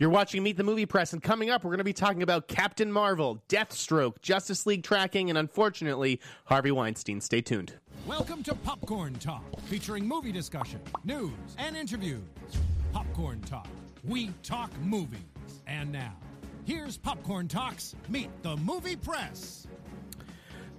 You're 0.00 0.10
watching 0.10 0.44
Meet 0.44 0.56
the 0.56 0.62
Movie 0.62 0.86
Press, 0.86 1.12
and 1.12 1.20
coming 1.20 1.50
up, 1.50 1.64
we're 1.64 1.70
going 1.70 1.78
to 1.78 1.84
be 1.84 1.92
talking 1.92 2.22
about 2.22 2.46
Captain 2.46 2.92
Marvel, 2.92 3.42
Deathstroke, 3.48 4.22
Justice 4.22 4.64
League 4.64 4.84
tracking, 4.84 5.28
and 5.28 5.36
unfortunately, 5.36 6.20
Harvey 6.44 6.70
Weinstein. 6.70 7.20
Stay 7.20 7.40
tuned. 7.40 7.74
Welcome 8.06 8.44
to 8.44 8.54
Popcorn 8.54 9.14
Talk, 9.14 9.42
featuring 9.62 10.06
movie 10.06 10.30
discussion, 10.30 10.78
news, 11.02 11.32
and 11.58 11.76
interviews. 11.76 12.22
Popcorn 12.92 13.40
Talk, 13.40 13.66
we 14.04 14.30
talk 14.44 14.70
movies. 14.82 15.18
And 15.66 15.90
now, 15.90 16.14
here's 16.64 16.96
Popcorn 16.96 17.48
Talks 17.48 17.96
Meet 18.08 18.30
the 18.44 18.56
Movie 18.58 18.94
Press. 18.94 19.66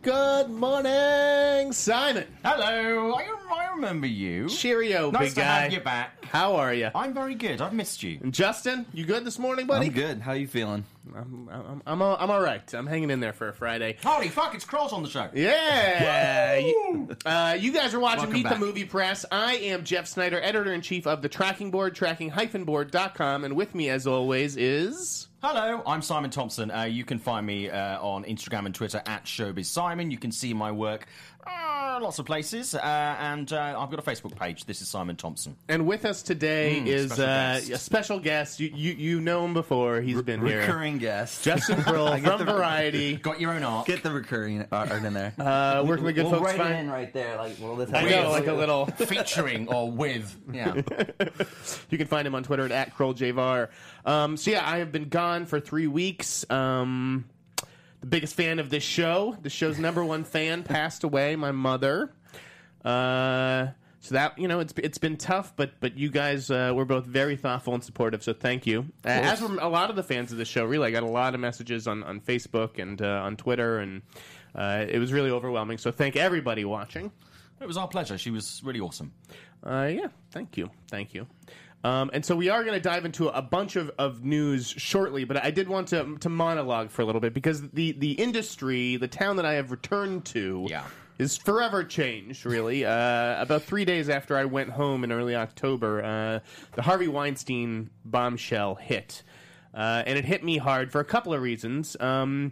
Good 0.02 0.50
morning, 0.50 1.74
Simon. 1.74 2.26
Hello, 2.46 3.16
I, 3.16 3.28
I 3.54 3.76
remember 3.76 4.08
you. 4.08 4.48
Cheerio, 4.48 5.12
nice 5.12 5.22
big 5.22 5.30
to 5.32 5.42
guy. 5.42 5.62
have 5.64 5.74
you 5.74 5.82
back. 5.82 6.24
How 6.24 6.56
are 6.56 6.74
you? 6.74 6.90
I'm 6.96 7.14
very 7.14 7.36
good. 7.36 7.60
I've 7.60 7.74
missed 7.74 8.02
you. 8.02 8.18
Justin, 8.30 8.86
you 8.94 9.06
good 9.06 9.26
this 9.26 9.38
morning, 9.38 9.68
buddy? 9.68 9.88
I'm 9.88 9.92
good. 9.94 10.22
How 10.22 10.32
are 10.32 10.38
you 10.38 10.48
feeling? 10.48 10.86
I'm, 11.16 11.50
I'm, 11.52 11.82
I'm, 11.86 12.02
all, 12.02 12.18
I'm 12.20 12.30
all 12.30 12.42
right. 12.42 12.74
I'm 12.74 12.86
hanging 12.86 13.10
in 13.10 13.20
there 13.20 13.34
for 13.34 13.48
a 13.50 13.54
Friday. 13.54 13.98
Holy 14.04 14.28
fuck, 14.30 14.54
it's 14.54 14.66
Cross 14.66 14.94
on 14.94 15.02
the 15.04 15.10
show. 15.10 15.30
Yeah. 15.34 16.58
You- 16.58 17.16
uh, 17.26 17.58
you 17.60 17.72
guys 17.72 17.94
are 17.94 18.00
watching 18.00 18.20
Welcome 18.20 18.34
Meet 18.34 18.44
back. 18.44 18.54
the 18.54 18.60
Movie 18.60 18.86
Press. 18.86 19.26
I 19.32 19.56
am 19.56 19.84
Jeff 19.84 20.06
Sneider, 20.06 20.40
editor 20.42 20.72
in 20.74 20.82
chief 20.82 21.08
of 21.08 21.22
the 21.22 21.30
Tracking 21.30 21.72
Board, 21.72 21.96
tracking-board.com, 21.96 23.44
and 23.44 23.56
with 23.56 23.74
me, 23.76 23.90
as 23.90 24.06
always, 24.08 24.58
is. 24.58 25.28
Hello, 25.42 25.82
I'm 25.88 26.02
Simon 26.02 26.30
Thompson. 26.32 26.70
Uh, 26.70 26.84
you 26.84 27.06
can 27.06 27.18
find 27.18 27.46
me 27.46 27.70
uh, 27.70 28.00
on 28.02 28.26
Instagram 28.26 28.66
and 28.66 28.76
Twitter 28.76 29.02
at 29.06 29.24
Showbiz 29.26 29.66
Simon. 29.66 30.12
You 30.12 30.18
can 30.18 30.32
see 30.32 30.54
my 30.54 30.72
work 30.72 31.08
uh, 31.50 32.00
lots 32.02 32.20
of 32.20 32.26
places, 32.26 32.76
uh, 32.76 32.80
and 33.20 33.52
uh, 33.52 33.76
I've 33.80 33.90
got 33.90 34.00
a 34.00 34.02
Facebook 34.04 34.36
page. 34.36 34.66
This 34.66 34.82
is 34.82 34.88
Simon 34.88 35.16
Thompson. 35.16 35.56
And 35.68 35.86
with 35.88 36.06
us 36.06 36.22
today 36.22 36.82
Mm, 36.84 36.88
is 36.88 37.12
special 37.12 37.24
uh, 37.26 37.54
guest. 37.60 37.70
a 37.72 37.78
special 37.78 38.20
guest. 38.20 38.60
You, 38.60 38.72
you 38.74 38.92
you 38.94 39.22
know 39.22 39.44
him 39.46 39.54
before. 39.54 40.00
He's 40.02 40.22
been 40.22 40.46
here. 40.46 40.60
Recurring 40.62 40.98
guest. 41.00 41.44
Justin 41.44 41.82
Kroll 41.84 42.08
I 42.08 42.20
get 42.20 42.38
from 42.38 42.46
the- 42.46 42.54
Variety. 42.54 43.16
Got 43.18 43.42
your 43.42 43.54
own 43.54 43.64
art. 43.64 43.86
Get 43.88 44.04
the 44.04 44.12
recurring 44.12 44.66
art 44.72 44.92
in 44.92 45.14
there. 45.14 45.34
Uh, 45.50 45.84
where 45.84 45.98
can 45.98 46.06
the 46.06 46.14
good 46.14 46.26
we'll 46.26 46.34
folks 46.40 46.58
write 46.58 46.72
it 46.72 46.80
in 46.80 46.90
right 46.90 47.12
there. 47.14 47.36
Like, 47.38 47.58
well, 47.60 47.76
this 47.76 47.92
I 47.94 48.04
know, 48.10 48.30
like 48.30 48.48
a 48.48 48.54
little. 48.54 48.86
featuring 48.98 49.68
or 49.68 49.90
with. 49.92 50.36
Yeah. 50.54 50.82
You 51.90 51.98
can 51.98 52.08
find 52.08 52.28
him 52.28 52.36
on 52.36 52.44
Twitter 52.44 52.66
at, 52.66 52.72
at 52.72 52.96
KrollJvar. 52.96 53.70
Um, 54.06 54.38
so 54.38 54.52
yeah, 54.52 54.68
I 54.70 54.78
have 54.78 54.92
been 54.92 55.10
gone 55.10 55.46
for 55.46 55.60
three 55.60 55.88
weeks. 55.88 56.46
Um, 56.52 57.26
the 58.02 58.08
biggest 58.08 58.36
fan 58.36 58.60
of 58.60 58.70
this 58.70 58.84
show, 58.84 59.36
the 59.42 59.50
show's 59.50 59.78
number 59.78 60.04
one 60.04 60.24
fan, 60.24 60.64
passed 60.64 61.04
away. 61.04 61.36
My 61.36 61.52
mother. 61.52 62.14
Uh, 62.84 63.68
so 64.02 64.16
that 64.16 64.40
you 64.40 64.48
know, 64.48 64.62
it's 64.62 64.74
it's 64.78 64.98
been 64.98 65.18
tough, 65.18 65.54
but 65.56 65.72
but 65.82 65.98
you 65.98 66.10
guys 66.10 66.50
uh, 66.50 66.72
were 66.74 66.86
both 66.86 67.06
very 67.06 67.36
thoughtful 67.36 67.74
and 67.74 67.84
supportive. 67.84 68.24
So 68.24 68.34
thank 68.34 68.66
you. 68.66 68.86
Uh, 69.06 69.10
as 69.10 69.42
were 69.42 69.58
a 69.60 69.68
lot 69.68 69.90
of 69.90 69.96
the 69.96 70.04
fans 70.04 70.32
of 70.32 70.38
the 70.38 70.46
show. 70.46 70.64
Really, 70.64 70.88
I 70.88 70.92
got 70.92 71.04
a 71.04 71.08
lot 71.08 71.34
of 71.34 71.42
messages 71.42 71.88
on 71.88 72.04
on 72.04 72.22
Facebook 72.22 72.80
and 72.80 73.02
uh, 73.02 73.22
on 73.24 73.36
Twitter, 73.36 73.80
and 73.80 74.02
uh, 74.56 74.86
it 74.88 75.00
was 75.00 75.12
really 75.12 75.32
overwhelming. 75.32 75.78
So 75.78 75.92
thank 75.92 76.16
everybody 76.16 76.64
watching. 76.64 77.12
It 77.60 77.68
was 77.68 77.76
our 77.76 77.90
pleasure. 77.90 78.18
She 78.18 78.32
was 78.32 78.62
really 78.64 78.80
awesome. 78.80 79.12
Uh, 79.62 79.90
yeah, 79.92 80.08
thank 80.32 80.56
you, 80.56 80.72
thank 80.90 81.14
you. 81.14 81.28
Um, 81.84 82.10
and 82.14 82.26
so 82.26 82.36
we 82.36 82.50
are 82.50 82.64
going 82.64 82.76
to 82.76 82.82
dive 82.82 83.06
into 83.06 83.30
a 83.30 83.42
bunch 83.42 83.76
of, 83.78 83.90
of 83.98 84.24
news 84.24 84.68
shortly, 84.68 85.24
but 85.24 85.42
I 85.44 85.50
did 85.52 85.70
want 85.70 85.88
to 85.90 86.18
to 86.20 86.30
monologue 86.30 86.90
for 86.90 87.02
a 87.02 87.06
little 87.06 87.22
bit 87.22 87.34
because 87.34 87.62
the 87.70 87.94
the 87.94 88.12
industry, 88.14 88.98
the 88.98 89.08
town 89.08 89.38
that 89.38 89.46
I 89.46 89.54
have 89.54 89.72
returned 89.72 90.26
to, 90.26 90.66
Yeah. 90.70 90.84
is 91.20 91.38
forever 91.38 91.86
changed. 91.86 92.46
Really, 92.46 92.84
uh, 92.86 93.42
about 93.42 93.64
three 93.64 93.86
days 93.86 94.10
after 94.10 94.36
I 94.38 94.44
went 94.44 94.72
home 94.72 95.06
in 95.06 95.12
early 95.14 95.36
October, 95.38 96.04
uh, 96.04 96.40
the 96.76 96.82
Harvey 96.82 97.08
Weinstein 97.08 97.90
bombshell 98.04 98.76
hit, 98.76 99.24
uh, 99.74 100.04
and 100.06 100.18
it 100.20 100.26
hit 100.26 100.44
me 100.44 100.58
hard 100.58 100.92
for 100.92 101.00
a 101.00 101.06
couple 101.06 101.34
of 101.34 101.42
reasons. 101.42 101.96
Um, 102.02 102.52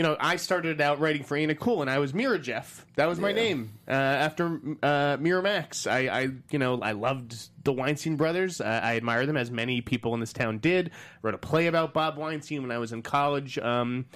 you 0.00 0.06
know, 0.06 0.16
I 0.18 0.36
started 0.36 0.80
out 0.80 0.98
writing 0.98 1.24
for 1.24 1.36
Ain't 1.36 1.50
It 1.50 1.60
Cool, 1.60 1.82
and 1.82 1.90
I 1.90 1.98
was 1.98 2.14
Mira 2.14 2.38
Jeff. 2.38 2.86
That 2.96 3.04
was 3.04 3.18
my 3.20 3.32
name 3.32 3.70
uh, 3.86 3.90
after 3.90 4.46
uh, 4.82 5.18
Miramax. 5.18 5.86
I, 5.86 6.08
I, 6.08 6.28
you 6.50 6.58
know, 6.58 6.80
I 6.80 6.92
loved 6.92 7.36
the 7.64 7.72
Weinstein 7.74 8.16
brothers. 8.16 8.62
Uh, 8.62 8.80
I 8.82 8.96
admire 8.96 9.26
them 9.26 9.36
as 9.36 9.50
many 9.50 9.82
people 9.82 10.14
in 10.14 10.20
this 10.20 10.32
town 10.32 10.56
did. 10.56 10.90
wrote 11.20 11.34
a 11.34 11.38
play 11.38 11.66
about 11.66 11.92
Bob 11.92 12.16
Weinstein 12.16 12.62
when 12.62 12.70
I 12.70 12.78
was 12.78 12.92
in 12.92 13.02
college. 13.02 13.58
Um, 13.58 14.06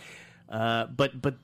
uh, 0.49 0.87
but, 0.87 1.21
but 1.21 1.35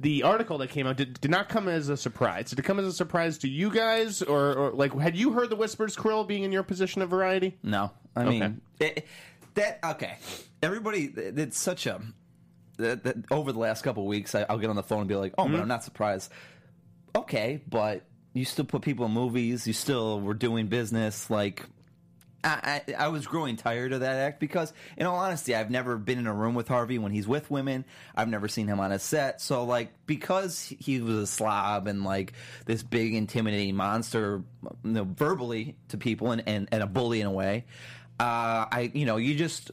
the 0.00 0.22
article 0.22 0.56
that 0.56 0.70
came 0.70 0.86
out 0.86 0.96
did, 0.96 1.20
did 1.20 1.30
not 1.30 1.50
come 1.50 1.68
as 1.68 1.90
a 1.90 1.96
surprise. 1.98 2.48
Did 2.48 2.60
it 2.60 2.62
come 2.62 2.78
as 2.78 2.86
a 2.86 2.94
surprise 2.94 3.36
to 3.38 3.46
you 3.46 3.70
guys, 3.70 4.22
or, 4.22 4.54
or 4.54 4.70
like 4.70 4.98
had 4.98 5.18
you 5.18 5.32
heard 5.32 5.50
the 5.50 5.56
whispers, 5.56 5.96
Kroll, 5.96 6.24
being 6.24 6.44
in 6.44 6.50
your 6.52 6.62
position 6.62 7.02
of 7.02 7.10
Variety? 7.10 7.58
No, 7.62 7.90
I 8.16 8.22
Okay. 8.22 8.30
mean 8.40 8.60
it, 8.80 9.06
that. 9.52 9.80
Okay, 9.84 10.16
everybody. 10.62 11.12
It's 11.14 11.60
such 11.60 11.84
a. 11.86 12.00
That, 12.82 13.04
that 13.04 13.16
over 13.30 13.52
the 13.52 13.58
last 13.58 13.82
couple 13.82 14.02
of 14.02 14.08
weeks, 14.08 14.34
I, 14.34 14.44
I'll 14.48 14.58
get 14.58 14.70
on 14.70 14.76
the 14.76 14.82
phone 14.82 15.00
and 15.00 15.08
be 15.08 15.16
like, 15.16 15.34
"Oh, 15.38 15.48
but 15.48 15.60
I'm 15.60 15.68
not 15.68 15.84
surprised." 15.84 16.30
Okay, 17.14 17.62
but 17.68 18.04
you 18.34 18.44
still 18.44 18.64
put 18.64 18.82
people 18.82 19.06
in 19.06 19.12
movies. 19.12 19.66
You 19.66 19.72
still 19.72 20.20
were 20.20 20.34
doing 20.34 20.68
business. 20.68 21.28
Like, 21.28 21.62
I, 22.44 22.82
I, 22.88 22.94
I 23.04 23.08
was 23.08 23.26
growing 23.26 23.56
tired 23.56 23.92
of 23.92 24.00
that 24.00 24.16
act 24.16 24.40
because, 24.40 24.72
in 24.96 25.06
all 25.06 25.16
honesty, 25.16 25.54
I've 25.54 25.70
never 25.70 25.98
been 25.98 26.18
in 26.18 26.26
a 26.26 26.32
room 26.32 26.54
with 26.54 26.68
Harvey 26.68 26.98
when 26.98 27.12
he's 27.12 27.28
with 27.28 27.50
women. 27.50 27.84
I've 28.16 28.28
never 28.28 28.48
seen 28.48 28.66
him 28.66 28.80
on 28.80 28.92
a 28.92 28.98
set. 28.98 29.40
So, 29.40 29.64
like, 29.64 29.92
because 30.06 30.62
he 30.78 31.00
was 31.00 31.16
a 31.16 31.26
slob 31.26 31.86
and 31.86 32.04
like 32.04 32.32
this 32.66 32.82
big 32.82 33.14
intimidating 33.14 33.76
monster, 33.76 34.42
you 34.84 34.90
know, 34.90 35.04
verbally 35.04 35.76
to 35.88 35.98
people 35.98 36.32
and, 36.32 36.42
and, 36.46 36.68
and 36.72 36.82
a 36.82 36.86
bully 36.86 37.20
in 37.20 37.26
a 37.26 37.32
way, 37.32 37.66
uh, 38.18 38.66
I, 38.70 38.90
you 38.94 39.04
know, 39.04 39.16
you 39.16 39.34
just 39.34 39.70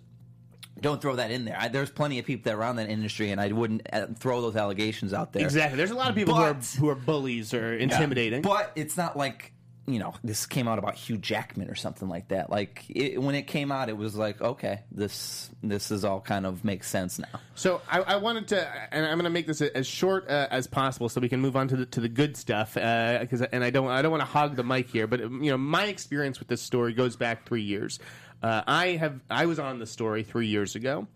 don't 0.82 1.02
throw 1.02 1.16
that 1.16 1.32
in 1.32 1.46
there. 1.46 1.58
I, 1.60 1.68
there's 1.68 1.90
plenty 1.92 2.20
of 2.20 2.26
people 2.26 2.50
that 2.50 2.56
are 2.56 2.60
around 2.60 2.78
that 2.78 2.90
industry, 2.90 3.32
and 3.32 3.40
I 3.40 3.52
wouldn't 3.52 3.88
uh, 3.92 4.08
throw 4.18 4.42
those 4.42 4.56
allegations 4.56 5.14
out 5.14 5.34
there. 5.34 5.44
Exactly. 5.44 5.78
There's 5.78 5.92
a 5.92 5.96
lot 5.96 6.10
of 6.10 6.16
people 6.16 6.36
who 6.36 6.42
are 6.42 6.54
who 6.54 6.90
are 6.90 6.96
bullies 6.96 7.54
or 7.54 7.76
intimidating. 7.76 8.42
But 8.42 8.72
it's 8.76 8.98
not 8.98 9.18
like 9.18 9.54
you 9.90 9.98
know 9.98 10.14
this 10.24 10.46
came 10.46 10.68
out 10.68 10.78
about 10.78 10.96
Hugh 10.96 11.18
Jackman 11.18 11.70
or 11.70 11.76
something 11.76 12.08
like 12.08 12.28
that. 12.28 12.50
Like 12.50 12.86
it, 12.90 13.22
when 13.22 13.36
it 13.36 13.48
came 13.48 13.72
out, 13.72 13.90
it 13.90 13.98
was 13.98 14.16
like 14.16 14.42
okay, 14.42 14.82
this 14.92 15.50
this 15.64 15.92
is 15.92 16.06
all 16.06 16.22
kind 16.22 16.46
of 16.46 16.64
makes 16.64 16.88
sense 16.88 17.20
now. 17.20 17.40
So 17.56 17.82
I, 17.90 18.02
I 18.02 18.16
wanted 18.18 18.50
to, 18.50 18.94
and 18.94 19.06
I'm 19.06 19.18
going 19.18 19.24
to 19.26 19.30
make 19.30 19.48
this 19.48 19.62
as 19.62 19.88
short 19.88 20.30
uh, 20.30 20.48
as 20.52 20.68
possible, 20.68 21.10
so 21.10 21.20
we 21.20 21.30
can 21.30 21.42
move 21.42 21.56
on 21.56 21.68
to 21.70 21.76
the 21.76 21.86
to 21.88 22.00
the 22.00 22.10
good 22.10 22.38
stuff. 22.38 22.76
Because 22.76 23.42
and 23.42 23.64
I 23.64 23.70
don't 23.72 23.88
I 23.88 24.02
don't 24.02 24.12
want 24.12 24.22
to 24.22 24.28
hog 24.28 24.56
the 24.56 24.64
mic 24.64 24.90
here, 24.90 25.08
but 25.08 25.20
you 25.20 25.50
know 25.52 25.58
my 25.58 25.86
experience 25.86 26.40
with 26.40 26.48
this 26.48 26.62
story 26.62 26.94
goes 26.94 27.16
back 27.16 27.48
three 27.48 27.64
years. 27.64 28.00
Uh, 28.42 28.62
I 28.66 28.88
have 28.92 29.20
I 29.30 29.46
was 29.46 29.60
on 29.60 29.80
the 29.80 29.86
story 29.86 30.24
three 30.24 30.48
years 30.48 30.76
ago. 30.76 31.08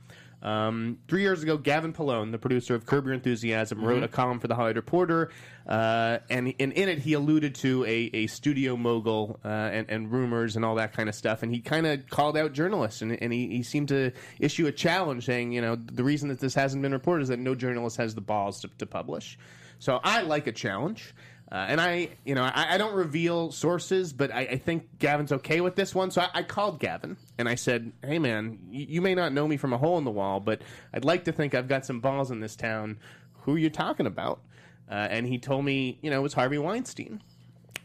Um, 0.41 0.97
three 1.07 1.21
years 1.21 1.41
ago, 1.41 1.55
Gavin 1.55 1.93
Polone, 1.93 2.33
the 2.33 2.37
producer 2.37 2.75
of 2.75 2.85
Curb 2.85 3.05
Your 3.05 3.13
Enthusiasm, 3.13 3.81
wrote 3.81 4.03
a 4.03 4.09
column 4.09 4.41
for 4.41 4.49
the 4.49 4.55
Hollywood 4.55 4.75
Reporter, 4.75 5.31
uh, 5.65 6.17
and, 6.29 6.53
and 6.59 6.73
in 6.73 6.89
it 6.89 6.99
he 6.99 7.13
alluded 7.13 7.55
to 7.55 7.85
a, 7.85 8.09
a 8.13 8.27
studio 8.27 8.75
mogul 8.75 9.39
uh, 9.45 9.47
and, 9.47 9.89
and 9.89 10.11
rumors 10.11 10.57
and 10.57 10.65
all 10.65 10.75
that 10.75 10.91
kind 10.91 11.07
of 11.07 11.15
stuff. 11.15 11.43
And 11.43 11.55
he 11.55 11.61
kind 11.61 11.87
of 11.87 12.09
called 12.09 12.35
out 12.35 12.51
journalists, 12.51 13.01
and, 13.01 13.17
and 13.23 13.31
he, 13.31 13.47
he 13.47 13.63
seemed 13.63 13.87
to 13.87 14.11
issue 14.37 14.67
a 14.67 14.71
challenge 14.73 15.25
saying, 15.25 15.53
you 15.53 15.61
know, 15.61 15.77
the 15.77 16.03
reason 16.03 16.27
that 16.27 16.41
this 16.41 16.53
hasn't 16.55 16.81
been 16.81 16.91
reported 16.91 17.23
is 17.23 17.29
that 17.29 17.39
no 17.39 17.55
journalist 17.55 17.95
has 17.95 18.13
the 18.13 18.19
balls 18.19 18.59
to, 18.61 18.67
to 18.79 18.85
publish. 18.85 19.37
So 19.79 20.01
I 20.03 20.23
like 20.23 20.47
a 20.47 20.51
challenge. 20.51 21.13
Uh, 21.53 21.67
and 21.69 21.79
I, 21.79 22.09
you 22.25 22.33
know, 22.33 22.41
I, 22.41 22.73
I 22.73 22.77
don't 22.79 22.95
reveal 22.95 23.51
sources, 23.51 24.11
but 24.11 24.33
I, 24.33 24.39
I 24.39 24.57
think 24.57 24.97
Gavin's 24.97 25.31
okay 25.31 25.61
with 25.61 25.75
this 25.75 25.93
one. 25.93 26.09
So 26.09 26.21
I, 26.21 26.29
I 26.33 26.43
called 26.43 26.79
Gavin 26.79 27.15
and 27.37 27.47
I 27.47 27.53
said, 27.53 27.91
"Hey, 28.03 28.17
man, 28.17 28.57
you, 28.71 28.87
you 28.89 29.01
may 29.01 29.13
not 29.13 29.33
know 29.33 29.47
me 29.47 29.57
from 29.57 29.71
a 29.71 29.77
hole 29.77 29.99
in 29.99 30.03
the 30.03 30.11
wall, 30.11 30.39
but 30.39 30.63
I'd 30.95 31.05
like 31.05 31.25
to 31.25 31.31
think 31.31 31.53
I've 31.53 31.67
got 31.67 31.85
some 31.85 31.99
balls 31.99 32.31
in 32.31 32.39
this 32.39 32.55
town. 32.55 32.97
Who 33.43 33.53
are 33.53 33.59
you 33.59 33.69
talking 33.69 34.07
about?" 34.07 34.41
Uh, 34.89 34.95
and 35.11 35.27
he 35.27 35.37
told 35.37 35.63
me, 35.63 35.99
you 36.01 36.09
know, 36.09 36.19
it 36.19 36.23
was 36.23 36.33
Harvey 36.33 36.57
Weinstein. 36.57 37.21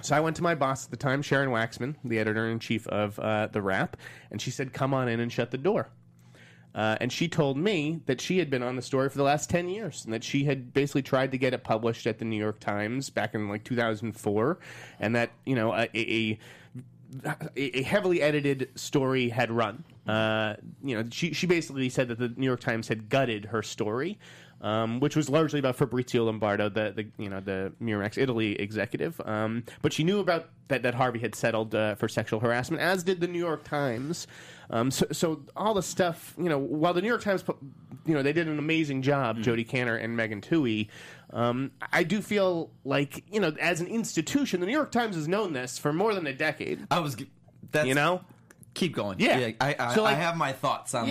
So 0.01 0.17
I 0.17 0.21
went 0.21 0.37
to 0.37 0.43
my 0.43 0.55
boss 0.55 0.87
at 0.87 0.91
the 0.91 0.97
time, 0.97 1.21
Sharon 1.21 1.51
Waxman, 1.51 1.97
the 2.05 2.19
editor 2.19 2.49
in 2.49 2.61
chief 2.61 2.87
of 2.87 3.19
uh, 3.19 3.49
the 3.49 3.61
Wrap, 3.61 3.99
and 4.31 4.41
she 4.41 4.51
said, 4.51 4.73
"Come 4.73 4.95
on 4.95 5.09
in 5.09 5.21
and 5.21 5.31
shut 5.31 5.51
the 5.51 5.59
door." 5.59 5.91
Uh, 6.79 6.97
and 7.01 7.13
she 7.13 7.27
told 7.27 7.57
me 7.57 8.01
that 8.07 8.21
she 8.21 8.39
had 8.39 8.49
been 8.49 8.63
on 8.63 8.77
the 8.77 8.83
story 8.83 9.09
for 9.09 9.19
the 9.19 9.25
last 9.25 9.51
10 9.51 9.69
years 9.69 10.05
and 10.05 10.15
that 10.15 10.23
she 10.23 10.45
had 10.45 10.73
basically 10.73 11.03
tried 11.03 11.33
to 11.33 11.37
get 11.37 11.53
it 11.53 11.65
published 11.65 12.07
at 12.07 12.21
the 12.21 12.25
New 12.25 12.37
York 12.37 12.61
Times 12.61 13.11
back 13.11 13.35
in 13.35 13.49
like 13.49 13.65
2004 13.65 14.59
and 15.01 15.17
that, 15.17 15.31
you 15.45 15.57
know, 15.57 15.75
a, 15.75 15.89
a, 15.93 16.39
a 17.57 17.83
heavily 17.83 18.23
edited 18.23 18.69
story 18.77 19.29
had 19.29 19.51
run. 19.51 19.83
Uh, 20.07 20.55
you 20.85 20.97
know, 20.97 21.05
she, 21.11 21.33
she 21.33 21.49
basically 21.49 21.89
said 21.89 22.07
that 22.07 22.21
the 22.21 22.33
New 22.37 22.47
York 22.47 22.61
Times 22.61 22.87
had 22.87 23.09
gutted 23.09 23.47
her 23.47 23.61
story. 23.61 24.17
Um, 24.61 24.99
which 24.99 25.15
was 25.15 25.29
largely 25.31 25.61
about 25.61 25.77
Fabrizio 25.77 26.25
Lombardo, 26.25 26.69
the, 26.69 26.93
the 26.93 27.07
you 27.17 27.31
know 27.31 27.39
the 27.39 27.73
Miramax 27.81 28.19
Italy 28.19 28.61
executive. 28.61 29.21
Um, 29.25 29.63
but 29.83 29.93
she 29.93 30.03
knew 30.03 30.19
about 30.19 30.49
that 30.67 30.83
that 30.83 30.95
Harvey 30.95 31.21
had 31.21 31.37
settled 31.37 31.77
uh, 31.77 31.95
for 31.95 32.09
sexual 32.09 32.41
harassment, 32.41 32.83
as 32.83 33.05
did 33.05 33.21
the 33.21 33.29
New 33.29 33.39
York 33.39 33.63
Times. 33.63 34.27
Um, 34.71 34.91
so, 34.91 35.07
so 35.13 35.43
all 35.57 35.75
the 35.75 35.83
stuff, 35.83 36.35
you 36.37 36.49
know, 36.49 36.59
while 36.59 36.93
the 36.93 37.01
New 37.01 37.07
York 37.09 37.23
Times, 37.23 37.45
you 38.05 38.15
know, 38.15 38.23
they 38.23 38.33
did 38.33 38.49
an 38.49 38.59
amazing 38.59 39.03
job, 39.03 39.41
Jodi 39.41 39.65
Kantor 39.65 39.97
and 40.03 40.17
Megan 40.17 40.41
Twohey. 40.41 40.89
Um, 41.33 41.71
I 41.93 42.03
do 42.03 42.21
feel 42.21 42.71
like, 42.85 43.25
you 43.33 43.39
know, 43.41 43.55
as 43.61 43.81
an 43.81 43.87
institution, 43.87 44.59
the 44.61 44.67
New 44.67 44.73
York 44.73 44.91
Times 44.91 45.15
has 45.15 45.29
known 45.29 45.53
this 45.53 45.79
for 45.79 45.93
more 45.93 46.15
than 46.15 46.27
a 46.27 46.33
decade. 46.35 46.85
I 46.91 46.99
was, 46.99 47.17
that's, 47.71 47.87
You 47.87 47.95
know, 47.95 48.23
keep 48.75 48.95
going. 48.95 49.21
Yeah. 49.21 49.53
I, 49.61 49.77
I, 49.79 49.95
So, 49.95 50.03
like- 50.03 50.17
I 50.17 50.21
have 50.21 50.37
my 50.37 50.53
thoughts 50.53 50.95
on. 50.95 51.11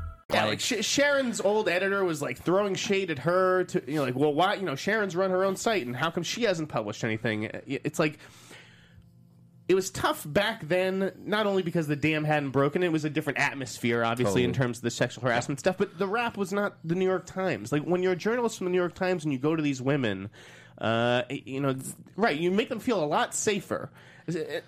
Yeah, 0.33 0.45
like 0.45 0.59
Sh- 0.59 0.81
Sharon's 0.85 1.41
old 1.41 1.67
editor 1.67 2.03
was 2.05 2.21
like 2.21 2.37
throwing 2.41 2.75
shade 2.75 3.11
at 3.11 3.19
her 3.19 3.65
to 3.65 3.83
you 3.85 3.95
know 3.97 4.03
like 4.03 4.15
well 4.15 4.33
why 4.33 4.53
you 4.55 4.63
know 4.63 4.75
Sharon's 4.75 5.15
run 5.15 5.29
her 5.31 5.43
own 5.43 5.55
site 5.55 5.85
and 5.85 5.95
how 5.95 6.09
come 6.09 6.23
she 6.23 6.43
hasn't 6.43 6.69
published 6.69 7.03
anything? 7.03 7.49
It's 7.67 7.99
like 7.99 8.17
it 9.71 9.75
was 9.75 9.89
tough 9.89 10.25
back 10.27 10.67
then, 10.67 11.13
not 11.23 11.47
only 11.47 11.63
because 11.63 11.87
the 11.87 11.95
dam 11.95 12.25
hadn't 12.25 12.49
broken, 12.49 12.83
it 12.83 12.91
was 12.91 13.05
a 13.05 13.09
different 13.09 13.39
atmosphere, 13.39 14.03
obviously, 14.03 14.43
in 14.43 14.51
terms 14.51 14.79
of 14.79 14.83
the 14.83 14.91
sexual 14.91 15.23
harassment 15.23 15.61
stuff, 15.61 15.77
but 15.77 15.97
the 15.97 16.07
Wrap 16.07 16.35
was 16.35 16.51
not 16.51 16.75
the 16.83 16.93
New 16.93 17.05
York 17.05 17.25
Times. 17.25 17.71
Like, 17.71 17.83
when 17.83 18.03
you're 18.03 18.11
a 18.11 18.17
journalist 18.17 18.57
from 18.57 18.65
the 18.65 18.71
New 18.71 18.77
York 18.77 18.95
Times 18.95 19.23
and 19.23 19.31
you 19.31 19.39
go 19.39 19.55
to 19.55 19.61
these 19.63 19.81
women, 19.81 20.29
uh, 20.77 21.21
you 21.29 21.61
know, 21.61 21.73
right, 22.17 22.35
you 22.35 22.51
make 22.51 22.67
them 22.67 22.81
feel 22.81 23.01
a 23.01 23.05
lot 23.05 23.33
safer. 23.33 23.89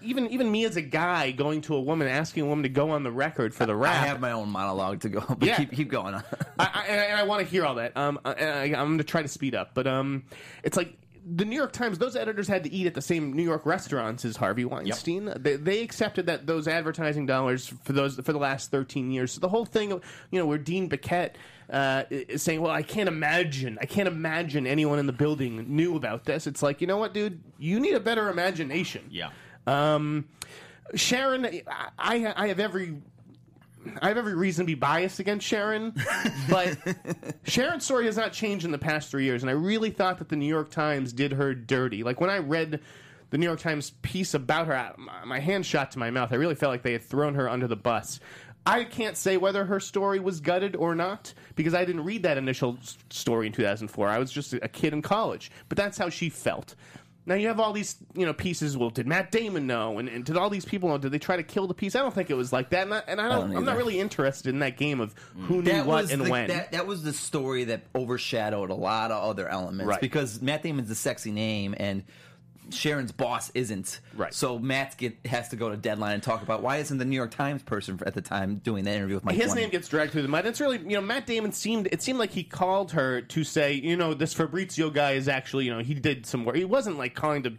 Even 0.02 0.28
even 0.28 0.52
me 0.52 0.66
as 0.66 0.78
a 0.78 0.82
guy 0.82 1.32
going 1.32 1.62
to 1.62 1.76
a 1.76 1.82
woman, 1.82 2.08
asking 2.08 2.44
a 2.44 2.46
woman 2.46 2.64
to 2.64 2.70
go 2.70 2.90
on 2.92 3.04
the 3.04 3.12
record 3.12 3.54
for 3.54 3.66
the 3.66 3.76
Wrap. 3.76 3.94
I 4.04 4.08
have 4.08 4.20
my 4.20 4.32
own 4.32 4.50
monologue 4.50 5.02
to 5.02 5.10
go, 5.10 5.20
but 5.28 5.44
Yeah. 5.44 5.58
keep 5.58 5.72
keep 5.74 5.90
going. 5.90 6.16
I, 6.16 6.22
I, 6.60 6.86
and 6.88 7.18
I 7.20 7.24
want 7.24 7.44
to 7.46 7.50
hear 7.50 7.66
all 7.66 7.76
that. 7.76 7.96
Um, 7.96 8.20
I, 8.26 8.32
I'm 8.64 8.72
going 8.72 8.98
to 9.00 9.04
try 9.04 9.22
to 9.22 9.28
speed 9.28 9.54
up, 9.54 9.72
but 9.74 9.86
um, 9.86 10.24
it's 10.64 10.76
like 10.78 10.96
the 11.25 11.46
New 11.46 11.56
York 11.56 11.72
Times. 11.72 11.98
Those 11.98 12.16
editors 12.16 12.48
had 12.48 12.64
to 12.64 12.72
eat 12.74 12.88
at 12.88 12.94
the 12.94 13.02
same 13.02 13.34
New 13.34 13.44
York 13.44 13.66
restaurants 13.66 14.25
as 14.25 14.36
Harvey 14.36 14.66
Weinstein. 14.66 15.34
They, 15.38 15.56
they 15.56 15.81
accepted 15.81 16.25
that 16.25 16.48
those 16.48 16.68
advertising 16.68 17.25
dollars 17.25 17.68
for 17.84 17.94
those 17.94 18.16
for 18.16 18.34
the 18.34 18.40
last 18.40 18.72
13 18.72 19.12
years. 19.12 19.31
So 19.31 19.40
the 19.40 19.50
whole 19.50 19.66
thing, 19.66 19.92
of, 19.92 20.04
you 20.31 20.40
know, 20.40 20.46
where 20.46 20.58
Dean 20.58 20.90
Baquet 20.90 21.31
uh, 21.70 22.04
is 22.10 22.44
saying, 22.44 22.62
"Well, 22.62 22.72
I 22.72 22.84
can't 22.84 23.08
imagine. 23.08 23.78
I 23.81 23.86
can't 23.86 24.08
imagine 24.08 24.68
anyone 24.68 25.00
in 25.00 25.08
the 25.08 25.14
building 25.14 25.66
knew 25.75 25.96
about 25.96 26.25
this." 26.25 26.48
It's 26.48 26.62
like, 26.62 26.81
you 26.81 26.88
know 26.88 26.98
what, 26.98 27.14
dude? 27.14 27.42
You 27.58 27.80
need 27.80 27.94
a 27.94 28.00
better 28.00 28.30
imagination. 28.30 29.08
Yeah. 29.10 29.30
Um, 29.66 30.26
Sharon, 30.96 31.62
I, 31.98 32.34
I 32.36 32.48
have 32.48 32.60
every 32.60 32.96
I 34.01 34.07
have 34.09 34.18
every 34.18 34.35
reason 34.35 34.65
to 34.65 34.68
be 34.68 34.75
biased 34.75 35.19
against 35.19 35.45
Sharon, 35.45 35.94
but 36.50 36.77
Sharon's 37.44 37.85
story 37.85 38.06
has 38.06 38.18
not 38.18 38.33
changed 38.33 38.65
in 38.65 38.71
the 38.71 38.77
past 38.77 39.09
three 39.09 39.25
years, 39.25 39.44
and 39.44 39.50
I 39.50 39.53
really 39.53 39.89
thought 39.89 40.19
that 40.19 40.30
the 40.30 40.35
New 40.35 40.47
York 40.47 40.69
Times 40.71 41.13
did 41.13 41.33
her 41.33 41.53
dirty. 41.53 42.03
Like 42.03 42.21
when 42.21 42.30
I 42.30 42.38
read 42.39 42.80
the 43.30 43.38
New 43.38 43.45
York 43.45 43.59
Times 43.59 43.91
piece 44.01 44.33
about 44.33 44.68
her, 44.68 44.94
my- 44.97 45.25
my 45.25 45.39
hand 45.39 45.65
shot 45.65 45.91
to 45.91 46.00
my 46.00 46.12
mouth. 46.12 46.31
I 46.31 46.35
really 46.35 46.56
felt 46.56 46.71
like 46.71 46.83
they 46.83 46.94
had 46.94 47.03
thrown 47.03 47.35
her 47.35 47.50
under 47.50 47.68
the 47.68 47.75
bus. 47.75 48.19
I 48.65 48.85
can't 48.85 49.18
say 49.18 49.35
whether 49.38 49.65
her 49.65 49.80
story 49.81 50.19
was 50.21 50.39
gutted 50.39 50.75
or 50.77 50.95
not 50.95 51.33
because 51.56 51.74
I 51.74 51.83
didn't 51.83 52.06
read 52.06 52.24
that 52.24 52.38
initial 52.38 52.77
story 53.09 53.47
in 53.47 53.51
2004. 53.53 54.07
I 54.07 54.19
was 54.19 54.31
just 54.31 54.53
a 54.53 54.69
kid 54.69 54.94
in 54.94 55.01
college, 55.01 55.51
but 55.68 55.77
that's 55.77 55.97
how 55.97 56.07
she 56.09 56.30
felt. 56.30 56.75
Now 57.25 57.36
you 57.36 57.48
have 57.48 57.60
all 57.60 57.72
these, 57.72 57.96
you 58.16 58.25
know, 58.25 58.34
pieces. 58.34 58.78
Well, 58.78 58.90
did 58.90 59.08
Matt 59.08 59.31
Damon 59.31 59.66
know? 59.66 59.98
And, 59.98 60.10
and 60.10 60.25
did 60.25 60.36
all 60.36 60.50
these 60.50 60.66
people 60.66 60.90
know? 60.90 60.98
Did 60.98 61.12
they 61.12 61.20
try 61.20 61.38
to 61.38 61.44
kill 61.44 61.68
the 61.68 61.74
piece? 61.74 61.96
I 61.96 62.00
don't 62.00 62.14
think 62.14 62.30
it 62.30 62.36
was 62.36 62.52
like 62.52 62.70
that. 62.72 62.84
And 62.84 62.94
I, 62.94 63.04
and 63.08 63.22
I 63.22 63.30
don't. 63.30 63.50
don't 63.50 63.58
I'm 63.58 63.66
not 63.66 63.78
really 63.78 64.00
interested 64.00 64.50
in 64.50 64.60
that 64.60 64.78
game 64.78 65.00
of 65.00 65.16
mm. 65.16 65.46
who 65.46 65.62
knew 65.62 65.84
what 65.84 66.12
and 66.12 66.25
the, 66.25 66.30
when. 66.30 66.48
That, 66.48 66.74
that 66.74 66.86
was 66.86 67.04
the 67.04 67.14
story 67.14 67.66
that 67.66 67.84
overshadowed 67.96 68.70
a 68.70 68.75
lot 68.75 69.12
of 69.12 69.24
other 69.24 69.48
elements 69.48 69.88
Right. 69.88 70.02
because 70.02 70.42
Matt 70.42 70.64
Damon's 70.64 70.90
a 70.90 70.96
sexy 70.96 71.31
name 71.31 71.74
and 71.78 72.04
Sharon's 72.69 73.12
boss 73.12 73.51
isn't. 73.54 74.00
Right. 74.15 74.33
So 74.33 74.57
Matt 74.60 74.98
get, 74.98 75.18
has 75.25 75.50
to 75.50 75.56
go 75.56 75.69
to 75.69 75.77
Deadline 75.77 76.13
and 76.15 76.24
talk 76.24 76.42
about 76.42 76.62
why 76.62 76.77
isn't 76.77 76.98
the 76.98 77.06
New 77.06 77.15
York 77.15 77.31
Times 77.31 77.62
person 77.63 78.00
at 78.06 78.13
the 78.13 78.21
time 78.21 78.56
doing 78.57 78.83
that 78.86 78.95
interview 78.95 79.15
with 79.15 79.25
Mike? 79.25 79.36
His 79.36 79.45
Fleming? 79.48 79.63
name 79.63 79.69
gets 79.71 79.88
dragged 79.88 80.12
through 80.12 80.24
the 80.24 80.27
mud. 80.27 80.45
It's 80.45 80.60
really, 80.62 80.77
you 80.80 80.95
know, 80.95 81.01
Matt 81.01 81.25
Damon 81.27 81.51
seemed. 81.51 81.88
It 81.92 82.01
seemed 82.01 82.19
like 82.19 82.31
he 82.31 82.44
called 82.44 82.92
her 82.94 83.21
to 83.21 83.44
say, 83.44 83.74
you 83.74 83.95
know, 83.98 84.13
this 84.13 84.33
Fabrizio 84.33 84.89
guy 84.89 85.12
is 85.12 85.27
actually, 85.27 85.65
you 85.65 85.71
know, 85.74 85.80
he 85.83 85.94
did 85.94 86.25
some 86.25 86.45
work. 86.45 86.56
He 86.56 86.65
wasn't 86.65 86.98
like 86.98 87.13
calling 87.15 87.44
to 87.44 87.54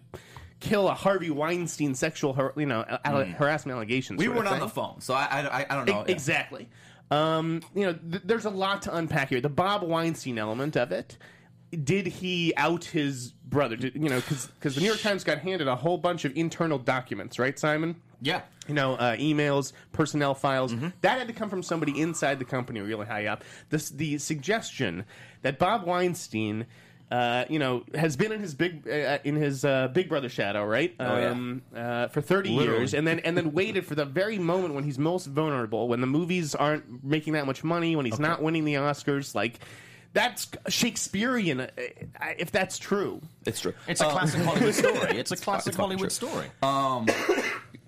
kill 0.60 0.88
a 0.88 0.94
Harvey 0.94 1.30
Weinstein 1.30 1.94
sexual, 1.94 2.32
har- 2.32 2.54
you 2.56 2.66
know, 2.66 2.84
alle- 3.04 3.24
harassment 3.26 3.76
allegations. 3.76 4.18
Mm. 4.20 4.22
We 4.22 4.28
weren't 4.28 4.48
on 4.48 4.60
the 4.60 4.68
phone, 4.68 5.00
so 5.00 5.12
I 5.14 5.24
I, 5.24 5.40
I, 5.60 5.66
I 5.70 5.74
don't 5.74 5.86
know. 5.88 6.04
E- 6.08 6.12
Exactly. 6.12 6.68
Um, 7.10 7.60
you 7.74 7.82
know, 7.84 7.92
th- 7.92 8.22
there's 8.24 8.46
a 8.46 8.50
lot 8.50 8.82
to 8.82 8.96
unpack 8.96 9.28
here. 9.28 9.40
The 9.40 9.48
Bob 9.50 9.82
Weinstein 9.82 10.38
element 10.38 10.76
of 10.76 10.90
it. 10.90 11.18
Did 11.76 12.06
he 12.06 12.52
out 12.56 12.84
his 12.84 13.32
brother? 13.32 13.76
Did, 13.76 13.94
you 13.94 14.08
know, 14.08 14.20
because 14.20 14.74
the 14.74 14.80
New 14.80 14.86
York 14.86 15.00
Times 15.00 15.24
got 15.24 15.38
handed 15.38 15.68
a 15.68 15.76
whole 15.76 15.98
bunch 15.98 16.24
of 16.24 16.36
internal 16.36 16.78
documents, 16.78 17.38
right, 17.38 17.58
Simon? 17.58 17.96
Yeah. 18.20 18.40
You 18.66 18.74
know, 18.74 18.94
uh, 18.94 19.16
emails, 19.16 19.72
personnel 19.92 20.34
files. 20.34 20.72
Mm-hmm. 20.72 20.88
That 21.02 21.18
had 21.18 21.28
to 21.28 21.34
come 21.34 21.50
from 21.50 21.62
somebody 21.62 22.00
inside 22.00 22.38
the 22.38 22.46
company, 22.46 22.80
really 22.80 23.06
high 23.06 23.26
up. 23.26 23.44
This, 23.68 23.90
the 23.90 24.16
suggestion 24.18 25.04
that 25.42 25.58
Bob 25.58 25.84
Weinstein, 25.84 26.64
uh, 27.10 27.44
you 27.50 27.58
know, 27.58 27.84
has 27.94 28.16
been 28.16 28.32
in 28.32 28.40
his 28.40 28.54
big 28.54 28.88
uh, 28.88 29.18
in 29.24 29.36
his 29.36 29.64
uh, 29.64 29.88
Big 29.88 30.08
Brother 30.08 30.30
shadow, 30.30 30.64
right? 30.64 30.94
Oh, 30.98 31.18
yeah. 31.18 31.30
um, 31.30 31.62
uh, 31.76 32.08
for 32.08 32.22
thirty 32.22 32.48
Literally. 32.48 32.78
years, 32.78 32.94
and 32.94 33.06
then 33.06 33.18
and 33.20 33.36
then 33.36 33.52
waited 33.52 33.84
for 33.84 33.94
the 33.94 34.06
very 34.06 34.38
moment 34.38 34.72
when 34.72 34.84
he's 34.84 34.98
most 34.98 35.26
vulnerable, 35.26 35.86
when 35.86 36.00
the 36.00 36.06
movies 36.06 36.54
aren't 36.54 37.04
making 37.04 37.34
that 37.34 37.44
much 37.44 37.62
money, 37.62 37.94
when 37.94 38.06
he's 38.06 38.18
not 38.18 38.42
winning 38.42 38.64
the 38.64 38.74
Oscars, 38.74 39.34
like. 39.34 39.60
That's 40.14 40.48
Shakespearean, 40.68 41.60
uh, 41.60 41.68
if 42.38 42.50
that's 42.50 42.78
true. 42.78 43.20
It's 43.44 43.60
true. 43.60 43.74
It's 43.86 44.00
a 44.00 44.04
classic 44.08 44.42
Hollywood 44.42 44.74
story. 44.74 45.18
It's 45.18 45.32
a 45.32 45.36
classic 45.36 45.68
it's 45.72 45.76
Hollywood 45.76 46.10
true. 46.10 46.28
story. 46.28 46.46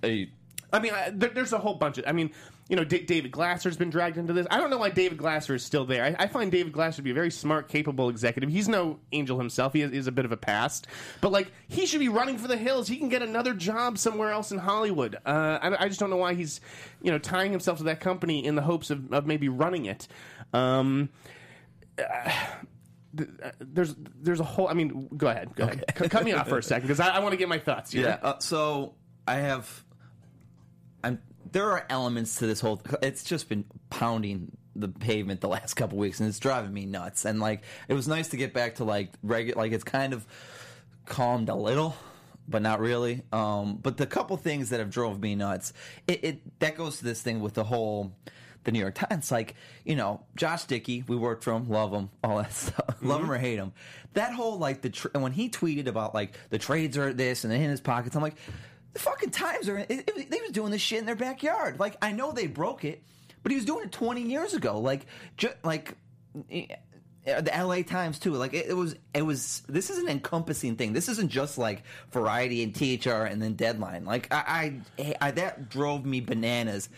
Hey, 0.02 0.30
I 0.72 0.80
mean, 0.80 0.92
I, 0.92 1.10
there, 1.10 1.30
there's 1.30 1.52
a 1.52 1.58
whole 1.58 1.74
bunch 1.74 1.98
of. 1.98 2.04
I 2.06 2.12
mean, 2.12 2.32
you 2.68 2.74
know, 2.74 2.82
D- 2.82 3.02
David 3.04 3.30
Glasser's 3.30 3.76
been 3.76 3.90
dragged 3.90 4.18
into 4.18 4.32
this. 4.32 4.44
I 4.50 4.58
don't 4.58 4.70
know 4.70 4.78
why 4.78 4.90
David 4.90 5.18
Glasser 5.18 5.54
is 5.54 5.64
still 5.64 5.84
there. 5.84 6.04
I, 6.04 6.24
I 6.24 6.26
find 6.26 6.50
David 6.50 6.72
Glasser 6.72 6.96
to 6.96 7.02
be 7.02 7.12
a 7.12 7.14
very 7.14 7.30
smart, 7.30 7.68
capable 7.68 8.08
executive. 8.08 8.50
He's 8.50 8.68
no 8.68 8.98
angel 9.12 9.38
himself. 9.38 9.72
He 9.72 9.82
is, 9.82 9.92
is 9.92 10.06
a 10.08 10.12
bit 10.12 10.24
of 10.24 10.32
a 10.32 10.36
past, 10.36 10.88
but 11.20 11.30
like 11.30 11.52
he 11.68 11.86
should 11.86 12.00
be 12.00 12.08
running 12.08 12.38
for 12.38 12.48
the 12.48 12.56
hills. 12.56 12.88
He 12.88 12.96
can 12.96 13.08
get 13.08 13.22
another 13.22 13.54
job 13.54 13.98
somewhere 13.98 14.32
else 14.32 14.50
in 14.50 14.58
Hollywood. 14.58 15.14
Uh, 15.24 15.58
I, 15.62 15.84
I 15.84 15.88
just 15.88 16.00
don't 16.00 16.10
know 16.10 16.16
why 16.16 16.34
he's, 16.34 16.60
you 17.00 17.12
know, 17.12 17.18
tying 17.18 17.52
himself 17.52 17.78
to 17.78 17.84
that 17.84 18.00
company 18.00 18.44
in 18.44 18.56
the 18.56 18.62
hopes 18.62 18.90
of, 18.90 19.12
of 19.12 19.26
maybe 19.26 19.48
running 19.48 19.86
it. 19.86 20.08
Um, 20.52 21.10
th- 21.10 21.45
uh, 21.98 23.50
there's 23.60 23.94
there's 24.20 24.40
a 24.40 24.44
whole. 24.44 24.68
I 24.68 24.74
mean, 24.74 25.08
go 25.16 25.28
ahead. 25.28 25.54
Go 25.54 25.64
ahead. 25.64 25.84
C- 25.96 26.08
cut 26.08 26.24
me 26.24 26.32
off 26.32 26.48
for 26.48 26.58
a 26.58 26.62
second 26.62 26.88
because 26.88 27.00
I, 27.00 27.16
I 27.16 27.18
want 27.20 27.32
to 27.32 27.36
get 27.36 27.48
my 27.48 27.58
thoughts. 27.58 27.92
Here. 27.92 28.06
Yeah. 28.22 28.28
Uh, 28.28 28.38
so 28.38 28.94
I 29.26 29.36
have. 29.36 29.84
I'm. 31.02 31.20
There 31.52 31.70
are 31.70 31.86
elements 31.88 32.36
to 32.36 32.46
this 32.46 32.60
whole. 32.60 32.82
It's 33.02 33.24
just 33.24 33.48
been 33.48 33.64
pounding 33.90 34.56
the 34.74 34.88
pavement 34.88 35.40
the 35.40 35.48
last 35.48 35.74
couple 35.74 35.98
weeks, 35.98 36.20
and 36.20 36.28
it's 36.28 36.38
driving 36.38 36.72
me 36.72 36.86
nuts. 36.86 37.24
And 37.24 37.40
like, 37.40 37.62
it 37.88 37.94
was 37.94 38.06
nice 38.06 38.28
to 38.28 38.36
get 38.36 38.52
back 38.52 38.76
to 38.76 38.84
like 38.84 39.10
regular. 39.22 39.62
Like, 39.62 39.72
it's 39.72 39.84
kind 39.84 40.12
of 40.12 40.26
calmed 41.06 41.48
a 41.48 41.54
little, 41.54 41.96
but 42.48 42.62
not 42.62 42.80
really. 42.80 43.22
Um, 43.32 43.78
but 43.82 43.96
the 43.96 44.06
couple 44.06 44.36
things 44.36 44.70
that 44.70 44.80
have 44.80 44.90
drove 44.90 45.20
me 45.20 45.34
nuts. 45.34 45.72
It, 46.06 46.24
it 46.24 46.58
that 46.60 46.76
goes 46.76 46.98
to 46.98 47.04
this 47.04 47.22
thing 47.22 47.40
with 47.40 47.54
the 47.54 47.64
whole. 47.64 48.14
The 48.66 48.72
New 48.72 48.80
York 48.80 48.94
Times, 48.96 49.30
like 49.32 49.54
you 49.84 49.96
know, 49.96 50.20
Josh 50.36 50.64
Dickey, 50.64 51.02
we 51.08 51.16
worked 51.16 51.42
for 51.44 51.52
him, 51.54 51.68
love 51.70 51.92
him, 51.92 52.10
all 52.22 52.36
that 52.38 52.52
stuff, 52.64 52.96
love 53.00 53.22
him 53.22 53.30
or 53.30 53.38
hate 53.38 53.56
him. 53.58 53.72
That 54.12 54.32
whole 54.34 54.58
like 54.58 54.82
the 54.82 54.90
tr- 54.90 55.08
when 55.18 55.32
he 55.32 55.48
tweeted 55.48 55.86
about 55.86 56.14
like 56.14 56.34
the 56.50 56.58
trades 56.58 56.98
are 56.98 57.12
this 57.12 57.44
and 57.44 57.52
in 57.52 57.60
his 57.62 57.80
pockets, 57.80 58.14
I'm 58.16 58.22
like, 58.22 58.36
the 58.92 58.98
fucking 58.98 59.30
Times 59.30 59.68
are. 59.68 59.78
It, 59.78 59.88
it, 59.90 60.30
they 60.30 60.40
was 60.40 60.50
doing 60.50 60.70
this 60.72 60.82
shit 60.82 60.98
in 60.98 61.06
their 61.06 61.14
backyard. 61.16 61.78
Like 61.80 61.96
I 62.02 62.12
know 62.12 62.32
they 62.32 62.46
broke 62.46 62.84
it, 62.84 63.02
but 63.42 63.52
he 63.52 63.56
was 63.56 63.64
doing 63.64 63.84
it 63.84 63.92
20 63.92 64.22
years 64.22 64.52
ago. 64.54 64.80
Like, 64.80 65.06
ju- 65.36 65.50
like. 65.64 65.96
eh, 66.50 66.66
The 67.24 67.50
LA 67.64 67.82
Times 67.82 68.18
too. 68.18 68.32
Like 68.34 68.54
it, 68.54 68.66
it 68.68 68.74
was, 68.74 68.94
it 69.12 69.22
was. 69.22 69.62
This 69.68 69.90
is 69.90 69.98
an 69.98 70.08
encompassing 70.08 70.76
thing. 70.76 70.92
This 70.92 71.08
isn't 71.08 71.28
just 71.30 71.58
like 71.58 71.82
Variety 72.12 72.62
and 72.62 72.74
THR 72.74 73.24
and 73.26 73.42
then 73.42 73.54
Deadline. 73.54 74.04
Like 74.04 74.28
I, 74.32 74.80
I, 74.98 75.14
I 75.20 75.30
that 75.32 75.68
drove 75.68 76.04
me 76.06 76.20
bananas. 76.20 76.88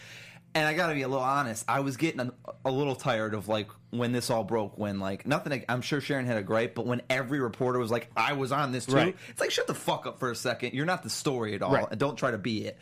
And 0.59 0.67
I 0.67 0.75
gotta 0.75 0.95
be 0.95 1.03
a 1.03 1.09
little 1.09 1.23
honest. 1.23 1.65
I 1.69 1.81
was 1.81 1.97
getting 1.97 2.21
a, 2.21 2.33
a 2.65 2.71
little 2.71 2.97
tired 2.97 3.33
of 3.35 3.47
like 3.47 3.69
when 3.91 4.11
this 4.11 4.29
all 4.29 4.43
broke. 4.43 4.77
When 4.77 4.99
like 4.99 5.25
nothing. 5.27 5.65
I'm 5.69 5.83
sure 5.83 6.00
Sharon 6.00 6.27
had 6.27 6.37
a 6.37 6.43
gripe, 6.43 6.75
but 6.75 6.85
when 6.85 7.00
every 7.09 7.38
reporter 7.38 7.79
was 7.79 7.91
like, 7.93 8.11
"I 8.17 8.33
was 8.33 8.50
on 8.50 8.73
this 8.73 8.87
too," 8.87 8.97
Right. 8.97 9.17
it's 9.29 9.41
like, 9.41 9.53
shut 9.53 9.69
the 9.69 9.75
fuck 9.75 10.07
up 10.07 10.19
for 10.19 10.31
a 10.33 10.35
second. 10.35 10.75
You're 10.75 10.85
not 10.87 11.05
the 11.05 11.11
story 11.11 11.55
at 11.55 11.62
all, 11.62 11.73
Right. 11.73 11.87
and 11.88 12.00
don't 12.00 12.17
try 12.17 12.33
to 12.33 12.38
be 12.38 12.65
it. 12.67 12.77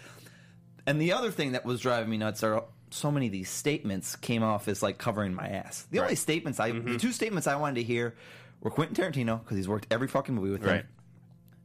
And 0.87 0.99
the 1.00 1.12
other 1.12 1.30
thing 1.30 1.52
that 1.52 1.64
was 1.66 1.80
driving 1.80 2.09
me 2.09 2.16
nuts 2.16 2.42
are 2.42 2.64
so 2.90 3.11
many 3.11 3.26
of 3.26 3.33
these 3.33 3.50
statements 3.50 4.16
came 4.16 4.42
off 4.42 4.68
as 4.68 4.83
like 4.83 4.97
covering 4.97 5.35
my 5.35 5.47
ass. 5.49 5.87
The 5.90 5.99
only 6.00 6.14
statements 6.14 6.59
I, 6.61 6.71
Mm-hmm. 6.71 6.92
the 6.95 6.99
two 6.99 7.12
statements 7.12 7.47
I 7.47 7.56
wanted 7.56 7.75
to 7.76 7.83
hear 7.83 8.14
were 8.62 8.71
Quentin 8.71 8.97
Tarantino 8.97 9.40
because 9.42 9.56
he's 9.59 9.68
worked 9.68 9.87
every 9.90 10.09
fucking 10.09 10.35
movie 10.35 10.50
with 10.50 10.64
Right. 10.64 10.76
him, 10.80 10.88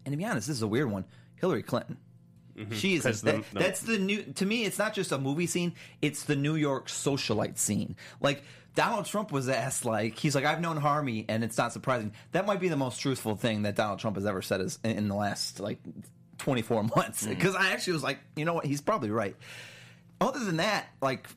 and 0.05 0.13
to 0.13 0.17
be 0.17 0.25
honest, 0.25 0.47
this 0.47 0.57
is 0.57 0.61
a 0.63 0.67
weird 0.67 0.91
one. 0.91 1.05
Hillary 1.35 1.63
Clinton. 1.63 1.97
Mm-hmm. 2.57 2.73
Jesus, 2.73 3.21
the- 3.21 3.31
that- 3.33 3.51
the- 3.53 3.59
that's 3.59 3.81
the 3.81 3.97
new. 3.99 4.23
To 4.23 4.45
me, 4.45 4.65
it's 4.65 4.77
not 4.79 4.93
just 4.93 5.11
a 5.11 5.17
movie 5.17 5.47
scene; 5.47 5.73
it's 6.01 6.23
the 6.23 6.35
New 6.35 6.55
York 6.55 6.87
socialite 6.87 7.57
scene. 7.57 7.95
Like 8.19 8.43
Donald 8.75 9.05
Trump 9.05 9.31
was 9.31 9.49
asked, 9.49 9.85
like 9.85 10.17
he's 10.17 10.35
like, 10.35 10.45
"I've 10.45 10.61
known 10.61 10.77
Harvey, 10.77 11.25
and 11.27 11.43
it's 11.43 11.57
not 11.57 11.73
surprising." 11.73 12.13
That 12.31 12.45
might 12.45 12.59
be 12.59 12.69
the 12.69 12.77
most 12.77 12.99
truthful 12.99 13.35
thing 13.35 13.63
that 13.63 13.75
Donald 13.75 13.99
Trump 13.99 14.15
has 14.17 14.25
ever 14.25 14.41
said 14.41 14.61
is 14.61 14.79
in 14.83 15.07
the 15.07 15.15
last 15.15 15.59
like 15.59 15.79
twenty 16.37 16.61
four 16.61 16.83
months. 16.95 17.23
Mm-hmm. 17.23 17.33
Because 17.35 17.55
I 17.55 17.71
actually 17.71 17.93
was 17.93 18.03
like, 18.03 18.19
you 18.35 18.45
know 18.45 18.53
what, 18.53 18.65
he's 18.65 18.81
probably 18.81 19.11
right. 19.11 19.35
Other 20.19 20.39
than 20.43 20.57
that, 20.57 20.87
like. 21.01 21.27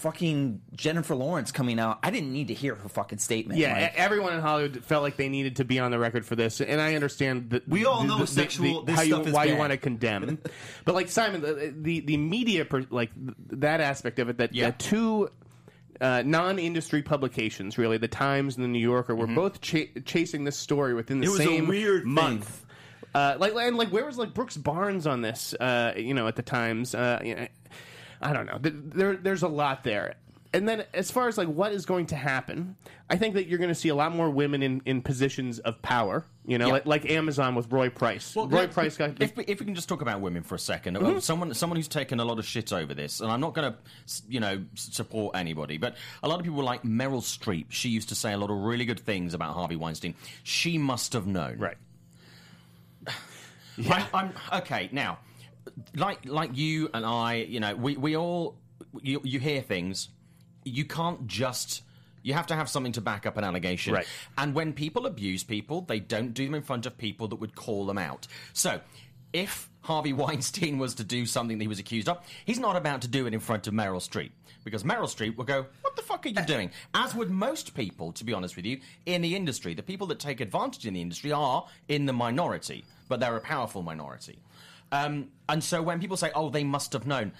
Fucking 0.00 0.60
Jennifer 0.74 1.14
Lawrence 1.14 1.52
coming 1.52 1.78
out. 1.78 1.98
I 2.02 2.10
didn't 2.10 2.32
need 2.32 2.48
to 2.48 2.54
hear 2.54 2.74
her 2.74 2.88
fucking 2.88 3.18
statement. 3.18 3.58
Yeah, 3.60 3.74
like, 3.74 3.94
everyone 3.96 4.32
in 4.34 4.40
Hollywood 4.40 4.84
felt 4.84 5.02
like 5.02 5.16
they 5.16 5.28
needed 5.28 5.56
to 5.56 5.64
be 5.64 5.78
on 5.78 5.90
the 5.90 5.98
record 5.98 6.24
for 6.26 6.36
this, 6.36 6.60
and 6.60 6.80
I 6.80 6.94
understand 6.94 7.50
that 7.50 7.68
We 7.68 7.84
all 7.84 8.02
know 8.04 8.18
the, 8.18 8.26
sexual- 8.26 8.82
this 8.84 8.96
how 8.96 9.02
you, 9.02 9.14
stuff 9.14 9.26
is 9.26 9.32
why 9.34 9.44
you 9.44 9.56
want 9.56 9.72
to 9.72 9.76
condemn, 9.76 10.38
but 10.84 10.94
like 10.94 11.08
Simon, 11.08 11.40
the 11.42 11.74
the, 11.76 12.00
the 12.00 12.16
media, 12.16 12.66
like 12.90 13.10
that 13.52 13.80
aspect 13.80 14.18
of 14.18 14.28
it, 14.28 14.38
that, 14.38 14.54
Yeah. 14.54 14.70
two 14.78 15.28
uh, 16.00 16.22
non-industry 16.24 17.02
publications, 17.02 17.76
really, 17.76 17.98
the 17.98 18.08
Times 18.08 18.56
and 18.56 18.64
the 18.64 18.68
New 18.68 18.78
Yorker, 18.78 19.14
were 19.14 19.26
both 19.26 19.60
cha- 19.60 19.92
chasing 20.06 20.44
this 20.44 20.56
story 20.56 20.94
within 20.94 21.20
the 21.20 21.26
Mm-hmm. 21.26 21.34
It 21.34 21.38
was 21.38 21.46
a 21.46 21.50
same 21.58 21.68
weird 21.68 22.02
thing. 22.04 22.12
month. 22.14 22.64
Uh, 23.14 23.36
like 23.38 23.52
and 23.54 23.76
like 23.76 23.88
where 23.88 24.06
was 24.06 24.16
like 24.18 24.32
Brooks 24.32 24.56
Barnes 24.56 25.06
on 25.06 25.20
this? 25.20 25.52
Uh, 25.52 25.92
you 25.96 26.14
know, 26.14 26.26
at 26.26 26.36
the 26.36 26.42
Times, 26.42 26.94
uh, 26.94 27.20
you 27.24 27.34
know, 27.34 27.46
I 28.20 28.32
don't 28.32 28.46
know. 28.46 28.58
There, 28.62 29.16
there's 29.16 29.42
a 29.42 29.48
lot 29.48 29.84
there. 29.84 30.14
And 30.52 30.68
then, 30.68 30.82
as 30.92 31.12
far 31.12 31.28
as 31.28 31.38
like 31.38 31.46
what 31.46 31.70
is 31.72 31.86
going 31.86 32.06
to 32.06 32.16
happen, 32.16 32.74
I 33.08 33.16
think 33.16 33.34
that 33.34 33.46
you're 33.46 33.58
going 33.58 33.68
to 33.70 33.74
see 33.74 33.88
a 33.88 33.94
lot 33.94 34.12
more 34.12 34.28
women 34.28 34.64
in, 34.64 34.82
in 34.84 35.00
positions 35.00 35.60
of 35.60 35.80
power. 35.80 36.24
You 36.44 36.58
know, 36.58 36.66
Yeah. 36.66 36.72
like, 36.72 36.86
like 36.86 37.08
Amazon 37.10 37.54
with 37.54 37.70
Roy 37.70 37.88
Price. 37.88 38.34
Well, 38.34 38.48
Roy 38.48 38.66
Price 38.66 38.96
got 38.96 39.22
If 39.22 39.36
we, 39.36 39.44
if 39.44 39.60
we 39.60 39.64
can 39.66 39.76
just 39.76 39.88
talk 39.88 40.02
about 40.02 40.20
women 40.20 40.42
for 40.42 40.56
a 40.56 40.58
2nd 40.58 40.96
Mm-hmm. 40.98 41.06
uh, 41.18 41.20
someone 41.20 41.54
someone 41.54 41.76
who's 41.76 41.86
taken 41.86 42.18
a 42.18 42.24
lot 42.24 42.40
of 42.40 42.44
shit 42.46 42.72
over 42.72 42.94
this, 42.94 43.20
and 43.20 43.30
I'm 43.30 43.40
not 43.40 43.54
going 43.54 43.72
to 43.72 43.78
you 44.28 44.40
know 44.40 44.60
support 44.74 45.36
anybody, 45.36 45.78
but 45.78 45.94
a 46.24 46.28
lot 46.28 46.40
of 46.40 46.44
people 46.44 46.64
like 46.64 46.82
Meryl 46.82 47.22
Streep. 47.22 47.66
She 47.68 47.88
used 47.90 48.08
to 48.08 48.16
say 48.16 48.32
a 48.32 48.36
lot 48.36 48.50
of 48.50 48.56
really 48.58 48.84
good 48.84 48.98
things 49.00 49.34
about 49.34 49.54
Harvey 49.54 49.76
Weinstein. 49.76 50.16
She 50.42 50.78
must 50.78 51.12
have 51.12 51.28
known, 51.28 51.58
right. 51.58 51.76
I'm, 53.88 54.04
I'm 54.12 54.32
okay 54.62 54.88
now. 54.90 55.18
Like 55.94 56.26
like 56.26 56.56
you 56.56 56.90
and 56.94 57.04
I, 57.04 57.34
you 57.36 57.60
know, 57.60 57.74
we 57.74 57.96
we 57.96 58.16
all 58.16 58.58
you, 59.02 59.20
you 59.24 59.38
hear 59.38 59.62
things. 59.62 60.08
You 60.64 60.84
can't 60.84 61.26
just. 61.26 61.82
You 62.22 62.34
have 62.34 62.48
to 62.48 62.54
have 62.54 62.68
something 62.68 62.92
to 62.92 63.00
back 63.00 63.24
up 63.24 63.38
an 63.38 63.44
allegation. 63.44 63.94
Right. 63.94 64.06
And 64.36 64.54
when 64.54 64.74
people 64.74 65.06
abuse 65.06 65.42
people, 65.42 65.80
they 65.80 66.00
don't 66.00 66.34
do 66.34 66.44
them 66.44 66.54
in 66.54 66.62
front 66.62 66.84
of 66.84 66.98
people 66.98 67.28
that 67.28 67.36
would 67.36 67.54
call 67.54 67.86
them 67.86 67.96
out. 67.96 68.26
So, 68.52 68.80
if 69.32 69.70
Harvey 69.80 70.12
Weinstein 70.14 70.78
was 70.78 70.94
to 70.96 71.04
do 71.04 71.24
something 71.24 71.56
that 71.56 71.64
he 71.64 71.68
was 71.68 71.78
accused 71.78 72.10
of, 72.10 72.18
he's 72.44 72.58
not 72.58 72.76
about 72.76 73.00
to 73.02 73.08
do 73.08 73.26
it 73.26 73.32
in 73.32 73.40
front 73.40 73.66
of 73.66 73.72
Meryl 73.72 74.06
Streep. 74.06 74.32
Because 74.64 74.84
Meryl 74.84 75.04
Streep 75.04 75.36
will 75.36 75.46
go, 75.46 75.64
What 75.80 75.96
the 75.96 76.02
fuck 76.02 76.26
are 76.26 76.28
you 76.28 76.44
doing? 76.44 76.70
As 76.92 77.14
would 77.14 77.30
most 77.30 77.74
people, 77.74 78.12
to 78.12 78.24
be 78.24 78.34
honest 78.34 78.54
with 78.54 78.66
you, 78.66 78.80
in 79.06 79.22
the 79.22 79.34
industry. 79.34 79.72
The 79.72 79.82
people 79.82 80.06
that 80.08 80.18
take 80.18 80.40
advantage 80.40 80.86
in 80.86 80.92
the 80.92 81.00
industry 81.00 81.32
are 81.32 81.66
in 81.88 82.04
the 82.04 82.12
minority, 82.12 82.84
but 83.08 83.20
they're 83.20 83.36
a 83.36 83.40
powerful 83.40 83.82
minority. 83.82 84.38
Um, 84.92 85.28
and 85.48 85.62
so 85.62 85.82
when 85.82 86.00
people 86.00 86.16
say, 86.16 86.30
"Oh, 86.34 86.50
they 86.50 86.64
must 86.64 86.92
have 86.94 87.06
known," 87.06 87.32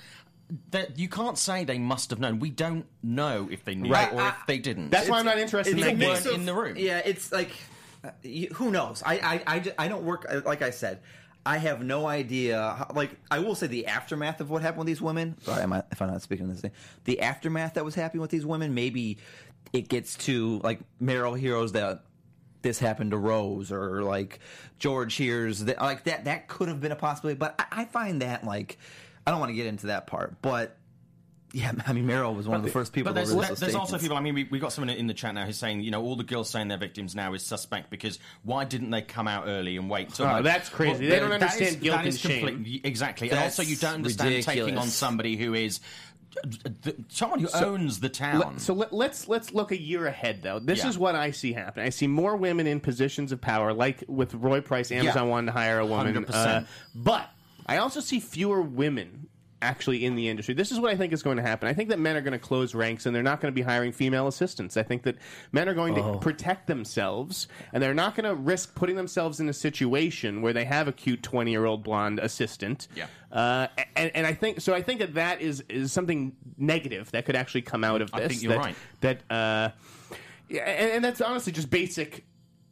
that 0.70 0.98
you 0.98 1.08
can't 1.08 1.38
say 1.38 1.64
they 1.64 1.78
must 1.78 2.10
have 2.10 2.18
known. 2.20 2.38
We 2.38 2.50
don't 2.50 2.86
know 3.02 3.48
if 3.50 3.64
they 3.64 3.74
knew 3.74 3.90
Right. 3.90 4.12
or 4.12 4.20
I- 4.20 4.28
if 4.30 4.34
they 4.46 4.58
didn't. 4.58 4.90
That's 4.90 5.08
why 5.08 5.18
I'm 5.18 5.24
not 5.24 5.38
interested 5.38 5.72
in 5.72 5.78
It's 5.78 5.86
that 5.98 6.04
a 6.04 6.08
weren't 6.08 6.26
of- 6.26 6.34
in 6.34 6.44
the 6.46 6.54
room. 6.54 6.76
Yeah, 6.76 6.98
it's 7.04 7.30
like 7.32 7.50
uh, 8.04 8.10
you- 8.22 8.48
who 8.54 8.70
knows? 8.70 9.02
I 9.04 9.14
I, 9.46 9.56
I, 9.56 9.72
I 9.78 9.88
don't 9.88 10.04
work 10.04 10.26
uh, 10.28 10.40
like 10.44 10.62
I 10.62 10.70
said. 10.70 11.00
I 11.46 11.56
have 11.56 11.82
no 11.82 12.06
idea. 12.06 12.58
How, 12.78 12.92
like 12.94 13.12
I 13.30 13.38
will 13.38 13.54
say, 13.54 13.66
the 13.66 13.86
aftermath 13.86 14.40
of 14.42 14.50
what 14.50 14.60
happened 14.60 14.80
with 14.80 14.88
these 14.88 15.00
women. 15.00 15.36
Sorry, 15.42 15.62
am 15.62 15.72
I, 15.72 15.82
if 15.90 16.02
I'm 16.02 16.08
not 16.10 16.20
speaking 16.20 16.48
this 16.48 16.60
thing, 16.60 16.72
the 17.04 17.20
aftermath 17.20 17.74
that 17.74 17.84
was 17.84 17.94
happening 17.94 18.20
with 18.20 18.30
these 18.30 18.44
women. 18.44 18.74
Maybe 18.74 19.16
it 19.72 19.88
gets 19.88 20.16
to 20.26 20.58
like 20.62 20.80
Meryl 21.02 21.38
heroes 21.38 21.72
that 21.72 22.04
this 22.62 22.78
happened 22.78 23.12
to 23.12 23.16
Rose 23.16 23.72
or 23.72 24.02
like 24.02 24.40
George 24.78 25.14
hears 25.14 25.64
that 25.64 25.80
like 25.80 26.04
that. 26.04 26.24
That 26.24 26.48
could 26.48 26.68
have 26.68 26.80
been 26.80 26.92
a 26.92 26.96
possibility, 26.96 27.38
but 27.38 27.54
I, 27.58 27.82
I 27.82 27.84
find 27.86 28.22
that 28.22 28.44
like 28.44 28.78
I 29.26 29.30
don't 29.30 29.40
want 29.40 29.50
to 29.50 29.56
get 29.56 29.66
into 29.66 29.88
that 29.88 30.06
part, 30.06 30.40
but. 30.42 30.76
Yeah, 31.52 31.72
I 31.88 31.92
mean, 31.94 32.06
Meryl 32.06 32.36
was 32.36 32.46
one 32.46 32.58
of 32.58 32.62
the 32.64 32.70
first 32.70 32.92
people. 32.92 33.12
But 33.12 33.16
there's, 33.16 33.32
to 33.32 33.36
there's 33.36 33.58
those 33.58 33.74
also 33.74 33.98
people. 33.98 34.16
I 34.16 34.20
mean, 34.20 34.34
we, 34.34 34.44
we 34.44 34.60
got 34.60 34.72
someone 34.72 34.94
in 34.94 35.08
the 35.08 35.14
chat 35.14 35.34
now 35.34 35.44
who's 35.44 35.58
saying, 35.58 35.80
you 35.80 35.90
know, 35.90 36.00
all 36.00 36.14
the 36.14 36.22
girls 36.22 36.48
saying 36.48 36.68
they're 36.68 36.78
victims 36.78 37.16
now 37.16 37.34
is 37.34 37.42
suspect 37.42 37.90
because 37.90 38.20
why 38.44 38.64
didn't 38.64 38.90
they 38.90 39.02
come 39.02 39.26
out 39.26 39.48
early 39.48 39.76
and 39.76 39.90
wait 39.90 40.10
till? 40.14 40.26
Oh, 40.26 40.28
like- 40.34 40.44
that's 40.44 40.68
crazy. 40.68 41.08
They 41.08 41.18
don't 41.18 41.32
understand 41.32 41.70
is- 41.70 41.76
guilt 41.82 41.96
that 41.96 42.04
and 42.04 42.08
is 42.08 42.20
shame. 42.20 42.46
complete- 42.46 42.84
Exactly, 42.84 43.30
and 43.30 43.40
also 43.40 43.64
you 43.64 43.74
don't 43.74 43.94
understand 43.94 44.44
taking 44.44 44.78
on 44.78 44.86
somebody 44.86 45.36
who 45.36 45.54
is 45.54 45.78
th- 45.78 45.88
someone 47.08 47.40
who 47.40 47.48
owns 47.54 48.00
the 48.00 48.08
town. 48.08 48.40
Let- 48.40 48.60
so 48.60 48.74
let, 48.74 48.92
let's 48.92 49.28
let's 49.28 49.52
look 49.52 49.72
a 49.72 49.80
year 49.80 50.06
ahead, 50.06 50.42
though. 50.42 50.58
This 50.58 50.80
Yeah. 50.80 50.88
is 50.88 50.98
what 50.98 51.14
I 51.14 51.30
see 51.30 51.52
happen. 51.52 51.82
I 51.84 51.90
see 51.90 52.06
more 52.06 52.36
women 52.36 52.66
in 52.66 52.80
positions 52.80 53.32
of 53.32 53.40
power, 53.40 53.72
like 53.72 54.04
with 54.08 54.34
Roy 54.34 54.60
Price. 54.60 54.90
Amazon 54.92 55.24
Yeah. 55.26 55.30
wanted 55.30 55.46
to 55.46 55.52
hire 55.52 55.78
a 55.78 55.86
woman, 55.86 56.14
100%. 56.14 56.34
uh, 56.34 56.66
but 56.94 57.28
I 57.66 57.78
also 57.78 58.00
see 58.00 58.20
fewer 58.20 58.60
women 58.62 59.28
actually 59.62 60.04
in 60.04 60.14
the 60.16 60.28
industry. 60.28 60.54
This 60.54 60.72
is 60.72 60.80
what 60.80 60.90
I 60.90 60.96
think 60.96 61.12
is 61.12 61.22
going 61.22 61.36
to 61.36 61.42
happen. 61.42 61.68
I 61.68 61.74
think 61.74 61.88
that 61.90 61.98
men 61.98 62.16
are 62.16 62.20
going 62.20 62.32
to 62.32 62.38
close 62.38 62.74
ranks 62.74 63.06
and 63.06 63.14
they're 63.14 63.22
not 63.22 63.40
going 63.40 63.52
to 63.52 63.54
be 63.54 63.62
hiring 63.62 63.92
female 63.92 64.26
assistants. 64.26 64.76
I 64.76 64.82
think 64.82 65.02
that 65.02 65.16
men 65.52 65.68
are 65.68 65.74
going 65.74 65.94
to 65.94 66.02
Oh. 66.02 66.18
protect 66.18 66.66
themselves 66.66 67.46
and 67.72 67.82
they're 67.82 67.94
not 67.94 68.14
going 68.14 68.24
to 68.24 68.34
risk 68.34 68.74
putting 68.74 68.96
themselves 68.96 69.40
in 69.40 69.48
a 69.48 69.52
situation 69.52 70.42
where 70.42 70.52
they 70.52 70.64
have 70.64 70.88
a 70.88 70.92
cute 70.92 71.22
twenty-year-old 71.22 71.82
blonde 71.84 72.18
assistant. 72.18 72.88
Yeah. 72.96 73.06
Uh, 73.30 73.68
and, 73.96 74.10
and 74.14 74.26
I 74.26 74.32
think 74.34 74.60
so. 74.60 74.74
I 74.74 74.82
think 74.82 75.00
that 75.00 75.14
that 75.14 75.40
is 75.40 75.62
is 75.68 75.92
something 75.92 76.34
negative 76.56 77.10
that 77.12 77.26
could 77.26 77.36
actually 77.36 77.62
come 77.62 77.84
out 77.84 78.00
of 78.02 78.10
this. 78.12 78.20
I 78.20 78.28
think 78.28 78.42
you're 78.42 78.52
that, 78.54 78.58
right. 78.58 78.74
That 79.02 79.18
uh, 79.30 79.70
yeah, 80.48 80.62
and, 80.62 80.90
and 80.92 81.04
that's 81.04 81.20
honestly 81.20 81.52
just 81.52 81.70
basic 81.70 82.24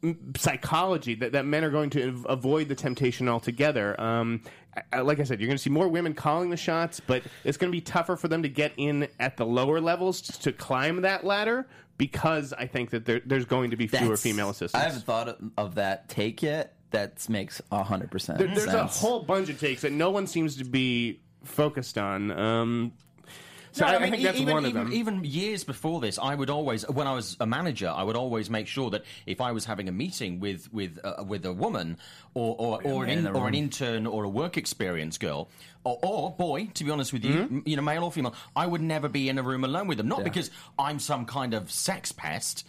mm, 0.03 0.37
psychology 0.37 1.15
that, 1.15 1.31
that 1.31 1.45
men 1.45 1.63
are 1.63 1.69
going 1.69 1.89
to 1.91 2.09
av- 2.09 2.25
avoid 2.27 2.67
the 2.67 2.75
temptation 2.75 3.29
altogether. 3.29 3.99
Um, 4.01 4.41
I- 4.93 5.01
like 5.01 5.19
I 5.19 5.23
said, 5.23 5.39
you're 5.39 5.47
going 5.47 5.57
to 5.57 5.61
see 5.63 5.69
more 5.69 5.87
women 5.87 6.13
calling 6.13 6.49
the 6.49 6.57
shots, 6.57 6.99
but 6.99 7.23
it's 7.43 7.57
going 7.57 7.71
to 7.71 7.75
be 7.75 7.81
tougher 7.81 8.15
for 8.15 8.27
them 8.27 8.43
to 8.43 8.49
get 8.49 8.73
in 8.77 9.07
at 9.19 9.37
the 9.37 9.45
lower 9.45 9.81
levels 9.81 10.21
to, 10.21 10.51
climb 10.53 11.01
that 11.01 11.23
ladder 11.25 11.67
because 11.97 12.53
I 12.53 12.65
think 12.67 12.91
that 12.91 13.05
there, 13.05 13.21
there's 13.25 13.45
going 13.45 13.71
to 13.71 13.77
be 13.77 13.87
fewer 13.87 14.01
That's- 14.01 14.21
female 14.23 14.49
assistants. 14.49 14.75
I 14.75 14.87
haven't 14.87 15.03
thought 15.05 15.37
of- 15.57 15.75
that 15.75 16.07
take 16.09 16.41
yet. 16.43 16.75
That 16.91 17.27
makes 17.29 17.61
hundred 17.71 18.09
percent 18.09 18.39
There- 18.39 18.47
there's 18.47 18.65
a 18.65 18.85
whole 18.87 19.21
bunch 19.21 19.49
of 19.49 19.59
takes 19.59 19.81
that 19.83 19.91
no 19.91 20.09
one 20.09 20.25
seems 20.25 20.55
to 20.57 20.63
be 20.65 21.19
focused 21.43 21.97
on. 21.99 22.31
Um, 22.31 22.93
so 23.79 23.85
No, 23.85 23.91
I, 23.91 23.95
I 23.95 23.99
mean, 23.99 24.11
think 24.11 24.23
that's 24.23 24.39
even, 24.39 24.53
one 24.53 24.65
of 24.65 24.69
even, 24.69 24.83
them. 24.85 24.93
Even 24.93 25.23
years 25.23 25.63
before 25.63 25.99
this, 26.01 26.19
I 26.19 26.35
would 26.35 26.49
always, 26.49 26.87
when 26.89 27.07
I 27.07 27.13
was 27.13 27.37
a 27.39 27.45
manager, 27.45 27.89
I 27.89 28.03
would 28.03 28.15
always 28.15 28.49
make 28.49 28.67
sure 28.67 28.89
that 28.91 29.03
if 29.25 29.41
I 29.41 29.51
was 29.51 29.65
having 29.65 29.87
a 29.87 29.91
meeting 29.91 30.39
with 30.39 30.71
with 30.73 30.99
uh, 31.03 31.23
with 31.25 31.45
a 31.45 31.53
woman 31.53 31.97
or 32.33 32.55
or, 32.59 32.81
or, 32.83 33.03
an, 33.05 33.09
in 33.09 33.27
or 33.27 33.47
an 33.47 33.55
intern 33.55 34.05
or 34.05 34.23
a 34.23 34.29
work 34.29 34.57
experience 34.57 35.17
girl 35.17 35.49
or, 35.83 35.97
or 36.03 36.31
boy, 36.35 36.67
to 36.73 36.83
be 36.83 36.91
honest 36.91 37.13
with 37.13 37.23
you, 37.23 37.29
Mm-hmm. 37.29 37.59
you 37.65 37.75
know, 37.77 37.81
male 37.81 38.03
or 38.03 38.11
female, 38.11 38.35
I 38.55 38.65
would 38.65 38.81
never 38.81 39.07
be 39.07 39.29
in 39.29 39.37
a 39.37 39.43
room 39.43 39.63
alone 39.63 39.87
with 39.87 39.97
them. 39.97 40.07
Not 40.07 40.23
because 40.23 40.51
I'm 40.77 40.99
some 40.99 41.25
kind 41.25 41.53
of 41.53 41.71
sex 41.71 42.11
pest, 42.11 42.65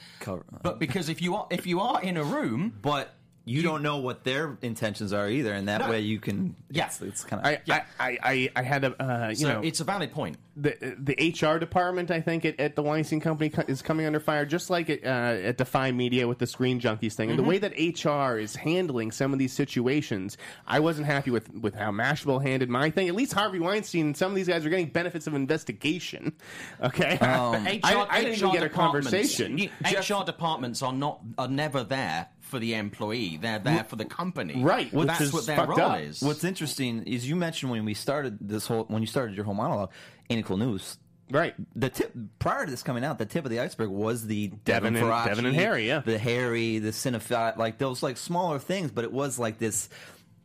but 0.63 0.79
because 0.79 1.09
if 1.09 1.21
you 1.21 1.35
are 1.35 1.47
if 1.51 1.67
you 1.67 1.81
are 1.81 2.01
in 2.01 2.17
a 2.17 2.25
room, 2.25 2.75
but 2.83 3.15
you, 3.51 3.63
don't 3.63 3.83
know 3.83 3.99
what 3.99 4.25
their 4.25 4.57
intentions 4.63 5.13
are 5.13 5.29
either, 5.29 5.53
and 5.53 5.69
that 5.69 5.81
No. 5.83 5.91
way 5.91 6.01
you 6.01 6.19
can. 6.21 6.55
Yeah. 6.71 6.87
it's, 6.87 7.01
it's 7.03 7.25
kind 7.25 7.41
of. 7.41 7.47
I, 7.47 7.61
I, 7.69 7.83
I, 7.99 8.19
I, 8.23 8.51
I 8.57 8.63
had 8.63 8.85
a 8.85 9.03
uh, 9.03 9.29
you 9.31 9.35
so 9.37 9.49
know 9.53 9.61
it's 9.63 9.81
a 9.81 9.85
valid 9.85 10.13
point. 10.13 10.37
the 10.57 10.97
the 10.99 11.15
HR 11.41 11.59
department, 11.59 12.11
I 12.11 12.21
think, 12.21 12.45
at, 12.45 12.59
at 12.61 12.77
the 12.77 12.83
Weinstein 12.83 13.21
Company 13.21 13.53
is 13.69 13.83
coming 13.83 14.07
under 14.07 14.21
fire, 14.21 14.45
just 14.47 14.71
like 14.71 14.89
at, 14.91 15.05
uh, 15.05 15.49
at 15.49 15.57
Defy 15.59 15.91
Media 15.93 16.29
with 16.29 16.39
the 16.39 16.47
Screen 16.47 16.81
Junkies 16.81 17.15
thing. 17.15 17.31
And 17.31 17.39
the 17.39 17.43
way 17.43 17.59
that 17.59 17.73
HR 17.79 18.39
is 18.39 18.57
handling 18.57 19.11
some 19.11 19.33
of 19.33 19.39
these 19.39 19.53
situations, 19.53 20.37
I 20.67 20.81
wasn't 20.81 21.07
happy 21.07 21.31
with, 21.31 21.53
with 21.55 21.75
how 21.75 21.91
Mashable 21.91 22.43
handled 22.43 22.71
my 22.71 22.91
thing. 22.91 23.09
At 23.09 23.15
least 23.15 23.33
Harvey 23.33 23.59
Weinstein 23.59 24.07
and 24.07 24.17
some 24.17 24.31
of 24.33 24.37
these 24.37 24.49
guys 24.49 24.65
are 24.67 24.71
getting 24.71 24.89
benefits 24.89 25.27
of 25.27 25.35
investigation. 25.35 26.33
Okay, 26.83 27.17
But 27.21 27.29
I, 27.85 28.07
I 28.11 28.21
didn't 28.23 28.39
even 28.39 28.53
get 28.53 28.63
a 28.63 28.69
departments- 28.69 29.11
conversation. 29.11 29.59
you- 29.59 29.71
HR 29.85 30.25
departments 30.25 30.83
are 30.83 30.93
not 30.93 31.21
are 31.39 31.49
never 31.49 31.85
there 31.85 32.27
for 32.51 32.59
the 32.59 32.75
employee. 32.75 33.39
They're 33.41 33.59
there 33.59 33.85
for 33.85 33.97
the 33.97 34.05
company. 34.05 34.63
Right, 34.63 34.93
which 34.93 35.07
That's 35.07 35.21
is 35.23 35.33
what 35.33 35.47
their 35.47 35.57
fucked 35.57 35.71
role 35.79 35.81
up. 35.81 36.01
is. 36.01 36.21
What's 36.21 36.45
interesting 36.45 37.05
is 37.05 37.29
you 37.29 37.37
mentioned 37.37 37.71
when 37.71 37.85
we 37.85 37.95
started 37.95 38.37
this 38.41 38.67
whole 38.67 38.85
when 38.85 39.01
you 39.03 39.07
started 39.07 39.35
your 39.37 39.45
whole 39.45 39.55
monologue, 39.55 39.91
Ain't 40.29 40.41
It 40.41 40.45
Cool 40.45 40.59
News. 40.59 40.99
Right. 41.31 41.55
The 41.77 41.89
tip 41.91 42.13
prior 42.41 42.65
to 42.65 42.71
this 42.71 42.83
coming 42.83 43.05
out, 43.05 43.19
the 43.19 43.25
tip 43.27 43.45
of 43.45 43.53
the 43.53 43.61
iceberg 43.61 43.89
was 43.89 44.27
the 44.27 44.49
Devin 44.65 44.97
and- 44.97 45.07
Faraci, 45.07 45.27
Devin 45.27 45.47
and 45.47 45.55
Harry, 45.55 45.87
yeah. 45.87 46.01
the 46.01 46.19
Harry, 46.19 46.81
the 46.81 46.91
Cinephile, 46.91 47.57
like 47.57 47.79
those 47.79 48.03
like 48.03 48.17
smaller 48.17 48.59
things, 48.59 48.91
but 48.91 49.05
it 49.05 49.13
was 49.13 49.39
like 49.39 49.59
this 49.59 49.89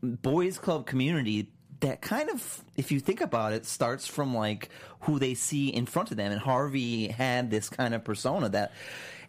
boys 0.04 0.60
club 0.60 0.86
community 0.86 1.50
that 1.80 2.02
kind 2.02 2.30
of, 2.30 2.64
if 2.78 2.92
you 2.92 3.00
think 3.00 3.20
about 3.22 3.52
it, 3.52 3.66
starts 3.66 4.08
from 4.08 4.36
like 4.36 4.70
who 5.02 5.18
they 5.18 5.34
see 5.34 5.70
in 5.70 5.86
front 5.88 6.12
of 6.12 6.18
them, 6.18 6.32
and 6.32 6.40
Harvey 6.40 7.08
had 7.08 7.50
this 7.50 7.68
kind 7.68 7.94
of 7.96 8.04
persona 8.04 8.50
that. 8.50 8.72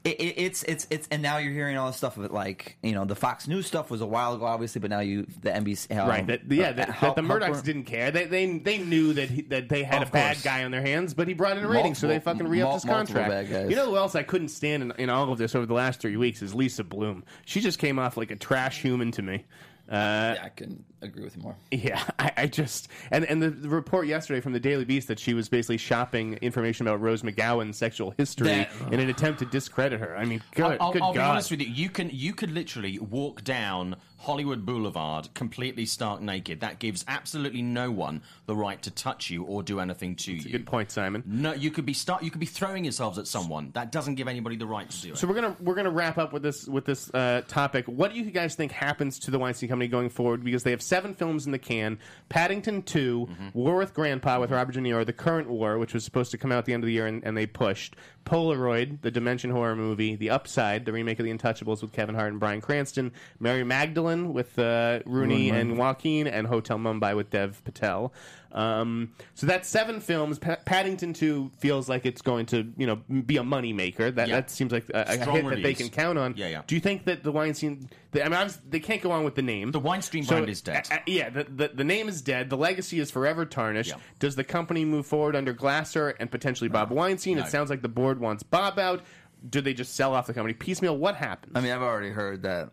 It, 0.06 0.20
it, 0.20 0.34
it's 0.40 0.62
it's 0.62 0.86
it's 0.90 1.08
and 1.10 1.20
now 1.22 1.38
you're 1.38 1.52
hearing 1.52 1.76
all 1.76 1.88
this 1.88 1.96
stuff 1.96 2.16
of 2.16 2.25
it 2.25 2.32
like 2.32 2.76
you 2.82 2.92
know 2.92 3.04
the 3.04 3.14
Fox 3.16 3.46
News 3.48 3.66
stuff 3.66 3.90
was 3.90 4.00
a 4.00 4.06
while 4.06 4.34
ago 4.34 4.44
obviously 4.44 4.80
but 4.80 4.90
now 4.90 5.00
you 5.00 5.26
the 5.42 5.50
NBC 5.50 5.96
um, 5.98 6.08
Right. 6.08 6.26
That, 6.26 6.40
yeah. 6.50 6.68
uh, 6.68 6.72
That, 6.72 7.00
that 7.00 7.16
the 7.16 7.22
Murdochs 7.22 7.62
didn't 7.62 7.84
care. 7.84 8.10
They 8.10 8.25
they 8.25 8.58
they 8.58 8.78
knew 8.78 9.12
that 9.14 9.28
he, 9.30 9.42
that 9.42 9.68
they 9.68 9.82
had 9.82 10.02
Of 10.02 10.08
a 10.08 10.12
bad 10.12 10.34
course. 10.36 10.44
guy 10.44 10.64
on 10.64 10.70
their 10.70 10.82
hands, 10.82 11.12
but 11.14 11.28
he 11.28 11.34
brought 11.34 11.56
in 11.58 11.64
a 11.64 11.68
rating, 11.68 11.94
so 11.94 12.06
they 12.06 12.20
fucking 12.20 12.46
re-upped 12.48 12.75
his 12.75 12.84
contract. 12.84 13.50
You 13.50 13.76
know 13.76 13.86
who 13.86 13.96
else 13.96 14.14
I 14.14 14.22
couldn't 14.22 14.48
stand 14.48 14.82
in, 14.82 14.92
in 14.92 15.10
all 15.10 15.30
of 15.32 15.38
this 15.38 15.54
over 15.54 15.66
the 15.66 15.75
last 15.75 16.00
three 16.00 16.16
weeks 16.16 16.42
is 16.42 16.54
Lisa 16.54 16.84
Bloom. 16.84 17.25
She 17.44 17.60
just 17.60 17.78
came 17.78 17.98
off 17.98 18.16
like 18.16 18.30
a 18.30 18.36
trash 18.36 18.80
human 18.80 19.10
to 19.12 19.22
me. 19.22 19.44
Uh, 19.88 20.34
Yeah, 20.36 20.42
I 20.44 20.48
can 20.48 20.84
agree 21.03 21.25
with 21.25 21.37
you 21.37 21.43
more. 21.43 21.57
Yeah, 21.71 22.03
I, 22.19 22.33
I 22.37 22.47
just 22.47 22.88
and 23.11 23.25
and 23.25 23.43
the, 23.43 23.50
the 23.50 23.69
report 23.69 24.07
yesterday 24.07 24.41
from 24.41 24.53
the 24.53 24.61
Daily 24.61 24.85
Beast 24.85 25.09
that 25.09 25.19
she 25.19 25.35
was 25.35 25.49
basically 25.49 25.76
shopping 25.79 26.35
information 26.43 26.87
about 26.87 27.00
Rose 27.00 27.23
McGowan's 27.23 27.76
sexual 27.76 28.12
history 28.17 28.49
That- 28.49 28.71
in 28.91 29.00
an 29.00 29.09
attempt 29.09 29.41
to 29.41 29.47
discredit 29.47 30.00
her. 30.00 30.17
I 30.17 30.25
mean, 30.25 30.43
good, 30.55 30.79
I'll, 30.81 30.93
good 30.93 31.03
I'll 31.03 31.12
be 31.12 31.19
God. 31.19 31.31
honest 31.33 31.50
with 31.50 31.61
you. 31.61 31.67
You 31.69 31.88
can 31.91 32.11
you 32.12 32.33
could 32.33 32.50
literally 32.50 32.99
walk 32.99 33.45
down 33.45 33.97
Hollywood 34.19 34.65
Boulevard 34.67 35.29
completely 35.35 35.87
stark 35.87 36.21
naked. 36.21 36.61
That 36.61 36.79
gives 36.79 37.05
absolutely 37.07 37.62
no 37.62 37.91
one 37.91 38.23
the 38.47 38.57
right 38.57 38.81
to 38.83 38.91
touch 38.91 39.31
you 39.31 39.45
or 39.45 39.62
do 39.62 39.79
anything 39.79 40.17
to 40.17 40.33
you. 40.33 40.50
Good 40.50 40.67
point, 40.67 40.91
Simon. 40.91 41.23
No, 41.26 41.53
you 41.53 41.71
could 41.71 41.87
be 41.87 41.93
start. 41.93 42.23
You 42.23 42.31
could 42.31 42.41
be 42.41 42.47
throwing 42.47 42.85
yourselves 42.85 43.19
at 43.19 43.26
someone. 43.26 43.71
That 43.75 43.93
doesn't 43.93 44.15
give 44.15 44.26
anybody 44.26 44.57
the 44.57 44.67
right 44.67 44.88
to 44.88 45.03
do 45.03 45.12
it. 45.12 45.19
So 45.19 45.26
we're 45.26 45.35
gonna 45.35 45.57
we're 45.61 45.75
gonna 45.75 45.91
wrap 45.91 46.19
up 46.19 46.33
with 46.33 46.43
this 46.43 46.67
with 46.67 46.85
this 46.85 47.12
uh, 47.15 47.43
topic. 47.47 47.87
What 47.87 48.12
do 48.12 48.19
you 48.19 48.31
guys 48.31 48.55
think 48.55 48.73
happens 48.73 49.19
to 49.21 49.31
the 49.31 49.38
Weinstein 49.38 49.69
Company 49.69 49.88
going 49.88 50.09
forward? 50.09 50.43
Because 50.43 50.62
they 50.62 50.71
have 50.71 50.83
seven 50.87 51.14
films 51.14 51.47
in 51.47 51.52
the 51.52 51.59
can: 51.59 51.99
Paddington 52.28 52.83
2 52.83 53.28
mm-hmm. 53.31 53.49
War 53.52 53.76
with 53.76 53.95
Grandpa 53.95 54.40
with 54.40 54.50
Robert 54.50 54.73
De 54.73 54.81
Niro, 54.81 55.05
the 55.05 55.12
current 55.12 55.49
War, 55.49 55.78
which 55.78 55.95
was 55.95 56.05
supposed 56.05 56.31
to 56.31 56.38
come 56.38 56.52
out 56.52 56.59
at 56.59 56.64
the 56.64 56.73
end 56.73 56.83
of 56.83 56.87
the 56.87 56.93
year 56.93 57.07
and, 57.07 57.23
and 57.25 57.37
they 57.37 57.47
pushed. 57.47 57.97
Polaroid, 58.26 59.00
the 59.00 59.11
Dimension 59.11 59.50
horror 59.50 59.75
movie, 59.76 60.16
The 60.16 60.30
Upside, 60.30 60.85
the 60.85 60.92
remake 60.92 61.18
of 61.18 61.25
The 61.25 61.33
Untouchables 61.33 61.80
with 61.80 61.92
Kevin 61.92 62.14
Hart 62.14 62.30
and 62.33 62.38
Bryan 62.40 62.61
Cranston, 62.61 63.12
Mary 63.40 63.64
Magdalene 63.64 64.35
with 64.35 64.59
uh, 64.59 65.00
Rooney 65.06 65.50
and 65.50 65.78
Joaquin, 65.78 66.26
and 66.26 66.47
Hotel 66.47 66.76
Mumbai 66.78 67.16
with 67.16 67.30
Dev 67.30 67.62
Patel. 67.64 68.12
Um, 68.52 69.12
so 69.35 69.47
that's 69.47 69.68
seven 69.68 70.00
films. 70.00 70.38
Pa- 70.38 70.56
Paddington 70.64 71.12
2 71.12 71.50
feels 71.59 71.90
like 71.90 72.06
it's 72.06 72.23
going 72.23 72.47
to, 72.47 72.73
you 72.78 72.87
know, 72.87 72.97
be 72.97 73.37
a 73.37 73.42
moneymaker. 73.42 74.14
That 74.14 74.28
Yeah. 74.28 74.37
that 74.37 74.50
seems 74.50 74.73
like 74.73 74.88
a, 74.95 75.04
a 75.09 75.12
Strong 75.21 75.37
hit 75.37 75.45
that 75.45 75.50
they 75.50 75.56
reviews. 75.56 75.76
can 75.78 75.88
count 75.90 76.18
on. 76.18 76.35
Yeah, 76.38 76.49
yeah. 76.49 76.62
Do 76.66 76.75
you 76.75 76.80
think 76.80 77.04
that 77.04 77.23
the 77.23 77.33
Weinstein? 77.33 77.90
They, 78.12 78.23
I 78.23 78.25
mean, 78.25 78.35
obviously, 78.35 78.62
they 78.71 78.80
can't 78.80 79.02
go 79.02 79.11
on 79.11 79.25
with 79.25 79.35
the 79.35 79.42
name. 79.42 79.73
The 79.73 79.80
Weinstein 79.80 80.25
brand 80.25 80.49
is 80.49 80.62
dead. 80.62 80.88
uh, 80.90 80.95
uh, 80.95 80.99
yeah, 81.06 81.28
the, 81.28 81.45
the 81.45 81.68
the 81.75 81.85
name 81.85 82.09
is 82.09 82.23
dead. 82.23 82.49
The 82.49 82.56
legacy 82.56 82.99
is 82.99 83.11
forever 83.11 83.45
tarnished. 83.45 83.90
Yeah. 83.90 83.97
Does 84.21 84.37
the 84.37 84.45
company 84.45 84.87
move 84.87 85.06
forward 85.06 85.37
under 85.37 85.52
Glasser 85.52 86.11
and 86.18 86.30
potentially 86.30 86.68
Bob 86.71 86.90
Weinstein? 86.90 87.37
No. 87.37 87.42
It 87.45 87.49
sounds 87.50 87.68
like 87.68 87.83
the 87.83 87.88
board 87.88 88.15
wants 88.18 88.42
Bob 88.42 88.78
out. 88.78 89.02
Do 89.49 89.61
they 89.61 89.75
just 89.75 89.94
sell 89.94 90.14
off 90.14 90.26
the 90.26 90.35
company 90.35 90.54
piecemeal? 90.54 90.96
What 90.96 91.16
happens? 91.16 91.52
I 91.54 91.61
mean, 91.61 91.73
I've 91.73 91.82
already 91.82 92.11
heard 92.11 92.42
that 92.42 92.70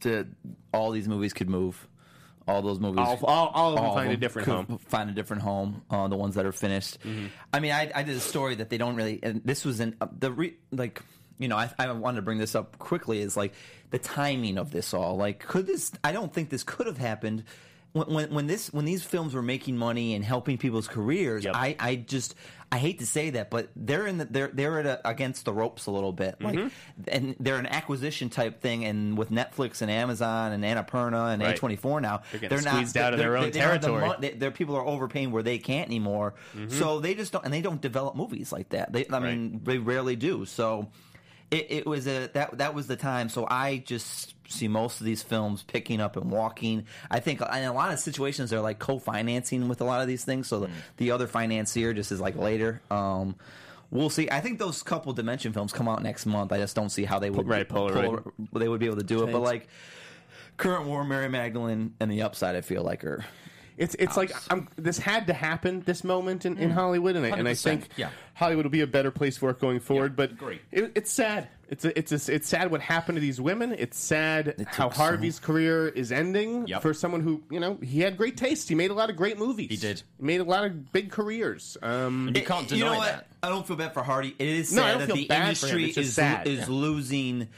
to, 0.00 0.26
all 0.72 0.90
these 0.90 1.08
movies 1.08 1.32
could 1.32 1.48
move. 1.48 1.88
All 2.48 2.60
those 2.60 2.80
movies, 2.80 2.98
all, 2.98 3.20
all, 3.22 3.48
all 3.54 3.68
of 3.70 3.76
them 3.76 3.84
all 3.84 3.94
find 3.94 4.08
of 4.08 4.14
a 4.14 4.16
different 4.16 4.48
home. 4.48 4.64
Mm-hmm. 4.64 4.76
Find 4.88 5.08
a 5.08 5.12
different 5.12 5.42
home. 5.42 5.82
Uh, 5.88 6.08
the 6.08 6.16
ones 6.16 6.34
that 6.34 6.44
are 6.44 6.50
finished. 6.50 6.98
I 7.52 7.60
mean, 7.60 7.70
I, 7.70 7.92
I 7.94 8.02
did 8.02 8.16
a 8.16 8.20
story 8.20 8.56
that 8.56 8.68
they 8.68 8.78
don't 8.78 8.96
really. 8.96 9.20
And 9.22 9.42
this 9.44 9.64
was 9.64 9.78
in 9.78 9.94
uh, 10.00 10.08
the 10.18 10.32
re, 10.32 10.54
like. 10.72 11.02
You 11.38 11.48
know, 11.48 11.56
I, 11.56 11.72
I 11.78 11.90
wanted 11.90 12.16
to 12.16 12.22
bring 12.22 12.38
this 12.38 12.54
up 12.54 12.78
quickly. 12.78 13.20
Is 13.20 13.36
like 13.36 13.54
the 13.90 13.98
timing 13.98 14.58
of 14.58 14.70
this 14.70 14.92
all. 14.92 15.16
Like, 15.16 15.38
could 15.38 15.66
this? 15.66 15.92
I 16.04 16.12
don't 16.12 16.32
think 16.32 16.50
this 16.50 16.62
could 16.62 16.86
have 16.86 16.98
happened 16.98 17.44
when 17.92 18.06
when, 18.08 18.34
when 18.34 18.46
this 18.46 18.72
when 18.72 18.84
these 18.84 19.02
films 19.02 19.34
were 19.34 19.42
making 19.42 19.76
money 19.76 20.14
and 20.14 20.24
helping 20.24 20.58
people's 20.58 20.88
careers. 20.88 21.44
Yep. 21.44 21.54
I, 21.56 21.76
I 21.78 21.96
just 21.96 22.34
I 22.70 22.78
hate 22.78 23.00
to 23.00 23.06
say 23.06 23.28
that, 23.30 23.50
but 23.50 23.68
they're 23.76 24.06
in 24.06 24.16
the, 24.16 24.24
they're 24.24 24.48
they're 24.48 24.78
at 24.80 24.86
a, 24.86 25.06
against 25.08 25.44
the 25.44 25.52
ropes 25.52 25.84
a 25.84 25.90
little 25.90 26.12
bit, 26.12 26.36
like, 26.40 26.54
Mm-hmm. 26.58 26.68
and 27.08 27.36
they're 27.38 27.58
an 27.58 27.66
acquisition 27.66 28.30
type 28.30 28.62
thing. 28.62 28.86
And 28.86 29.18
with 29.18 29.30
Netflix 29.30 29.82
and 29.82 29.90
Amazon 29.90 30.52
and 30.52 30.64
Annapurna 30.64 31.34
and 31.34 31.42
A 31.42 31.54
twenty 31.54 31.76
four 31.76 32.00
now, 32.00 32.22
They're 32.32 32.62
not 32.62 32.72
squeezed 32.76 32.96
out 32.96 33.12
of 33.12 33.18
they're- 33.18 33.28
their 33.28 33.36
own 33.36 33.44
they- 33.44 33.50
they 33.50 33.60
don't 33.60 33.72
have 33.72 33.80
the 33.82 33.86
territory. 33.88 34.30
mon- 34.32 34.38
their 34.38 34.50
people 34.50 34.74
are 34.76 34.86
overpaying 34.86 35.30
where 35.32 35.42
they 35.42 35.58
can't 35.58 35.86
anymore, 35.88 36.32
so 36.68 36.98
they 36.98 37.14
just 37.14 37.32
don't 37.32 37.44
and 37.44 37.52
they 37.52 37.60
don't 37.60 37.82
develop 37.82 38.16
movies 38.16 38.52
like 38.52 38.70
that. 38.70 38.90
They, 38.92 39.06
I 39.10 39.18
mean, 39.18 39.60
they 39.64 39.76
rarely 39.76 40.16
do. 40.16 40.46
So 40.46 40.88
it, 41.50 41.66
it 41.68 41.86
was 41.86 42.06
a 42.06 42.28
that 42.32 42.56
that 42.56 42.74
was 42.74 42.86
the 42.86 42.96
time. 42.96 43.28
So 43.28 43.46
I 43.46 43.82
just 43.84 44.32
see 44.52 44.68
most 44.68 45.00
of 45.00 45.06
these 45.06 45.22
films 45.22 45.62
picking 45.62 46.00
up 46.00 46.16
and 46.16 46.30
walking. 46.30 46.86
I 47.10 47.20
think 47.20 47.40
in 47.40 47.64
a 47.64 47.72
lot 47.72 47.92
of 47.92 47.98
situations 47.98 48.50
they're 48.50 48.60
like 48.60 48.78
co-financing 48.78 49.68
with 49.68 49.80
a 49.80 49.84
lot 49.84 50.00
of 50.00 50.08
these 50.08 50.24
things. 50.24 50.48
So 50.48 50.60
the, 50.60 50.70
the 50.98 51.10
other 51.10 51.26
financier 51.26 51.92
just 51.92 52.12
is 52.12 52.20
like 52.20 52.36
later. 52.36 52.80
Um, 52.90 53.36
we'll 53.90 54.10
see. 54.10 54.28
I 54.30 54.40
think 54.40 54.58
those 54.58 54.82
couple 54.82 55.12
dimension 55.12 55.52
films 55.52 55.72
come 55.72 55.88
out 55.88 56.02
next 56.02 56.26
month. 56.26 56.52
I 56.52 56.58
just 56.58 56.76
don't 56.76 56.90
see 56.90 57.04
how 57.04 57.18
they 57.18 57.30
would 57.30 57.46
Right, 57.46 57.68
Polaroid. 57.68 58.04
Polar- 58.04 58.32
they 58.54 58.68
would 58.68 58.80
be 58.80 58.86
able 58.86 58.98
to 58.98 59.04
do 59.04 59.22
it. 59.22 59.32
But 59.32 59.40
like 59.40 59.68
current 60.56 60.86
war, 60.86 61.04
Mary 61.04 61.28
Magdalene 61.28 61.94
and 62.00 62.10
the 62.10 62.22
upside, 62.22 62.56
I 62.56 62.60
feel 62.60 62.82
like 62.82 63.04
are. 63.04 63.24
It's 63.76 63.94
it's 63.98 64.16
like 64.16 64.32
I'm, 64.50 64.68
this 64.76 64.98
had 64.98 65.26
to 65.28 65.32
happen 65.32 65.80
this 65.86 66.04
moment 66.04 66.44
in, 66.44 66.58
in 66.58 66.70
Hollywood, 66.70 67.16
and 67.16 67.24
I, 67.26 67.30
and 67.36 67.48
I 67.48 67.52
100%, 67.52 67.62
think 67.62 67.88
yeah. 67.96 68.10
Hollywood 68.34 68.64
will 68.66 68.70
be 68.70 68.80
a 68.82 68.86
better 68.86 69.10
place 69.10 69.36
for 69.36 69.50
it 69.50 69.58
going 69.60 69.80
forward. 69.80 70.14
but 70.16 70.32
agree. 70.32 70.60
it, 70.70 70.92
it's 70.94 71.10
sad. 71.12 71.48
It's 71.68 71.86
a, 71.86 71.98
it's 71.98 72.28
a, 72.28 72.34
it's 72.34 72.48
sad 72.48 72.70
what 72.70 72.82
happened 72.82 73.16
to 73.16 73.20
these 73.20 73.40
women. 73.40 73.74
It's 73.78 73.98
sad 73.98 74.54
how 74.68 74.84
took 74.88 74.94
so- 74.94 75.02
Harvey's 75.02 75.38
career 75.38 75.88
is 75.88 76.12
ending 76.12 76.66
Yep. 76.66 76.82
for 76.82 76.92
someone 76.92 77.22
who 77.22 77.42
you 77.50 77.60
know 77.60 77.78
he 77.82 78.00
had 78.00 78.18
great 78.18 78.36
taste. 78.36 78.68
He 78.68 78.74
made 78.74 78.90
a 78.90 78.94
lot 78.94 79.08
of 79.08 79.16
great 79.16 79.38
movies. 79.38 79.70
He 79.70 79.76
did. 79.78 80.02
He 80.18 80.24
made 80.24 80.40
a 80.40 80.44
lot 80.44 80.64
of 80.64 80.92
big 80.92 81.10
careers. 81.10 81.78
Um, 81.82 82.30
you 82.34 82.42
can't 82.42 82.68
deny 82.68 82.78
you 82.78 82.84
know 82.84 83.00
that. 83.00 83.14
what? 83.16 83.26
I 83.42 83.48
don't 83.48 83.66
feel 83.66 83.76
bad 83.76 83.94
for 83.94 84.02
Hardy. 84.02 84.36
It 84.38 84.48
is 84.48 84.68
sad 84.68 84.76
No, 84.76 84.82
I 84.84 84.90
don't 84.90 84.98
that 85.00 85.06
feel 85.06 85.16
the 85.16 85.26
bad 85.28 85.56
for 85.58 85.66
him. 85.66 85.78
industry 85.78 85.84
It's 85.86 85.94
just 85.94 86.08
is 86.10 86.14
sad. 86.14 86.46
is 86.46 86.58
Yeah. 86.60 86.66
losing 86.68 87.48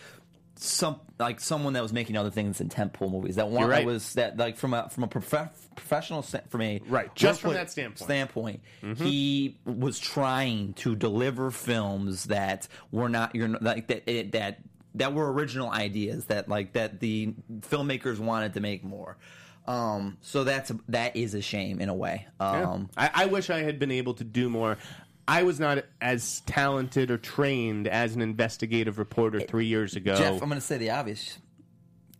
some 0.57 1.01
like 1.19 1.41
someone 1.41 1.73
that 1.75 1.83
was 1.83 1.93
making 1.93 2.17
other 2.17 2.31
things 2.31 2.61
in 2.61 2.69
tentpole 2.69 3.11
movies. 3.11 3.37
That 3.37 3.49
one 3.49 3.69
right. 3.69 3.79
that 3.79 3.87
was 3.87 4.15
that 4.15 4.37
like 4.37 4.57
from 4.57 4.75
a 4.75 4.89
from 4.89 5.05
a 5.05 5.09
prof- 5.09 5.69
professional 5.75 6.23
sta- 6.23 6.43
from 6.49 6.63
a 6.63 6.81
Right, 6.87 7.15
just 7.15 7.41
from 7.41 7.55
that 7.55 7.71
standpoint. 7.71 8.61
Mm-hmm. 8.83 9.05
He 9.05 9.59
was 9.65 9.99
trying 9.99 10.75
to 10.75 10.97
deliver 10.97 11.51
films 11.51 12.25
that 12.25 12.69
were 12.91 13.09
not 13.09 13.35
you're 13.35 13.49
like 13.49 13.89
that 13.89 14.09
it, 14.11 14.33
that 14.33 14.61
that 14.97 15.13
were 15.13 15.33
original 15.33 15.71
ideas 15.71 16.27
that 16.27 16.49
like 16.49 16.75
that 16.75 17.01
the 17.01 17.35
filmmakers 17.61 18.19
wanted 18.19 18.55
to 18.55 18.61
make 18.61 18.85
more. 18.85 19.17
Um, 19.67 20.19
so 20.21 20.45
that's 20.45 20.71
that 20.89 21.17
is 21.17 21.35
a 21.35 21.41
shame 21.41 21.81
in 21.81 21.89
a 21.89 21.95
way. 21.95 22.27
Yeah. 22.41 22.71
Um, 22.71 22.91
I, 22.97 23.11
I 23.15 23.27
wish 23.27 23.51
I 23.51 23.63
had 23.63 23.79
been 23.79 23.91
able 23.91 24.15
to 24.15 24.25
do 24.25 24.51
more. 24.51 24.79
I 25.27 25.43
was 25.43 25.59
not 25.59 25.85
as 26.01 26.41
talented 26.43 27.11
or 27.11 27.17
trained 27.19 27.89
as 27.89 28.15
an 28.15 28.21
investigative 28.23 28.99
reporter 28.99 29.41
three 29.41 29.67
years 29.67 29.97
ago. 29.97 30.17
Jeff, 30.17 30.35
I'm 30.35 30.49
going 30.49 30.53
to 30.53 30.61
say 30.61 30.77
the 30.79 30.91
obvious. 30.91 31.39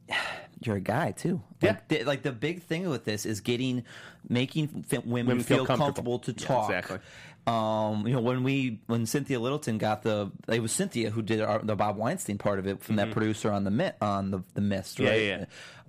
You're 0.61 0.77
a 0.77 0.81
guy 0.81 1.11
too. 1.11 1.43
Like, 1.61 1.73
Yeah. 1.91 1.99
the, 1.99 2.05
like 2.05 2.23
the 2.23 2.33
big 2.33 2.63
thing 2.63 2.89
with 2.89 3.05
this 3.05 3.27
is 3.27 3.41
getting, 3.41 3.85
making 4.29 4.85
f- 4.91 5.05
women, 5.05 5.27
Women 5.27 5.43
feel 5.45 5.59
feel, 5.59 5.67
comfortable. 5.67 6.19
to 6.21 6.33
Yeah, 6.33 6.47
talk. 6.47 6.71
exactly. 6.71 6.99
Um, 7.47 8.07
you 8.07 8.15
know, 8.15 8.21
when 8.21 8.43
we 8.43 8.81
when 8.87 9.05
Cynthia 9.05 9.39
Littleton 9.39 9.77
got 9.79 10.03
the, 10.03 10.31
it 10.49 10.63
was 10.63 10.73
Cynthia 10.73 11.11
who 11.11 11.21
did 11.21 11.41
our, 11.43 11.59
the 11.61 11.77
Bob 11.77 11.97
Weinstein 11.97 12.39
part 12.39 12.59
of 12.59 12.67
it 12.67 12.83
from 12.83 12.97
that 12.97 13.11
producer 13.11 13.53
on 13.53 13.65
the 13.65 13.95
on 14.01 14.31
the 14.31 14.43
the 14.55 14.61
Mist, 14.63 14.97
Mm-hmm. 14.97 15.05
Yeah, 15.05 15.11
right? 15.11 15.21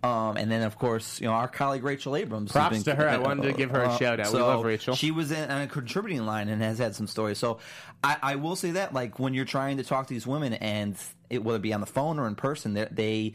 yeah, 0.04 0.28
Um, 0.30 0.36
and 0.36 0.52
then 0.52 0.64
of 0.64 0.78
course, 0.78 1.22
you 1.22 1.28
know, 1.28 1.34
our 1.34 1.48
colleague 1.48 1.84
Rachel 1.84 2.18
Abrams. 2.18 2.52
Props 2.52 2.84
to 2.84 2.96
her. 2.96 3.08
I 3.08 3.18
wanted 3.18 3.44
to 3.44 3.54
give 3.54 3.70
her 3.72 3.84
a 3.84 3.98
shout 3.98 4.20
out. 4.20 4.34
We 4.34 4.40
love 4.40 4.66
Rachel. 4.66 4.96
She 4.96 5.12
was 5.12 5.32
in 5.32 5.50
on 5.50 5.62
a 5.62 5.68
contributing 5.68 6.26
line 6.26 6.50
and 6.50 6.62
has 6.62 6.78
had 6.78 6.94
some 6.94 7.08
stories. 7.08 7.38
So 7.38 7.60
I, 8.04 8.18
I 8.22 8.36
will 8.36 8.58
say 8.58 8.72
that, 8.72 8.94
like, 8.94 9.18
when 9.20 9.34
you're 9.34 9.46
trying 9.46 9.78
to 9.78 9.84
talk 9.84 10.08
to 10.08 10.14
these 10.14 10.28
women, 10.28 10.54
and 10.56 10.98
it, 11.30 11.42
whether 11.42 11.56
it 11.56 11.62
be 11.62 11.74
on 11.74 11.80
the 11.80 11.88
phone 11.88 12.20
or 12.20 12.28
in 12.28 12.36
person, 12.36 12.74
they 12.74 12.88
they, 12.92 13.34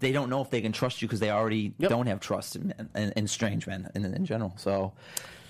they 0.00 0.12
don't 0.12 0.30
know 0.30 0.40
if 0.40 0.48
they 0.48 0.62
can 0.62 0.72
trust 0.72 1.02
you 1.02 1.08
because 1.08 1.20
they 1.20 1.30
already 1.30 1.74
Yep. 1.78 1.90
don't 1.90 2.06
have 2.06 2.20
trust 2.20 2.56
in, 2.56 2.72
in, 2.94 3.12
in 3.14 3.26
strange 3.28 3.66
men 3.66 3.90
in, 3.94 4.06
in 4.06 4.24
general. 4.24 4.54
So 4.56 4.94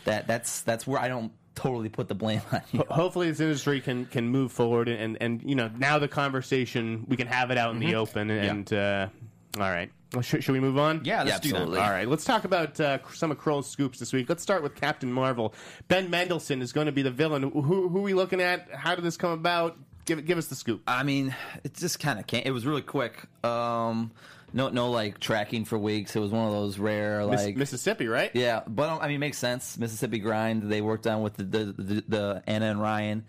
that 0.05 0.27
that's 0.27 0.63
that's 0.63 0.85
where 0.85 0.99
I 1.01 1.07
don't 1.09 1.31
totally 1.59 1.89
put 1.89 2.09
the 2.09 2.15
blame 2.15 2.41
on 2.53 2.63
you. 2.73 2.85
Hopefully, 2.89 3.29
this 3.29 3.41
industry 3.41 3.81
can 3.81 4.07
can 4.07 4.29
move 4.29 4.53
forward, 4.53 4.89
and 4.89 5.19
and 5.21 5.43
you 5.43 5.55
know 5.55 5.71
now 5.77 5.99
the 5.99 6.09
conversation 6.09 7.05
we 7.09 7.17
can 7.17 7.27
have 7.27 7.51
it 7.51 7.59
out 7.59 7.75
in 7.75 7.81
the 7.81 7.95
open. 7.97 8.31
And 8.31 8.73
uh, 8.73 9.09
all 9.57 9.71
right, 9.71 9.91
well, 10.13 10.23
should, 10.23 10.43
should 10.45 10.53
we 10.53 10.61
move 10.61 10.79
on? 10.79 11.03
Yeah, 11.05 11.23
let's 11.25 11.41
do 11.41 11.51
that. 11.51 11.57
absolutely. 11.57 11.81
All 11.81 11.91
right, 11.91 12.09
let's 12.09 12.25
talk 12.25 12.45
about 12.45 12.79
uh, 12.81 12.99
some 13.13 13.31
of 13.31 13.39
Kroll's 13.39 13.69
scoops 13.69 13.99
this 13.99 14.13
week. 14.13 14.29
Let's 14.29 14.43
start 14.43 14.63
with 14.63 14.75
Captain 14.75 15.13
Marvel. 15.13 15.55
Ben 15.89 16.09
Mendelsohn 16.11 16.63
is 16.63 16.73
going 16.73 16.87
to 16.87 16.93
be 16.93 17.03
the 17.03 17.11
villain. 17.11 17.43
Who, 17.43 17.61
who 17.61 17.99
are 17.99 18.03
we 18.03 18.15
looking 18.15 18.41
at? 18.41 18.69
How 18.73 18.95
did 18.95 19.05
this 19.05 19.17
come 19.17 19.33
about? 19.33 19.77
Give 20.05 20.25
give 20.25 20.39
us 20.39 20.47
the 20.47 20.55
scoop. 20.55 20.83
I 20.87 21.03
mean, 21.03 21.35
it 21.65 21.75
just 21.75 21.99
kind 21.99 22.19
of 22.19 22.27
came. 22.27 22.43
It 22.47 22.53
was 22.53 22.65
really 22.65 22.83
quick. 22.83 23.27
Um, 23.45 24.13
no, 24.53 24.69
no, 24.69 24.91
like 24.91 25.19
tracking 25.21 25.65
for 25.65 25.79
weeks. 25.79 26.15
It 26.17 26.21
was 26.21 26.31
one 26.31 26.47
of 26.47 26.53
those 26.53 26.79
rare, 26.79 27.27
Miss- 27.27 27.45
like 27.45 27.57
Mississippi, 27.57 28.07
right? 28.07 28.31
Yeah, 28.35 28.63
but 28.67 28.89
um, 28.89 28.99
I 29.01 29.07
mean, 29.09 29.17
it 29.17 29.21
makes 29.21 29.39
sense. 29.39 29.77
Mississippi 29.79 30.19
Grind. 30.19 30.65
They 30.71 30.81
worked 30.81 31.07
on 31.07 31.23
with 31.23 31.35
the 31.35 31.45
the, 31.45 31.65
the, 31.77 32.05
the 32.09 32.43
Anna 32.47 32.67
and 32.67 32.81
Ryan. 32.81 33.25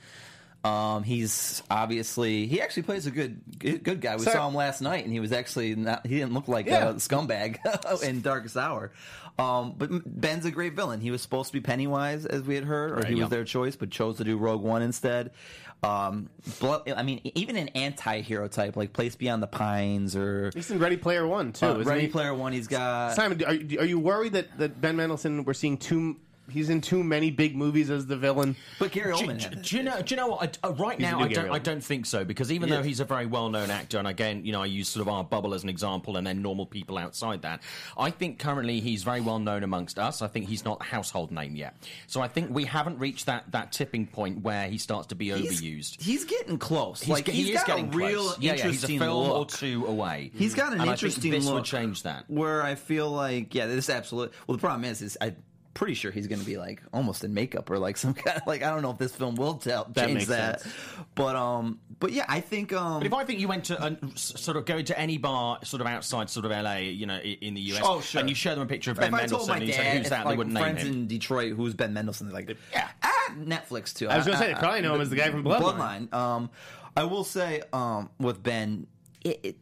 Um, 0.62 1.04
he's 1.04 1.64
obviously 1.72 2.46
he 2.48 2.62
actually 2.62 2.84
plays 2.84 3.08
a 3.08 3.12
good 3.12 3.40
good, 3.58 3.82
good 3.84 4.02
guy. 4.02 4.18
We 4.18 4.24
Sir- 4.24 4.32
saw 4.32 4.48
him 4.48 4.56
last 4.56 4.82
night, 4.82 5.06
and 5.06 5.14
he 5.14 5.20
was 5.22 5.32
actually 5.32 5.76
not. 5.76 6.06
He 6.06 6.16
didn't 6.16 6.34
look 6.34 6.48
like 6.50 6.66
Yeah. 6.66 6.90
a 6.90 6.94
scumbag 6.96 8.04
in 8.04 8.22
Darkest 8.22 8.58
Hour. 8.58 8.92
Um, 9.38 9.76
but 9.78 9.90
Ben's 10.06 10.46
a 10.46 10.52
great 10.52 10.74
villain. 10.74 11.00
He 11.00 11.12
was 11.12 11.22
supposed 11.22 11.48
to 11.48 11.54
be 11.54 11.62
Pennywise, 11.62 12.26
as 12.26 12.42
we 12.42 12.56
had 12.56 12.66
heard, 12.66 12.92
or 13.00 13.08
he 13.08 13.14
yeah. 13.16 13.22
was 13.22 13.30
their 13.30 13.46
choice, 13.46 13.78
but 13.78 13.90
chose 13.90 14.18
to 14.18 14.26
do 14.26 14.38
Rogue 14.38 14.62
One 14.62 14.82
instead. 14.82 15.32
Um, 15.82 16.30
blood, 16.60 16.90
I 16.92 17.04
mean, 17.04 17.22
even 17.36 17.56
an 17.56 17.70
anti-hero 17.70 18.50
type 18.50 18.76
like 18.76 18.92
Place 18.92 19.16
Beyond 19.16 19.42
the 19.42 19.48
Pines 19.48 20.14
or 20.16 20.52
He's 20.54 20.70
in 20.72 20.80
Ready 20.80 20.98
Player 20.98 21.26
One 21.26 21.54
too. 21.54 21.66
uh, 21.66 21.84
Ready 21.84 22.02
he? 22.02 22.08
Player 22.08 22.34
One. 22.34 22.52
He's 22.52 22.68
got 22.68 23.16
Simon, 23.16 23.42
are, 23.46 23.54
you- 23.54 23.80
are 23.80 23.86
you 23.86 23.98
worried 24.00 24.34
that, 24.34 24.58
that 24.58 24.82
Ben 24.82 24.98
Mendelsohn 24.98 25.46
we're 25.46 25.54
seeing 25.54 25.78
too? 25.78 26.18
He's 26.52 26.70
in 26.70 26.82
too 26.82 27.04
many 27.04 27.32
big 27.32 27.56
movies 27.56 27.90
as 27.90 28.06
the 28.08 28.18
villain. 28.18 28.56
but 28.80 28.92
Gary 28.92 29.14
Oldman. 29.14 29.38
do- 29.38 29.50
had 29.50 29.62
do 29.62 29.78
you 29.78 29.84
know? 29.84 30.02
Do 30.02 30.14
you 30.14 30.18
know 30.18 30.28
what? 30.28 30.58
I, 30.64 30.68
uh, 30.68 30.74
right 30.74 30.98
He's 30.98 31.02
now, 31.10 31.20
I 31.20 31.28
don't. 31.28 31.52
I 31.52 31.60
don't 31.60 31.84
think 31.84 32.06
so 32.06 32.24
because 32.26 32.52
even 32.52 32.70
Yeah. 32.70 32.78
though 32.78 32.84
he's 32.84 33.00
a 33.00 33.06
very 33.06 33.26
well-known 33.26 33.70
actor, 33.70 33.98
and 34.00 34.08
again, 34.08 34.46
you 34.46 34.52
know, 34.52 34.62
I 34.62 34.66
use 34.66 34.90
sort 34.90 35.02
of 35.02 35.10
our 35.14 35.24
bubble 35.24 35.54
as 35.54 35.64
an 35.64 35.70
example, 35.70 36.18
and 36.18 36.26
then 36.26 36.42
normal 36.42 36.66
people 36.66 36.98
outside 36.98 37.42
that. 37.44 37.62
I 37.98 38.12
think 38.12 38.40
currently 38.40 38.80
he's 38.80 39.04
very 39.04 39.22
well 39.22 39.40
known 39.40 39.64
amongst 39.64 40.00
us. 40.00 40.22
I 40.22 40.28
think 40.28 40.48
he's 40.48 40.66
not 40.66 40.78
a 40.82 40.84
household 40.86 41.32
name 41.32 41.56
yet. 41.56 41.76
So 42.08 42.22
I 42.22 42.28
think 42.28 42.54
we 42.54 42.66
haven't 42.66 43.00
reached 43.00 43.26
that 43.28 43.52
that 43.52 43.72
tipping 43.72 44.08
point 44.08 44.42
where 44.42 44.68
he 44.68 44.78
starts 44.78 45.08
to 45.08 45.16
be 45.16 45.26
He's- 45.32 45.62
overused. 45.62 46.02
He's 46.02 46.26
getting 46.26 46.58
close. 46.58 47.02
He's, 47.02 47.10
like 47.10 47.26
ge- 47.26 47.30
he 47.32 47.44
he's 47.44 47.50
is 47.50 47.56
got 47.56 47.68
getting 47.68 47.94
a 47.94 47.98
real 47.98 48.24
close. 48.24 48.40
Yeah, 48.40 48.52
yeah, 48.52 48.54
he's 48.54 48.62
a 48.64 48.68
interesting 48.68 49.00
film 49.00 49.30
or 49.32 49.46
two 49.46 49.86
away. 49.86 50.32
He's 50.36 50.56
got 50.56 50.74
an 50.74 50.82
and 50.82 50.90
interesting 50.90 51.20
I 51.20 51.34
think 51.34 51.36
this 51.36 51.46
look. 51.46 51.54
would 51.56 51.66
change 51.66 52.04
that. 52.04 52.26
Where 52.28 52.62
I 52.64 52.76
feel 52.76 53.10
like, 53.10 53.54
yeah, 53.54 53.66
this 53.68 53.90
absolutely. 53.90 54.36
Well, 54.48 54.56
the 54.58 54.62
problem 54.62 54.86
is, 54.86 55.02
is 55.02 55.18
I'm 55.22 55.36
pretty 55.80 55.94
sure 55.94 56.12
he's 56.12 56.28
going 56.28 56.40
to 56.40 56.46
be 56.46 56.58
like 56.58 56.82
almost 56.94 57.24
in 57.24 57.34
makeup 57.34 57.70
or 57.72 57.80
like 57.80 57.96
some 58.04 58.14
kind 58.14 58.36
of 58.38 58.46
like 58.46 58.62
I 58.64 58.70
don't 58.70 58.82
know 58.82 58.92
if 58.92 58.98
this 58.98 59.14
film 59.16 59.36
will 59.36 59.56
tell 59.56 59.86
That 59.94 60.06
change 60.08 60.14
makes 60.14 60.28
that. 60.28 60.62
sense. 60.62 60.74
But 61.16 61.36
um, 61.38 61.80
but 62.00 62.12
yeah, 62.12 62.26
I 62.28 62.42
think 62.42 62.74
um. 62.74 63.00
But 63.00 63.08
if 63.08 63.14
I 63.14 63.24
think 63.24 63.40
you 63.40 63.48
went 63.48 63.64
to 63.66 63.82
a, 63.84 63.98
s- 64.14 64.34
sort 64.40 64.58
of 64.58 64.66
go 64.66 64.82
to 64.82 65.00
any 65.00 65.18
bar 65.18 65.60
sort 65.64 65.80
of 65.82 65.88
outside 65.88 66.30
sort 66.30 66.46
of 66.46 66.52
LA, 66.52 66.76
you 66.76 67.06
know, 67.06 67.18
in 67.18 67.54
the 67.54 67.62
US, 67.74 67.82
Oh, 67.84 68.02
sure. 68.02 68.20
and 68.20 68.30
you 68.30 68.36
show 68.36 68.52
them 68.54 68.64
a 68.64 68.66
picture 68.68 68.92
of 68.92 68.98
if 68.98 69.02
Ben 69.02 69.14
I 69.14 69.18
Mendelsohn 69.22 69.56
and 69.58 69.66
you 69.66 69.74
dad, 69.74 69.78
say, 69.94 69.98
"Who's 69.98 70.10
that?" 70.10 70.26
like, 70.26 70.34
they 70.34 70.38
wouldn't 70.38 70.54
name 70.54 70.64
him. 70.66 70.74
friends 70.76 70.88
him. 70.88 70.94
in 71.02 71.08
Detroit, 71.08 71.54
who's 71.54 71.74
Ben 71.74 71.94
Mendelsohn? 71.94 72.28
They're 72.28 72.36
like, 72.36 72.58
yeah, 72.74 72.90
ah, 73.04 73.34
Netflix 73.40 73.94
too. 73.94 74.10
I 74.10 74.18
was 74.18 74.26
gonna 74.26 74.38
say, 74.38 74.48
they 74.54 74.60
probably 74.60 74.82
know 74.82 74.96
him 74.96 75.02
as 75.02 75.10
the 75.10 75.16
guy 75.16 75.30
from 75.32 75.44
Bloodline. 75.44 76.10
Bloodline. 76.10 76.14
Um, 76.14 76.50
I 76.98 77.04
will 77.06 77.24
say, 77.24 77.62
um, 77.72 78.10
with 78.20 78.44
Ben, 78.44 78.86
it, 79.22 79.40
it, 79.44 79.56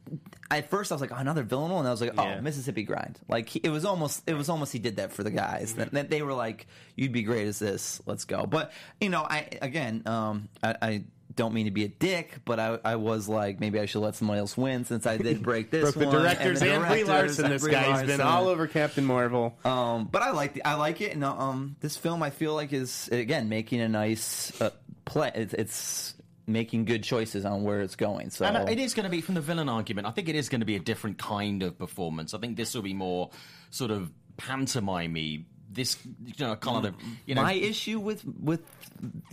at 0.52 0.70
first 0.70 0.92
I 0.92 0.96
was 0.96 1.02
like, 1.02 1.12
oh, 1.12 1.16
another 1.16 1.44
villain, 1.44 1.72
and 1.72 1.88
I 1.88 1.92
was 1.92 2.02
like, 2.02 2.14
oh, 2.18 2.24
Yeah. 2.24 2.40
Mississippi 2.42 2.84
Grind. 2.84 3.20
Like 3.28 3.50
he, 3.50 3.60
it 3.64 3.70
was 3.70 3.86
almost, 3.86 4.24
it 4.28 4.34
was 4.36 4.50
almost 4.50 4.72
he 4.74 4.80
did 4.80 4.98
that 4.98 5.12
for 5.12 5.24
the 5.24 5.32
guys. 5.32 5.74
That, 5.76 5.92
that 5.92 6.10
they 6.10 6.22
were 6.22 6.34
like, 6.34 6.68
you'd 6.96 7.12
be 7.12 7.24
great 7.24 7.48
as 7.48 7.60
this. 7.60 8.02
Let's 8.06 8.26
go. 8.26 8.46
But 8.46 8.72
you 9.02 9.10
know, 9.10 9.22
I 9.24 9.48
again, 9.62 10.04
um, 10.06 10.50
I. 10.64 10.76
I 10.82 11.04
don't 11.36 11.54
mean 11.54 11.66
to 11.66 11.72
be 11.72 11.84
a 11.84 11.88
dick, 11.88 12.40
but 12.46 12.60
I, 12.60 12.80
I 12.84 12.96
was 12.96 13.30
like, 13.30 13.60
maybe 13.60 13.80
I 13.80 13.86
should 13.86 14.00
let 14.00 14.16
somebody 14.16 14.40
else 14.40 14.58
win 14.58 14.86
since 14.86 15.06
I 15.06 15.18
did 15.18 15.44
break 15.44 15.70
this 15.72 15.84
Broke 15.84 15.94
the 15.96 16.08
one. 16.08 16.16
directors 16.24 16.62
the 16.62 16.74
and, 16.74 16.88
Brie 16.88 17.04
Larson. 17.04 17.46
and 17.46 17.54
This 17.54 17.62
Brie 17.62 17.74
guy's 17.74 18.08
been 18.08 18.22
all 18.22 18.48
over 18.48 18.66
Captain 18.66 19.06
Marvel. 19.06 19.56
Um, 19.64 20.06
but 20.06 20.24
I 20.24 20.32
like 20.32 20.54
the, 20.56 20.66
I 20.66 20.74
like 20.76 21.00
it, 21.02 21.14
and 21.14 21.24
um, 21.24 21.76
this 21.80 21.96
film 21.96 22.24
I 22.24 22.32
feel 22.32 22.56
like 22.56 22.74
is 22.74 23.08
again 23.12 23.50
making 23.50 23.82
a 23.82 23.88
nice 23.88 24.60
uh, 24.60 24.72
play. 25.06 25.32
It's, 25.36 25.54
it's 25.54 26.16
making 26.48 26.86
good 26.86 27.04
choices 27.04 27.44
on 27.46 27.64
where 27.64 27.82
it's 27.82 27.96
going. 27.98 28.30
So 28.30 28.46
And 28.46 28.56
uh, 28.58 28.66
it 28.72 28.80
is 28.80 28.94
going 28.94 29.04
to 29.04 29.10
be 29.10 29.20
from 29.22 29.36
the 29.36 29.42
villain 29.42 29.68
argument. 29.68 30.08
I 30.08 30.12
think 30.12 30.30
it 30.30 30.36
is 30.36 30.48
going 30.48 30.62
to 30.62 30.66
be 30.66 30.78
a 30.78 30.80
different 30.80 31.18
kind 31.18 31.62
of 31.62 31.78
performance. 31.78 32.34
I 32.34 32.38
think 32.40 32.56
this 32.56 32.74
will 32.74 32.82
be 32.82 32.94
more 32.94 33.30
sort 33.70 33.92
of 33.92 34.10
pantomimey. 34.38 35.44
This, 35.70 35.98
you 36.26 36.34
know, 36.40 36.56
kind 36.56 36.86
of, 36.86 36.96
you 37.26 37.36
know, 37.36 37.44
my 37.44 37.54
issue 37.54 38.00
with 38.00 38.24
with 38.26 38.62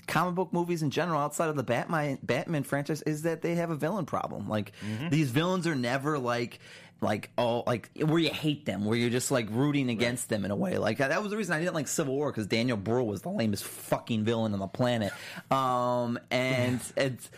comic 0.08 0.34
book 0.34 0.52
movies 0.52 0.82
in 0.82 0.90
general, 0.90 1.20
outside 1.20 1.48
of 1.48 1.54
the 1.56 1.62
Batman 1.62 2.18
Batman 2.22 2.64
franchise, 2.64 3.02
is 3.02 3.22
that 3.22 3.40
they 3.40 3.54
have 3.54 3.70
a 3.70 3.76
villain 3.76 4.04
problem. 4.04 4.48
Like 4.48 4.72
Mm-hmm. 4.84 5.10
these 5.10 5.30
villains 5.30 5.66
are 5.66 5.76
never 5.76 6.18
like. 6.18 6.58
Like 7.04 7.30
oh, 7.38 7.62
like 7.66 7.90
where 7.96 8.18
you 8.18 8.30
hate 8.30 8.64
them, 8.64 8.84
where 8.84 8.98
you're 8.98 9.10
just 9.10 9.30
like 9.30 9.46
rooting 9.50 9.90
against 9.90 10.28
them 10.28 10.44
in 10.44 10.50
a 10.50 10.56
way. 10.56 10.78
Like 10.78 10.98
that 10.98 11.22
was 11.22 11.30
the 11.30 11.36
reason 11.36 11.54
I 11.54 11.60
didn't 11.60 11.74
like 11.74 11.86
Civil 11.86 12.14
War 12.14 12.32
because 12.32 12.46
Daniel 12.46 12.76
Brühl 12.76 13.06
was 13.06 13.22
the 13.22 13.28
lamest 13.28 13.64
fucking 13.64 14.24
villain 14.24 14.54
on 14.54 14.58
the 14.58 14.66
planet. 14.66 15.12
Um, 15.50 16.18
and 16.30 16.80
it's. 16.96 17.30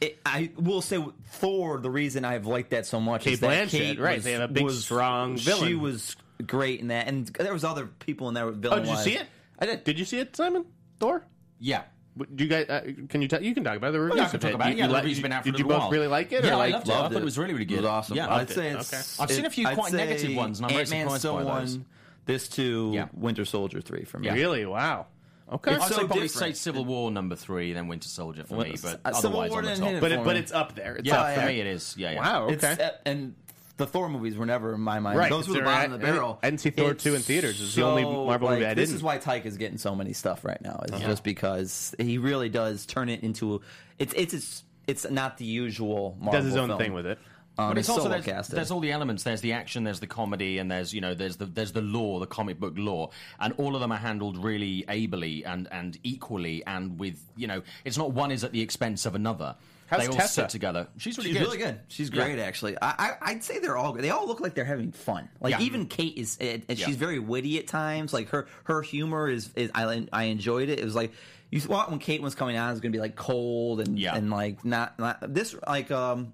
It, 0.00 0.18
I 0.24 0.50
will 0.56 0.80
say 0.80 1.04
Thor. 1.26 1.78
The 1.78 1.90
reason 1.90 2.24
I've 2.24 2.46
liked 2.46 2.70
that 2.70 2.86
so 2.86 3.00
much 3.00 3.24
Kate 3.24 3.34
is 3.34 3.40
that 3.40 3.50
Blanchett, 3.50 3.70
Kate 3.70 3.98
right, 3.98 4.16
was- 4.16 4.24
they 4.24 4.32
have 4.32 4.42
a 4.42 4.48
big, 4.48 4.64
was- 4.64 4.84
strong 4.84 5.36
She 5.36 5.74
was 5.74 6.16
great 6.46 6.80
in 6.80 6.88
that, 6.88 7.06
and 7.06 7.26
there 7.26 7.52
was 7.52 7.64
other 7.64 7.86
people 7.86 8.28
in 8.28 8.34
there. 8.34 8.46
Oh, 8.46 8.52
did 8.52 8.86
you 8.86 8.96
see 8.96 9.16
it? 9.16 9.26
I 9.58 9.66
did. 9.66 9.84
Did 9.84 9.98
you 9.98 10.04
see 10.04 10.18
it, 10.18 10.36
Simon? 10.36 10.64
Thor? 10.98 11.24
yeah. 11.58 11.82
What- 12.20 12.36
Do 12.36 12.44
you 12.44 12.50
guys? 12.50 12.66
Uh, 12.68 12.82
can 13.08 13.22
you? 13.22 13.28
ta- 13.28 13.38
you 13.38 13.54
can 13.54 13.64
talk 13.64 13.76
about 13.78 13.92
the 13.92 14.00
reviews. 14.00 14.18
Yeah, 14.18 14.24
I 14.24 14.26
can 14.28 14.36
of 14.36 14.40
talk 14.42 14.50
it. 14.50 14.54
about 14.54 14.68
it. 14.68 14.70
You- 14.72 14.76
Yeah, 14.76 14.84
you 14.84 14.88
the 14.88 14.92
like- 14.92 15.02
review's 15.04 15.20
been 15.22 15.32
out 15.32 15.42
for 15.44 15.50
Did 15.50 15.58
you 15.58 15.64
both 15.64 15.78
while. 15.80 15.90
really 15.90 16.06
like 16.06 16.30
it? 16.32 16.44
Yeah, 16.44 16.50
or 16.50 16.54
I 16.54 16.56
like, 16.56 16.72
loved 16.74 16.88
it. 16.88 16.92
I 16.92 16.96
thought 17.08 17.12
it 17.14 17.24
was 17.24 17.38
really, 17.38 17.52
really 17.54 17.64
good. 17.64 17.78
It 17.78 17.82
was 17.82 17.86
awesome. 17.86 18.16
Yeah, 18.18 18.34
I'd 18.34 18.50
say 18.50 18.68
it's. 18.70 18.92
Okay. 18.92 19.22
I've 19.24 19.30
seen 19.30 19.46
a 19.46 19.50
few 19.50 19.66
I'd 19.66 19.74
quite 19.76 19.92
negative 19.94 20.36
ones, 20.36 20.58
and 20.58 20.66
I'm 20.66 20.70
very 20.70 20.82
Ant-Man 20.82 21.00
surprised 21.06 21.20
still 21.22 21.36
by 21.44 21.60
those. 21.60 21.78
This 22.26 22.48
two, 22.48 22.92
Yeah. 22.94 23.08
Winter 23.14 23.44
Soldier 23.46 23.80
three 23.80 24.04
for 24.04 24.18
me. 24.18 24.26
Yeah. 24.26 24.34
Really? 24.34 24.66
Wow. 24.66 25.06
Okay. 25.50 25.72
It's 25.74 25.82
I'd 25.84 25.88
so 25.88 25.94
say 25.94 26.00
probably 26.06 26.22
different. 26.28 26.56
say 26.56 26.60
Civil 26.60 26.84
War 26.84 27.10
number 27.10 27.34
three, 27.36 27.72
then 27.72 27.88
Winter 27.88 28.08
Soldier 28.08 28.44
for 28.44 28.54
me, 28.62 28.76
but 28.82 29.00
Uh, 29.04 29.12
Civil 29.12 29.40
otherwise 29.40 29.50
War 29.50 29.58
on 29.60 29.64
the 29.64 29.76
top. 29.76 30.00
but 30.00 30.12
it, 30.12 30.22
but 30.24 30.36
it's 30.36 30.52
up 30.52 30.74
there. 30.76 30.96
It's 30.96 31.08
Yeah, 31.08 31.20
up 31.22 31.34
for 31.40 31.46
me 31.46 31.58
it 31.60 31.66
is. 31.66 31.94
Yeah, 31.98 32.12
yeah. 32.12 32.20
Wow. 32.20 32.48
Okay. 32.50 32.76
uh, 32.80 32.90
and 33.06 33.34
the 33.80 33.86
Thor 33.86 34.08
movies 34.08 34.36
were 34.36 34.46
never 34.46 34.74
in 34.74 34.80
my 34.80 35.00
mind. 35.00 35.18
Right, 35.18 35.28
Those 35.30 35.48
were 35.48 35.54
the 35.54 35.60
bottom 35.62 35.92
at- 35.92 35.94
of 35.96 36.00
the 36.00 36.06
barrel. 36.06 36.38
I 36.42 36.46
didn't 36.50 36.60
see 36.60 36.70
Thor 36.70 36.92
It's 36.92 37.02
2 37.02 37.14
in 37.16 37.22
theaters. 37.22 37.60
It's 37.60 37.74
the 37.74 37.82
only 37.82 38.02
so, 38.04 38.24
Marvel 38.26 38.48
movie 38.50 38.60
like, 38.62 38.70
I 38.70 38.74
This 38.74 38.90
didn't. 38.90 38.96
is 38.98 39.02
why 39.02 39.18
Taika 39.18 39.46
is 39.46 39.56
getting 39.56 39.78
so 39.78 39.94
many 39.96 40.12
stuff 40.12 40.44
right 40.44 40.60
now. 40.62 40.80
It's 40.86 41.00
just 41.00 41.24
because 41.24 41.94
he 41.98 42.18
really 42.18 42.48
does 42.48 42.86
turn 42.86 43.08
it 43.08 43.22
into. 43.22 43.60
It's 43.98 44.14
it's 44.14 44.32
it's, 44.34 44.62
it's 44.86 45.10
not 45.10 45.38
the 45.38 45.44
usual. 45.44 46.16
Marvel 46.20 46.32
Does 46.40 46.44
his 46.46 46.56
own 46.56 46.68
film. 46.68 46.78
thing 46.78 46.92
with 46.92 47.06
it. 47.06 47.18
Um, 47.58 47.70
But 47.70 47.78
it's 47.78 47.88
also 47.90 48.08
there's, 48.08 48.24
casted. 48.24 48.56
there's 48.56 48.70
all 48.70 48.80
the 48.80 48.92
elements. 48.92 49.22
There's 49.24 49.40
the 49.40 49.52
action, 49.52 49.82
there's 49.84 50.00
the 50.00 50.06
comedy, 50.06 50.58
and 50.58 50.70
there's 50.70 50.94
you 50.94 51.00
know 51.00 51.14
there's 51.14 51.36
the 51.36 51.46
there's 51.46 51.72
the 51.72 51.82
lore, 51.82 52.20
the 52.20 52.26
comic 52.26 52.58
book 52.60 52.74
law, 52.76 53.10
and 53.40 53.52
all 53.58 53.74
of 53.74 53.80
them 53.80 53.90
are 53.92 53.98
handled 53.98 54.38
really 54.38 54.84
ably 54.88 55.44
and 55.44 55.68
and 55.72 55.98
equally, 56.04 56.64
and 56.66 56.98
with 56.98 57.20
you 57.36 57.46
know 57.48 57.60
it's 57.84 57.98
not 57.98 58.12
one 58.12 58.30
is 58.30 58.44
at 58.44 58.52
the 58.52 58.60
expense 58.62 59.04
of 59.04 59.14
another. 59.14 59.56
How's 59.90 60.00
they 60.02 60.06
all 60.06 60.12
Tessa? 60.14 60.32
sit 60.42 60.48
together. 60.50 60.86
She's 60.98 61.18
really 61.18 61.30
She's 61.30 61.38
good. 61.38 61.44
really 61.44 61.58
good. 61.58 61.80
She's 61.88 62.10
Yeah. 62.10 62.24
great, 62.24 62.38
actually. 62.38 62.76
I, 62.80 62.90
I, 62.98 63.12
I'd 63.22 63.42
say 63.44 63.58
they're 63.58 63.76
all 63.76 63.92
good. 63.92 64.02
They 64.04 64.10
all 64.10 64.26
look 64.26 64.40
like 64.40 64.54
they're 64.54 64.64
having 64.64 64.92
fun. 64.92 65.28
Like 65.40 65.52
Yeah. 65.58 65.60
even 65.62 65.86
Kate 65.86 66.16
is, 66.16 66.38
and 66.40 66.62
and 66.68 66.78
Yeah. 66.78 66.86
she's 66.86 66.96
very 66.96 67.18
witty 67.18 67.58
at 67.58 67.66
times. 67.66 68.12
Like 68.12 68.28
her, 68.28 68.46
her 68.64 68.82
humor 68.82 69.28
is, 69.28 69.50
is 69.56 69.70
I, 69.74 70.06
I 70.12 70.24
enjoyed 70.24 70.68
it. 70.68 70.78
It 70.78 70.84
was 70.84 70.94
like 70.94 71.12
you 71.50 71.60
thought 71.60 71.90
when 71.90 71.98
Kate 71.98 72.22
was 72.22 72.34
coming 72.36 72.56
on, 72.56 72.68
it 72.68 72.72
was 72.72 72.80
going 72.80 72.92
to 72.92 72.96
be 72.96 73.00
like 73.02 73.16
cold 73.16 73.80
and 73.80 73.98
Yeah. 73.98 74.14
and 74.14 74.30
like 74.30 74.64
not 74.64 74.98
not 74.98 75.18
this 75.34 75.56
like 75.66 75.90
um, 75.90 76.32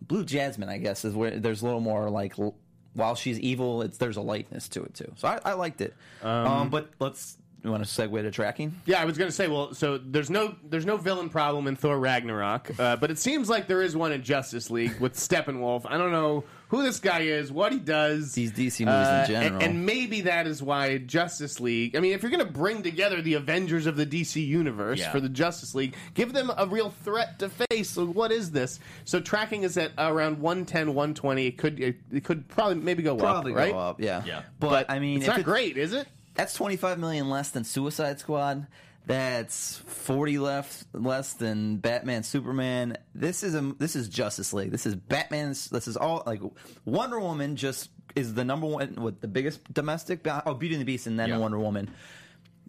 Blue 0.00 0.24
Jasmine. 0.24 0.68
I 0.68 0.78
guess 0.78 1.04
is 1.04 1.14
where 1.14 1.32
there's 1.38 1.62
a 1.62 1.64
little 1.64 1.80
more 1.80 2.08
like. 2.10 2.38
l- 2.38 2.54
While 2.94 3.14
she's 3.14 3.40
evil, 3.40 3.80
it's 3.82 3.96
there's 3.96 4.18
a 4.18 4.20
lightness 4.20 4.68
to 4.68 4.82
it 4.84 4.92
too. 4.94 5.10
So 5.16 5.26
I, 5.26 5.40
I 5.44 5.52
liked 5.54 5.80
it. 5.80 5.94
Um, 6.22 6.68
but 6.68 6.90
let's. 7.00 7.38
You 7.64 7.70
want 7.70 7.84
to 7.84 7.88
segue 7.88 8.20
to 8.22 8.30
tracking? 8.32 8.74
Yeah, 8.86 9.00
I 9.00 9.04
was 9.04 9.16
going 9.16 9.28
to 9.28 9.34
say. 9.34 9.46
Well, 9.46 9.72
so 9.72 9.96
there's 9.96 10.30
no 10.30 10.56
there's 10.68 10.84
no 10.84 10.96
villain 10.96 11.28
problem 11.28 11.68
in 11.68 11.76
Thor 11.76 11.96
Ragnarok, 11.98 12.70
uh, 12.80 12.96
but 12.96 13.10
it 13.12 13.18
seems 13.20 13.48
like 13.48 13.68
there 13.68 13.82
is 13.82 13.96
one 13.96 14.10
in 14.10 14.22
Justice 14.24 14.68
League 14.68 14.98
with 14.98 15.14
Steppenwolf. 15.14 15.82
I 15.86 15.96
don't 15.96 16.10
know 16.10 16.42
who 16.70 16.82
this 16.82 16.98
guy 16.98 17.20
is, 17.20 17.52
what 17.52 17.70
he 17.70 17.78
does. 17.78 18.32
These 18.32 18.50
DC 18.52 18.80
movies 18.80 18.80
in 18.80 18.86
Uh, 18.90 19.26
general. 19.28 19.60
and, 19.60 19.62
and 19.62 19.86
maybe 19.86 20.22
that 20.22 20.48
is 20.48 20.60
why 20.60 20.98
Justice 20.98 21.60
League. 21.60 21.94
I 21.94 22.00
mean, 22.00 22.14
if 22.14 22.22
you're 22.22 22.32
going 22.32 22.44
to 22.44 22.50
bring 22.52 22.82
together 22.82 23.22
the 23.22 23.34
Avengers 23.34 23.86
of 23.86 23.94
the 23.96 24.06
DC 24.06 24.44
universe 24.44 24.98
Yeah. 24.98 25.12
for 25.12 25.20
the 25.20 25.28
Justice 25.28 25.72
League, 25.74 25.94
give 26.14 26.32
them 26.32 26.50
a 26.56 26.66
real 26.66 26.90
threat 27.04 27.38
to 27.40 27.48
face. 27.48 27.90
So 27.90 28.06
what 28.06 28.32
is 28.32 28.50
this? 28.50 28.80
So 29.04 29.20
tracking 29.20 29.62
is 29.62 29.76
at 29.76 29.92
around 29.98 30.40
110, 30.40 30.94
120. 30.94 31.46
It 31.46 31.58
could 31.58 31.78
it, 31.78 31.96
it 32.10 32.24
could 32.24 32.48
probably 32.48 32.76
maybe 32.76 33.04
go 33.04 33.14
Probably 33.14 33.52
up, 33.52 33.58
right? 33.58 33.72
go 33.72 33.78
up, 33.78 34.00
yeah. 34.00 34.22
Yeah. 34.26 34.42
But, 34.58 34.90
I 34.90 34.98
mean, 34.98 35.18
it's 35.18 35.26
if 35.26 35.30
not 35.30 35.40
it- 35.40 35.44
great, 35.44 35.76
is 35.76 35.92
it? 35.92 36.08
That's 36.34 36.54
25 36.54 36.98
million 36.98 37.28
less 37.30 37.50
than 37.50 37.64
Suicide 37.64 38.18
Squad. 38.20 38.66
That's 39.04 39.78
40 39.78 40.38
left 40.38 40.84
less 40.92 41.34
than 41.34 41.78
Batman 41.78 42.22
Superman. 42.22 42.96
This 43.14 43.42
is 43.42 43.54
a 43.56 43.60
this 43.78 43.96
is 43.96 44.08
Justice 44.08 44.52
League. 44.52 44.70
This 44.70 44.86
is 44.86 44.94
Batman's 44.94 45.68
this 45.70 45.88
is 45.88 45.96
all 45.96 46.22
like 46.24 46.40
Wonder 46.84 47.18
Woman 47.18 47.56
just 47.56 47.90
is 48.14 48.34
the 48.34 48.44
number 48.44 48.66
one 48.66 48.94
with 48.94 49.20
the 49.20 49.26
biggest 49.28 49.72
domestic 49.74 50.26
oh 50.46 50.54
Beauty 50.54 50.76
and 50.76 50.80
the 50.80 50.84
Beast 50.86 51.06
and 51.08 51.18
then 51.18 51.30
Yeah. 51.30 51.38
Wonder 51.38 51.58
Woman. 51.58 51.90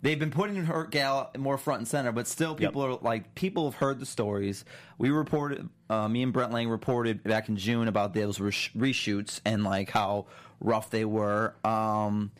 They've 0.01 0.19
been 0.19 0.31
putting 0.31 0.55
her 0.65 0.83
gal 0.85 1.31
more 1.37 1.57
front 1.57 1.79
and 1.81 1.87
center, 1.87 2.11
but 2.11 2.27
still 2.27 2.55
people 2.55 2.83
are 2.83 2.95
like 3.01 3.35
people 3.35 3.65
have 3.65 3.75
heard 3.79 3.99
the 3.99 4.05
stories. 4.05 4.65
We 4.97 5.11
reported 5.11 5.69
uh, 5.89 6.07
me 6.09 6.23
and 6.23 6.33
Brent 6.33 6.51
Lang 6.51 6.67
reported 6.67 7.23
back 7.23 7.47
in 7.47 7.55
June 7.57 7.87
about 7.87 8.13
those 8.13 8.39
resh- 8.39 8.73
reshoots 8.75 9.39
and 9.45 9.63
like 9.63 9.91
how 9.91 10.25
rough 10.59 10.89
they 10.89 11.05
were. 11.05 11.53
Um 11.63 12.31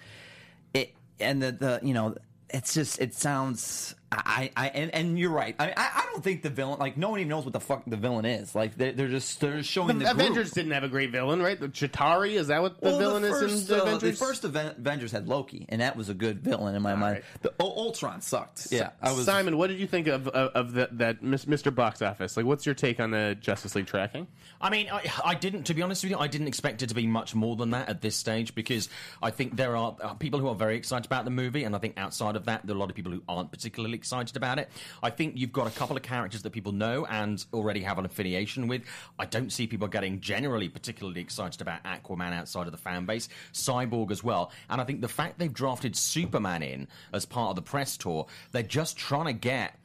and 1.20 1.42
the, 1.42 1.52
the 1.52 1.80
you 1.84 1.94
know 1.94 2.16
it's 2.50 2.74
just 2.74 3.02
it 3.02 3.14
sounds 3.14 3.96
I 4.18 4.52
I 4.56 4.68
and, 4.70 4.92
and 4.94 5.20
you're 5.20 5.32
right 5.32 5.56
I, 5.60 5.70
I 5.70 5.74
I 5.78 6.06
don't 6.12 6.24
think 6.24 6.42
the 6.44 6.50
villain 6.50 6.80
like 6.80 6.98
no 6.98 7.10
one 7.10 7.20
even 7.20 7.30
knows 7.30 7.44
what 7.46 7.54
the 7.54 7.60
fuck 7.60 7.84
the 7.88 7.98
villain 7.98 8.26
is 8.26 8.54
like 8.56 8.76
they're, 8.78 8.92
they're 8.92 9.08
just 9.10 9.40
they're 9.40 9.58
just 9.58 9.70
showing 9.70 9.98
The 10.00 10.06
the, 10.06 10.12
Avengers 10.12 10.50
group. 10.50 10.54
didn't 10.56 10.72
have 10.72 10.84
a 10.84 10.88
great 10.90 11.12
villain, 11.12 11.42
right? 11.42 11.60
The 11.60 11.70
Chitauri 11.70 12.32
is 12.34 12.48
that 12.48 12.62
what 12.62 12.80
the 12.82 12.90
Well, 12.90 13.00
villain 13.00 13.24
first, 13.24 13.44
is 13.54 13.70
in 13.70 13.76
the 13.78 13.82
uh, 13.84 13.86
Avengers? 13.88 14.20
The 14.20 14.26
first 14.26 14.44
Avengers 14.44 15.12
had 15.12 15.28
Loki, 15.28 15.66
and 15.70 15.82
that 15.82 15.96
was 15.96 16.10
a 16.10 16.14
good 16.14 16.40
villain 16.42 16.76
in 16.76 16.82
my 16.82 16.96
mind. 16.96 17.16
right. 17.16 17.24
The 17.42 17.50
U- 17.60 17.66
Ultron 17.66 18.22
sucked. 18.22 18.68
Yeah, 18.72 18.90
I 19.02 19.12
was 19.12 19.26
Simon, 19.26 19.58
what 19.58 19.68
did 19.68 19.80
you 19.80 19.88
think 19.88 20.08
of 20.08 20.28
of, 20.28 20.52
of 20.54 20.74
the, 20.74 20.90
that 20.94 21.22
Mr. 21.22 21.74
Box 21.74 22.02
Office? 22.02 22.38
Like, 22.38 22.46
what's 22.46 22.66
your 22.66 22.76
take 22.76 23.00
on 23.00 23.12
the 23.12 23.38
Justice 23.40 23.76
League 23.76 23.88
tracking? 23.88 24.28
I 24.62 24.70
mean, 24.70 24.88
I, 24.92 25.04
I 25.26 25.36
didn't, 25.36 25.64
to 25.64 25.74
be 25.74 25.82
honest 25.82 26.04
with 26.04 26.12
you, 26.12 26.18
I 26.18 26.28
didn't 26.28 26.48
expect 26.48 26.82
it 26.82 26.88
to 26.90 26.96
be 26.96 27.06
much 27.08 27.36
more 27.36 27.56
than 27.56 27.72
that 27.72 27.90
at 27.90 28.02
this 28.02 28.16
stage 28.16 28.56
because 28.56 28.88
I 29.22 29.30
think 29.32 29.58
there 29.58 29.76
are 29.76 29.96
uh, 30.02 30.14
people 30.14 30.40
who 30.40 30.48
are 30.48 30.56
very 30.56 30.78
excited 30.78 31.06
about 31.06 31.26
the 31.26 31.32
movie, 31.32 31.64
and 31.66 31.76
I 31.76 31.80
think 31.80 31.98
outside 31.98 32.36
of 32.36 32.46
that, 32.46 32.66
there 32.66 32.74
are 32.74 32.78
a 32.78 32.80
lot 32.80 32.90
of 32.90 32.96
people 32.96 33.12
who 33.12 33.22
aren't 33.28 33.52
particularly 33.52 33.94
excited 34.04 34.36
about 34.36 34.60
it. 34.60 34.70
I 35.02 35.10
think 35.12 35.38
you've 35.38 35.54
got 35.54 35.66
a 35.66 35.70
couple 35.70 35.96
of 35.96 36.04
characters 36.04 36.42
that 36.42 36.50
people 36.50 36.74
know 36.74 37.06
and 37.06 37.44
already 37.54 37.80
have 37.84 37.98
an 37.98 38.04
affiliation 38.04 38.68
with. 38.68 38.82
I 39.18 39.24
don't 39.24 39.50
see 39.50 39.66
people 39.66 39.88
getting 39.88 40.20
generally 40.20 40.68
particularly 40.68 41.22
excited 41.22 41.62
about 41.62 41.82
Aquaman 41.86 42.34
outside 42.34 42.66
of 42.66 42.74
the 42.74 42.78
fan 42.78 43.06
base, 43.06 43.30
Cyborg 43.54 44.12
as 44.12 44.22
well. 44.22 44.52
And 44.70 44.82
I 44.82 44.84
think 44.84 45.00
the 45.00 45.08
fact 45.08 45.40
they've 45.40 45.54
drafted 45.54 45.96
Superman 45.96 46.64
in 46.64 46.90
as 47.14 47.26
part 47.26 47.52
of 47.52 47.56
the 47.56 47.62
press 47.62 47.96
tour, 47.96 48.28
they're 48.52 48.62
just 48.62 48.98
trying 48.98 49.28
to 49.28 49.34
get 49.34 49.80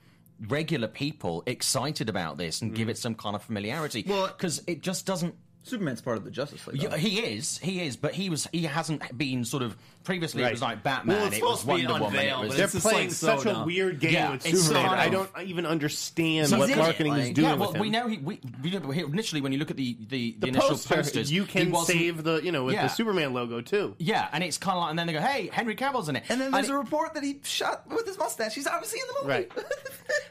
regular 0.49 0.89
people 0.89 1.45
excited 1.47 2.09
about 2.09 2.39
this 2.39 2.61
and 2.61 2.75
give 2.75 2.89
mm. 2.89 2.91
it 2.91 2.99
some 2.99 3.15
kind 3.15 3.37
of 3.37 3.43
familiarity. 3.43 4.05
Well- 4.05 4.27
because 4.27 4.63
it 4.67 4.83
just 4.83 5.07
doesn't 5.07 5.37
Superman's 5.69 6.01
part 6.01 6.17
of 6.17 6.25
the 6.25 6.31
Justice 6.31 6.67
League. 6.67 6.83
yeah, 6.83 6.97
he 6.97 7.21
is. 7.21 7.59
He 7.59 7.83
is, 7.83 7.97
but 7.97 8.15
he 8.15 8.31
was. 8.31 8.49
He 8.53 8.63
hasn't 8.65 9.17
been 9.17 9.45
sort 9.45 9.63
of 9.63 9.77
previously. 10.09 10.43
It 10.43 10.51
was 10.51 10.63
like 10.63 10.83
Batman. 10.83 11.17
Well, 11.17 11.27
it's 11.27 11.37
it 11.37 11.43
was 11.43 11.61
to 11.61 11.67
be 11.67 11.73
Wonder 11.73 11.93
Woman. 11.93 12.07
unveiled, 12.07 12.45
It 12.45 12.49
was, 12.49 12.57
They're 12.57 12.65
It's 12.67 12.81
playing 12.81 13.09
like 13.09 13.11
so 13.13 13.27
such 13.37 13.47
a 13.47 13.53
dumb. 13.53 13.67
weird 13.67 14.01
game 14.01 14.13
Yeah, 14.13 14.31
with 14.33 14.43
Superman. 14.43 14.87
kind 14.89 15.01
I 15.01 15.09
don't 15.09 15.31
even 15.45 15.67
understand 15.67 16.49
So 16.49 16.59
what 16.59 16.69
he's 16.69 16.77
in 16.77 16.83
it, 16.83 16.87
marketing 16.87 17.15
is 17.15 17.31
doing 17.31 17.47
yeah, 17.49 17.55
well, 17.55 17.69
with 17.69 17.77
him. 17.77 17.81
we 17.83 17.91
know 17.91 18.09
he. 18.09 18.19
We, 18.19 18.41
we 18.63 18.75
initially 19.05 19.41
when 19.41 19.53
you 19.53 19.59
look 19.59 19.71
at 19.71 19.77
the 19.77 19.97
the, 20.01 20.07
the, 20.09 20.37
the 20.41 20.47
initial 20.49 20.71
poster, 20.71 20.95
posters, 20.97 21.31
you 21.31 21.45
can 21.45 21.71
wasn't- 21.71 21.99
save 21.99 22.25
the 22.25 22.41
you 22.43 22.51
know 22.53 22.65
with 22.65 22.75
Yeah. 22.75 22.83
the 22.85 22.89
Superman 22.89 23.33
logo 23.35 23.61
too. 23.61 23.95
Yeah, 23.99 24.29
and 24.33 24.43
it's 24.43 24.59
kind 24.59 24.77
of 24.77 24.83
like, 24.83 24.91
and 24.91 24.99
then 24.99 25.07
they 25.07 25.13
go, 25.13 25.21
"Hey, 25.21 25.51
Henry 25.53 25.75
Cavill's 25.75 26.09
in 26.09 26.17
it," 26.17 26.25
and 26.29 26.41
then 26.41 26.51
there's 26.51 26.69
it- 26.69 26.73
a 26.73 26.79
report 26.79 27.15
that 27.15 27.23
he 27.23 27.39
shot 27.45 27.87
with 27.89 28.07
his 28.07 28.17
mustache. 28.19 28.55
He's 28.55 28.67
obviously 28.67 29.01
in 29.01 29.07
the 29.09 29.15
movie. 29.23 29.29
Right. 29.29 29.53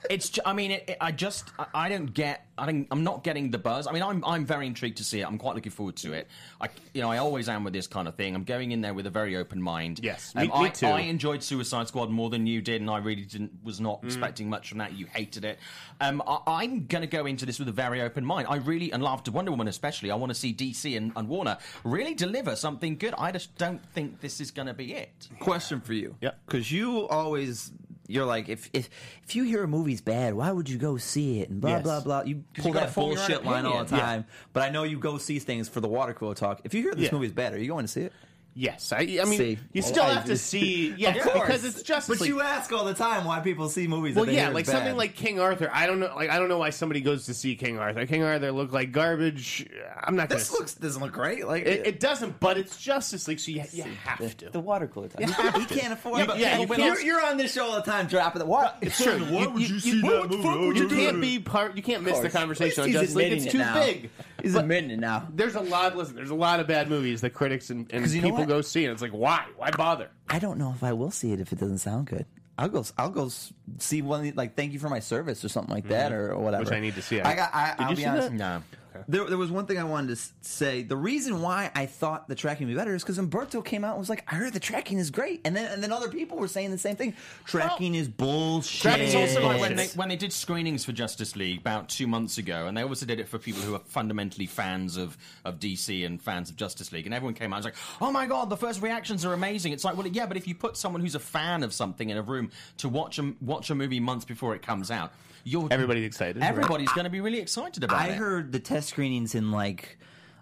It's. 0.10 0.30
ju- 0.30 0.42
I 0.46 0.54
mean, 0.54 0.72
it, 0.72 0.86
it- 0.88 0.98
I 1.02 1.12
just. 1.12 1.50
I, 1.60 1.66
I 1.74 1.90
don't 1.90 2.14
get. 2.14 2.46
I 2.58 2.66
don't, 2.66 2.88
I'm 2.92 3.04
not 3.04 3.24
getting 3.24 3.52
the 3.52 3.58
buzz. 3.58 3.88
I 3.88 3.92
mean, 3.92 4.02
I'm. 4.04 4.24
I'm 4.26 4.46
very 4.46 4.66
intrigued 4.66 4.98
to 4.98 5.04
see 5.04 5.20
it. 5.20 5.28
I'm 5.28 5.38
quite 5.38 5.56
looking 5.56 5.72
forward 5.72 5.98
to 5.98 6.14
it. 6.14 6.28
I. 6.62 6.70
You 6.94 7.02
know, 7.02 7.12
I 7.12 7.18
always 7.18 7.50
am 7.50 7.64
with 7.66 7.74
this 7.74 7.88
kind 7.88 8.08
of 8.08 8.16
thing. 8.16 8.34
I'm 8.34 8.46
going 8.46 8.72
in 8.72 8.80
there 8.82 8.94
with 8.94 9.06
a 9.06 9.10
very 9.10 9.36
open 9.36 9.62
mind. 9.68 10.00
Yes, 10.02 10.34
Um, 10.36 10.42
me- 10.44 10.48
me 10.48 10.54
I, 10.54 10.70
too. 10.70 10.86
I 10.88 11.02
enjoyed 11.02 11.44
Suicide 11.44 11.88
Squad 11.88 12.10
more 12.10 12.30
than 12.30 12.48
you 12.48 12.62
did, 12.62 12.82
and 12.82 12.90
I 12.90 12.98
really 12.98 13.26
didn't. 13.26 13.52
Was 13.64 13.80
not 13.80 14.02
Mm. 14.02 14.06
expecting 14.06 14.50
much 14.50 14.70
from 14.70 14.78
that. 14.80 14.94
You 14.94 15.06
hated 15.08 15.44
it. 15.46 15.60
Um, 16.02 16.22
I, 16.26 16.38
I'm 16.48 16.86
going 16.88 17.02
to 17.02 17.08
go 17.08 17.26
into 17.26 17.46
this 17.46 17.60
with 17.60 17.68
a 17.68 17.72
very 17.86 18.02
open 18.02 18.24
mind. 18.26 18.48
I 18.50 18.56
really, 18.58 18.92
and 18.92 19.04
after 19.04 19.32
Wonder 19.32 19.52
Woman 19.52 19.68
especially, 19.68 20.10
I 20.12 20.16
want 20.16 20.30
to 20.30 20.36
see 20.36 20.54
DC 20.54 20.96
and, 20.98 21.12
and 21.16 21.28
Warner 21.28 21.58
really 21.84 22.14
deliver 22.14 22.56
something 22.56 22.98
good. 22.98 23.14
I 23.18 23.32
just 23.32 23.56
don't 23.58 23.84
think 23.94 24.22
this 24.22 24.40
is 24.42 24.52
going 24.52 24.68
to 24.68 24.74
be 24.74 24.94
it. 24.94 25.28
Question 25.40 25.82
for 25.82 25.94
you. 25.94 26.16
yeah, 26.22 26.32
Because 26.46 26.72
you 26.72 27.08
always 27.10 27.72
you're 28.10 28.26
like 28.26 28.48
if 28.48 28.70
if 28.72 28.90
if 29.26 29.36
you 29.36 29.44
hear 29.44 29.64
a 29.64 29.68
movie's 29.68 30.00
bad, 30.00 30.34
why 30.34 30.50
would 30.50 30.70
you 30.70 30.78
go 30.78 30.96
see 30.96 31.42
it 31.42 31.50
and 31.50 31.60
blah 31.60 31.72
Yes. 31.72 31.84
blah 31.84 32.00
blah. 32.00 32.22
You 32.22 32.44
pull 32.58 32.68
you 32.68 32.74
that 32.76 32.92
form 32.94 33.08
your 33.12 33.18
bullshit 33.18 33.44
line 33.44 33.66
all 33.66 33.80
the 33.80 33.82
opinion. 33.84 34.06
time. 34.06 34.26
But 34.54 34.64
I 34.64 34.70
know 34.70 34.84
you 34.84 34.98
go 34.98 35.18
see 35.18 35.40
things 35.40 35.68
for 35.68 35.82
the 35.82 35.90
water 35.90 36.14
cooler 36.14 36.34
talk. 36.34 36.62
If 36.64 36.74
you 36.74 36.82
hear 36.84 36.94
this 36.96 37.06
Yeah. 37.08 37.12
movie's 37.12 37.34
bad, 37.34 37.54
are 37.54 37.60
you 37.60 37.68
going 37.68 37.84
to 37.84 37.92
see 37.92 38.02
it? 38.04 38.14
Yes, 38.60 38.92
I, 38.92 39.02
I 39.22 39.26
mean 39.26 39.38
See. 39.38 39.60
you 39.72 39.84
still 39.84 40.02
I- 40.02 40.14
have 40.16 40.26
to 40.26 40.36
see. 40.36 40.92
Yeah, 40.98 41.12
Of 41.16 41.22
course. 41.22 41.46
because 41.46 41.64
it's 41.64 41.84
just 41.84 42.08
But 42.08 42.22
you 42.22 42.42
ask 42.42 42.72
all 42.74 42.86
the 42.86 42.96
time 42.96 43.24
why 43.24 43.40
people 43.40 43.70
see 43.70 43.88
movies. 43.88 44.16
Well, 44.16 44.26
that 44.26 44.32
they 44.32 44.38
yeah, 44.38 44.50
like 44.50 44.66
is 44.66 44.72
something 44.72 44.94
bad. 44.94 44.98
like 44.98 45.16
King 45.16 45.40
Arthur. 45.40 45.70
I 45.72 45.86
don't 45.86 46.00
know. 46.00 46.12
Like 46.16 46.32
I 46.32 46.40
don't 46.40 46.50
know 46.50 46.58
why 46.58 46.72
somebody 46.72 47.02
goes 47.02 47.28
to 47.28 47.36
see 47.36 47.56
King 47.56 47.78
Arthur. 47.78 48.08
King 48.08 48.24
Arthur 48.24 48.52
looked 48.52 48.74
like 48.74 48.92
garbage. 48.92 49.70
I'm 50.04 50.16
not 50.16 50.30
gonna. 50.30 50.40
this 50.40 50.52
looks 50.52 50.74
doesn't 50.74 51.00
look 51.02 51.12
great. 51.12 51.46
Like 51.46 51.68
it, 51.68 51.86
it 51.86 52.00
doesn't, 52.00 52.40
but 52.40 52.58
it's 52.58 52.82
Justice 52.82 53.28
League, 53.28 53.40
so 53.40 53.52
you, 53.52 53.64
you 53.74 53.84
have 54.04 54.36
to. 54.38 54.50
the 54.50 54.60
water 54.60 54.88
cooler 54.88 55.10
talk. 55.10 55.22
He, 55.56 55.60
he 55.62 55.66
can't 55.80 55.94
afford. 55.94 56.18
Yeah, 56.22 56.26
but- 56.26 56.40
yeah, 56.40 56.58
you 56.58 56.68
You're- 56.76 57.06
you're, 57.06 57.24
on 57.24 57.38
this 57.38 57.54
show 57.54 57.66
all 57.70 57.76
the 57.76 57.82
time, 57.84 58.08
dropping 58.08 58.40
the 58.40 58.48
what? 58.48 58.80
It's 58.82 58.98
true. 59.02 59.20
Why 59.20 59.46
would 59.46 59.70
you 59.70 59.80
see 59.80 60.02
that 60.02 60.30
movie? 60.32 60.80
You 60.80 60.88
can't 60.90 61.22
be 61.22 61.38
part. 61.38 61.76
You 61.78 61.84
can't 61.84 62.02
miss 62.02 62.18
the 62.20 62.30
conversation 62.32 62.86
on 62.86 62.92
Justice 62.92 63.14
League. 63.16 63.34
It's 63.34 63.52
too 63.52 63.64
big. 63.76 64.10
He's 64.42 64.56
admitting 64.56 64.92
it 64.92 65.00
now. 65.00 65.28
There's 65.34 65.56
a 65.56 65.62
lot. 65.62 65.96
Listen, 65.98 66.16
there's 66.16 66.30
a 66.30 66.36
lot 66.36 66.60
of 66.60 66.68
bad 66.68 66.90
movies 66.90 67.22
that 67.22 67.32
critics 67.32 67.70
and, 67.70 67.92
and 67.92 68.04
'Cause 68.04 68.14
you 68.14 68.22
know 68.22 68.28
people 68.28 68.40
what? 68.42 68.47
Go 68.48 68.62
see, 68.62 68.86
and 68.86 68.94
it's 68.94 69.02
like, 69.02 69.12
why? 69.12 69.46
Why 69.58 69.72
bother? 69.72 70.10
I 70.30 70.40
don't 70.40 70.58
know 70.58 70.74
if 70.76 70.84
I 70.84 70.94
will 70.94 71.12
see 71.12 71.32
it 71.34 71.40
if 71.40 71.52
it 71.54 71.60
doesn't 71.60 71.78
sound 71.80 72.08
good. 72.08 72.26
I'll 72.58 72.70
go. 72.70 72.84
I'll 72.98 73.12
go 73.12 73.30
see 73.78 74.02
one 74.02 74.34
like 74.36 74.56
"Thank 74.56 74.74
you 74.74 74.80
for 74.80 74.90
my 74.90 75.00
service" 75.00 75.46
or 75.46 75.50
something 75.50 75.74
like 75.74 75.90
that, 75.90 76.12
or, 76.12 76.32
or 76.34 76.40
whatever. 76.42 76.64
Which 76.64 76.74
I 76.74 76.80
need 76.80 76.96
to 76.96 77.04
see. 77.04 77.22
I 77.22 77.36
got. 77.36 77.54
I, 77.54 77.76
Did 77.76 77.82
I'll 77.84 77.90
you 77.92 77.96
be 77.98 78.02
see 78.02 78.08
honest. 78.08 78.30
that? 78.30 78.36
No. 78.36 78.64
There, 79.08 79.26
there 79.26 79.38
was 79.38 79.52
one 79.52 79.66
thing 79.66 79.78
I 79.78 79.84
wanted 79.84 80.16
to 80.16 80.24
say. 80.42 80.84
The 80.84 80.98
reason 80.98 81.42
why 81.42 81.72
I 81.76 81.86
thought 81.86 82.28
the 82.28 82.36
tracking 82.36 82.68
would 82.68 82.74
be 82.74 82.78
better 82.78 82.96
is 82.96 83.04
because 83.04 83.18
Umberto 83.18 83.62
came 83.62 83.84
out 83.84 83.92
and 83.92 84.00
was 84.00 84.10
like, 84.10 84.24
"I 84.28 84.36
heard 84.36 84.54
the 84.54 84.60
tracking 84.60 84.98
is 84.98 85.10
great," 85.10 85.42
and 85.46 85.56
then 85.56 85.72
and 85.72 85.84
then 85.84 85.92
other 85.92 86.10
people 86.10 86.38
were 86.38 86.48
saying 86.48 86.72
the 86.72 86.78
same 86.78 86.96
thing. 86.96 87.14
Tracking 87.46 87.96
is 87.96 88.08
bullshit. 88.08 89.00
It's 89.00 89.16
also 89.16 89.46
like 89.46 89.62
when 89.62 89.76
they 89.76 89.88
when 89.88 90.10
they 90.10 90.16
did 90.16 90.34
screenings 90.34 90.86
for 90.86 90.92
Justice 90.92 91.36
League 91.36 91.60
about 91.60 91.90
two 91.90 92.08
months 92.08 92.38
ago, 92.38 92.68
and 92.68 92.78
they 92.78 92.84
also 92.84 93.06
did 93.06 93.20
it 93.20 93.28
for 93.28 93.38
people 93.38 93.62
who 93.62 93.76
are 93.76 93.82
fundamentally 93.86 94.46
fans 94.46 94.98
of, 94.98 95.18
of 95.46 95.60
DC 95.60 96.06
and 96.06 96.22
fans 96.22 96.50
of 96.50 96.56
Justice 96.56 96.92
League, 96.92 97.06
and 97.06 97.14
everyone 97.14 97.34
came 97.34 97.54
out 97.54 97.58
and 97.58 97.66
was 97.66 97.74
like, 97.74 98.02
"Oh 98.02 98.12
my 98.12 98.26
god, 98.26 98.50
the 98.50 98.58
first 98.58 98.82
reactions 98.82 99.26
are 99.26 99.34
amazing." 99.34 99.74
It's 99.74 99.84
like, 99.84 99.98
well, 99.98 100.08
yeah, 100.08 100.26
but 100.26 100.38
if 100.38 100.48
you 100.48 100.56
put 100.56 100.78
someone 100.78 101.02
who's 101.02 101.16
a 101.16 101.20
fan 101.20 101.64
of 101.64 101.74
something 101.74 102.10
in 102.10 102.18
a 102.18 102.22
room 102.22 102.52
to 102.78 102.90
watch 102.90 103.20
a 103.20 103.34
watch 103.42 103.70
a 103.70 103.76
movie 103.76 104.00
months 104.00 104.26
before 104.26 104.56
it 104.56 104.62
comes 104.62 104.92
out, 104.92 105.12
you're 105.44 105.68
Everybody's 105.72 106.06
excited. 106.06 106.42
right? 106.42 106.50
everybody's 106.50 106.92
going 106.94 107.06
to 107.06 107.10
be 107.10 107.22
really 107.22 107.40
excited 107.40 107.84
about 107.84 108.00
I 108.00 108.08
it. 108.08 108.12
I 108.12 108.16
heard 108.16 108.52
the 108.52 108.60
test 108.60 108.90
screenings 108.90 109.36
in 109.36 109.52
like. 109.52 109.98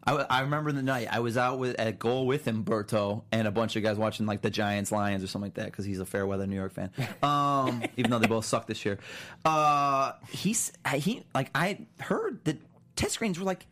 I 0.08 0.42
remember 0.42 0.72
the 0.72 0.84
night 0.84 1.08
I 1.10 1.20
was 1.20 1.36
out 1.36 1.58
with 1.58 1.80
at 1.80 1.98
goal 1.98 2.28
with 2.28 2.46
Umberto 2.46 3.24
and 3.32 3.48
a 3.48 3.52
bunch 3.52 3.76
of 3.76 3.82
guys 3.82 3.98
watching 3.98 4.28
like 4.28 4.44
the 4.44 4.52
Giants 4.52 4.92
Lions 4.92 5.24
or 5.24 5.28
something 5.28 5.48
like 5.48 5.56
that 5.56 5.66
because 5.66 5.84
he's 5.84 6.00
a 6.00 6.06
fair 6.06 6.28
weather 6.28 6.46
New 6.46 6.56
York 6.56 6.74
fan. 6.74 6.92
Um, 7.24 7.82
even 7.98 8.12
though 8.12 8.20
they 8.20 8.28
both 8.28 8.46
suck 8.46 8.68
this 8.68 8.86
year, 8.86 9.00
uh, 9.46 10.12
he's 10.30 10.72
he 10.94 11.24
like 11.34 11.50
I 11.56 11.80
heard 12.00 12.44
that 12.46 12.58
test 12.96 13.14
screens 13.14 13.38
were 13.40 13.46
like 13.46 13.66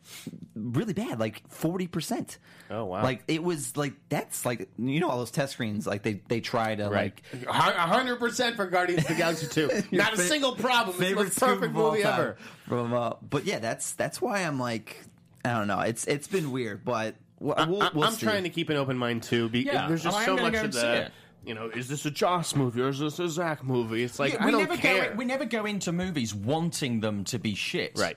really 0.54 0.92
bad, 0.92 1.18
like 1.20 1.42
forty 1.48 1.86
percent. 1.86 2.38
Oh, 2.70 2.84
wow. 2.86 3.02
Like 3.02 3.22
it 3.28 3.42
was 3.42 3.76
like 3.76 3.92
that's 4.08 4.44
like 4.46 4.68
you 4.78 5.00
know 5.00 5.08
all 5.08 5.18
those 5.18 5.30
test 5.30 5.52
screens 5.54 5.86
like 5.86 6.02
they 6.02 6.22
they 6.28 6.40
try 6.40 6.74
to 6.74 6.88
Right, 6.88 7.20
like 7.32 7.46
hundred 7.46 8.16
percent 8.16 8.56
for 8.56 8.66
Guardians 8.66 9.02
of 9.02 9.08
the 9.08 9.14
Galaxy 9.14 9.46
Two. 9.46 9.70
Not 9.90 10.14
a 10.14 10.16
fa- 10.16 10.22
single 10.22 10.54
problem. 10.56 10.96
It's 11.00 11.10
the 11.10 11.14
most 11.16 11.38
perfect 11.40 11.72
movie 11.72 12.02
time 12.02 12.12
ever. 12.20 12.36
From, 12.68 12.92
uh, 12.94 13.14
but 13.28 13.44
yeah, 13.44 13.58
that's 13.58 13.92
that's 13.92 14.20
why 14.20 14.40
I'm 14.40 14.58
like, 14.58 15.02
I 15.44 15.52
don't 15.52 15.68
know. 15.68 15.80
It's 15.80 16.06
it's 16.06 16.28
been 16.28 16.50
weird, 16.52 16.84
but 16.84 17.16
we'll, 17.40 17.54
we'll, 17.68 17.82
I, 17.82 17.90
we'll 17.94 18.04
am 18.06 18.12
see. 18.14 18.26
trying 18.26 18.44
to 18.44 18.50
keep 18.50 18.70
an 18.70 18.76
open 18.76 18.96
mind 18.98 19.22
too. 19.22 19.48
Because 19.48 19.72
Yeah, 19.74 19.88
there's 19.88 20.02
just 20.02 20.16
and 20.16 20.22
I 20.22 20.26
so 20.26 20.42
much 20.42 20.54
of 20.54 20.64
and 20.64 20.74
see 20.74 20.80
the. 20.80 21.10
You 21.46 21.52
know, 21.52 21.68
is 21.68 21.88
this 21.88 22.06
a 22.06 22.10
Joss 22.10 22.56
movie 22.56 22.80
or 22.80 22.88
is 22.88 23.00
this 23.00 23.18
a 23.18 23.28
Zach 23.28 23.62
movie? 23.62 24.02
It's 24.02 24.18
like 24.18 24.32
Yeah, 24.32 24.42
I 24.42 24.46
we 24.46 24.52
don't 24.52 24.60
never 24.62 24.76
care. 24.78 25.10
Go, 25.10 25.16
we 25.16 25.24
never 25.26 25.44
go 25.44 25.66
into 25.66 25.92
movies 25.92 26.34
wanting 26.34 27.00
them 27.00 27.22
to 27.24 27.38
be 27.38 27.54
shit. 27.54 27.92
right. 27.98 28.16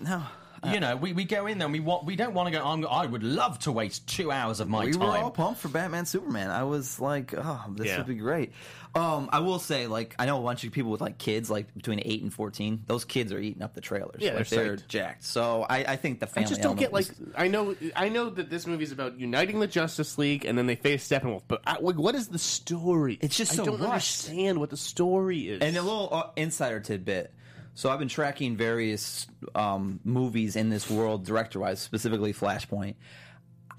No, 0.00 0.22
You 0.64 0.80
know, 0.80 0.96
we, 0.96 1.12
we 1.12 1.24
go 1.24 1.46
in 1.46 1.58
there 1.58 1.66
and 1.66 1.72
we 1.72 1.80
want 1.80 2.04
we 2.04 2.16
don't 2.16 2.34
want 2.34 2.52
to 2.52 2.58
go. 2.58 2.64
I'm, 2.64 2.84
I 2.86 3.06
would 3.06 3.22
love 3.22 3.58
to 3.60 3.72
waste 3.72 4.06
two 4.08 4.30
hours 4.32 4.58
of 4.60 4.68
my 4.68 4.86
we 4.86 4.92
time. 4.92 5.00
We 5.00 5.06
were 5.06 5.16
all 5.18 5.30
pumped 5.30 5.60
for 5.60 5.68
Batman 5.68 6.04
Superman. 6.06 6.50
I 6.50 6.64
was 6.64 6.98
like, 7.00 7.32
oh, 7.36 7.64
this 7.70 7.86
Yeah. 7.88 7.98
would 7.98 8.06
be 8.06 8.16
great. 8.16 8.52
Um, 8.94 9.28
I 9.32 9.40
will 9.40 9.58
say, 9.60 9.86
like, 9.86 10.16
I 10.18 10.26
know 10.26 10.40
a 10.40 10.42
bunch 10.42 10.64
of 10.64 10.72
people 10.72 10.90
with 10.90 11.00
like 11.00 11.18
kids, 11.18 11.48
like 11.50 11.72
between 11.74 12.00
eight 12.04 12.22
and 12.22 12.32
fourteen. 12.34 12.82
Those 12.86 13.04
kids 13.04 13.32
are 13.32 13.38
eating 13.38 13.62
up 13.62 13.74
the 13.74 13.80
trailers. 13.80 14.20
Yeah, 14.20 14.32
like, 14.34 14.48
they're 14.48 14.64
they're 14.64 14.76
jacked. 14.76 15.24
So 15.24 15.62
I, 15.68 15.84
I 15.92 15.96
think 15.96 16.18
the 16.20 16.28
I 16.34 16.42
just 16.42 16.62
don't 16.62 16.76
get 16.78 16.92
like 16.92 17.06
element 17.06 17.32
I 17.36 17.48
know 17.48 17.76
I 17.94 18.08
know 18.08 18.30
that 18.30 18.50
this 18.50 18.66
movie 18.66 18.84
is 18.84 18.90
about 18.92 19.20
uniting 19.20 19.60
the 19.60 19.66
Justice 19.68 20.16
League 20.18 20.44
and 20.44 20.56
then 20.58 20.66
they 20.66 20.74
face 20.76 21.06
Steppenwolf, 21.06 21.42
but 21.46 21.60
I, 21.66 21.76
like, 21.80 21.96
what 21.98 22.14
is 22.16 22.28
the 22.28 22.38
story? 22.38 23.18
It's 23.20 23.36
just 23.36 23.52
I 23.52 23.56
don't 23.64 23.78
rushed. 23.78 24.28
understand 24.28 24.58
what 24.58 24.70
the 24.70 24.76
story 24.76 25.48
is. 25.50 25.60
And 25.60 25.76
a 25.76 25.82
little 25.82 26.08
uh, 26.10 26.30
insider 26.36 26.80
tidbit. 26.80 27.32
So 27.78 27.90
I've 27.90 28.00
been 28.00 28.08
tracking 28.08 28.56
various 28.56 29.28
um, 29.54 30.00
movies 30.02 30.56
in 30.56 30.68
this 30.68 30.90
world, 30.90 31.24
director-wise, 31.24 31.78
specifically 31.78 32.32
Flashpoint. 32.32 32.96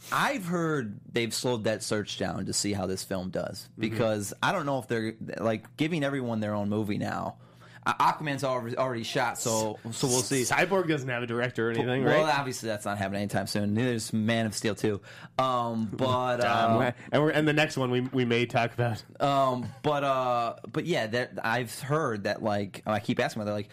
I've 0.10 0.46
heard 0.46 1.02
they've 1.12 1.34
slowed 1.34 1.66
that 1.66 1.84
search 1.84 2.18
down 2.18 2.46
to 2.46 2.54
see 2.54 2.72
how 2.72 2.86
this 2.86 3.04
film 3.04 3.30
does 3.30 3.68
because 3.78 4.34
I 4.42 4.54
don't 4.54 4.66
know 4.66 4.80
if 4.80 4.88
they're 4.88 5.16
like 5.42 5.76
giving 5.76 6.06
everyone 6.06 6.40
their 6.40 6.54
own 6.54 6.70
movie 6.70 6.98
now. 6.98 7.40
Uh, 7.90 8.14
Aquaman's 8.14 8.44
already, 8.44 8.78
already 8.78 9.04
shot, 9.04 9.40
so 9.40 9.80
so 9.92 10.08
we'll 10.08 10.22
see. 10.22 10.44
Cyborg 10.44 10.88
doesn't 10.88 11.10
have 11.10 11.24
a 11.24 11.28
director 11.28 11.70
or 11.70 11.72
anything, 11.72 12.04
Well, 12.04 12.14
right? 12.14 12.24
Well, 12.24 12.32
obviously 12.38 12.70
that's 12.70 12.86
not 12.86 12.98
happening 12.98 13.22
anytime 13.22 13.48
soon. 13.48 13.74
Neither 13.74 13.94
is 13.94 14.14
Man 14.14 14.46
of 14.46 14.54
Steel 14.54 14.76
too. 14.76 15.02
Um, 15.40 15.90
but 15.92 16.44
Um, 16.46 16.82
uh, 16.82 16.92
and 17.12 17.24
we're 17.24 17.32
and 17.32 17.48
the 17.48 17.54
next 17.54 17.78
one 17.78 17.90
we 17.90 18.02
we 18.02 18.26
may 18.26 18.46
talk 18.46 18.74
about. 18.74 19.04
um, 19.20 19.66
but 19.82 20.04
uh, 20.04 20.56
but 20.72 20.86
yeah, 20.86 21.08
there, 21.08 21.32
I've 21.44 21.80
heard 21.80 22.26
that 22.26 22.44
like 22.44 22.84
I 22.86 23.00
keep 23.00 23.20
asking, 23.20 23.46
they're 23.46 23.54
like, 23.54 23.70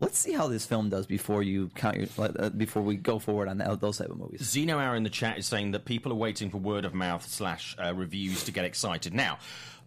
let's 0.00 0.18
see 0.18 0.32
how 0.32 0.48
this 0.48 0.64
film 0.64 0.88
does 0.88 1.06
before 1.06 1.42
you 1.42 1.68
count 1.74 1.96
your 1.96 2.08
uh, 2.18 2.48
before 2.50 2.82
we 2.82 2.96
go 2.96 3.18
forward 3.18 3.48
on 3.48 3.58
that, 3.58 3.80
those 3.80 3.98
type 3.98 4.08
of 4.08 4.18
movies. 4.18 4.42
Zeno 4.42 4.78
Hour 4.78 4.96
in 4.96 5.02
the 5.02 5.10
chat 5.10 5.38
is 5.38 5.46
saying 5.46 5.72
that 5.72 5.84
people 5.84 6.12
are 6.12 6.16
waiting 6.16 6.50
for 6.50 6.58
word 6.58 6.84
of 6.84 6.94
mouth 6.94 7.26
slash 7.28 7.76
uh, 7.82 7.92
reviews 7.94 8.44
to 8.44 8.52
get 8.52 8.64
excited. 8.64 9.12
Now, 9.12 9.38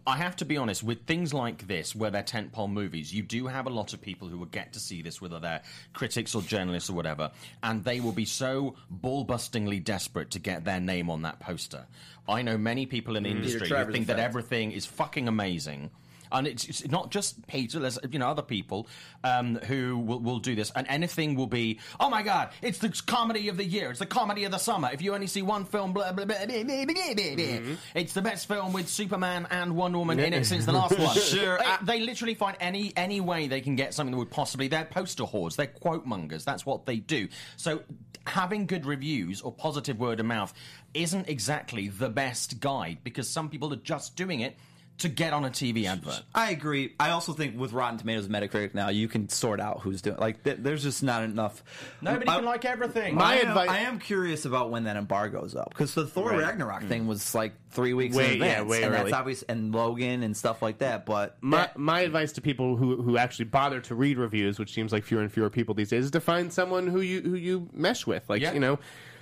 I 0.04 0.16
have 0.16 0.34
to 0.36 0.44
be 0.44 0.56
honest, 0.56 0.82
with 0.82 1.06
things 1.06 1.32
like 1.32 1.68
this, 1.68 1.94
where 1.94 2.10
they're 2.10 2.24
tentpole 2.24 2.70
movies, 2.70 3.14
you 3.14 3.22
do 3.22 3.46
have 3.46 3.66
a 3.66 3.70
lot 3.70 3.92
of 3.92 4.02
people 4.02 4.26
who 4.26 4.36
will 4.36 4.46
get 4.46 4.72
to 4.72 4.80
see 4.80 5.00
this, 5.00 5.20
whether 5.20 5.38
they're 5.38 5.62
critics 5.92 6.34
or 6.34 6.42
journalists 6.42 6.90
or 6.90 6.94
whatever, 6.94 7.30
and 7.62 7.84
they 7.84 8.00
will 8.00 8.12
be 8.12 8.24
so 8.24 8.74
ball 8.90 9.24
bustingly 9.24 9.82
desperate 9.82 10.30
to 10.32 10.40
get 10.40 10.64
their 10.64 10.80
name 10.80 11.08
on 11.08 11.22
that 11.22 11.38
poster. 11.38 11.86
I 12.28 12.42
know 12.42 12.58
many 12.58 12.86
people 12.86 13.14
in 13.14 13.22
the 13.22 13.30
industry 13.30 13.68
who 13.68 13.92
think 13.92 14.08
that 14.08 14.18
everything 14.18 14.72
is 14.72 14.86
fucking 14.86 15.28
amazing. 15.28 15.90
And 16.32 16.46
it's, 16.46 16.68
it's 16.68 16.88
not 16.88 17.10
just 17.10 17.46
Peter. 17.46 17.78
There's 17.78 17.98
you 18.10 18.18
know 18.18 18.28
other 18.28 18.42
people 18.42 18.86
um, 19.24 19.56
who 19.56 19.98
will, 19.98 20.20
will 20.20 20.38
do 20.38 20.54
this, 20.54 20.70
and 20.74 20.86
anything 20.88 21.34
will 21.34 21.46
be. 21.46 21.78
Oh 22.00 22.10
my 22.10 22.22
God! 22.22 22.50
It's 22.62 22.78
the 22.78 22.88
comedy 23.06 23.48
of 23.48 23.56
the 23.56 23.64
year. 23.64 23.90
It's 23.90 23.98
the 23.98 24.06
comedy 24.06 24.44
of 24.44 24.52
the 24.52 24.58
summer. 24.58 24.90
If 24.92 25.02
you 25.02 25.14
only 25.14 25.26
see 25.26 25.42
one 25.42 25.64
film, 25.64 25.92
blah 25.92 26.12
blah 26.12 26.24
blah. 26.24 26.36
blah, 26.46 26.46
blah, 26.64 26.64
blah, 26.64 26.84
blah, 27.14 27.34
blah. 27.36 27.76
It's 27.94 28.12
the 28.12 28.22
best 28.22 28.48
film 28.48 28.72
with 28.72 28.88
Superman 28.88 29.46
and 29.50 29.76
Wonder 29.76 29.98
Woman 29.98 30.18
in 30.20 30.32
it 30.32 30.46
since 30.46 30.66
the 30.66 30.72
last 30.72 30.98
one. 30.98 31.16
Sure, 31.22 31.58
They- 31.82 31.98
they 31.98 32.00
literally 32.00 32.34
find 32.34 32.56
any 32.60 32.92
any 32.96 33.20
way 33.20 33.46
they 33.48 33.60
can 33.60 33.76
get 33.76 33.94
something 33.94 34.12
that 34.12 34.18
would 34.18 34.30
possibly. 34.30 34.68
They're 34.68 34.84
poster 34.84 35.24
whores. 35.24 35.56
They're 35.56 35.66
quote 35.66 36.06
mongers. 36.06 36.44
That's 36.44 36.64
what 36.66 36.86
they 36.86 36.96
do. 36.96 37.28
So 37.56 37.82
having 38.26 38.66
good 38.66 38.86
reviews 38.86 39.40
or 39.42 39.52
positive 39.52 39.98
word 39.98 40.20
of 40.20 40.26
mouth 40.26 40.52
isn't 40.94 41.28
exactly 41.28 41.88
the 41.88 42.08
best 42.08 42.60
guide 42.60 42.98
because 43.02 43.28
some 43.28 43.48
people 43.48 43.72
are 43.72 43.76
just 43.76 44.14
doing 44.16 44.40
it 44.40 44.56
to 45.02 45.08
get 45.08 45.32
on 45.32 45.44
a 45.44 45.50
TV 45.50 45.84
advert. 45.86 46.22
I 46.34 46.50
agree. 46.50 46.94
I 46.98 47.10
also 47.10 47.32
think 47.32 47.58
with 47.58 47.72
Rotten 47.72 47.98
Tomatoes, 47.98 48.26
and 48.26 48.34
Metacritic 48.34 48.74
now, 48.74 48.88
you 48.88 49.08
can 49.08 49.28
sort 49.28 49.60
out 49.60 49.80
who's 49.82 50.02
doing. 50.02 50.16
Like, 50.16 50.42
th- 50.42 50.58
there's 50.60 50.82
just 50.82 51.02
not 51.02 51.22
enough. 51.22 51.62
Nobody 52.00 52.28
I- 52.28 52.36
can 52.36 52.44
like 52.44 52.64
everything. 52.64 53.14
My 53.14 53.24
I 53.24 53.36
am, 53.36 53.48
advice- 53.48 53.70
I 53.70 53.78
am 53.78 53.98
curious 53.98 54.44
about 54.44 54.70
when 54.70 54.84
that 54.84 54.96
embargo's 54.96 55.54
up 55.54 55.70
because 55.70 55.94
the 55.94 56.06
Thor 56.06 56.30
Right. 56.30 56.40
Ragnarok 56.40 56.84
thing 56.84 57.04
mm. 57.04 57.08
was 57.08 57.34
like 57.34 57.52
three 57.70 57.94
weeks 57.94 58.16
Way- 58.16 58.34
in 58.34 58.40
yeah, 58.40 58.46
advance, 58.60 58.70
way 58.70 58.82
and 58.82 58.94
early. 58.94 59.02
that's 59.04 59.12
obvious. 59.12 59.42
And 59.42 59.74
Logan 59.74 60.22
and 60.22 60.36
stuff 60.36 60.62
like 60.62 60.78
that. 60.78 61.06
But 61.06 61.36
My, 61.40 61.58
that- 61.58 61.78
my 61.78 62.00
advice 62.00 62.32
to 62.32 62.40
people 62.40 62.76
who, 62.76 63.02
who 63.02 63.16
actually 63.16 63.46
bother 63.46 63.80
to 63.82 63.94
read 63.94 64.18
reviews, 64.18 64.58
which 64.58 64.72
seems 64.72 64.92
like 64.92 65.04
fewer 65.04 65.22
and 65.22 65.32
fewer 65.32 65.50
people 65.50 65.74
these 65.74 65.90
days, 65.90 66.06
is 66.06 66.10
to 66.12 66.20
find 66.20 66.52
someone 66.52 66.86
who 66.86 67.00
you 67.00 67.20
who 67.22 67.34
you 67.34 67.68
mesh 67.72 68.06
with. 68.06 68.28
Like 68.28 68.42
Yeah. 68.42 68.52
you 68.52 68.60
know, 68.60 68.78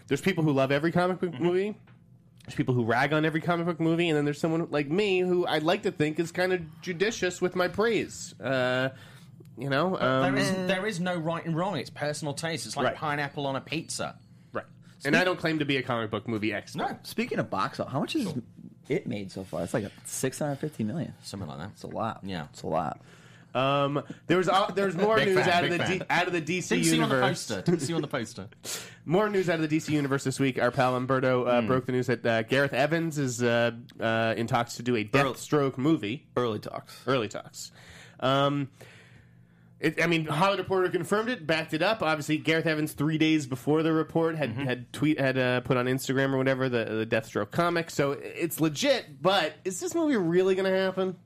there's 0.09 0.21
people 0.21 0.45
who 0.45 0.53
love 0.53 0.73
every 0.73 0.93
comic 0.93 1.21
book 1.21 1.31
mm-hmm. 1.31 1.45
movie. 1.45 1.77
There's 2.51 2.57
people 2.57 2.75
who 2.75 2.83
rag 2.83 3.13
on 3.13 3.25
every 3.25 3.41
comic 3.41 3.65
book 3.67 3.79
movie, 3.79 4.09
and 4.09 4.17
then 4.17 4.25
there's 4.25 4.41
someone 4.41 4.67
like 4.71 4.91
me 4.91 5.21
who 5.21 5.47
I'd 5.47 5.63
like 5.63 5.85
to 5.85 5.93
think 5.93 6.19
is 6.19 6.33
kind 6.33 6.53
of 6.53 6.61
judicious 6.83 7.41
with 7.41 7.55
my 7.55 7.69
praise. 7.69 8.35
Uh, 8.41 8.89
you 9.57 9.71
know, 9.71 9.97
um, 10.01 10.23
there 10.23 10.37
is 10.37 10.51
there 10.67 10.85
is 10.85 10.99
no 10.99 11.17
right 11.17 11.45
and 11.47 11.55
wrong. 11.57 11.77
It's 11.77 11.91
personal 11.91 12.35
taste. 12.35 12.67
It's 12.67 12.77
like 12.77 12.87
Right. 12.87 12.97
pineapple 12.97 13.47
on 13.47 13.55
a 13.55 13.61
pizza. 13.61 14.19
right. 14.53 14.65
And 15.05 15.15
I 15.15 15.23
don't 15.23 15.39
claim 15.39 15.61
to 15.61 15.65
be 15.65 15.77
a 15.77 15.83
comic 15.85 16.11
book 16.11 16.27
movie 16.27 16.53
expert. 16.53 16.79
No, 16.79 16.99
speaking 17.05 17.39
of 17.39 17.51
box 17.51 17.79
office, 17.79 17.93
how 17.93 18.01
much 18.01 18.15
has 18.15 18.35
it 18.89 19.07
made 19.07 19.31
so 19.31 19.45
far? 19.45 19.63
It's 19.63 19.73
like 19.73 19.85
a 19.85 19.93
650 20.07 20.83
million. 20.83 21.15
something 21.23 21.49
like 21.49 21.59
that. 21.59 21.71
It's 21.75 21.85
a 21.85 21.87
lot. 21.87 22.19
Yeah. 22.25 22.47
it's 22.53 22.63
a 22.63 22.67
lot. 22.67 23.01
Um, 23.55 24.03
there 24.27 24.37
was 24.37 24.49
uh, 24.49 24.71
there's 24.75 24.95
more 24.97 25.17
Big 25.17 25.29
news 25.29 25.45
fan, 25.45 25.49
out 25.49 25.65
of 25.65 25.71
the 25.71 25.79
big 25.79 25.87
D, 25.87 25.99
fan. 25.99 26.07
out 26.11 26.27
of 26.27 26.33
the 26.33 26.41
DC 26.41 26.69
Didn't 26.69 26.85
see 26.85 26.97
you 26.97 27.03
on 27.03 27.09
the 27.09 27.15
universe. 27.17 27.47
poster. 27.47 27.63
Didn't 27.63 27.81
see 27.81 27.89
you 27.89 27.97
on 27.97 28.03
the 28.03 28.09
poster. 28.09 28.49
More 29.07 29.29
news 29.29 29.49
out 29.49 29.59
of 29.61 29.69
the 29.69 29.77
DC 29.77 29.89
universe 29.89 30.23
this 30.23 30.39
week. 30.39 30.61
Our 30.63 30.71
pal 30.71 30.95
Umberto 30.95 31.45
uh, 31.45 31.63
broke 31.63 31.87
the 31.87 31.93
news 31.93 32.07
that 32.07 32.25
uh, 32.25 32.43
Gareth 32.43 32.73
Evans 32.75 33.19
is 33.19 33.43
uh, 33.43 33.73
uh, 33.99 34.35
in 34.37 34.47
talks 34.47 34.77
to 34.77 34.83
do 34.83 34.95
a 34.95 35.05
Deathstroke 35.05 35.79
movie. 35.79 36.29
Early 36.37 36.59
talks. 36.61 37.01
Early 37.07 37.27
talks. 37.27 37.73
Um, 38.21 38.69
it, 39.81 40.01
I 40.03 40.07
mean, 40.07 40.27
Hollywood 40.27 40.59
Reporter 40.59 40.91
confirmed 40.91 41.31
it, 41.31 41.47
backed 41.47 41.73
it 41.73 41.81
up. 41.83 42.03
Obviously, 42.03 42.37
Gareth 42.37 42.67
Evans 42.67 42.93
three 42.93 43.17
days 43.17 43.47
before 43.47 43.83
the 43.83 43.93
report 43.95 44.37
had 44.37 44.51
had 44.53 44.93
tweet 44.93 45.19
had 45.19 45.39
uh, 45.39 45.61
put 45.63 45.79
on 45.79 45.87
Instagram 45.87 46.35
or 46.35 46.39
whatever 46.39 46.69
the 46.69 46.85
the 46.85 47.07
Deathstroke 47.07 47.51
comic. 47.51 47.89
So 47.91 48.13
it's 48.13 48.61
legit. 48.61 49.23
But 49.23 49.55
is 49.65 49.81
this 49.81 49.95
movie 49.95 50.17
really 50.17 50.55
going 50.55 50.71
to 50.71 50.79
happen? 50.79 51.17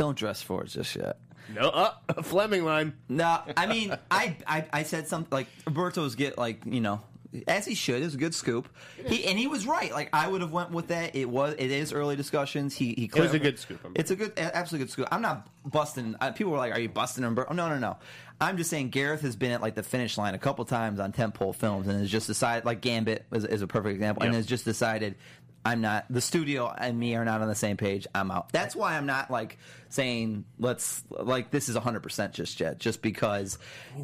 Don't 0.00 0.16
dress 0.16 0.40
for 0.40 0.64
it 0.64 0.68
just 0.68 0.96
yet. 0.96 1.18
No, 1.54 1.68
uh, 1.68 1.92
a 2.08 2.22
Fleming 2.22 2.64
line. 2.64 2.94
No, 3.10 3.38
I 3.54 3.66
mean, 3.66 3.94
I, 4.10 4.34
I 4.46 4.64
I 4.72 4.82
said 4.84 5.08
something 5.08 5.28
like 5.30 5.46
Roberto's 5.66 6.14
get 6.14 6.38
like 6.38 6.62
you 6.64 6.80
know 6.80 7.02
as 7.46 7.66
he 7.66 7.74
should. 7.74 8.00
It 8.00 8.06
was 8.06 8.14
a 8.14 8.18
good 8.18 8.34
scoop. 8.34 8.66
He 9.06 9.26
and 9.26 9.38
he 9.38 9.46
was 9.46 9.66
right. 9.66 9.92
Like 9.92 10.08
I 10.14 10.26
would 10.26 10.40
have 10.40 10.52
went 10.52 10.70
with 10.70 10.88
that. 10.88 11.14
It 11.14 11.28
was 11.28 11.54
it 11.58 11.70
is 11.70 11.92
early 11.92 12.16
discussions. 12.16 12.74
He 12.74 12.94
he. 13.12 13.20
was 13.20 13.34
a 13.34 13.38
good 13.38 13.58
scoop. 13.58 13.78
It's 13.94 14.10
a 14.10 14.16
good, 14.16 14.32
absolutely 14.38 14.86
good 14.86 14.92
scoop. 14.92 15.08
I'm 15.12 15.20
not 15.20 15.46
busting. 15.70 16.16
Uh, 16.18 16.32
people 16.32 16.52
were 16.52 16.58
like, 16.58 16.72
"Are 16.74 16.80
you 16.80 16.88
busting 16.88 17.22
Umberto?" 17.22 17.52
No, 17.52 17.68
no, 17.68 17.78
no. 17.78 17.98
I'm 18.40 18.56
just 18.56 18.70
saying 18.70 18.88
Gareth 18.88 19.20
has 19.20 19.36
been 19.36 19.50
at 19.50 19.60
like 19.60 19.74
the 19.74 19.82
finish 19.82 20.16
line 20.16 20.34
a 20.34 20.38
couple 20.38 20.64
times 20.64 20.98
on 20.98 21.12
tentpole 21.12 21.54
films 21.54 21.88
and 21.88 22.00
has 22.00 22.08
just 22.10 22.26
decided. 22.26 22.64
Like 22.64 22.80
Gambit 22.80 23.26
is, 23.32 23.44
is 23.44 23.60
a 23.60 23.66
perfect 23.66 23.96
example, 23.96 24.22
and 24.22 24.32
Yep. 24.32 24.38
has 24.38 24.46
just 24.46 24.64
decided. 24.64 25.16
I'm 25.64 25.80
not 25.80 26.06
the 26.08 26.20
studio 26.20 26.72
and 26.76 26.98
me 26.98 27.14
are 27.16 27.24
not 27.24 27.42
on 27.42 27.48
the 27.48 27.54
same 27.54 27.76
page. 27.76 28.06
I'm 28.14 28.30
out. 28.30 28.50
That's 28.52 28.74
why 28.74 28.96
I'm 28.96 29.06
not 29.06 29.30
like 29.30 29.58
saying 29.90 30.44
let's 30.58 31.02
like 31.10 31.50
this 31.50 31.68
is 31.68 31.74
100 31.74 32.00
percent 32.00 32.32
just 32.32 32.58
yet. 32.60 32.78
Just 32.78 33.02
because 33.02 33.58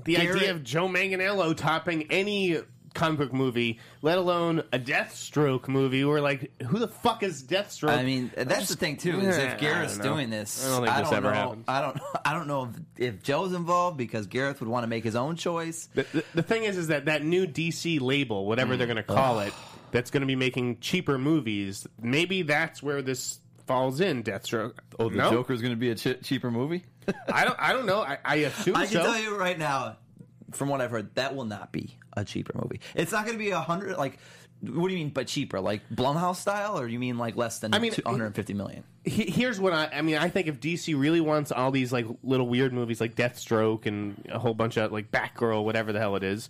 The 0.04 0.16
Gareth- 0.16 0.36
idea 0.36 0.50
of 0.50 0.62
Joe 0.64 0.86
Manganiello 0.88 1.56
topping 1.56 2.10
any 2.10 2.58
comic 2.94 3.18
book 3.18 3.32
movie, 3.32 3.78
let 4.00 4.16
alone 4.16 4.62
a 4.72 4.78
Deathstroke 4.78 5.68
movie, 5.68 6.02
we're 6.04 6.20
like, 6.22 6.50
who 6.62 6.78
the 6.78 6.88
fuck 6.88 7.22
is 7.22 7.42
Deathstroke? 7.44 7.90
I 7.90 8.02
mean, 8.02 8.30
that's 8.34 8.68
the 8.68 8.76
thing 8.76 8.96
too. 8.96 9.20
Is 9.20 9.36
if 9.36 9.58
Gareth's 9.60 9.94
I 9.94 9.96
don't 9.98 10.06
know. 10.06 10.14
doing 10.14 10.30
this, 10.30 10.66
I 10.66 11.02
don't 11.02 11.12
ever 11.12 11.28
know. 11.28 11.34
happens. 11.34 11.64
I 11.68 11.80
don't. 11.82 11.98
I 12.24 12.32
don't 12.32 12.48
know 12.48 12.70
if, 12.98 13.14
if 13.14 13.22
Joe's 13.22 13.52
involved 13.52 13.96
because 13.98 14.26
Gareth 14.26 14.60
would 14.60 14.68
want 14.68 14.84
to 14.84 14.88
make 14.88 15.04
his 15.04 15.14
own 15.16 15.36
choice. 15.36 15.88
The, 15.94 16.06
the, 16.12 16.24
the 16.36 16.42
thing 16.42 16.64
is, 16.64 16.76
is 16.78 16.88
that 16.88 17.04
that 17.06 17.22
new 17.24 17.46
DC 17.46 18.00
label, 18.00 18.46
whatever 18.46 18.76
they're 18.76 18.86
going 18.86 18.96
to 18.96 19.02
call 19.02 19.40
it, 19.40 19.52
that's 19.90 20.10
going 20.10 20.20
to 20.22 20.26
be 20.26 20.36
making 20.36 20.78
cheaper 20.80 21.18
movies. 21.18 21.86
Maybe 22.00 22.42
that's 22.42 22.82
where 22.82 23.02
this 23.02 23.40
falls 23.66 24.00
in. 24.00 24.22
Deathstroke. 24.22 24.74
Oh, 24.98 25.08
the 25.08 25.16
no? 25.16 25.40
is 25.40 25.60
going 25.60 25.72
to 25.72 25.76
be 25.76 25.90
a 25.90 25.94
ch- 25.94 26.22
cheaper 26.22 26.50
movie. 26.50 26.84
I 27.32 27.44
don't. 27.44 27.56
I 27.58 27.72
don't 27.72 27.86
know. 27.86 28.00
I, 28.00 28.18
I 28.24 28.34
assume 28.36 28.76
I 28.76 28.86
can 28.86 28.94
so. 28.94 29.02
tell 29.02 29.18
you 29.18 29.36
right 29.36 29.58
now, 29.58 29.96
from 30.52 30.68
what 30.68 30.80
I've 30.80 30.90
heard, 30.90 31.14
that 31.14 31.34
will 31.36 31.44
not 31.44 31.72
be 31.72 31.96
a 32.16 32.24
cheaper 32.24 32.52
movie. 32.60 32.80
It's 32.94 33.12
not 33.12 33.24
going 33.24 33.36
to 33.38 33.42
be 33.42 33.50
a 33.50 33.60
hundred. 33.60 33.96
Like, 33.96 34.18
what 34.60 34.88
do 34.88 34.94
you 34.94 34.98
mean 34.98 35.10
by 35.10 35.24
cheaper? 35.24 35.60
Like 35.60 35.82
Blumhouse 35.90 36.36
style, 36.36 36.78
or 36.78 36.88
you 36.88 36.98
mean 36.98 37.18
like 37.18 37.36
less 37.36 37.58
than 37.60 37.74
I 37.74 37.78
mean, 37.78 37.92
150 37.92 38.54
million? 38.54 38.84
He- 39.04 39.30
Here's 39.30 39.60
what 39.60 39.72
I. 39.72 39.86
I 39.92 40.02
mean, 40.02 40.16
I 40.16 40.28
think 40.28 40.48
if 40.48 40.60
DC 40.60 40.98
really 40.98 41.20
wants 41.20 41.52
all 41.52 41.70
these 41.70 41.92
like 41.92 42.06
little 42.22 42.48
weird 42.48 42.72
movies 42.72 43.00
like 43.00 43.14
Deathstroke 43.14 43.86
and 43.86 44.28
a 44.32 44.38
whole 44.38 44.54
bunch 44.54 44.76
of 44.76 44.90
like 44.92 45.10
Batgirl, 45.10 45.64
whatever 45.64 45.92
the 45.92 46.00
hell 46.00 46.16
it 46.16 46.24
is, 46.24 46.48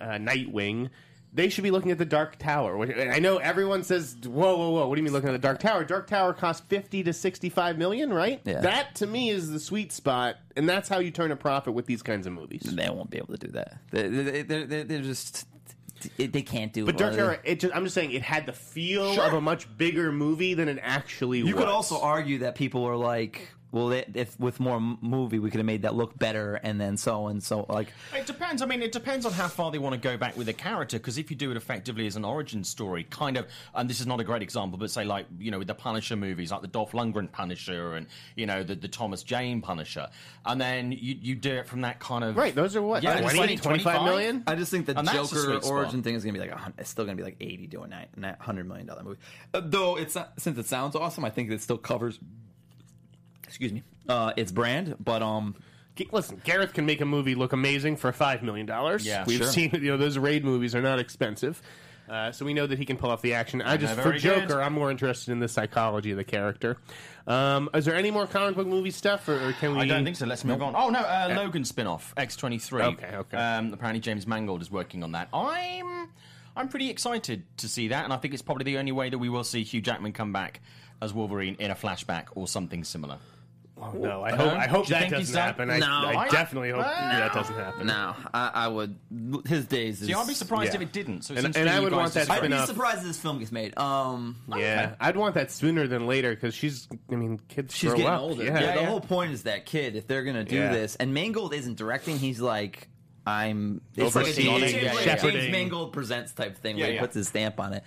uh, 0.00 0.06
Nightwing. 0.12 0.90
They 1.34 1.48
should 1.48 1.64
be 1.64 1.70
looking 1.70 1.90
at 1.90 1.96
the 1.98 2.04
Dark 2.04 2.38
Tower. 2.38 2.76
which- 2.76 2.94
I 2.96 3.18
know 3.18 3.38
everyone 3.38 3.84
says, 3.84 4.16
"Whoa, 4.24 4.56
whoa, 4.56 4.70
whoa! 4.70 4.86
What 4.86 4.96
do 4.96 5.00
you 5.00 5.04
mean 5.04 5.14
looking 5.14 5.30
at 5.30 5.32
the 5.32 5.38
Dark 5.38 5.60
Tower? 5.60 5.82
Dark 5.84 6.06
Tower 6.06 6.34
costs 6.34 6.62
fifty 6.68 7.02
to 7.04 7.12
sixty-five 7.12 7.78
million, 7.78 8.12
right? 8.12 8.40
Yeah. 8.44 8.60
That 8.60 8.94
to 8.96 9.06
me 9.06 9.30
is 9.30 9.50
the 9.50 9.58
sweet 9.60 9.92
spot, 9.92 10.36
and 10.56 10.68
that's 10.68 10.88
how 10.90 10.98
you 10.98 11.10
turn 11.10 11.30
a 11.30 11.36
profit 11.36 11.72
with 11.72 11.86
these 11.86 12.02
kinds 12.02 12.26
of 12.26 12.34
movies. 12.34 12.62
They 12.62 12.90
won't 12.90 13.08
be 13.10 13.16
able 13.18 13.36
to 13.36 13.46
do 13.46 13.52
that. 13.52 13.78
They- 13.90 14.08
they- 14.08 14.42
They're, 14.42 14.66
they're, 14.66 14.84
they're 14.84 15.00
just. 15.02 15.46
They 16.18 16.42
can't 16.42 16.72
do. 16.72 16.82
It. 16.82 16.86
But 16.86 16.96
Dark 16.98 17.14
Tower, 17.16 17.38
it 17.44 17.60
just, 17.60 17.74
I'm 17.76 17.84
just 17.84 17.94
saying, 17.94 18.10
it 18.10 18.22
had 18.22 18.44
the 18.44 18.52
feel 18.52 19.20
of 19.20 19.34
a 19.34 19.40
much 19.40 19.68
bigger 19.78 20.10
movie 20.10 20.54
than 20.54 20.68
it 20.68 20.80
actually 20.82 21.42
was. 21.42 21.48
You 21.48 21.54
was. 21.54 21.64
could 21.64 21.70
also 21.72 22.00
argue 22.00 22.38
that 22.38 22.56
people 22.56 22.84
are 22.84 22.96
like, 22.96 23.48
well, 23.72 23.90
if 23.90 24.38
with 24.38 24.60
more 24.60 24.78
movie, 24.78 25.38
we 25.38 25.50
could 25.50 25.58
have 25.58 25.66
made 25.66 25.82
that 25.82 25.94
look 25.94 26.16
better, 26.18 26.54
and 26.56 26.80
then 26.80 26.96
so 26.96 27.26
and 27.26 27.42
so. 27.42 27.66
Like, 27.68 27.88
It 28.14 28.26
depends. 28.26 28.62
I 28.62 28.66
mean, 28.66 28.82
it 28.82 28.92
depends 28.92 29.26
on 29.26 29.32
how 29.32 29.48
far 29.48 29.70
they 29.70 29.78
want 29.78 29.94
to 29.94 30.00
go 30.00 30.16
back 30.16 30.36
with 30.36 30.46
the 30.46 30.52
character. 30.52 30.98
Because 30.98 31.18
if 31.18 31.30
you 31.30 31.36
do 31.36 31.50
it 31.50 31.56
effectively 31.56 32.06
as 32.06 32.16
an 32.16 32.24
origin 32.24 32.62
story, 32.64 33.04
kind 33.04 33.36
of, 33.36 33.46
and 33.74 33.88
this 33.90 34.00
is 34.00 34.06
not 34.06 34.20
a 34.20 34.24
great 34.24 34.42
example, 34.42 34.78
but 34.78 34.90
say 34.90 35.04
like 35.04 35.26
you 35.38 35.50
know 35.50 35.58
with 35.58 35.68
the 35.68 35.74
Punisher 35.74 36.16
movies, 36.16 36.52
like 36.52 36.60
the 36.60 36.68
Dolph 36.68 36.92
Lundgren 36.92 37.32
Punisher, 37.32 37.94
and 37.94 38.06
you 38.36 38.46
know 38.46 38.62
the, 38.62 38.74
the 38.74 38.88
Thomas 38.88 39.22
Jane 39.22 39.60
Punisher, 39.62 40.08
and 40.44 40.60
then 40.60 40.92
you 40.92 41.16
you 41.20 41.34
do 41.34 41.52
it 41.54 41.66
from 41.66 41.80
that 41.80 41.98
kind 41.98 42.24
of 42.24 42.36
Right, 42.36 42.54
those 42.54 42.76
are 42.76 42.82
what, 42.82 43.02
Yeah, 43.02 43.20
20, 43.20 43.36
20, 43.36 43.56
25 43.58 44.02
million? 44.04 44.44
I 44.46 44.54
just 44.54 44.70
think 44.70 44.86
the 44.86 44.98
And 44.98 45.08
Joker 45.08 45.26
sweet 45.26 45.62
spot. 45.64 45.72
origin 45.72 46.02
thing 46.02 46.14
is 46.14 46.24
going 46.24 46.34
to 46.34 46.40
be 46.40 46.46
like 46.46 46.56
a, 46.58 46.72
it's 46.78 46.90
still 46.90 47.04
going 47.04 47.16
to 47.16 47.20
be 47.22 47.24
like 47.24 47.36
eighty 47.40 47.66
to 47.68 47.82
a 47.82 47.88
nine, 47.88 48.06
nine, 48.16 48.36
hundred 48.38 48.68
million 48.68 48.86
dollar 48.86 49.02
movie. 49.02 49.18
Uh, 49.54 49.62
though 49.64 49.96
it's 49.96 50.14
not, 50.14 50.32
since 50.38 50.58
it 50.58 50.66
sounds 50.66 50.94
awesome, 50.94 51.24
I 51.24 51.30
think 51.30 51.50
it 51.50 51.62
still 51.62 51.78
covers. 51.78 52.18
Excuse 53.52 53.72
me, 53.72 53.82
uh, 54.08 54.32
its 54.36 54.50
brand, 54.50 54.96
but 54.98 55.22
um, 55.22 55.54
Listen, 56.10 56.40
Gareth 56.42 56.72
can 56.72 56.86
make 56.86 57.02
a 57.02 57.04
movie 57.04 57.34
look 57.34 57.52
amazing 57.52 57.96
for 57.96 58.12
five 58.12 58.42
million 58.42 58.64
dollars. 58.64 59.04
Yeah, 59.04 59.24
we've 59.26 59.38
sure. 59.38 59.46
seen 59.46 59.70
you 59.74 59.90
know 59.90 59.96
those 59.96 60.16
raid 60.16 60.44
movies 60.44 60.74
are 60.74 60.80
not 60.80 60.98
expensive, 60.98 61.60
uh, 62.08 62.32
so 62.32 62.46
we 62.46 62.54
know 62.54 62.66
that 62.66 62.78
he 62.78 62.86
can 62.86 62.96
pull 62.96 63.10
off 63.10 63.20
the 63.20 63.34
action. 63.34 63.60
I 63.60 63.76
just 63.76 64.00
for 64.00 64.12
Joker, 64.14 64.46
good. 64.46 64.56
I'm 64.56 64.72
more 64.72 64.90
interested 64.90 65.32
in 65.32 65.38
the 65.38 65.48
psychology 65.48 66.10
of 66.10 66.16
the 66.16 66.24
character. 66.24 66.78
Um, 67.26 67.68
is 67.74 67.84
there 67.84 67.94
any 67.94 68.10
more 68.10 68.26
comic 68.26 68.56
book 68.56 68.66
movie 68.66 68.90
stuff, 68.90 69.28
or, 69.28 69.48
or 69.48 69.52
can 69.52 69.74
we? 69.74 69.82
I 69.82 69.86
don't 69.86 70.02
think 70.02 70.16
so. 70.16 70.24
Let's 70.24 70.44
move 70.44 70.62
on. 70.62 70.74
Oh 70.74 70.88
no, 70.88 71.00
uh, 71.00 71.34
Logan 71.36 71.64
spin-off 71.64 72.14
X23. 72.16 72.94
Okay, 72.94 73.16
okay. 73.16 73.36
Um, 73.36 73.74
apparently 73.74 74.00
James 74.00 74.26
Mangold 74.26 74.62
is 74.62 74.70
working 74.70 75.02
on 75.02 75.12
that. 75.12 75.28
I'm 75.34 76.08
I'm 76.56 76.68
pretty 76.68 76.88
excited 76.88 77.44
to 77.58 77.68
see 77.68 77.88
that, 77.88 78.04
and 78.04 78.14
I 78.14 78.16
think 78.16 78.32
it's 78.32 78.42
probably 78.42 78.64
the 78.64 78.78
only 78.78 78.92
way 78.92 79.10
that 79.10 79.18
we 79.18 79.28
will 79.28 79.44
see 79.44 79.62
Hugh 79.62 79.82
Jackman 79.82 80.12
come 80.12 80.32
back 80.32 80.60
as 81.02 81.12
Wolverine 81.12 81.56
in 81.58 81.70
a 81.70 81.74
flashback 81.74 82.26
or 82.34 82.48
something 82.48 82.82
similar. 82.84 83.18
Oh, 83.84 83.90
no, 83.98 84.22
I 84.22 84.30
hope 84.32 84.52
I 84.52 84.66
hope 84.68 84.86
Do 84.86 84.94
that 84.94 85.10
doesn't 85.10 85.34
done? 85.34 85.44
happen. 85.44 85.68
I, 85.70 85.78
No, 85.78 85.86
I 85.86 86.14
I- 86.24 86.28
definitely 86.28 86.70
hope 86.70 86.82
that 86.84 87.32
doesn't 87.34 87.54
happen. 87.56 87.86
no, 87.88 88.14
I, 88.32 88.50
I 88.54 88.68
would. 88.68 88.96
His 89.46 89.64
days. 89.66 90.00
Is, 90.00 90.06
See, 90.06 90.14
I'd 90.14 90.26
be 90.26 90.34
surprised 90.34 90.70
Yeah. 90.70 90.76
if 90.76 90.82
it 90.82 90.92
didn't. 90.92 91.22
So 91.22 91.34
it 91.34 91.44
And- 91.44 91.56
and 91.56 91.68
I 91.68 91.80
would 91.80 91.92
want 91.92 92.12
that 92.14 92.22
surprised. 92.26 92.30
I'd 92.44 92.46
be 92.48 92.52
spin-off. 92.52 92.66
surprised 92.68 92.98
if 92.98 93.04
this 93.04 93.18
film 93.20 93.38
gets 93.40 93.50
made. 93.50 93.76
Um, 93.78 94.36
Yeah, 94.56 94.94
I'd 95.00 95.16
want 95.16 95.34
that 95.34 95.50
sooner 95.50 95.86
than 95.88 96.06
later 96.06 96.30
because 96.34 96.54
she's. 96.54 96.86
I 97.10 97.16
mean, 97.16 97.40
kids 97.48 97.74
she's 97.74 97.90
grow 97.90 97.96
getting 97.98 98.12
up. 98.12 98.20
older. 98.20 98.44
Yeah, 98.44 98.60
Yeah, 98.60 98.74
the 98.76 98.80
yeah. 98.82 98.86
whole 98.88 99.00
point 99.00 99.32
is 99.32 99.42
that 99.42 99.66
kid. 99.66 99.96
If 99.96 100.06
they're 100.06 100.22
gonna 100.24 100.44
do 100.44 100.56
Yeah. 100.56 100.72
this, 100.72 100.94
and 100.96 101.12
Mangold 101.12 101.52
isn't 101.52 101.76
directing, 101.76 102.18
he's 102.18 102.40
like, 102.40 102.88
I'm. 103.26 103.80
It's 103.96 104.14
like 104.14 104.26
a 104.26 104.28
Overseeing, 104.28 104.58
James, 104.60 104.72
yeah, 104.74 104.92
like 104.94 105.00
a 105.00 105.02
shepherding. 105.04 105.40
James 105.40 105.52
Mangold 105.52 105.92
presents 105.92 106.32
type 106.32 106.56
thing 106.58 106.76
where 106.76 106.86
he 106.86 106.94
yeah. 106.94 107.00
puts 107.00 107.14
his 107.14 107.28
stamp 107.28 107.58
on 107.60 107.72
it. 107.72 107.84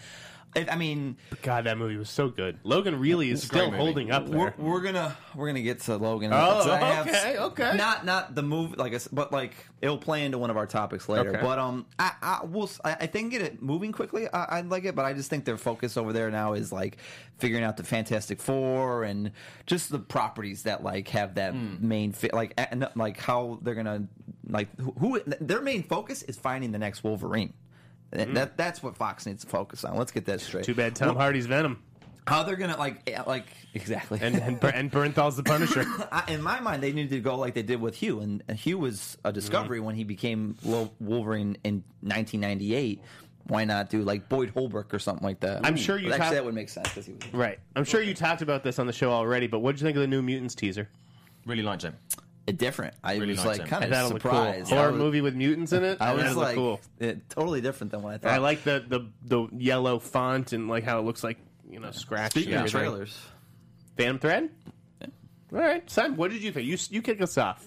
I 0.56 0.66
I 0.72 0.76
mean, 0.76 1.18
God, 1.42 1.66
that 1.66 1.78
movie 1.78 1.98
was 1.98 2.10
so 2.10 2.30
good. 2.30 2.58
Logan 2.64 3.00
really 3.00 3.30
is 3.30 3.44
still 3.44 3.66
movie. 3.66 3.78
holding 3.78 4.12
up 4.12 4.28
we're, 4.28 4.54
we're 4.58 4.82
gonna 4.82 5.16
we're 5.36 5.48
gonna 5.48 5.62
get 5.62 5.82
to 5.82 5.98
Logan. 5.98 6.32
Oh, 6.34 6.62
So 6.64 6.72
I 6.72 6.78
have- 6.78 7.08
okay, 7.08 7.38
okay. 7.38 7.78
Not 7.78 8.06
not 8.06 8.36
the 8.36 8.44
movie, 8.44 8.76
like 8.78 8.94
but 9.12 9.32
like 9.32 9.54
it'll 9.82 9.98
play 9.98 10.26
into 10.26 10.38
one 10.38 10.50
of 10.50 10.58
our 10.58 10.66
topics 10.68 11.10
later. 11.10 11.30
Okay. 11.32 11.42
But 11.42 11.60
um, 11.60 11.86
I 12.00 12.12
I 12.22 12.46
will 12.46 12.70
I, 12.84 12.94
I 13.02 13.08
think 13.08 13.32
get 13.32 13.42
it 13.42 13.62
moving 13.62 13.92
quickly. 13.92 14.28
I, 14.34 14.44
I 14.60 14.62
like 14.62 14.86
it, 14.86 14.96
but 14.96 15.06
I 15.06 15.14
just 15.14 15.30
think 15.30 15.46
their 15.46 15.58
focus 15.58 15.98
over 15.98 16.14
there 16.14 16.32
now 16.32 16.54
is 16.54 16.72
like 16.72 16.98
figuring 17.38 17.64
out 17.64 17.76
the 17.78 17.84
Fantastic 17.84 18.40
Four 18.40 19.04
and 19.04 19.32
just 19.66 19.90
the 19.92 20.00
properties 20.00 20.64
that 20.64 20.84
like 20.84 21.08
have 21.10 21.36
that 21.36 21.54
Hmm. 21.54 21.76
main 21.88 22.12
fit, 22.12 22.34
like 22.34 22.54
like 22.96 23.18
how 23.20 23.60
they're 23.62 23.76
gonna 23.76 24.08
like 24.48 24.70
who, 24.80 24.92
who 25.00 25.22
their 25.42 25.62
main 25.62 25.84
focus 25.84 26.24
is 26.24 26.38
finding 26.38 26.72
the 26.72 26.80
next 26.80 27.04
Wolverine. 27.04 27.54
That, 28.12 28.34
that 28.34 28.58
that's 28.58 28.82
what 28.84 28.96
Fox 28.96 29.26
needs 29.26 29.44
to 29.44 29.50
focus 29.50 29.84
on. 29.84 29.98
Let's 29.98 30.12
get 30.12 30.26
that 30.26 30.42
straight. 30.42 30.64
Too 30.66 30.76
bad 30.76 30.96
Tom 30.96 31.16
Hardy's 31.16 31.48
Venom 31.48 31.82
How 32.28 32.44
they're 32.44 32.56
gonna 32.56 32.78
like 32.78 33.02
eh, 33.10 33.22
like 33.28 33.48
exactly 33.74 34.20
and 34.22 34.36
and, 34.36 34.60
Ber- 34.60 34.70
and 34.70 34.92
Bernthal's 34.92 35.36
the 35.36 35.44
Punisher. 35.44 35.86
In 36.28 36.42
my 36.42 36.60
mind, 36.62 36.82
they 36.82 36.92
needed 36.94 37.10
to 37.12 37.20
go 37.20 37.36
like 37.38 37.54
they 37.56 37.62
did 37.64 37.82
with 37.82 37.96
Hugh, 37.96 38.22
and 38.22 38.42
and 38.48 38.58
Hugh 38.58 38.78
was 38.80 39.18
a 39.26 39.32
discovery 39.34 39.78
Mm-hmm. 39.80 39.86
when 39.88 39.96
he 39.96 40.04
became 40.06 40.56
Wolverine 40.64 41.58
in 41.64 41.84
1998. 42.02 43.02
Why 43.48 43.64
not 43.64 43.90
do 43.92 44.02
like 44.02 44.28
Boyd 44.28 44.50
Holbrook 44.50 44.92
or 44.94 44.98
something 45.00 45.24
like 45.24 45.42
that? 45.42 45.64
I'm 45.66 45.76
sure 45.76 45.98
you 46.00 46.06
But 46.10 46.14
actually 46.14 46.26
have- 46.26 46.34
that 46.36 46.46
would 46.46 46.56
make 46.56 46.70
sense 46.70 46.88
because 46.90 47.06
he 47.06 47.14
was 47.14 47.22
right. 47.34 47.60
I'm 47.76 47.84
sure 47.84 48.02
you 48.02 48.14
talked 48.16 48.42
about 48.42 48.64
this 48.64 48.80
on 48.80 48.88
the 48.88 48.94
show 48.94 49.12
already, 49.12 49.46
but 49.48 49.60
what 49.60 49.74
did 49.74 49.82
you 49.82 49.86
think 49.86 49.98
of 49.98 50.02
the 50.02 50.08
New 50.08 50.22
Mutants 50.24 50.56
teaser? 50.56 50.90
Really 51.46 51.62
liked 51.62 51.84
it. 51.84 51.94
Different. 52.54 52.94
I 53.04 53.16
Really 53.16 53.34
was 53.34 53.46
liked 53.46 53.60
like 53.60 53.62
him. 53.62 53.68
kind 53.70 53.84
I 53.84 53.88
of 53.88 53.94
thought 53.94 54.06
it 54.06 54.14
looked 54.14 54.24
cool. 54.24 54.32
surprised. 54.32 54.74
I 54.74 54.76
Horror 54.76 54.92
was, 54.92 55.00
movie 55.00 55.22
with 55.22 55.36
mutants 55.36 55.74
in 55.74 55.84
it. 55.84 55.98
I 56.00 56.12
thought 56.12 56.20
it 56.20 56.24
was 56.24 56.36
looked 56.36 56.48
like, 56.48 56.56
cool. 56.56 56.80
it, 57.00 57.30
totally 57.30 57.62
different 57.62 57.92
than 57.92 58.02
what 58.02 58.14
I 58.14 58.18
thought. 58.18 58.32
I 58.32 58.38
like 58.38 58.64
the, 58.64 58.84
the 58.88 59.08
the 59.24 59.48
yellow 59.58 60.00
font 60.00 60.54
and 60.54 60.68
like 60.68 60.84
how 60.84 61.00
it 61.00 61.04
looks 61.06 61.24
like 61.24 61.38
you 61.70 61.80
know 61.80 61.92
scratched. 61.92 62.32
Speaking 62.34 62.54
and 62.54 62.66
of 62.66 62.68
everything. 62.76 62.90
trailers, 62.92 63.20
Phantom 63.98 64.20
Thread. 64.20 64.50
All 65.02 65.10
right, 65.62 65.90
Sam. 65.90 66.16
what 66.18 66.32
did 66.32 66.44
you 66.44 66.52
think? 66.52 66.68
You 66.68 66.78
you 66.90 67.02
kick 67.02 67.22
us 67.22 67.38
off. 67.38 67.66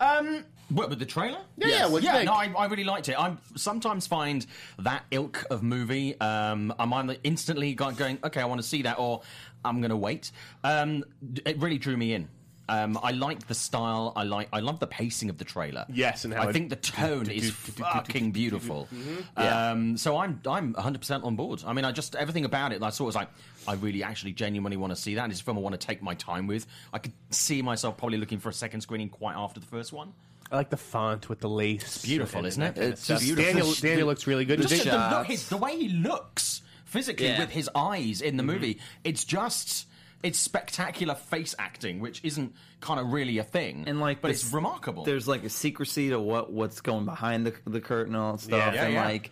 Um, 0.00 0.44
what 0.68 0.88
with 0.88 0.98
the 0.98 1.06
trailer? 1.06 1.38
Yeah, 1.58 1.68
yeah, 1.68 1.86
what'd 1.86 2.02
you 2.02 2.08
yeah. 2.10 2.16
think? 2.18 2.26
No, 2.26 2.32
I, 2.32 2.64
I 2.64 2.66
really 2.66 2.84
liked 2.84 3.08
it. 3.08 3.18
I 3.18 3.36
sometimes 3.56 4.06
find 4.06 4.44
that 4.78 5.04
ilk 5.10 5.44
of 5.50 5.62
movie. 5.62 6.18
Um, 6.20 6.72
I'm 6.78 6.92
either 6.92 7.16
instantly 7.24 7.74
go- 7.74 7.90
going, 7.92 8.18
okay, 8.24 8.40
I 8.40 8.46
want 8.46 8.60
to 8.62 8.66
see 8.66 8.82
that, 8.82 8.98
or 8.98 9.20
I'm 9.64 9.80
going 9.80 9.90
to 9.90 9.96
wait. 9.96 10.32
Um, 10.64 11.04
d- 11.32 11.42
it 11.44 11.58
really 11.60 11.78
drew 11.78 11.96
me 11.96 12.14
in. 12.14 12.28
Um, 12.68 12.98
I 13.02 13.10
like 13.10 13.46
the 13.48 13.54
style. 13.54 14.12
I 14.14 14.22
like. 14.22 14.48
I 14.52 14.60
love 14.60 14.78
the 14.78 14.86
pacing 14.86 15.28
of 15.30 15.36
the 15.38 15.44
trailer. 15.44 15.84
Yes, 15.92 16.24
and 16.24 16.32
how 16.32 16.42
I 16.48 16.52
think 16.52 16.70
the 16.70 16.76
tone 16.76 17.28
is 17.28 17.50
fucking 17.50 18.30
beautiful. 18.30 18.88
Um, 19.36 19.96
so 19.96 20.16
I'm 20.18 20.40
I'm 20.46 20.72
100 20.72 20.98
percent 21.00 21.24
on 21.24 21.36
board. 21.36 21.62
I 21.66 21.72
mean, 21.72 21.84
I 21.84 21.92
just 21.92 22.14
everything 22.14 22.44
about 22.44 22.72
it. 22.72 22.82
I 22.82 22.90
saw 22.90 23.04
was 23.04 23.14
like, 23.14 23.28
I 23.66 23.74
really 23.74 24.02
actually 24.02 24.32
genuinely 24.32 24.76
want 24.76 24.92
to 24.92 24.96
see 24.96 25.16
that. 25.16 25.30
It's 25.30 25.40
a 25.40 25.44
film 25.44 25.58
I 25.58 25.60
want 25.60 25.78
to 25.78 25.86
take 25.86 26.02
my 26.02 26.14
time 26.14 26.46
with. 26.46 26.66
I 26.92 26.98
could 26.98 27.12
see 27.30 27.62
myself 27.62 27.96
probably 27.96 28.18
looking 28.18 28.38
for 28.38 28.48
a 28.48 28.54
second 28.54 28.80
screening 28.82 29.08
quite 29.08 29.36
after 29.36 29.60
the 29.60 29.66
first 29.66 29.92
one. 29.92 30.12
I 30.50 30.56
like 30.56 30.70
the 30.70 30.76
font 30.76 31.28
with 31.28 31.40
the 31.40 31.48
lace. 31.48 32.02
beautiful, 32.04 32.44
isn't 32.44 32.62
it? 32.62 32.74
that 32.74 32.84
It's 32.90 33.06
just 33.06 33.22
beautiful. 33.24 33.44
Daniel, 33.52 33.66
The- 33.72 33.80
Daniel 33.80 34.06
looks 34.06 34.26
really 34.26 34.44
good. 34.44 34.60
Just 34.60 34.84
Did- 34.84 34.92
the, 34.92 34.98
the, 34.98 35.16
look, 35.18 35.26
his, 35.26 35.48
the 35.48 35.56
way 35.56 35.78
he 35.78 35.88
looks 35.88 36.60
physically 36.84 37.26
Yeah. 37.28 37.38
with 37.40 37.50
his 37.50 37.70
eyes 37.74 38.20
in 38.20 38.36
the 38.36 38.42
movie, 38.42 38.78
it's 39.02 39.24
just 39.24 39.86
it's 40.22 40.38
spectacular 40.38 41.14
face 41.14 41.54
acting, 41.58 42.00
which 42.00 42.20
isn't 42.24 42.54
kind 42.80 43.00
of 43.00 43.12
really 43.12 43.38
a 43.38 43.44
thing. 43.44 43.84
and 43.86 44.00
like 44.00 44.20
but 44.20 44.28
this- 44.28 44.44
it's 44.44 44.52
remarkable. 44.52 45.04
There's 45.04 45.26
like 45.28 45.44
a 45.44 45.48
secrecy 45.50 46.10
to 46.10 46.20
what 46.20 46.52
what's 46.52 46.80
going 46.80 47.04
behind 47.04 47.46
the 47.46 47.54
the 47.66 47.80
curtain 47.80 48.14
and 48.14 48.22
all 48.22 48.32
that 48.32 48.40
stuff, 48.40 48.58
Yeah, 48.58 48.74
yeah, 48.74 48.84
and 48.84 48.94
yeah. 48.94 49.04
like, 49.04 49.30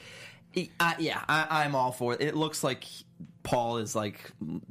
e- 0.55 0.71
I, 0.81 0.97
yeah, 0.99 1.21
I, 1.29 1.65
I'm 1.65 1.75
all 1.75 1.93
for 1.93 2.15
it. 2.15 2.21
It 2.21 2.37
looks 2.37 2.65
like 2.65 2.85
Paul 3.43 3.79
is 3.79 3.95
like 3.95 4.21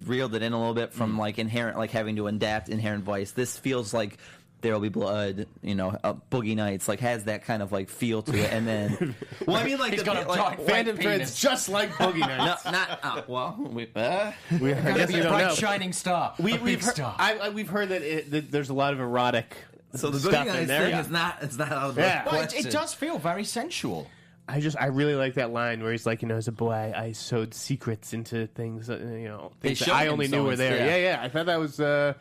reeled 0.06 0.36
it 0.36 0.42
in 0.44 0.54
a 0.54 0.58
little 0.60 0.74
bit 0.74 0.94
from 0.94 1.16
Mm. 1.16 1.20
like 1.20 1.40
inherent, 1.40 1.78
like 1.78 1.92
having 1.92 2.16
to 2.18 2.28
adapt 2.28 2.70
inherent 2.70 3.04
vice. 3.04 3.32
This 3.32 3.58
feels 3.58 3.94
like. 3.94 4.18
There 4.62 4.74
will 4.74 4.82
be 4.82 4.90
blood, 4.90 5.48
you 5.62 5.76
know. 5.76 5.96
Uh, 6.04 6.16
Boogie 6.32 6.56
Nights 6.56 6.88
like 6.88 7.00
has 7.00 7.24
that 7.26 7.46
kind 7.46 7.62
of 7.64 7.72
like 7.72 7.90
feel 7.90 8.22
to 8.24 8.38
it, 8.38 8.52
and 8.52 8.68
then, 8.68 9.16
well, 9.48 9.56
I 9.56 9.64
mean, 9.64 9.78
like 9.80 9.92
He's 9.92 10.02
the, 10.02 10.06
got 10.06 10.26
a 10.26 10.28
like, 10.28 10.38
giant 10.38 10.68
Phantom 10.68 10.96
white 10.98 11.02
Thread's 11.04 11.40
just 11.40 11.70
like 11.70 11.92
Boogie 11.92 12.20
no, 12.28 12.28
Nights. 12.28 12.66
not 12.66 13.00
uh, 13.02 13.22
well. 13.28 13.56
We, 13.58 13.88
uh, 13.96 14.32
we, 14.60 14.74
I 14.74 14.82
Gonna 14.82 14.98
guess 14.98 15.08
be 15.12 15.20
a 15.20 15.24
don't 15.24 15.32
bright 15.32 15.48
know. 15.48 15.56
shining 15.56 15.94
star, 15.94 16.34
We, 16.40 16.54
a 16.54 16.56
we've 16.56 16.64
big 16.80 16.84
heard, 16.84 16.96
star. 16.96 17.16
I, 17.18 17.38
I, 17.38 17.50
we've 17.50 17.70
heard 17.70 17.90
that, 17.90 18.02
it, 18.02 18.32
that 18.32 18.52
there's 18.52 18.70
a 18.70 18.74
lot 18.74 18.94
of 18.94 19.00
erotic 19.00 19.56
so 19.96 20.10
the 20.10 20.20
stuff 20.20 20.34
Boogie 20.34 20.42
in 20.42 20.48
Nights 20.48 20.68
there. 20.68 20.90
thing 20.90 21.00
is 21.00 21.10
not. 21.10 21.38
It's 21.42 21.58
not 21.58 21.72
out 21.72 21.90
of 21.90 21.96
the 21.96 22.02
Yeah. 22.02 22.26
Well, 22.26 22.36
it, 22.36 22.38
question. 22.50 22.68
it 22.68 22.72
does 22.72 22.94
feel 22.94 23.18
very 23.18 23.44
sensual. 23.46 24.08
I 24.48 24.60
just 24.62 24.76
I 24.82 24.88
really 24.88 25.14
like 25.16 25.36
that 25.36 25.52
line 25.54 25.82
where 25.84 25.92
he's 25.92 26.06
like, 26.08 26.22
you 26.24 26.28
know, 26.28 26.36
as 26.36 26.48
a 26.48 26.52
boy, 26.52 26.72
I, 26.74 27.04
I 27.06 27.12
sewed 27.12 27.54
secrets 27.54 28.14
into 28.14 28.48
things, 28.48 28.88
that, 28.88 29.00
you 29.00 29.28
know, 29.28 29.52
things 29.62 29.80
that 29.80 29.90
I 29.90 30.08
only 30.08 30.28
knew 30.28 30.44
were 30.44 30.56
there. 30.56 30.76
yeah. 30.78 30.86
Yeah. 30.96 30.98
yeah, 30.98 31.22
I 31.22 31.30
thought 31.30 31.46
that 31.46 31.60
was 31.60 31.80
uh, 31.80 32.14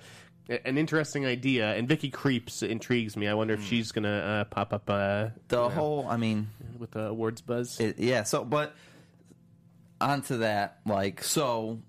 an 0.48 0.78
interesting 0.78 1.26
idea. 1.26 1.74
And 1.74 1.88
Vicky 1.88 2.10
Krieps 2.10 2.62
intrigues 2.62 3.16
me. 3.16 3.28
I 3.28 3.34
wonder 3.34 3.54
if 3.54 3.64
she's 3.64 3.92
gonna 3.92 4.08
uh, 4.08 4.44
pop 4.44 4.72
up 4.72 4.88
uh, 4.88 5.28
the 5.48 5.68
whole. 5.68 6.06
I 6.08 6.16
mean, 6.16 6.48
with 6.78 6.92
the 6.92 7.06
awards 7.06 7.40
buzz. 7.40 7.78
It, 7.80 7.98
yeah. 7.98 8.22
So, 8.22 8.44
but 8.44 8.74
onto 10.00 10.38
that, 10.38 10.78
like, 10.86 11.22
so 11.22 11.80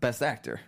best 0.00 0.22
actor. 0.22 0.60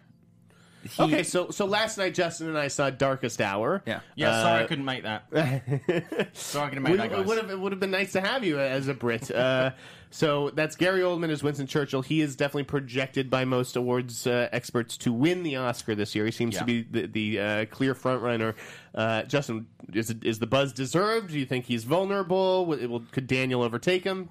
He- 0.87 1.03
okay, 1.03 1.23
so 1.23 1.51
so 1.51 1.67
last 1.67 1.99
night 1.99 2.15
Justin 2.15 2.49
and 2.49 2.59
I 2.59 2.69
saw 2.69 2.91
Darkest 2.91 3.41
Hour. 3.41 3.83
Yeah. 3.87 4.01
Yeah, 4.15 4.43
sorry 4.43 4.61
I 4.61 4.65
Uh, 4.65 4.67
couldn't 4.67 4.85
make 4.85 5.03
that. 5.05 5.25
sorry 6.35 6.67
I 6.67 6.69
couldn't 6.69 6.83
make 6.85 6.91
Would, 6.93 7.01
that, 7.01 7.11
guys. 7.11 7.27
would 7.27 7.39
have 7.39 7.51
it 7.51 7.59
would 7.61 7.73
have 7.73 7.81
been 7.81 7.91
nice 7.91 8.13
to 8.13 8.21
have 8.21 8.45
you 8.45 8.59
as 8.59 8.89
a 8.89 8.95
Brit. 8.95 9.31
Uh, 9.31 9.71
so 10.11 10.51
that's 10.51 10.77
Gary 10.77 11.01
Oldman 11.01 11.31
as 11.31 11.43
Winston 11.43 11.67
Churchill. 11.67 12.03
He 12.03 12.21
is 12.21 12.37
definitely 12.37 12.65
projected 12.65 13.29
by 13.31 13.45
most 13.45 13.77
awards 13.77 14.27
uh, 14.27 14.49
experts 14.53 14.97
to 14.99 15.13
win 15.13 15.43
the 15.43 15.57
Oscar 15.57 15.95
this 15.95 16.15
year. 16.15 16.25
He 16.25 16.31
seems 16.31 16.55
Yeah. 16.55 16.61
to 16.61 16.65
be 16.65 16.83
the, 16.83 17.07
the 17.07 17.41
uh, 17.41 17.65
clear 17.67 17.95
front 17.95 18.23
runner. 18.23 18.55
Uh, 18.95 19.23
Justin, 19.25 19.67
is 19.93 20.11
it- 20.11 20.25
is 20.25 20.39
the 20.39 20.47
buzz 20.47 20.73
deserved? 20.73 21.31
Do 21.31 21.39
you 21.39 21.47
think 21.47 21.67
he's 21.67 21.85
vulnerable? 21.85 22.65
Will, 22.67 22.89
will, 22.89 23.03
could 23.13 23.27
Daniel 23.27 23.63
overtake 23.63 24.05
him? 24.05 24.31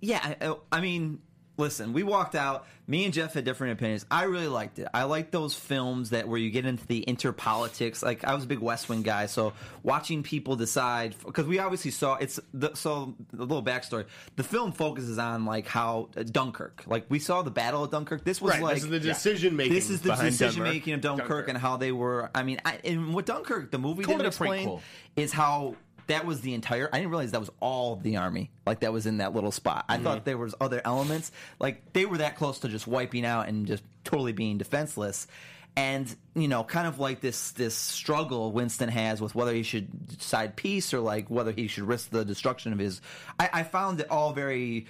Yeah. 0.00 0.34
I, 0.40 0.54
I 0.70 0.80
mean, 0.80 1.20
listen, 1.56 1.92
we 1.92 2.02
walked 2.02 2.34
out. 2.34 2.66
Me 2.86 3.06
and 3.06 3.14
Jeff 3.14 3.32
had 3.32 3.44
different 3.44 3.72
opinions. 3.72 4.04
I 4.10 4.24
really 4.24 4.48
liked 4.48 4.78
it. 4.78 4.88
I 4.92 5.04
like 5.04 5.30
those 5.30 5.54
films 5.54 6.10
that 6.10 6.28
where 6.28 6.38
you 6.38 6.50
get 6.50 6.66
into 6.66 6.86
the 6.86 7.02
interpolitics. 7.08 8.02
Like 8.02 8.24
I 8.24 8.34
was 8.34 8.44
a 8.44 8.46
big 8.46 8.58
West 8.58 8.88
Wing 8.90 9.02
guy, 9.02 9.24
so 9.26 9.54
watching 9.82 10.22
people 10.22 10.56
decide 10.56 11.14
because 11.24 11.46
we 11.46 11.58
obviously 11.58 11.90
saw 11.92 12.16
it's 12.16 12.38
the, 12.52 12.74
so 12.74 13.14
a 13.32 13.36
little 13.36 13.62
backstory. 13.62 14.04
The 14.36 14.42
film 14.42 14.72
focuses 14.72 15.18
on 15.18 15.46
like 15.46 15.66
how 15.66 16.10
uh, 16.16 16.24
Dunkirk. 16.24 16.84
Like 16.86 17.06
we 17.08 17.18
saw 17.18 17.40
the 17.42 17.50
Battle 17.50 17.84
of 17.84 17.90
Dunkirk. 17.90 18.22
This 18.24 18.40
was 18.42 18.52
Right, 18.52 18.62
like 18.62 18.74
this 18.74 18.84
is 18.84 18.90
the 18.90 19.00
decision 19.00 19.56
making. 19.56 19.72
This 19.72 19.88
is 19.88 20.02
the 20.02 20.10
decision 20.14 20.56
Denmark. 20.56 20.74
making 20.74 20.94
of 20.94 21.00
Dunkirk, 21.00 21.28
Dunkirk. 21.28 21.48
and 21.48 21.58
how 21.58 21.78
they 21.78 21.92
were. 21.92 22.30
I 22.34 22.42
mean, 22.42 22.60
I, 22.66 22.80
and 22.84 23.14
what 23.14 23.24
Dunkirk, 23.24 23.70
the 23.70 23.78
movie 23.78 24.04
Call 24.04 24.16
didn't 24.16 24.26
explain, 24.26 24.80
is 25.16 25.32
how 25.32 25.76
that 26.08 26.26
was 26.26 26.40
the 26.40 26.54
entire. 26.54 26.88
I 26.92 26.98
didn't 26.98 27.10
realize 27.10 27.30
that 27.32 27.40
was 27.40 27.50
all 27.60 27.96
the 27.96 28.16
army. 28.16 28.50
Like 28.66 28.80
that 28.80 28.92
was 28.92 29.06
in 29.06 29.18
that 29.18 29.34
little 29.34 29.52
spot. 29.52 29.84
I 29.88 29.94
Mm-hmm. 29.96 30.04
thought 30.04 30.24
there 30.24 30.38
was 30.38 30.54
other 30.60 30.80
elements. 30.84 31.32
Like 31.58 31.92
they 31.92 32.06
were 32.06 32.18
that 32.18 32.36
close 32.36 32.58
to 32.60 32.68
just 32.68 32.86
wiping 32.86 33.24
out 33.24 33.48
and 33.48 33.66
just 33.66 33.82
totally 34.04 34.32
being 34.32 34.58
defenseless. 34.58 35.26
And 35.76 36.14
you 36.36 36.46
know, 36.46 36.62
kind 36.62 36.86
of 36.86 37.00
like 37.00 37.20
this 37.20 37.50
this 37.52 37.74
struggle 37.74 38.52
Winston 38.52 38.88
has 38.88 39.20
with 39.20 39.34
whether 39.34 39.52
he 39.52 39.64
should 39.64 40.20
side 40.22 40.54
peace 40.56 40.94
or 40.94 41.00
like 41.00 41.28
whether 41.30 41.50
he 41.50 41.66
should 41.66 41.84
risk 41.84 42.10
the 42.10 42.24
destruction 42.24 42.72
of 42.72 42.78
his. 42.78 43.00
I, 43.40 43.50
I 43.52 43.62
found 43.64 44.00
it 44.00 44.10
all 44.10 44.32
very 44.32 44.86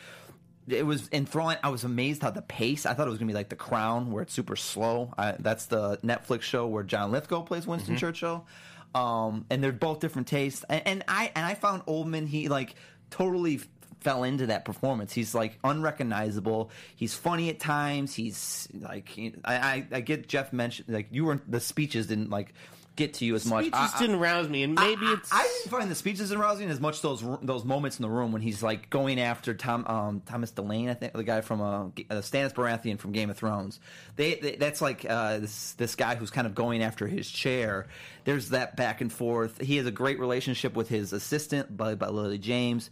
it 0.68 0.84
was 0.84 1.08
enthralling. 1.12 1.58
I 1.62 1.68
was 1.68 1.84
amazed 1.84 2.22
how 2.22 2.30
the 2.30 2.40
pace. 2.42 2.86
I 2.86 2.94
thought 2.94 3.06
it 3.06 3.10
was 3.10 3.18
gonna 3.18 3.28
be 3.30 3.34
like 3.34 3.48
The 3.50 3.56
Crown, 3.56 4.10
where 4.12 4.22
it's 4.22 4.32
super 4.34 4.56
slow. 4.56 5.12
I, 5.16 5.36
that's 5.38 5.66
the 5.66 5.98
Netflix 5.98 6.42
show 6.42 6.66
where 6.66 6.82
John 6.82 7.12
Lithgow 7.12 7.42
plays 7.42 7.66
Winston 7.66 7.96
Churchill, 7.96 8.46
um, 8.94 9.44
and 9.50 9.62
they're 9.62 9.72
both 9.72 10.00
different 10.00 10.28
tastes. 10.28 10.64
And, 10.68 10.82
and 10.86 11.04
I 11.08 11.32
and 11.34 11.44
I 11.44 11.54
found 11.54 11.84
Oldman 11.86 12.26
he 12.26 12.48
like 12.48 12.74
totally 13.10 13.60
fell 14.00 14.22
into 14.22 14.46
that 14.46 14.64
performance. 14.64 15.12
He's 15.12 15.34
like 15.34 15.58
unrecognizable. 15.64 16.70
He's 16.94 17.14
funny 17.14 17.48
at 17.48 17.58
times. 17.58 18.14
He's 18.14 18.68
like 18.78 19.18
I 19.44 19.56
I, 19.56 19.86
I 19.92 20.00
get 20.00 20.28
Jeff 20.28 20.52
mentioned 20.52 20.88
like 20.88 21.08
you 21.10 21.24
weren't 21.24 21.50
the 21.50 21.60
speeches 21.60 22.06
didn't 22.06 22.30
like 22.30 22.54
get 22.96 23.14
to 23.14 23.24
you 23.24 23.34
as 23.34 23.46
much. 23.46 23.64
Speeches 23.64 23.78
I- 23.78 23.92
I- 23.96 24.00
didn't 24.00 24.20
rouse 24.20 24.48
me, 24.48 24.62
and 24.62 24.74
maybe 24.74 25.06
I, 25.06 25.12
it's. 25.14 25.32
I 25.32 25.42
didn't 25.42 25.70
find 25.78 25.90
the 25.90 25.94
speeches 25.94 26.32
arousing 26.32 26.70
as 26.70 26.80
much 26.80 27.02
those 27.02 27.24
those 27.42 27.64
moments 27.64 27.98
in 27.98 28.02
the 28.02 28.08
room 28.08 28.32
when 28.32 28.42
he's 28.42 28.62
like 28.62 28.90
going 28.90 29.20
after 29.20 29.54
Tom 29.54 29.84
um, 29.86 30.22
Thomas 30.26 30.52
Dillane, 30.52 30.90
I 30.90 30.94
think 30.94 31.12
the 31.12 31.24
guy 31.24 31.40
from 31.40 31.60
uh, 31.60 31.84
uh, 31.86 31.88
Stannis 32.20 32.52
Baratheon 32.54 32.98
from 32.98 33.12
Game 33.12 33.30
of 33.30 33.36
Thrones. 33.36 33.80
They, 34.16 34.34
they 34.36 34.56
that's 34.56 34.80
like 34.80 35.04
uh, 35.08 35.38
this 35.38 35.72
this 35.72 35.94
guy 35.94 36.14
who's 36.14 36.30
kind 36.30 36.46
of 36.46 36.54
going 36.54 36.82
after 36.82 37.06
his 37.06 37.28
chair. 37.30 37.86
There's 38.24 38.50
that 38.50 38.76
back 38.76 39.00
and 39.00 39.12
forth. 39.12 39.60
He 39.60 39.76
has 39.76 39.86
a 39.86 39.90
great 39.92 40.18
relationship 40.18 40.74
with 40.74 40.88
his 40.88 41.12
assistant, 41.12 41.76
by 41.76 41.94
by 41.94 42.08
Lily 42.08 42.38
James. 42.38 42.90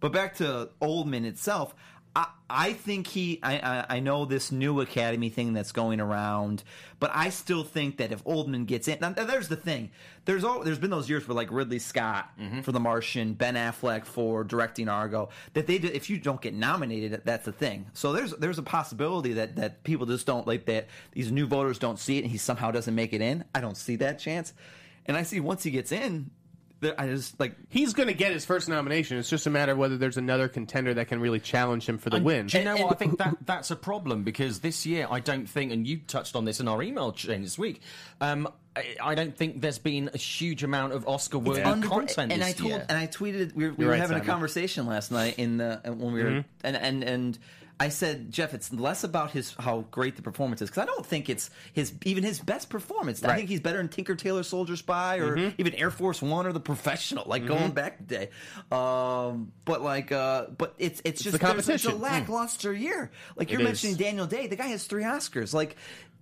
But 0.00 0.12
back 0.12 0.36
to 0.36 0.70
Oldman 0.80 1.24
itself. 1.24 1.74
I, 2.18 2.26
I 2.50 2.72
think 2.72 3.06
he. 3.06 3.38
I, 3.44 3.58
I 3.58 3.86
I 3.96 4.00
know 4.00 4.24
this 4.24 4.50
new 4.50 4.80
Academy 4.80 5.28
thing 5.28 5.52
that's 5.52 5.70
going 5.70 6.00
around, 6.00 6.64
but 6.98 7.12
I 7.14 7.30
still 7.30 7.62
think 7.62 7.98
that 7.98 8.10
if 8.10 8.24
Oldman 8.24 8.66
gets 8.66 8.88
in, 8.88 8.98
now, 9.00 9.10
there's 9.10 9.46
the 9.46 9.54
thing. 9.54 9.90
There's 10.24 10.42
all, 10.42 10.64
there's 10.64 10.80
been 10.80 10.90
those 10.90 11.08
years 11.08 11.28
where 11.28 11.36
like 11.36 11.52
Ridley 11.52 11.78
Scott 11.78 12.28
mm-hmm. 12.38 12.62
for 12.62 12.72
The 12.72 12.80
Martian, 12.80 13.34
Ben 13.34 13.54
Affleck 13.54 14.04
for 14.04 14.42
directing 14.42 14.88
Argo. 14.88 15.28
That 15.54 15.68
they 15.68 15.78
do, 15.78 15.88
if 15.94 16.10
you 16.10 16.18
don't 16.18 16.40
get 16.40 16.54
nominated, 16.54 17.22
that's 17.24 17.44
the 17.44 17.52
thing. 17.52 17.86
So 17.92 18.12
there's 18.12 18.32
there's 18.32 18.58
a 18.58 18.64
possibility 18.64 19.34
that 19.34 19.54
that 19.54 19.84
people 19.84 20.06
just 20.06 20.26
don't 20.26 20.46
like 20.46 20.66
that. 20.66 20.88
These 21.12 21.30
new 21.30 21.46
voters 21.46 21.78
don't 21.78 22.00
see 22.00 22.18
it, 22.18 22.22
and 22.22 22.32
he 22.32 22.38
somehow 22.38 22.72
doesn't 22.72 22.96
make 22.96 23.12
it 23.12 23.20
in. 23.20 23.44
I 23.54 23.60
don't 23.60 23.76
see 23.76 23.94
that 23.96 24.18
chance. 24.18 24.52
And 25.06 25.16
I 25.16 25.22
see 25.22 25.38
once 25.38 25.62
he 25.62 25.70
gets 25.70 25.92
in, 25.92 26.30
I 26.96 27.06
just 27.08 27.38
like 27.40 27.54
He's 27.70 27.92
going 27.92 28.06
to 28.08 28.14
get 28.14 28.32
his 28.32 28.44
first 28.44 28.68
nomination. 28.68 29.18
It's 29.18 29.28
just 29.28 29.46
a 29.46 29.50
matter 29.50 29.72
of 29.72 29.78
whether 29.78 29.96
there's 29.96 30.16
another 30.16 30.46
contender 30.48 30.94
that 30.94 31.08
can 31.08 31.18
really 31.20 31.40
challenge 31.40 31.88
him 31.88 31.98
for 31.98 32.08
the 32.10 32.20
win. 32.20 32.46
Do 32.46 32.58
you 32.58 32.64
know 32.64 32.74
And- 32.76 32.84
what? 32.84 32.92
I 32.92 32.96
think 32.96 33.18
that 33.18 33.36
that's 33.44 33.70
a 33.70 33.76
problem 33.76 34.22
because 34.22 34.60
this 34.60 34.86
year 34.86 35.08
I 35.10 35.20
don't 35.20 35.46
think, 35.48 35.72
and 35.72 35.86
you 35.86 35.98
touched 36.06 36.36
on 36.36 36.44
this 36.44 36.60
in 36.60 36.68
our 36.68 36.82
email 36.82 37.10
chain 37.12 37.42
this 37.42 37.58
week. 37.58 37.80
Um, 38.20 38.48
I, 38.76 38.94
I 39.02 39.14
don't 39.16 39.36
think 39.36 39.60
there's 39.60 39.78
been 39.78 40.10
a 40.14 40.18
huge 40.18 40.62
amount 40.62 40.92
of 40.92 41.06
Oscar-worthy 41.08 41.62
under- 41.62 41.88
content 41.88 42.30
and 42.32 42.42
this 42.42 42.48
I 42.50 42.52
told 42.52 42.70
year. 42.70 42.86
and 42.88 42.96
I 42.96 43.06
tweeted 43.08 43.54
we 43.54 43.66
were, 43.66 43.72
we 43.74 43.84
were 43.84 43.90
right, 43.92 44.00
having 44.00 44.16
a 44.18 44.24
conversation 44.24 44.86
last 44.86 45.10
night 45.10 45.34
in 45.38 45.56
the 45.56 45.80
when 45.84 46.12
we 46.12 46.22
were 46.22 46.44
and 46.62 46.76
and 46.76 47.02
and 47.02 47.38
I 47.80 47.90
said 47.90 48.32
Jeff 48.32 48.54
it's 48.54 48.72
less 48.72 49.04
about 49.04 49.30
his 49.30 49.54
how 49.58 49.84
great 49.92 50.16
the 50.16 50.22
performance 50.22 50.60
is 50.60 50.68
because 50.68 50.82
I 50.82 50.86
don't 50.86 51.06
think 51.06 51.28
it's 51.28 51.48
his 51.72 51.92
even 52.04 52.24
his 52.24 52.40
best 52.40 52.70
performance. 52.70 53.22
I 53.22 53.36
think 53.36 53.48
he's 53.48 53.60
better 53.60 53.78
than 53.78 53.88
Tinker 53.88 54.16
Tailor 54.16 54.42
Soldier 54.42 54.74
Spy 54.76 55.18
or 55.18 55.52
even 55.58 55.74
Air 55.74 55.90
Force 55.92 56.20
One 56.20 56.46
or 56.46 56.52
The 56.52 56.58
Professional 56.60 57.24
like 57.26 57.46
going 57.46 57.70
back 57.70 57.98
today 57.98 58.30
um 58.72 59.52
but 59.64 59.82
like 59.82 60.10
uh 60.12 60.46
but 60.56 60.74
it's 60.78 61.00
it's 61.04 61.22
just 61.22 61.32
the 61.32 61.38
there's- 61.38 61.68
it's 61.68 61.68
a 61.84 61.88
competition. 61.88 62.00
lackluster 62.00 62.72
year. 62.72 63.10
Like 63.36 63.50
you're 63.50 63.60
It 63.60 63.64
mentioning 63.64 63.92
is. 63.92 63.98
Daniel 63.98 64.26
Day. 64.26 64.46
The 64.48 64.56
guy 64.56 64.66
has 64.68 64.84
three 64.84 65.04
Oscars. 65.04 65.54
Like 65.54 65.76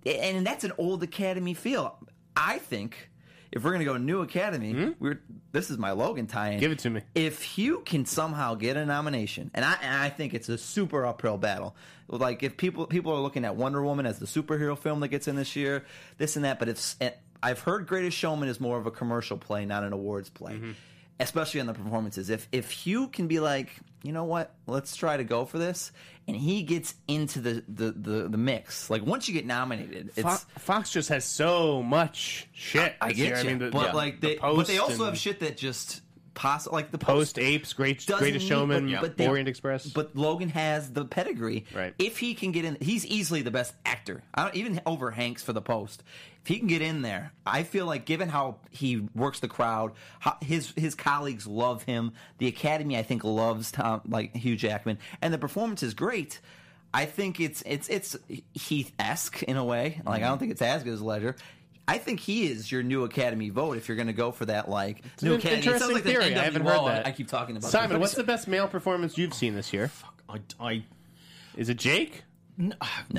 and 0.04 0.46
that's 0.46 0.64
an 0.64 0.72
old 0.78 1.02
Academy 1.02 1.54
feel. 1.54 1.98
I 2.36 2.58
think 2.58 3.08
if 3.52 3.64
we're 3.64 3.72
gonna 3.72 3.84
go 3.84 3.96
new 3.96 4.22
Academy, 4.22 4.94
we're 4.98 5.20
this 5.52 5.70
is 5.70 5.78
my 5.78 5.92
Logan 5.92 6.26
tie-in. 6.26 6.60
Give 6.60 6.72
it 6.72 6.78
to 6.80 6.90
me. 6.90 7.02
If 7.14 7.42
Hugh 7.42 7.82
can 7.84 8.04
somehow 8.04 8.54
get 8.54 8.76
a 8.76 8.84
nomination, 8.84 9.50
and 9.54 9.64
I 9.64 9.76
and 9.82 9.94
I 9.94 10.08
think 10.08 10.34
it's 10.34 10.48
a 10.48 10.58
super 10.58 11.06
uphill 11.06 11.38
battle. 11.38 11.74
Like 12.08 12.42
if 12.42 12.56
people 12.56 12.86
people 12.86 13.12
are 13.12 13.20
looking 13.20 13.44
at 13.44 13.56
Wonder 13.56 13.82
Woman 13.82 14.06
as 14.06 14.18
the 14.18 14.26
superhero 14.26 14.78
film 14.78 15.00
that 15.00 15.08
gets 15.08 15.28
in 15.28 15.36
this 15.36 15.56
year, 15.56 15.84
this 16.18 16.36
and 16.36 16.44
that, 16.44 16.58
but 16.58 16.68
it's 16.68 16.96
I've 17.42 17.60
heard 17.60 17.86
Greatest 17.86 18.16
Showman 18.16 18.48
is 18.48 18.60
more 18.60 18.78
of 18.78 18.86
a 18.86 18.90
commercial 18.90 19.38
play, 19.38 19.64
not 19.64 19.84
an 19.84 19.92
awards 19.92 20.28
play. 20.28 20.54
Mm-hmm. 20.54 20.70
Especially 21.18 21.60
on 21.60 21.66
the 21.66 21.72
performances. 21.72 22.28
If 22.28 22.46
if 22.52 22.70
Hugh 22.70 23.08
can 23.08 23.26
be 23.26 23.40
like, 23.40 23.70
you 24.02 24.12
know 24.12 24.24
what, 24.24 24.54
let's 24.66 24.94
try 24.96 25.16
to 25.16 25.24
go 25.24 25.44
for 25.44 25.58
this, 25.58 25.90
and 26.28 26.36
he 26.36 26.62
gets 26.62 26.94
into 27.08 27.40
the 27.40 27.64
the, 27.68 27.90
the, 27.92 28.28
the 28.28 28.38
mix. 28.38 28.88
Like 28.90 29.04
once 29.04 29.28
you 29.28 29.34
get 29.34 29.46
nominated, 29.46 30.10
it's 30.16 30.44
Fox 30.58 30.90
just 30.90 31.08
has 31.08 31.24
so 31.24 31.82
much 31.82 32.48
shit. 32.52 32.94
I 33.00 33.08
this 33.08 33.16
get 33.16 33.26
year. 33.26 33.38
you. 33.38 33.44
mean, 33.50 33.58
the- 33.58 33.70
but 33.70 33.86
yeah, 33.86 33.92
like 33.92 34.20
the 34.20 34.28
they, 34.28 34.36
but 34.36 34.66
they 34.66 34.78
also 34.78 34.94
and 35.04 35.04
have 35.06 35.18
shit 35.18 35.40
that 35.40 35.56
just 35.56 36.02
poss- 36.36 36.68
like 36.68 36.92
the 36.92 36.98
Post 36.98 37.38
Apes, 37.40 37.72
Great 37.72 38.06
Greatest 38.06 38.44
need- 38.44 38.48
Showman, 38.48 38.92
but, 38.92 39.00
but 39.00 39.16
they- 39.16 39.26
Orient 39.26 39.48
Express. 39.48 39.86
But 39.86 40.14
Logan 40.14 40.50
has 40.50 40.92
the 40.92 41.04
pedigree. 41.04 41.64
Right. 41.74 41.94
If 41.98 42.18
he 42.18 42.34
can 42.34 42.52
get 42.52 42.64
in, 42.64 42.76
he's 42.80 43.04
easily 43.04 43.42
the 43.42 43.50
best 43.50 43.74
actor. 43.84 44.22
I 44.32 44.44
don't, 44.44 44.54
even 44.54 44.80
over 44.86 45.10
Hanks 45.10 45.42
for 45.42 45.52
the 45.52 45.62
Post. 45.62 46.04
If 46.42 46.48
he 46.48 46.58
can 46.60 46.68
get 46.68 46.82
in 46.82 47.02
there, 47.02 47.32
I 47.44 47.64
feel 47.64 47.86
like 47.86 48.04
given 48.04 48.28
how 48.28 48.58
he 48.70 49.08
works 49.16 49.40
the 49.40 49.48
crowd, 49.48 49.92
how 50.20 50.36
his 50.40 50.72
his 50.76 50.94
colleagues 50.94 51.44
love 51.44 51.82
him. 51.82 52.12
The 52.38 52.46
Academy, 52.46 52.96
I 52.96 53.02
think, 53.02 53.24
loves 53.24 53.72
Tom 53.72 54.02
like 54.06 54.36
Hugh 54.36 54.54
Jackman, 54.54 54.98
and 55.20 55.34
the 55.34 55.38
performance 55.38 55.82
is 55.82 55.94
great. 55.94 56.38
I 56.94 57.04
think 57.04 57.40
it's 57.40 57.62
it's 57.66 57.88
it's 57.88 58.16
Heath 58.54 58.92
esque 58.98 59.42
in 59.42 59.56
a 59.56 59.64
way. 59.64 60.00
Like 60.06 60.06
I 60.06 60.12
mm-hmm. 60.14 60.28
don't 60.28 60.38
think 60.38 60.52
it's 60.52 60.62
as 60.62 60.84
good 60.84 60.94
as 60.94 61.02
Ledger. 61.02 61.34
I 61.88 61.98
think 61.98 62.20
he 62.20 62.46
is 62.46 62.70
your 62.72 62.82
new 62.82 63.04
Academy 63.04 63.48
vote 63.50 63.76
if 63.76 63.88
you're 63.88 63.96
going 63.96 64.08
to 64.08 64.12
go 64.12 64.32
for 64.32 64.44
that. 64.46 64.68
Like 64.68 65.02
new 65.22 65.34
an 65.34 65.38
Academy. 65.38 65.60
It 65.60 65.64
sounds 65.64 65.82
interesting 65.82 65.94
like 65.94 66.04
the 66.04 66.10
theory. 66.10 66.34
I 66.34 66.44
haven't 66.44 66.64
heard 66.66 66.86
that. 66.86 67.06
I 67.06 67.12
keep 67.12 67.28
talking 67.28 67.56
about 67.56 67.70
Simon, 67.70 67.90
this. 67.90 68.00
what's 68.00 68.14
the 68.14 68.24
best 68.24 68.48
male 68.48 68.66
performance 68.68 69.16
you've 69.16 69.34
seen 69.34 69.54
this 69.54 69.72
year? 69.72 69.90
I, 70.28 70.40
I 70.60 70.84
Is 71.56 71.68
it 71.68 71.76
Jake? 71.78 72.24
No. 72.58 72.72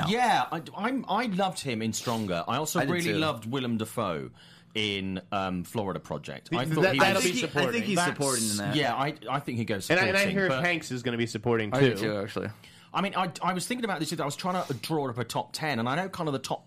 Yeah, 0.07 0.45
I, 0.51 0.61
I'm, 0.76 1.05
I 1.07 1.28
loved 1.28 1.59
him 1.59 1.82
in 1.82 1.93
Stronger. 1.93 2.43
I 2.47 2.57
also 2.57 2.80
I 2.80 2.84
really 2.84 3.13
too. 3.13 3.18
loved 3.18 3.49
Willem 3.49 3.78
Dafoe 3.78 4.32
in 4.74 5.22
um, 5.32 5.63
Florida 5.63 5.99
Project. 5.99 6.49
I 6.51 6.65
thought 6.65 6.82
that- 6.84 6.93
he 6.95 6.99
that'll 6.99 7.22
was, 7.22 7.24
be 7.24 7.30
I 7.43 7.47
think, 7.47 7.51
he, 7.53 7.59
I 7.59 7.72
think 7.72 7.86
he's 7.86 7.95
that's- 7.97 8.18
supporting 8.18 8.49
in 8.49 8.57
that. 8.57 8.76
Yeah, 8.76 8.95
I, 8.95 9.13
I 9.30 9.39
think 9.39 9.59
he 9.59 9.65
goes 9.65 9.89
And 9.89 9.99
I, 9.99 10.07
supporting. 10.07 10.22
and 10.22 10.30
I 10.30 10.32
hear 10.34 10.49
but- 10.49 10.63
Hanks 10.63 10.91
is 10.91 11.03
going 11.03 11.13
to 11.13 11.18
be 11.18 11.26
supporting 11.28 11.74
I 11.74 11.80
too. 11.80 11.93
do 11.93 12.01
too, 12.01 12.18
actually. 12.18 12.49
I 12.93 13.01
mean, 13.01 13.13
I, 13.15 13.30
I 13.43 13.53
was 13.53 13.68
thinking 13.68 13.86
about 13.86 13.99
this. 13.99 14.18
I 14.20 14.26
was 14.26 14.36
trying 14.36 14.61
to 14.65 14.74
draw 14.74 15.07
up 15.07 15.18
a 15.20 15.24
top 15.24 15.53
ten, 15.53 15.78
and 15.80 15.88
I 15.88 15.95
know 15.95 16.09
kind 16.09 16.28
of 16.30 16.34
the 16.34 16.39
top, 16.39 16.65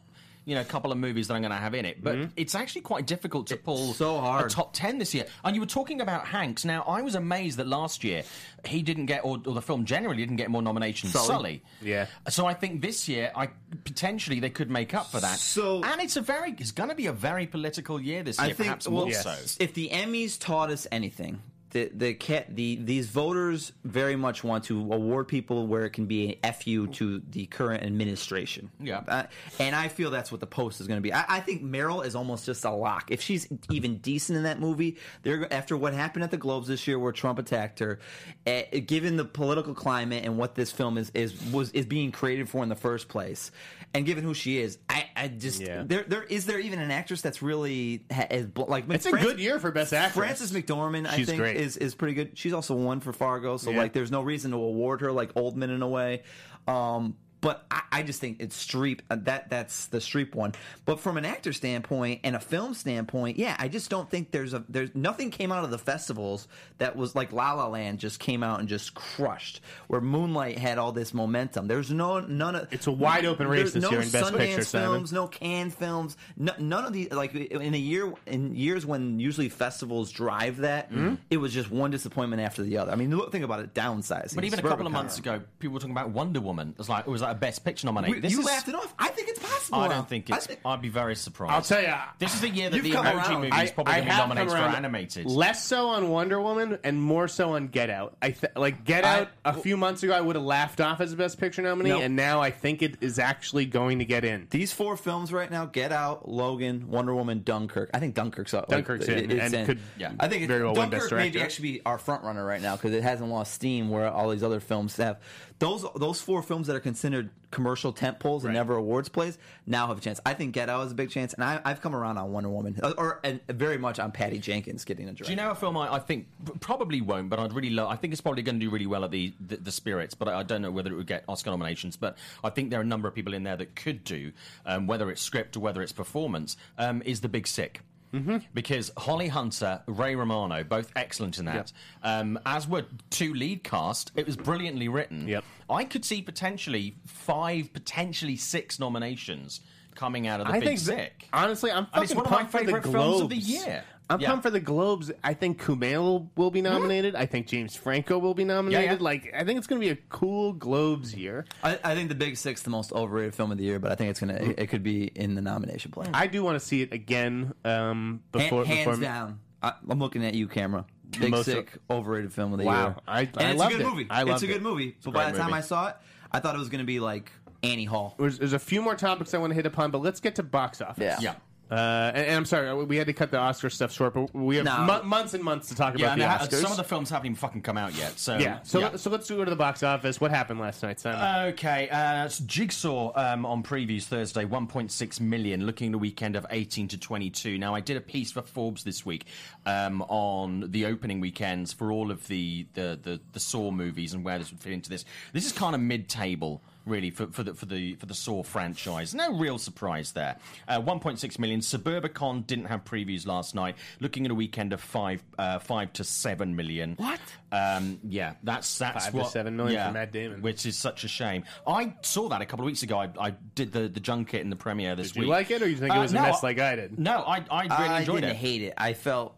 you 0.50 0.56
know, 0.56 0.62
a 0.62 0.64
couple 0.64 0.90
of 0.90 0.98
movies 0.98 1.28
that 1.28 1.34
I'm 1.34 1.42
going 1.42 1.52
to 1.52 1.56
have 1.56 1.74
in 1.74 1.84
it, 1.84 2.02
but 2.02 2.16
mm-hmm. 2.16 2.30
it's 2.36 2.56
actually 2.56 2.80
quite 2.80 3.06
difficult 3.06 3.46
to 3.46 3.56
pull 3.56 3.94
so 3.94 4.18
hard. 4.18 4.46
a 4.46 4.48
top 4.48 4.72
ten 4.72 4.98
this 4.98 5.14
year. 5.14 5.26
And 5.44 5.54
you 5.54 5.62
were 5.62 5.66
talking 5.68 6.00
about 6.00 6.26
Hanks. 6.26 6.64
Now, 6.64 6.82
I 6.88 7.02
was 7.02 7.14
amazed 7.14 7.58
that 7.58 7.68
last 7.68 8.02
year 8.02 8.24
he 8.66 8.82
didn't 8.82 9.06
get, 9.06 9.24
or, 9.24 9.38
or 9.46 9.54
the 9.54 9.62
film 9.62 9.84
generally 9.84 10.16
didn't 10.16 10.34
get 10.34 10.50
more 10.50 10.60
nominations. 10.60 11.12
Sully. 11.12 11.26
Sully. 11.28 11.62
Yeah. 11.82 12.06
So 12.28 12.46
I 12.46 12.54
think 12.54 12.82
this 12.82 13.08
year, 13.08 13.30
I 13.36 13.50
potentially 13.84 14.40
they 14.40 14.50
could 14.50 14.70
make 14.72 14.92
up 14.92 15.06
for 15.12 15.20
that. 15.20 15.38
So- 15.38 15.84
and 15.84 16.00
it's 16.00 16.16
a 16.16 16.20
very, 16.20 16.56
it's 16.58 16.72
going 16.72 16.88
to 16.88 16.96
be 16.96 17.06
a 17.06 17.12
very 17.12 17.46
political 17.46 18.00
year 18.00 18.24
this 18.24 18.36
year, 18.40 18.46
I 18.46 18.48
think 18.48 18.66
perhaps 18.66 18.88
well, 18.88 19.04
more 19.06 19.14
so. 19.14 19.36
if 19.60 19.72
the 19.74 19.90
Emmys 19.90 20.36
taught 20.36 20.70
us 20.70 20.88
anything, 20.90 21.40
the 21.70 21.90
the 21.94 22.14
cat 22.14 22.54
the 22.54 22.76
these 22.76 23.06
voters 23.06 23.72
very 23.84 24.16
much 24.16 24.42
want 24.42 24.64
to 24.64 24.80
award 24.92 25.28
people 25.28 25.66
where 25.66 25.84
it 25.84 25.90
can 25.90 26.06
be 26.06 26.38
a 26.42 26.52
fu 26.52 26.86
to 26.88 27.20
the 27.30 27.46
current 27.46 27.82
administration. 27.84 28.70
Yeah. 28.80 29.02
Uh, 29.06 29.24
and 29.58 29.74
I 29.76 29.88
feel 29.88 30.10
that's 30.10 30.30
what 30.32 30.40
the 30.40 30.46
post 30.46 30.80
is 30.80 30.86
going 30.86 30.98
to 30.98 31.02
be. 31.02 31.12
I, 31.12 31.24
I 31.28 31.40
think 31.40 31.62
Meryl 31.62 32.04
is 32.04 32.14
almost 32.14 32.44
just 32.46 32.64
a 32.64 32.70
lock. 32.70 33.10
If 33.10 33.20
she's 33.20 33.46
even 33.70 33.98
decent 33.98 34.36
in 34.36 34.42
that 34.44 34.58
movie, 34.60 34.96
they're 35.22 35.52
after 35.52 35.76
what 35.76 35.92
happened 35.94 36.24
at 36.24 36.30
the 36.30 36.36
Globes 36.36 36.66
this 36.68 36.86
year, 36.88 36.98
where 36.98 37.12
Trump 37.12 37.38
attacked 37.38 37.78
her. 37.78 37.98
Uh, 38.46 38.62
given 38.86 39.16
the 39.16 39.24
political 39.24 39.74
climate 39.74 40.24
and 40.24 40.36
what 40.36 40.54
this 40.54 40.70
film 40.72 40.98
is 40.98 41.10
is 41.14 41.40
was 41.52 41.70
is 41.72 41.86
being 41.86 42.10
created 42.12 42.48
for 42.48 42.62
in 42.62 42.68
the 42.68 42.74
first 42.76 43.08
place, 43.08 43.50
and 43.94 44.04
given 44.06 44.24
who 44.24 44.34
she 44.34 44.58
is, 44.58 44.78
I, 44.88 45.06
I 45.14 45.28
just 45.28 45.60
Yeah. 45.60 45.82
there 45.86 46.04
there 46.04 46.22
is 46.24 46.46
there 46.46 46.58
even 46.58 46.80
an 46.80 46.90
actress 46.90 47.20
that's 47.20 47.42
really 47.42 48.04
ha- 48.12 48.26
is 48.30 48.46
like 48.56 48.84
It's 48.88 49.06
a 49.06 49.12
good 49.12 49.38
year 49.38 49.58
for 49.60 49.70
Best 49.70 49.92
Actress. 49.92 50.14
Frances 50.14 50.52
McDormand, 50.52 51.06
I 51.06 51.16
She's 51.16 51.26
think, 51.28 51.38
great. 51.40 51.56
Is 51.60 51.76
is 51.76 51.94
pretty 51.94 52.14
good. 52.14 52.36
She's 52.38 52.52
also 52.52 52.74
won 52.74 53.00
for 53.00 53.12
Fargo, 53.12 53.56
so 53.56 53.70
Yeah. 53.70 53.78
like, 53.78 53.92
there's 53.92 54.10
no 54.10 54.22
reason 54.22 54.50
to 54.52 54.56
award 54.56 55.00
her 55.02 55.12
like 55.12 55.34
Oldman 55.34 55.70
in 55.74 55.82
a 55.82 55.88
way. 55.88 56.22
Um, 56.66 57.16
but 57.40 57.64
I, 57.70 57.82
I 57.92 58.02
just 58.02 58.20
think 58.20 58.36
it's 58.40 58.64
Streep. 58.64 59.00
uh, 59.10 59.16
That 59.22 59.50
that's 59.50 59.86
the 59.86 59.98
Streep 59.98 60.34
one. 60.34 60.52
But 60.84 61.00
from 61.00 61.16
an 61.16 61.24
actor 61.24 61.52
standpoint 61.52 62.20
and 62.24 62.36
a 62.36 62.40
film 62.40 62.74
standpoint, 62.74 63.38
yeah, 63.38 63.56
I 63.58 63.68
just 63.68 63.90
don't 63.90 64.08
think 64.10 64.30
there's 64.30 64.54
a 64.54 64.64
there's 64.68 64.94
nothing 64.94 65.30
came 65.30 65.52
out 65.52 65.64
of 65.64 65.70
the 65.70 65.78
festivals 65.78 66.48
that 66.78 66.96
was 66.96 67.14
like 67.14 67.32
La 67.32 67.52
La 67.52 67.66
Land 67.68 67.98
just 67.98 68.20
came 68.20 68.42
out 68.42 68.60
and 68.60 68.68
just 68.68 68.94
crushed. 68.94 69.60
Where 69.88 70.00
Moonlight 70.00 70.58
had 70.58 70.78
all 70.78 70.92
this 70.92 71.12
momentum. 71.14 71.66
There's 71.66 71.90
no 71.90 72.20
none 72.20 72.56
of 72.56 72.72
It's 72.72 72.86
a 72.86 72.92
wide 72.92 73.24
open 73.24 73.48
race 73.48 73.72
there's 73.72 73.74
this 73.74 73.82
no 73.84 73.90
year 73.90 74.00
in 74.02 74.10
Best 74.10 74.32
Sundance 74.32 74.38
Picture, 74.38 74.64
Simon. 74.64 74.88
films, 74.90 75.12
no 75.12 75.26
Cannes 75.26 75.70
films, 75.70 76.16
no, 76.36 76.52
none 76.58 76.84
of 76.84 76.92
these. 76.92 77.10
Like 77.10 77.34
in 77.34 77.74
a 77.74 77.78
year, 77.78 78.12
in 78.26 78.54
years 78.54 78.84
when 78.86 79.18
usually 79.18 79.48
festivals 79.48 80.10
drive 80.12 80.58
that, 80.58 80.88
Hmm? 80.90 81.14
it 81.30 81.36
was 81.38 81.52
just 81.52 81.70
one 81.70 81.90
disappointment 81.90 82.42
after 82.42 82.62
the 82.62 82.78
other. 82.78 82.90
I 82.92 82.96
mean, 82.96 83.16
look, 83.16 83.32
think 83.32 83.44
about 83.44 83.60
it, 83.60 83.74
downsizing. 83.74 84.34
But 84.34 84.44
even 84.44 84.58
a 84.58 84.62
couple 84.62 84.86
of 84.86 84.92
months 84.92 85.18
ago, 85.18 85.40
people 85.58 85.74
were 85.74 85.80
talking 85.80 85.92
about 85.94 86.10
Wonder 86.10 86.40
Woman. 86.40 86.70
It 86.70 86.78
was 86.78 86.88
like, 86.88 87.06
it 87.06 87.10
was 87.10 87.22
like 87.22 87.29
a 87.30 87.34
Best 87.34 87.64
Picture 87.64 87.86
nominee. 87.86 88.10
We- 88.10 88.20
This 88.20 88.32
you 88.32 88.40
is- 88.40 88.46
laughed 88.46 88.68
it 88.68 88.74
off. 88.74 88.92
I 88.98 89.08
think 89.08 89.28
it's 89.28 89.38
possible. 89.38 89.78
I 89.80 89.88
don't 89.88 90.08
think 90.08 90.28
it's. 90.28 90.46
think- 90.46 90.60
I'd 90.64 90.82
be 90.82 90.88
very 90.88 91.14
surprised. 91.16 91.52
I'll 91.52 91.62
tell 91.62 91.82
you, 91.82 91.94
This 92.18 92.34
is 92.34 92.40
the 92.40 92.48
year 92.48 92.70
that 92.70 92.82
the 92.82 92.90
emoji 92.90 93.04
around. 93.14 93.42
movie 93.42 93.62
is 93.62 93.70
probably 93.70 93.92
going 93.94 94.04
to 94.06 94.10
be 94.10 94.16
nominated 94.16 94.50
for 94.50 94.56
animated. 94.58 95.26
Less 95.26 95.64
so 95.64 95.88
on 95.88 96.08
Wonder 96.08 96.40
Woman 96.40 96.78
and 96.84 97.00
more 97.00 97.28
so 97.28 97.54
on 97.54 97.68
Get 97.68 97.88
Out. 97.90 98.16
I 98.20 98.30
th- 98.32 98.52
like 98.56 98.84
Get 98.84 99.04
I- 99.04 99.20
Out 99.20 99.28
a 99.44 99.52
few 99.54 99.76
months 99.76 100.02
ago. 100.02 100.12
I 100.12 100.20
would 100.20 100.36
have 100.36 100.44
laughed 100.44 100.80
off 100.80 101.00
as 101.00 101.12
a 101.12 101.16
Best 101.16 101.38
Picture 101.38 101.62
nominee, 101.62 101.90
Nope. 101.90 102.02
and 102.02 102.16
now 102.16 102.40
I 102.40 102.50
think 102.50 102.82
it 102.82 102.96
is 103.00 103.18
actually 103.18 103.66
going 103.66 104.00
to 104.00 104.04
get 104.04 104.24
in. 104.24 104.46
These 104.50 104.72
four 104.72 104.96
films 104.96 105.32
right 105.32 105.50
now: 105.50 105.66
Get 105.66 105.92
Out, 105.92 106.28
Logan, 106.28 106.88
Wonder 106.88 107.14
Woman, 107.14 107.42
Dunkirk. 107.44 107.90
I 107.94 108.00
think 108.00 108.14
Dunkirk's 108.14 108.54
up. 108.54 108.70
like, 108.70 108.78
Dunkirk's 108.86 109.06
it- 109.08 109.30
in, 109.30 109.30
it's 109.38 109.54
and 109.54 109.66
could 109.66 109.78
Yeah. 109.98 110.12
I 110.18 110.28
think 110.28 110.42
it, 110.42 110.46
very 110.48 110.62
well 110.64 110.72
win 110.72 110.90
Dunkirk 110.90 111.00
Best 111.02 111.12
may 111.12 111.30
Director. 111.30 111.44
actually 111.44 111.72
be 111.72 111.80
our 111.86 111.98
front 111.98 112.24
runner 112.24 112.44
right 112.44 112.60
now 112.60 112.76
because 112.76 112.92
it 112.92 113.02
hasn't 113.02 113.30
lost 113.30 113.52
steam 113.54 113.88
where 113.90 114.08
all 114.08 114.30
these 114.30 114.42
other 114.42 114.60
films 114.60 114.96
have. 114.96 115.18
Those 115.60 115.84
those 115.94 116.20
four 116.22 116.42
films 116.42 116.66
that 116.68 116.74
are 116.74 116.80
considered 116.80 117.28
commercial 117.50 117.92
tent 117.92 118.18
poles 118.18 118.44
and 118.44 118.48
Right. 118.54 118.58
never 118.60 118.76
awards 118.76 119.10
plays 119.10 119.36
now 119.66 119.86
have 119.88 119.98
a 119.98 120.00
chance. 120.00 120.18
I 120.24 120.32
think 120.34 120.54
Get 120.54 120.70
Out 120.70 120.86
is 120.86 120.92
a 120.92 120.94
big 120.94 121.10
chance, 121.10 121.34
and 121.34 121.44
I, 121.44 121.60
I've 121.64 121.82
come 121.82 121.94
around 121.94 122.16
on 122.16 122.32
Wonder 122.32 122.48
Woman, 122.48 122.80
or, 122.82 122.94
or 122.98 123.20
and 123.22 123.40
very 123.46 123.76
much 123.76 123.98
on 123.98 124.10
Patty 124.10 124.38
Jenkins 124.38 124.86
getting 124.86 125.04
a 125.04 125.08
director. 125.12 125.24
Do 125.24 125.30
you 125.32 125.36
know 125.36 125.50
a 125.50 125.54
film 125.54 125.76
I, 125.76 125.94
I 125.94 125.98
think 125.98 126.26
probably 126.60 127.02
won't, 127.02 127.28
but 127.28 127.38
I'd 127.38 127.52
really 127.52 127.70
love. 127.70 127.90
I 127.90 127.96
think 127.96 128.12
it's 128.14 128.22
probably 128.22 128.42
going 128.42 128.58
to 128.58 128.64
do 128.66 128.70
really 128.70 128.86
well 128.86 129.04
at 129.04 129.10
the, 129.10 129.34
the 129.46 129.56
the 129.58 129.70
Spirits, 129.70 130.14
but 130.14 130.28
I, 130.28 130.40
I 130.40 130.42
don't 130.42 130.62
know 130.62 130.70
whether 130.70 130.90
it 130.92 130.96
would 130.96 131.06
get 131.06 131.24
Oscar 131.28 131.50
nominations. 131.50 131.94
But 131.96 132.16
I 132.42 132.48
think 132.50 132.70
there 132.70 132.80
are 132.80 132.82
a 132.82 132.86
number 132.86 133.06
of 133.06 133.14
people 133.14 133.34
in 133.34 133.42
there 133.42 133.58
that 133.58 133.76
could 133.76 134.02
do, 134.02 134.32
um, 134.64 134.86
whether 134.86 135.10
it's 135.10 135.20
script 135.20 135.56
or 135.56 135.60
whether 135.60 135.82
it's 135.82 135.92
performance. 135.92 136.56
Um, 136.78 137.02
is 137.04 137.20
the 137.20 137.28
Big 137.28 137.46
Sick. 137.46 137.82
Mm-hmm. 138.12 138.38
because 138.54 138.90
Holly 138.96 139.28
Hunter, 139.28 139.82
Ray 139.86 140.16
Romano, 140.16 140.64
both 140.64 140.90
excellent 140.96 141.38
in 141.38 141.44
that. 141.44 141.72
Um, 142.02 142.40
as 142.44 142.66
were 142.66 142.84
two 143.10 143.34
lead 143.34 143.62
cast, 143.62 144.10
it 144.16 144.26
was 144.26 144.36
brilliantly 144.36 144.88
written. 144.88 145.28
Yep. 145.28 145.44
I 145.68 145.84
could 145.84 146.04
see 146.04 146.20
potentially 146.20 146.96
five, 147.06 147.72
potentially 147.72 148.34
six 148.36 148.80
nominations 148.80 149.60
coming 149.94 150.26
out 150.26 150.40
of 150.40 150.46
the 150.46 150.54
I 150.54 150.60
Big 150.60 150.68
think 150.68 150.78
Sick. 150.80 151.28
honestly, 151.32 151.70
I'm 151.70 151.78
And 151.78 151.88
fucking 151.88 152.02
it's 152.04 152.14
one 152.14 152.24
of 152.24 152.30
my 152.30 152.36
pumped 152.38 152.52
for 152.52 152.58
the 152.58 152.64
favourite 152.64 152.82
Globes 152.82 152.96
films 152.96 153.20
of 153.20 153.28
the 153.28 153.36
year. 153.36 153.84
I'm 154.10 154.20
Yeah. 154.20 154.28
pumped 154.28 154.42
for 154.42 154.50
the 154.50 154.60
Globes. 154.60 155.10
I 155.24 155.34
think 155.34 155.62
Kumail 155.62 156.28
will, 156.36 156.50
be 156.50 156.60
nominated. 156.60 157.14
I 157.14 157.26
think 157.26 157.46
James 157.46 157.76
Franco 157.76 158.18
will 158.18 158.34
be 158.34 158.44
nominated. 158.44 158.98
yeah. 158.98 159.04
Like, 159.04 159.32
I 159.34 159.44
think 159.44 159.56
it's 159.58 159.66
going 159.66 159.80
to 159.80 159.86
be 159.86 159.90
a 159.92 159.96
cool 160.08 160.52
Globes 160.52 161.14
year. 161.14 161.44
I, 161.62 161.78
I 161.84 161.94
think 161.94 162.08
the 162.08 162.14
Big 162.16 162.36
Sick's 162.36 162.62
the 162.62 162.70
most 162.70 162.92
overrated 162.92 163.34
film 163.34 163.52
of 163.52 163.58
the 163.58 163.64
year, 163.64 163.78
but 163.78 163.92
I 163.92 163.94
think 163.94 164.10
it's 164.10 164.20
gonna 164.20 164.34
it, 164.34 164.58
it 164.58 164.66
could 164.66 164.82
be 164.82 165.04
in 165.04 165.34
the 165.36 165.40
nomination 165.40 165.90
play. 165.92 166.08
I 166.12 166.26
do 166.26 166.42
want 166.42 166.58
to 166.60 166.64
see 166.64 166.82
it 166.82 166.92
again. 166.92 167.54
Um, 167.64 168.22
before, 168.32 168.64
hands 168.64 168.86
before 168.86 169.00
down. 169.00 169.38
I, 169.62 169.74
I'm 169.88 169.98
looking 170.00 170.24
at 170.24 170.34
you, 170.34 170.48
camera. 170.48 170.84
Big 171.10 171.30
Most 171.30 171.46
Sick, 171.46 171.72
overrated 171.88 172.32
film 172.32 172.52
of 172.52 172.58
the 172.58 172.64
year. 172.64 172.72
Wow. 172.72 172.86
year. 172.86 172.96
I- 173.06 173.20
and 173.20 173.38
I 173.38 173.50
it's 173.52 173.62
a 173.62 173.68
good 173.68 173.80
it. 173.80 173.86
movie. 173.86 174.06
I 174.10 174.30
it's 174.30 174.42
a 174.42 174.46
good 174.46 174.62
movie. 174.62 174.96
But 175.04 175.14
by 175.14 175.30
the 175.30 175.38
time 175.38 175.46
movie. 175.50 175.58
I 175.58 175.60
saw 175.62 175.88
it, 175.88 175.96
I 176.32 176.40
thought 176.40 176.54
it 176.54 176.58
was 176.58 176.68
going 176.68 176.80
to 176.80 176.86
be 176.86 177.00
like 177.00 177.30
Annie 177.62 177.84
Hall. 177.84 178.14
There's, 178.18 178.38
there's 178.38 178.52
a 178.52 178.58
few 178.58 178.80
more 178.80 178.94
topics 178.94 179.34
I 179.34 179.38
want 179.38 179.50
to 179.50 179.54
hit 179.54 179.66
upon, 179.66 179.90
but 179.90 180.02
let's 180.02 180.20
get 180.20 180.36
to 180.36 180.42
box 180.42 180.80
office. 180.80 181.02
Yeah. 181.02 181.18
Yeah. 181.20 181.34
Uh, 181.70 182.10
and, 182.14 182.26
and 182.26 182.36
I'm 182.36 182.44
sorry, 182.44 182.84
we 182.84 182.96
had 182.96 183.06
to 183.06 183.12
cut 183.12 183.30
the 183.30 183.38
Oscar 183.38 183.70
stuff 183.70 183.92
short, 183.92 184.14
but 184.14 184.34
we 184.34 184.56
have 184.56 184.64
No. 184.64 184.78
mo- 184.78 185.02
months 185.04 185.34
and 185.34 185.44
months 185.44 185.68
to 185.68 185.74
talk 185.76 185.96
Yeah, 185.96 186.06
about 186.14 186.18
the 186.18 186.28
ha- 186.28 186.38
Oscars. 186.38 186.60
some 186.62 186.70
of 186.72 186.76
the 186.76 186.84
films 186.84 187.10
haven't 187.10 187.26
even 187.26 187.36
fucking 187.36 187.62
come 187.62 187.78
out 187.78 187.94
yet. 187.94 188.18
So 188.18 188.38
yeah. 188.38 188.58
So 188.64 188.96
so 188.96 189.08
let's 189.10 189.28
go 189.30 189.44
to 189.44 189.50
the 189.50 189.56
box 189.56 189.82
office. 189.82 190.20
What 190.20 190.30
happened 190.32 190.58
last 190.58 190.82
night, 190.82 190.98
Simon? 190.98 191.48
Okay, 191.50 191.88
uh, 191.90 192.28
Jigsaw 192.46 193.12
um, 193.14 193.46
on 193.46 193.62
previews 193.62 194.04
Thursday, 194.04 194.44
1.6 194.44 195.20
million, 195.20 195.64
looking 195.64 195.88
at 195.88 195.92
the 195.92 195.98
weekend 195.98 196.34
of 196.36 196.44
18 196.50 196.88
to 196.88 196.98
22. 196.98 197.56
Now, 197.58 197.74
I 197.74 197.80
did 197.80 197.96
a 197.96 198.00
piece 198.00 198.32
for 198.32 198.42
Forbes 198.42 198.82
this 198.82 199.06
week 199.06 199.26
um, 199.64 200.02
on 200.02 200.70
the 200.72 200.86
opening 200.86 201.20
weekends 201.20 201.72
for 201.72 201.92
all 201.92 202.10
of 202.10 202.26
the, 202.26 202.66
the, 202.74 202.98
the, 203.00 203.20
the 203.32 203.40
Saw 203.40 203.70
movies 203.70 204.12
and 204.12 204.24
where 204.24 204.38
this 204.38 204.50
would 204.50 204.60
fit 204.60 204.72
into 204.72 204.90
this. 204.90 205.04
This 205.32 205.46
is 205.46 205.52
kind 205.52 205.74
of 205.74 205.80
mid-table. 205.80 206.62
Really, 206.86 207.10
for, 207.10 207.26
for 207.28 207.42
the 207.42 207.54
for 207.54 207.66
the 207.66 207.94
for 207.96 208.06
the 208.06 208.14
Saw 208.14 208.42
franchise, 208.42 209.14
no 209.14 209.36
real 209.36 209.58
surprise 209.58 210.12
there. 210.12 210.36
Uh, 210.66 210.80
1.6 210.80 211.38
million. 211.38 211.60
Suburbicon 211.60 212.46
didn't 212.46 212.64
have 212.66 212.84
previews 212.84 213.26
last 213.26 213.54
night. 213.54 213.76
Looking 214.00 214.24
at 214.24 214.30
a 214.30 214.34
weekend 214.34 214.72
of 214.72 214.80
five 214.80 215.22
uh, 215.38 215.58
five 215.58 215.92
to 215.94 216.04
seven 216.04 216.56
million. 216.56 216.94
What? 216.96 217.20
Um, 217.52 217.98
yeah, 218.04 218.34
that's 218.42 218.78
that's 218.78 219.04
Five 219.06 219.12
to 219.12 219.18
what, 219.18 219.30
seven 219.30 219.56
million 219.56 219.78
for 219.80 219.86
yeah, 219.88 219.92
Matt 219.92 220.12
Damon. 220.12 220.40
which 220.42 220.64
is 220.64 220.76
such 220.78 221.04
a 221.04 221.08
shame. 221.08 221.44
I 221.66 221.94
saw 222.02 222.28
that 222.30 222.40
a 222.40 222.46
couple 222.46 222.64
of 222.64 222.66
weeks 222.66 222.82
ago. 222.82 222.98
I, 222.98 223.10
I 223.18 223.30
did 223.54 223.72
the, 223.72 223.88
the 223.88 224.00
junket 224.00 224.40
and 224.40 224.50
the 224.50 224.56
premiere 224.56 224.96
this 224.96 225.08
week. 225.08 225.14
Did 225.14 225.22
you 225.24 225.28
like 225.28 225.50
it, 225.50 225.62
or 225.62 225.68
you 225.68 225.76
think 225.76 225.92
it 225.92 225.98
Uh, 225.98 226.02
was 226.02 226.12
a 226.12 226.14
mess 226.14 226.42
like 226.42 226.58
I 226.60 226.76
did? 226.76 226.98
No, 226.98 227.18
I, 227.18 227.44
I 227.50 227.62
really 227.64 227.70
I 227.74 228.00
enjoyed 228.00 228.22
didn't 228.22 228.30
it. 228.30 228.36
hate 228.36 228.62
it. 228.62 228.74
I 228.78 228.94
felt. 228.94 229.36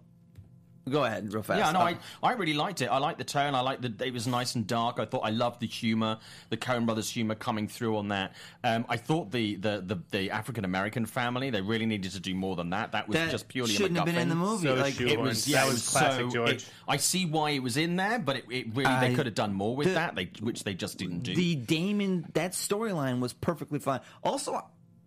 Go 0.90 1.04
ahead, 1.04 1.32
real 1.32 1.42
fast. 1.44 1.58
Yeah, 1.60 1.70
no, 1.70 1.78
Uh, 1.80 1.94
I, 2.22 2.28
I 2.30 2.32
really 2.32 2.54
liked 2.54 2.82
it. 2.82 2.86
I 2.86 2.98
liked 2.98 3.18
the 3.18 3.24
tone. 3.24 3.54
I 3.54 3.60
liked 3.60 3.82
that 3.82 4.00
it 4.02 4.12
was 4.12 4.26
nice 4.26 4.56
and 4.56 4.66
dark. 4.66 4.98
I 4.98 5.04
thought 5.04 5.20
I 5.20 5.30
loved 5.30 5.60
the 5.60 5.66
humor, 5.68 6.18
the 6.50 6.56
Coen 6.56 6.86
Brothers 6.86 7.08
humor 7.08 7.34
coming 7.36 7.68
through 7.68 7.96
on 7.98 8.08
that. 8.08 8.32
Um, 8.64 8.84
I 8.88 8.96
thought 8.96 9.30
the 9.30 9.54
the, 9.56 9.82
the, 9.86 9.98
the 10.10 10.30
African 10.32 10.64
American 10.64 11.06
family 11.06 11.50
they 11.50 11.60
really 11.60 11.86
needed 11.86 12.10
to 12.12 12.20
do 12.20 12.34
more 12.34 12.56
than 12.56 12.70
that. 12.70 12.92
That 12.92 13.06
was 13.08 13.16
that 13.16 13.30
just 13.30 13.46
purely 13.48 13.72
shouldn't 13.72 13.96
a 13.96 14.00
have 14.00 14.06
been 14.06 14.16
in 14.18 14.28
the 14.28 14.34
movie. 14.34 14.66
So 14.66 14.74
like 14.74 15.00
It 15.00 15.20
was 15.20 15.44
That 15.44 15.50
yeah, 15.50 15.64
was 15.66 15.70
it 15.70 15.74
was 15.74 15.88
classic 15.88 16.20
so, 16.20 16.30
George. 16.30 16.50
it- 16.50 16.70
I 16.88 16.96
see 16.96 17.26
why 17.26 17.50
it 17.50 17.62
was 17.62 17.76
in 17.76 17.94
there, 17.96 18.18
but 18.18 18.36
it, 18.36 18.44
it 18.50 18.66
really 18.74 18.86
I- 18.86 19.08
they 19.08 19.14
could 19.14 19.26
have 19.26 19.34
done 19.36 19.54
more 19.54 19.76
with 19.76 19.86
the- 19.88 19.94
that. 19.94 20.16
They 20.16 20.30
which 20.40 20.64
they 20.64 20.74
just 20.74 20.98
didn't 20.98 21.20
do. 21.20 21.34
the 21.34 21.54
Damon 21.54 22.26
that 22.34 22.52
storyline 22.52 23.20
was 23.20 23.32
perfectly 23.32 23.78
fine. 23.78 24.00
Also, 24.24 24.60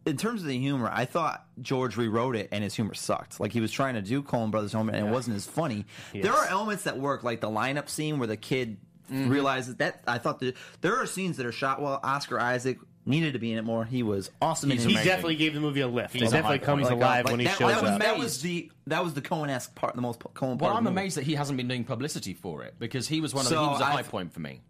in 0.06 0.18
terms 0.18 0.42
of 0.42 0.48
the 0.48 0.58
humor, 0.58 0.90
I 0.94 1.06
thought 1.06 1.46
George 1.62 1.98
rewrote 1.98 2.36
it 2.36 2.50
and 2.52 2.64
his 2.64 2.74
humor 2.76 2.94
sucked. 2.94 3.40
Like 3.40 3.52
he 3.52 3.62
was 3.62 3.72
trying 3.72 3.96
to 3.96 4.02
do 4.02 4.22
Coen 4.22 4.52
Brothers 4.52 4.72
humor 4.72 4.92
and 4.94 5.08
it 5.08 5.12
wasn't 5.12 5.36
as 5.36 5.46
funny. 5.46 5.86
There 6.14 6.32
are 6.34 6.46
elements 6.48 6.84
that 6.84 6.98
work, 7.00 7.24
like 7.24 7.42
the 7.42 7.50
lineup 7.50 7.90
scene 7.90 8.20
where 8.20 8.28
the 8.28 8.38
kid 8.38 8.78
Mm-hmm. 9.06 9.30
realizes 9.30 9.76
that. 9.76 10.02
I 10.08 10.18
thought 10.18 10.40
that 10.40 10.56
there 10.82 10.96
are 10.96 11.06
scenes 11.06 11.38
that 11.38 11.46
are 11.46 11.52
shot 11.52 11.80
well. 11.80 12.00
Oscar 12.04 12.40
Isaac 12.40 12.80
needed 13.06 13.34
to 13.34 13.40
be 13.40 13.52
in 13.52 13.60
it 13.60 13.62
more. 13.64 13.86
He 13.86 14.02
was 14.02 14.32
awesome 14.42 14.72
in 14.72 14.78
He's 14.78 14.86
his 14.88 14.98
he 14.98 15.04
definitely 15.08 15.36
gave 15.36 15.54
the 15.54 15.60
movie 15.60 15.82
a 15.82 15.88
lift. 15.88 16.12
He 16.16 16.22
definitely 16.22 16.58
comes 16.58 16.88
point. 16.90 17.00
alive 17.04 17.26
like 17.26 17.32
when 17.32 17.40
he 17.40 17.46
that, 17.46 17.56
shows 17.60 17.72
that 17.72 17.82
was, 17.84 17.92
up. 17.92 18.02
That 18.02 18.18
was 18.18 18.42
the 18.42 18.72
that 18.88 19.04
was 19.04 19.14
the 19.14 19.22
Coen-esque 19.22 19.76
part, 19.76 19.94
the 19.96 20.02
most 20.02 20.20
Coen 20.22 20.34
part. 20.58 20.62
Well, 20.62 20.72
I'm 20.76 20.84
the 20.84 20.90
movie. 20.90 21.02
amazed 21.02 21.18
that 21.18 21.24
he 21.26 21.36
hasn't 21.36 21.56
been 21.58 21.68
doing 21.68 21.84
publicity 21.84 22.34
for 22.34 22.64
it 22.64 22.74
because 22.80 23.08
he 23.08 23.22
was 23.22 23.32
one 23.36 23.46
of 23.46 23.52
the, 23.52 23.62
he 23.62 23.68
was 23.68 23.80
a 23.80 23.86
high 23.86 24.00
I've- 24.00 24.10
point 24.10 24.34
for 24.34 24.40
me. 24.40 24.62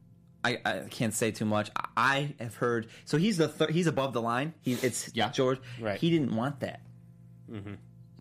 I, 0.45 0.57
I 0.65 0.79
can't 0.89 1.13
say 1.13 1.31
too 1.31 1.45
much. 1.45 1.71
I 1.97 2.35
have 2.39 2.55
heard. 2.55 2.87
So 3.05 3.17
he's 3.17 3.37
the 3.37 3.47
thir- 3.47 3.71
he's 3.71 3.87
above 3.87 4.13
the 4.13 4.21
line. 4.21 4.53
He, 4.61 4.73
it's 4.73 5.09
Yeah. 5.13 5.29
George. 5.29 5.59
Right. 5.79 5.99
He 5.99 6.09
didn't 6.09 6.35
want 6.35 6.59
that. 6.61 6.81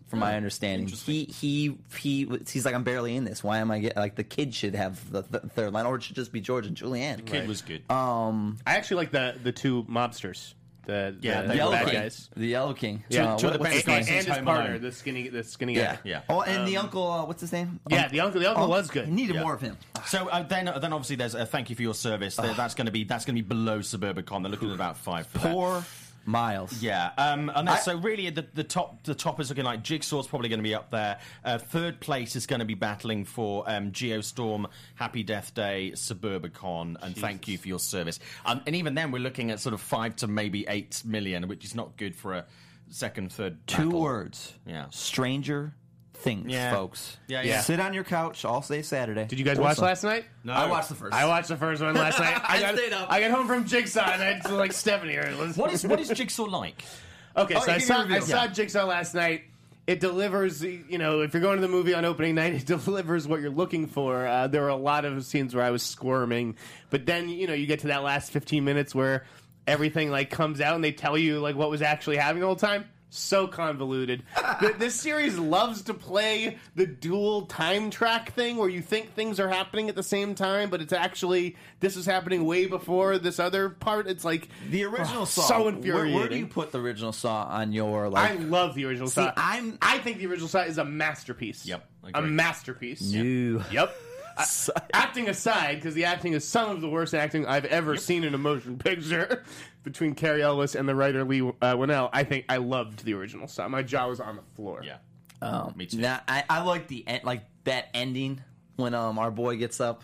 From 0.07 0.19
my 0.19 0.35
understanding, 0.37 0.87
he 0.87 1.25
he 1.25 1.77
he 1.99 2.29
he's 2.47 2.63
like 2.63 2.75
I'm 2.75 2.83
barely 2.83 3.15
in 3.15 3.25
this. 3.25 3.43
Why 3.43 3.57
am 3.57 3.71
I 3.71 3.79
get 3.79 3.97
like 3.97 4.15
the 4.15 4.23
kid 4.23 4.53
should 4.53 4.75
have 4.75 5.11
the 5.11 5.23
th- 5.23 5.43
third 5.53 5.73
line, 5.73 5.85
or 5.87 5.95
it 5.95 6.03
should 6.03 6.15
just 6.15 6.31
be 6.31 6.41
George 6.41 6.67
and 6.67 6.77
Julianne. 6.77 7.17
The 7.17 7.23
kid 7.23 7.47
was 7.47 7.61
good. 7.63 7.81
Um, 7.91 8.57
I 8.67 8.75
actually 8.75 8.97
like 8.97 9.11
the 9.11 9.35
the 9.41 9.51
two 9.51 9.83
mobsters. 9.85 10.53
The, 10.85 11.15
Yeah, 11.21 11.41
the, 11.41 11.47
the 11.47 11.47
the 11.49 11.55
Yellow 11.57 11.71
bad 11.71 11.85
King, 11.85 11.93
guys. 12.01 12.29
the 12.35 12.47
Yellow 12.47 12.73
King. 12.73 13.03
Yeah, 13.09 13.33
Uh, 13.33 13.37
two 13.37 13.47
of 13.47 13.53
the 13.53 13.59
what's 13.59 13.73
his 13.73 13.81
and, 13.83 13.87
name? 13.87 13.97
and 13.97 14.05
since 14.07 14.25
his 14.25 14.35
Home 14.35 14.45
partner, 14.45 14.69
Alone. 14.71 14.81
the 14.81 14.91
skinny, 14.91 15.27
the 15.29 15.43
skinny 15.43 15.75
Yeah, 15.75 15.95
guy. 15.95 15.99
Yeah. 16.03 16.21
Oh, 16.29 16.41
and 16.41 16.67
the 16.67 16.77
Um, 16.77 16.85
uncle. 16.85 17.11
Uh, 17.11 17.25
what's 17.25 17.41
his 17.41 17.51
name? 17.51 17.79
Yeah, 17.89 18.07
the 18.07 18.19
uncle, 18.21 18.39
the 18.41 18.49
uncle 18.49 18.67
was 18.67 18.89
good. 18.89 19.09
Needed 19.09 19.35
Yeah. 19.35 19.41
more 19.43 19.53
of 19.55 19.61
him. 19.61 19.77
So 20.07 20.27
uh, 20.29 20.43
then, 20.43 20.65
then 20.65 20.93
obviously 20.93 21.15
there's 21.15 21.33
a 21.33 21.47
thank 21.47 21.71
you 21.71 21.75
for 21.75 21.81
your 21.81 21.95
service. 21.95 22.35
There- 22.35 22.53
that's 22.57 22.75
going 22.75 22.85
to 22.85 22.91
be 22.91 23.03
that's 23.05 23.25
going 23.25 23.35
to 23.35 23.41
be 23.41 23.47
below 23.47 23.79
Suburbicon. 23.79 24.43
They're 24.43 24.51
looking 24.51 24.69
at 24.69 24.75
about 24.75 24.97
five 24.97 25.25
for 25.27 25.39
that. 25.39 25.51
Poor 25.51 25.83
Miles. 26.25 26.81
Yeah, 26.81 27.11
um, 27.17 27.51
and 27.55 27.69
I- 27.69 27.77
so 27.77 27.97
really 27.97 28.29
the, 28.29 28.45
the 28.53 28.63
top 28.63 29.03
the 29.03 29.15
top 29.15 29.39
is 29.39 29.49
looking 29.49 29.63
like 29.65 29.83
Jigsaw's 29.83 30.27
probably 30.27 30.49
going 30.49 30.59
to 30.59 30.63
be 30.63 30.75
up 30.75 30.91
there. 30.91 31.19
Uh, 31.43 31.57
third 31.57 31.99
place 31.99 32.35
is 32.35 32.45
going 32.47 32.59
to 32.59 32.65
be 32.65 32.73
battling 32.73 33.25
for 33.25 33.63
um, 33.69 33.91
Geostorm, 33.91 34.65
Happy 34.95 35.23
Death 35.23 35.53
Day, 35.53 35.91
Suburbicon, 35.95 36.95
and 37.01 37.15
Thank 37.15 37.47
You 37.47 37.57
for 37.57 37.67
Your 37.67 37.79
Service. 37.79 38.19
Um, 38.45 38.61
and 38.65 38.75
even 38.75 38.95
then, 38.95 39.11
we're 39.11 39.19
looking 39.19 39.51
at 39.51 39.59
sort 39.59 39.73
of 39.73 39.81
five 39.81 40.15
to 40.17 40.27
maybe 40.27 40.65
eight 40.67 41.01
million, 41.05 41.47
which 41.47 41.63
is 41.65 41.75
not 41.75 41.97
good 41.97 42.15
for 42.15 42.33
a 42.33 42.45
second, 42.89 43.31
third. 43.31 43.57
Two 43.67 43.85
battle. 43.85 44.01
words. 44.01 44.53
Yeah. 44.65 44.85
Stranger 44.89 45.73
Things, 46.17 46.51
Yeah. 46.51 46.71
folks. 46.73 47.17
Yeah, 47.27 47.41
yeah. 47.43 47.61
Sit 47.61 47.79
on 47.79 47.93
your 47.93 48.03
couch 48.03 48.45
all 48.45 48.61
day 48.61 48.81
Saturday. 48.81 49.25
Did 49.25 49.37
you 49.39 49.45
guys 49.45 49.57
Pull 49.57 49.65
watch 49.65 49.77
last 49.79 50.03
night? 50.03 50.25
No. 50.43 50.53
I 50.53 50.67
watched 50.67 50.89
the 50.89 50.95
first. 50.95 51.13
I 51.13 51.25
watched 51.27 51.49
the 51.49 51.57
first 51.57 51.81
one 51.81 51.93
last 51.93 52.19
night. 52.19 52.41
I, 52.49 52.57
I 52.57 52.61
got, 52.61 52.75
stayed 52.77 52.93
up. 52.93 53.11
I 53.11 53.19
got 53.19 53.31
home 53.31 53.47
from 53.47 53.65
Jigsaw 53.65 54.11
and 54.11 54.21
I 54.21 54.33
had 54.33 54.43
to 54.45 54.55
like 54.55 54.73
Stephanie 54.73 55.11
here. 55.13 55.31
Let's- 55.37 55.57
What 55.57 55.71
is 55.73 55.85
what 55.85 55.99
is 55.99 56.09
Jigsaw 56.09 56.43
like? 56.45 56.83
Okay, 57.37 57.55
Oh, 57.55 57.59
so 57.59 57.71
I 57.73 57.79
saw 57.79 57.95
me 58.05 58.11
a 58.11 58.15
I 58.15 58.19
review. 58.19 58.21
saw 58.33 58.43
Yeah. 58.45 58.51
Jigsaw 58.51 58.85
last 58.85 59.13
night. 59.13 59.43
It 59.87 59.99
delivers, 59.99 60.63
you 60.63 60.97
know, 60.97 61.19
if 61.19 61.33
you're 61.33 61.41
going 61.43 61.57
to 61.57 61.61
the 61.61 61.67
movie 61.67 61.93
on 61.93 62.05
opening 62.05 62.33
night, 62.35 62.53
it 62.55 62.65
delivers 62.65 63.27
what 63.27 63.41
you're 63.41 63.49
looking 63.51 63.87
for. 63.87 64.25
Uh, 64.25 64.47
there 64.47 64.61
were 64.61 64.69
a 64.69 64.75
lot 64.77 65.03
of 65.05 65.23
scenes 65.25 65.53
where 65.53 65.63
I 65.63 65.69
was 65.69 65.83
squirming, 65.83 66.55
but 66.89 67.05
then 67.05 67.27
you 67.29 67.45
know 67.45 67.53
you 67.53 67.67
get 67.67 67.81
to 67.81 67.87
that 67.87 68.03
last 68.03 68.31
15 68.31 68.63
minutes 68.63 68.95
where 68.95 69.25
everything 69.67 70.09
like 70.11 70.29
comes 70.29 70.61
out 70.61 70.75
and 70.75 70.83
they 70.83 70.91
tell 70.93 71.17
you 71.17 71.39
like 71.39 71.55
what 71.57 71.69
was 71.69 71.81
actually 71.81 72.15
happening 72.17 72.39
the 72.41 72.47
whole 72.47 72.55
time. 72.55 72.85
So 73.17 73.47
convoluted. 73.47 74.23
Th- 74.59 74.75
this 74.75 74.95
series 74.95 75.37
loves 75.37 75.83
to 75.83 75.93
play 75.93 76.57
the 76.75 76.85
dual 76.85 77.47
time 77.47 77.89
track 77.89 78.33
thing 78.33 78.57
where 78.57 78.69
you 78.69 78.81
think 78.81 79.13
things 79.13 79.39
are 79.39 79.47
happening 79.49 79.89
at 79.89 79.95
the 79.95 80.03
same 80.03 80.35
time, 80.35 80.69
but 80.69 80.81
it's 80.81 80.93
actually 80.93 81.55
this 81.79 81.95
is 81.95 82.05
happening 82.05 82.45
way 82.45 82.65
before 82.65 83.17
this 83.17 83.39
other 83.39 83.69
part. 83.69 84.07
It's 84.07 84.25
like 84.25 84.49
The 84.69 84.83
original 84.83 85.23
oh, 85.23 85.25
Saw. 85.25 85.41
So 85.47 85.63
Where, 85.63 85.73
infuriating. 85.73 86.13
where 86.15 86.27
do 86.29 86.37
you 86.37 86.47
put 86.47 86.71
the 86.71 86.79
original 86.79 87.11
Saw 87.13 87.45
on 87.45 87.71
your 87.71 88.09
like? 88.09 88.31
I 88.31 88.35
love 88.35 88.75
the 88.75 88.85
original 88.85 89.07
See, 89.07 89.21
Saw. 89.21 89.33
I'm- 89.35 89.77
I 89.81 89.99
think 89.99 90.17
the 90.17 90.27
original 90.27 90.49
Saw 90.49 90.61
is 90.61 90.77
a 90.77 90.85
masterpiece. 90.85 91.65
Yep, 91.65 91.87
a 92.13 92.21
masterpiece. 92.21 93.01
New. 93.01 93.63
Yep. 93.71 93.95
I- 94.37 94.81
acting 94.93 95.29
aside, 95.29 95.75
because 95.75 95.93
the 95.93 96.05
acting 96.05 96.33
is 96.33 96.45
some 96.47 96.69
of 96.69 96.81
the 96.81 96.89
worst 96.89 97.13
acting 97.13 97.45
I've 97.45 97.65
ever 97.65 97.97
seen 97.97 98.23
in 98.23 98.33
a 98.33 98.37
motion 98.37 98.77
picture 98.77 99.43
between 99.83 100.15
Cary 100.15 100.41
Elwes 100.41 100.75
and 100.75 100.87
the 100.89 100.95
writer 100.95 101.23
Leigh 101.23 101.41
uh, 101.41 101.75
Whannell, 101.75 102.09
I 102.13 102.23
think 102.23 102.45
I 102.49 102.57
loved 102.57 103.05
the 103.05 103.13
original 103.13 103.47
Saw. 103.47 103.67
My 103.67 103.83
jaw 103.83 104.07
was 104.07 104.19
on 104.19 104.35
the 104.37 104.41
floor. 104.55 104.81
Yeah, 104.83 104.97
Um, 105.41 105.73
Me 105.75 105.85
too. 105.85 105.97
Nah, 105.99 106.19
I, 106.27 106.43
I 106.49 106.63
like 106.63 106.87
the 106.87 107.07
en- 107.07 107.21
like 107.23 107.43
that 107.65 107.89
ending 107.93 108.41
when 108.77 108.93
um 108.93 109.17
our 109.19 109.31
boy 109.31 109.57
gets 109.57 109.79
up. 109.79 110.03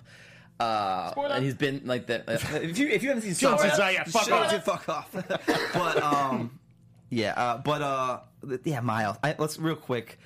Uh, 0.60 1.10
Spoiler. 1.12 1.36
and 1.36 1.44
he's 1.44 1.56
been 1.56 1.82
like 1.86 2.06
that. 2.08 2.30
Uh, 2.30 2.34
if 2.62 2.78
you 2.78 2.88
if 2.88 3.02
you 3.02 3.10
haven't 3.10 3.24
seen 3.24 3.34
Saw, 3.34 3.58
Johnson 3.58 3.72
Saw, 3.72 3.90
yeah, 3.90 4.04
fuck 4.04 4.24
shut 4.26 4.32
off. 4.46 4.54
it, 4.54 4.64
fuck 4.64 4.90
off. 4.90 5.12
but 5.74 6.04
um, 6.04 6.60
yeah, 7.10 7.34
uh, 7.36 7.58
but 7.58 7.82
uh, 7.82 8.20
yeah, 8.64 8.80
Miles. 8.82 9.18
I, 9.24 9.36
let's 9.40 9.58
real 9.58 9.76
quick. 9.76 10.20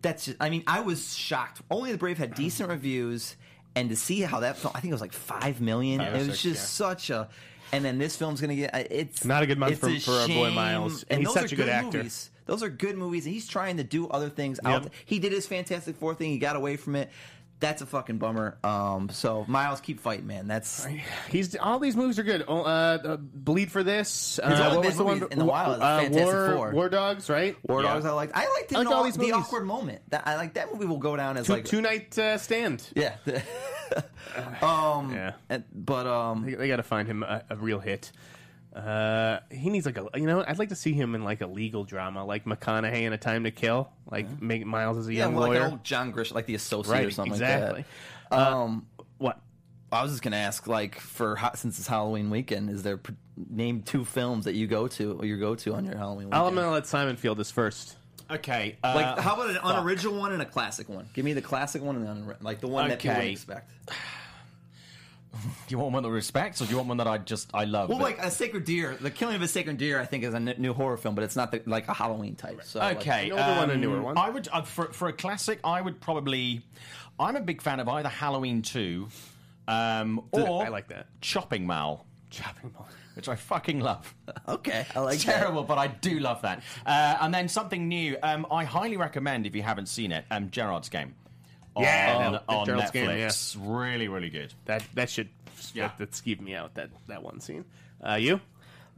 That's 0.00 0.24
just, 0.26 0.36
I 0.40 0.50
mean, 0.50 0.64
I 0.66 0.80
was 0.80 1.16
shocked. 1.16 1.62
Only 1.70 1.92
the 1.92 1.98
Brave 1.98 2.18
had 2.18 2.34
decent 2.34 2.68
reviews, 2.68 3.36
and 3.74 3.88
to 3.90 3.96
see 3.96 4.20
how 4.20 4.40
that 4.40 4.56
film, 4.56 4.72
I 4.74 4.80
think 4.80 4.90
it 4.90 4.94
was 4.94 5.00
like 5.00 5.12
five 5.12 5.60
million. 5.60 6.00
Five 6.00 6.14
it 6.14 6.18
was 6.18 6.26
six, 6.40 6.42
just 6.42 6.74
such 6.74 7.10
a. 7.10 7.28
And 7.72 7.82
then 7.84 7.96
this 7.98 8.16
film's 8.16 8.40
gonna 8.40 8.54
get. 8.54 8.74
uh, 8.74 8.84
It's 8.90 9.24
Not 9.24 9.42
a 9.42 9.46
good 9.46 9.58
month 9.58 9.78
for- 9.78 9.88
a 9.88 9.98
for 9.98 10.10
our 10.12 10.28
boy. 10.28 10.50
Miles, 10.50 11.04
and 11.08 11.20
he's 11.20 11.32
such 11.32 11.52
a 11.52 11.56
good 11.56 11.68
actor. 11.70 11.98
Movies. 11.98 12.30
Those 12.44 12.62
are 12.62 12.68
good 12.68 12.98
movies, 12.98 13.24
and 13.24 13.32
he's 13.32 13.46
trying 13.48 13.76
to 13.78 13.84
do 13.84 14.08
other 14.08 14.28
things 14.28 14.58
out. 14.64 14.88
He 15.06 15.18
did 15.20 15.32
his 15.32 15.46
Fantastic 15.46 15.96
Four 15.96 16.14
thing. 16.14 16.30
He 16.30 16.38
got 16.38 16.56
away 16.56 16.76
from 16.76 16.96
it. 16.96 17.10
That's 17.62 17.80
a 17.80 17.86
fucking 17.86 18.18
bummer. 18.18 18.58
Um, 18.62 19.08
so 19.08 19.46
Miles, 19.48 19.80
keep 19.80 20.00
fighting, 20.00 20.26
man. 20.26 20.46
That's 20.48 20.86
He's 21.30 21.56
all 21.56 21.78
these 21.78 21.96
movies 21.96 22.18
are 22.18 22.22
good. 22.24 22.44
Oh, 22.46 22.60
uh, 22.60 22.98
uh, 23.02 23.16
Bleed 23.16 23.72
for 23.72 23.82
this. 23.82 24.38
Uh, 24.38 24.72
what 24.74 24.84
was 24.84 24.96
the 24.98 25.04
one 25.04 25.26
in 25.30 25.40
a 25.40 25.44
while 25.46 25.72
is 25.72 25.80
uh, 25.80 25.98
Fantastic 26.00 26.24
War, 26.26 26.52
Four. 26.54 26.70
War 26.72 26.88
Dogs, 26.90 27.30
right? 27.30 27.56
War 27.66 27.82
Yeah. 27.82 27.94
Dogs. 27.94 28.04
I 28.04 28.10
liked. 28.10 28.32
I 28.36 28.40
liked, 28.40 28.74
I 28.74 28.76
it 28.76 28.78
like 28.80 28.86
all 28.88 28.94
all 28.94 29.04
these 29.04 29.14
the 29.14 29.20
movies. 29.20 29.34
awkward 29.36 29.64
moment. 29.64 30.02
That 30.10 30.26
I 30.28 30.36
like 30.36 30.54
that 30.54 30.70
movie 30.72 30.84
will 30.86 30.98
go 30.98 31.16
down 31.16 31.38
as 31.38 31.46
Two, 31.46 31.52
like 31.54 31.64
two 31.64 31.80
night 31.80 32.18
uh, 32.18 32.36
stand. 32.36 32.86
yeah. 32.94 33.14
um, 34.60 35.12
Yeah. 35.12 35.32
and- 35.48 35.64
but 35.74 36.06
um, 36.06 36.44
They, 36.44 36.54
they 36.54 36.68
got 36.68 36.76
to 36.76 36.82
find 36.82 37.06
him 37.08 37.22
a, 37.22 37.42
a 37.50 37.56
real 37.56 37.78
hit. 37.78 38.12
Uh, 38.74 39.40
he 39.50 39.68
needs 39.68 39.84
like 39.84 39.98
a 39.98 40.08
you 40.14 40.26
know 40.26 40.42
I'd 40.46 40.58
like 40.58 40.70
to 40.70 40.74
see 40.74 40.94
him 40.94 41.14
in 41.14 41.24
like 41.24 41.42
a 41.42 41.46
legal 41.46 41.84
drama 41.84 42.24
like 42.24 42.46
McConaughey 42.46 43.02
in 43.02 43.12
A 43.12 43.18
Time 43.18 43.44
to 43.44 43.50
Kill 43.50 43.90
like 44.10 44.40
make 44.40 44.64
Miles 44.64 44.96
as 44.96 45.08
a 45.08 45.12
yeah, 45.12 45.24
young 45.24 45.34
well, 45.34 45.42
like 45.42 45.58
lawyer 45.58 45.66
an 45.66 45.72
old 45.72 45.84
John 45.84 46.12
Grisham, 46.12 46.34
like 46.34 46.46
the 46.46 46.54
associate 46.54 46.92
right 46.92 47.06
or 47.06 47.10
something 47.10 47.34
exactly 47.34 47.80
like 47.80 47.86
that. 48.30 48.38
Um, 48.38 48.86
what 49.18 49.40
I 49.90 50.02
was 50.02 50.12
just 50.12 50.22
gonna 50.22 50.36
ask, 50.36 50.66
like, 50.66 50.98
for 50.98 51.38
since 51.54 51.78
it's 51.78 51.86
Halloween 51.86 52.30
weekend, 52.30 52.70
is 52.70 52.82
there 52.82 52.98
name 53.36 53.82
two 53.82 54.06
films 54.06 54.46
that 54.46 54.54
you 54.54 54.66
go 54.66 54.88
to 54.88 55.18
or 55.18 55.26
you 55.26 55.36
go 55.36 55.54
to 55.54 55.74
on 55.74 55.84
your 55.84 55.98
Halloween 55.98 56.28
weekend? 56.28 56.42
I'm 56.42 56.54
gonna 56.54 56.70
let 56.70 56.86
Simon 56.86 57.16
field 57.16 57.36
this 57.36 57.50
first 57.50 57.96
Okay. 58.32 58.76
Uh, 58.82 58.92
like, 58.94 59.18
how 59.18 59.34
about 59.34 59.50
an 59.50 59.56
fuck. 59.56 59.64
unoriginal 59.64 60.18
one 60.18 60.32
and 60.32 60.42
a 60.42 60.46
classic 60.46 60.88
one? 60.88 61.08
Give 61.12 61.24
me 61.24 61.34
the 61.34 61.42
classic 61.42 61.82
one 61.82 61.96
and 61.96 62.06
the 62.06 62.10
unori- 62.10 62.42
like 62.42 62.60
the 62.60 62.68
one 62.68 62.88
that 62.88 62.98
people 62.98 63.16
wouldn't 63.16 63.32
expect. 63.32 63.70
Do 65.42 65.48
you 65.68 65.78
want 65.78 65.92
one 65.94 66.02
that 66.02 66.10
respects, 66.10 66.60
or 66.60 66.66
do 66.66 66.70
you 66.72 66.76
want 66.76 66.88
one 66.88 66.96
that 66.98 67.06
I 67.06 67.16
just 67.18 67.50
I 67.54 67.64
love? 67.64 67.88
Well, 67.88 67.98
but- 67.98 68.04
like 68.04 68.18
a 68.18 68.30
sacred 68.30 68.64
deer, 68.64 68.96
the 69.00 69.10
killing 69.10 69.34
of 69.36 69.42
a 69.42 69.48
sacred 69.48 69.78
deer, 69.78 69.98
I 70.00 70.04
think 70.04 70.24
is 70.24 70.34
a 70.34 70.36
n- 70.36 70.54
new 70.58 70.74
horror 70.74 70.96
film, 70.98 71.14
but 71.14 71.24
it's 71.24 71.36
not 71.36 71.50
the, 71.52 71.62
like 71.64 71.88
a 71.88 71.94
Halloween 71.94 72.36
type. 72.36 72.62
So, 72.64 72.80
like- 72.80 72.98
Okay, 72.98 73.26
An 73.30 73.32
older 73.32 73.60
one, 73.60 73.70
a 73.70 73.74
um, 73.74 73.80
newer 73.80 74.02
one. 74.02 74.18
I 74.18 74.28
would 74.28 74.48
uh, 74.52 74.62
for 74.62 74.92
for 74.92 75.08
a 75.08 75.12
classic. 75.12 75.58
I 75.64 75.80
would 75.80 76.00
probably. 76.00 76.62
I'm 77.18 77.36
a 77.36 77.40
big 77.40 77.62
fan 77.62 77.80
of 77.80 77.88
either 77.88 78.08
Halloween 78.10 78.62
two, 78.62 79.08
um, 79.68 80.22
or 80.32 80.64
I 80.64 80.68
like 80.68 80.88
that. 80.88 81.06
Chopping 81.20 81.66
Mall, 81.66 82.04
chopping 82.30 82.72
Mall, 82.72 82.88
which 83.14 83.28
I 83.28 83.36
fucking 83.36 83.80
love. 83.80 84.14
okay, 84.48 84.86
I 84.94 85.00
like 85.00 85.14
It's 85.16 85.24
that. 85.24 85.38
terrible, 85.38 85.62
but 85.64 85.78
I 85.78 85.86
do 85.86 86.18
love 86.18 86.42
that. 86.42 86.62
Uh, 86.84 87.16
and 87.20 87.32
then 87.32 87.48
something 87.48 87.88
new. 87.88 88.16
Um, 88.22 88.46
I 88.50 88.64
highly 88.64 88.96
recommend 88.96 89.46
if 89.46 89.54
you 89.54 89.62
haven't 89.62 89.86
seen 89.86 90.12
it. 90.12 90.24
Um, 90.30 90.50
Gerald's 90.50 90.88
Game. 90.88 91.14
Yeah, 91.76 92.14
on, 92.26 92.32
no, 92.32 92.40
on 92.48 92.66
Netflix. 92.66 93.54
Game, 93.54 93.72
Really, 93.72 94.08
really 94.08 94.30
good. 94.30 94.52
that 94.66 94.82
that 94.94 95.08
should 95.10 95.28
Yeah. 95.74 95.88
that, 95.88 95.98
that 95.98 96.10
skeeved 96.12 96.40
me 96.40 96.54
out 96.54 96.74
that 96.74 96.90
that 97.08 97.22
one 97.22 97.40
scene 97.40 97.64
uh, 98.06 98.14
you 98.14 98.40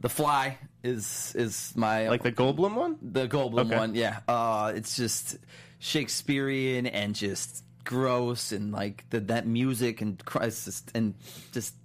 The 0.01 0.09
Fly 0.09 0.57
is 0.83 1.33
is 1.37 1.71
my 1.75 2.09
like 2.09 2.23
the 2.23 2.31
Goldblum 2.31 2.75
one 2.75 2.97
The 3.01 3.27
Goldblum 3.27 3.67
Okay. 3.67 3.77
one, 3.77 3.95
yeah. 3.95 4.19
Uh, 4.27 4.73
it's 4.75 4.95
just 4.97 5.37
Shakespearean 5.79 6.85
and 6.87 7.15
just 7.15 7.63
gross 7.85 8.51
and 8.51 8.71
like 8.71 9.05
the, 9.11 9.19
that 9.21 9.45
music 9.47 10.01
and 10.01 10.23
crisis 10.25 10.83
and 10.93 11.13
just 11.53 11.75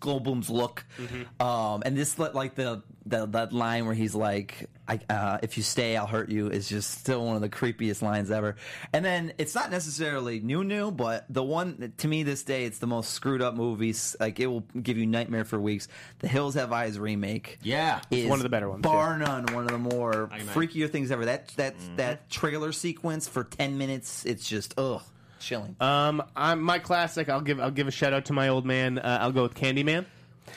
Goldblum's 0.00 0.50
look. 0.50 0.84
Mm-hmm. 0.98 1.42
Um, 1.46 1.82
and 1.84 1.96
this 1.96 2.18
like 2.18 2.54
the, 2.54 2.82
the 3.06 3.26
that 3.26 3.52
line 3.52 3.86
where 3.86 3.94
he's 3.94 4.14
like, 4.14 4.68
I, 4.88 5.00
uh, 5.08 5.38
"If 5.42 5.56
you 5.56 5.62
stay, 5.62 5.96
I'll 5.96 6.06
hurt 6.06 6.28
you," 6.30 6.48
is 6.48 6.68
just 6.68 6.90
still 6.98 7.24
one 7.24 7.36
of 7.36 7.42
the 7.42 7.48
creepiest 7.48 8.02
lines 8.02 8.30
ever. 8.30 8.56
And 8.92 9.04
then 9.04 9.32
it's 9.38 9.54
not 9.54 9.70
necessarily 9.70 10.40
new, 10.40 10.64
new, 10.64 10.90
but 10.90 11.26
the 11.28 11.42
one 11.42 11.92
to 11.98 12.08
me 12.08 12.22
this 12.22 12.42
day, 12.42 12.64
it's 12.64 12.78
the 12.78 12.86
most 12.86 13.10
screwed 13.10 13.42
up 13.42 13.54
movies. 13.54 14.16
Like 14.18 14.40
it 14.40 14.46
will 14.46 14.64
give 14.82 14.98
you 14.98 15.06
nightmare 15.06 15.44
for 15.44 15.60
weeks. 15.60 15.88
The 16.18 16.28
Hills 16.28 16.54
Have 16.54 16.72
Eyes 16.72 16.98
remake, 16.98 17.58
Yeah. 17.62 18.00
is 18.10 18.28
one 18.28 18.38
of 18.38 18.42
the 18.42 18.48
better 18.48 18.68
ones, 18.68 18.82
bar 18.82 19.18
none. 19.18 19.46
One 19.54 19.64
of 19.64 19.70
the 19.70 19.78
more 19.78 20.28
Amen. 20.32 20.46
freakier 20.48 20.90
things 20.90 21.10
ever. 21.10 21.24
That 21.24 21.48
that 21.56 21.74
that 21.96 22.30
trailer 22.30 22.72
sequence 22.72 23.28
for 23.28 23.44
ten 23.44 23.78
minutes, 23.78 24.24
it's 24.26 24.48
just 24.48 24.74
ugh, 24.78 25.02
chilling. 25.40 25.74
um 25.80 26.22
I'm, 26.36 26.60
my 26.62 26.78
classic 26.78 27.28
I'll 27.28 27.40
give 27.40 27.58
I'll 27.60 27.70
give 27.70 27.88
a 27.88 27.90
shout 27.90 28.12
out 28.12 28.26
to 28.26 28.32
my 28.32 28.48
old 28.48 28.64
man 28.66 28.98
uh, 28.98 29.18
I'll 29.20 29.32
go 29.32 29.42
with 29.42 29.54
Candyman 29.54 30.06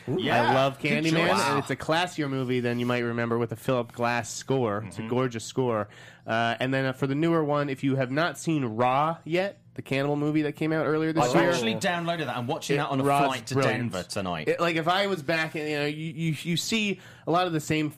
Yeah. 0.07 0.51
I 0.51 0.53
love 0.53 0.79
Good 0.81 1.03
Candyman, 1.03 1.29
choice. 1.29 1.41
and 1.41 1.59
it's 1.59 1.69
a 1.69 1.75
classier 1.75 2.29
movie 2.29 2.59
than 2.59 2.79
you 2.79 2.85
might 2.85 2.99
remember 2.99 3.37
with 3.37 3.51
a 3.51 3.55
Philip 3.55 3.91
Glass 3.91 4.33
score. 4.33 4.83
It's 4.87 4.97
a 4.99 5.03
gorgeous 5.03 5.45
score. 5.45 5.87
Uh, 6.25 6.55
and 6.59 6.73
then 6.73 6.85
uh, 6.85 6.93
for 6.93 7.05
the 7.05 7.15
newer 7.15 7.43
one, 7.43 7.69
if 7.69 7.83
you 7.83 7.95
have 7.97 8.09
not 8.11 8.37
seen 8.39 8.63
Raw 8.65 9.17
yet, 9.23 9.59
the 9.75 9.81
cannibal 9.81 10.15
movie 10.15 10.43
that 10.43 10.53
came 10.53 10.71
out 10.71 10.85
earlier 10.85 11.13
this 11.13 11.23
year. 11.25 11.35
I've 11.35 11.41
year, 11.41 11.51
actually 11.51 11.75
downloaded 11.75 12.25
that. 12.25 12.35
I'm 12.37 12.47
watching 12.47 12.75
It- 12.75 12.79
that 12.79 12.89
on 12.89 13.01
a 13.01 13.03
Raw's 13.03 13.25
flight 13.25 13.45
to 13.47 13.53
brilliant. 13.55 13.91
Denver 13.91 14.07
tonight. 14.07 14.47
It- 14.47 14.59
like 14.59 14.75
if 14.77 14.87
I 14.87 15.07
was 15.07 15.21
back, 15.21 15.55
in, 15.55 15.67
you 15.67 15.77
know, 15.79 15.85
you, 15.85 16.13
you 16.13 16.35
you 16.41 16.57
see 16.57 16.99
a 17.27 17.31
lot 17.31 17.45
of 17.47 17.53
the 17.53 17.59
same 17.59 17.93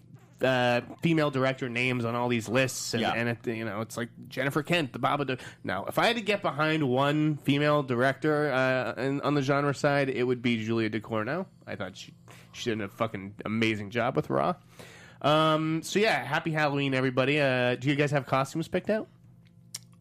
uh, 0.46 0.82
female 1.02 1.32
director 1.32 1.68
names 1.68 2.06
on 2.06 2.16
all 2.16 2.30
these 2.30 2.48
lists, 2.48 2.94
and, 2.94 3.02
Yeah. 3.02 3.14
and 3.14 3.30
it, 3.30 3.48
you 3.48 3.66
know, 3.66 3.82
it's 3.82 3.98
like 3.98 4.10
Jennifer 4.30 4.64
Kent, 4.64 4.94
the 4.94 5.00
Baba. 5.00 5.38
Now, 5.64 5.86
if 5.86 5.98
I 6.00 6.06
had 6.08 6.16
to 6.16 6.22
get 6.22 6.42
behind 6.42 6.88
one 6.88 7.38
female 7.38 7.84
director 7.84 8.52
uh, 8.54 8.94
in, 9.02 9.20
on 9.22 9.34
the 9.34 9.42
genre 9.42 9.74
side, 9.76 10.10
it 10.10 10.24
would 10.24 10.42
be 10.42 10.64
Julia 10.64 10.90
Ducournau. 10.90 11.46
I 11.68 11.76
thought 11.76 11.98
she 11.98 12.14
she 12.54 12.70
did 12.70 12.80
a 12.82 12.88
fucking 12.88 13.34
amazing 13.44 13.90
job 13.90 14.16
with 14.16 14.30
Raw. 14.30 14.54
Um, 15.22 15.82
so 15.84 16.00
yeah, 16.00 16.24
happy 16.24 16.52
Halloween, 16.52 16.94
everybody. 16.94 17.42
Uh, 17.42 17.76
do 17.76 17.90
you 17.90 17.96
guys 17.96 18.12
have 18.12 18.26
costumes 18.26 18.68
picked 18.68 18.90
out? 18.90 19.08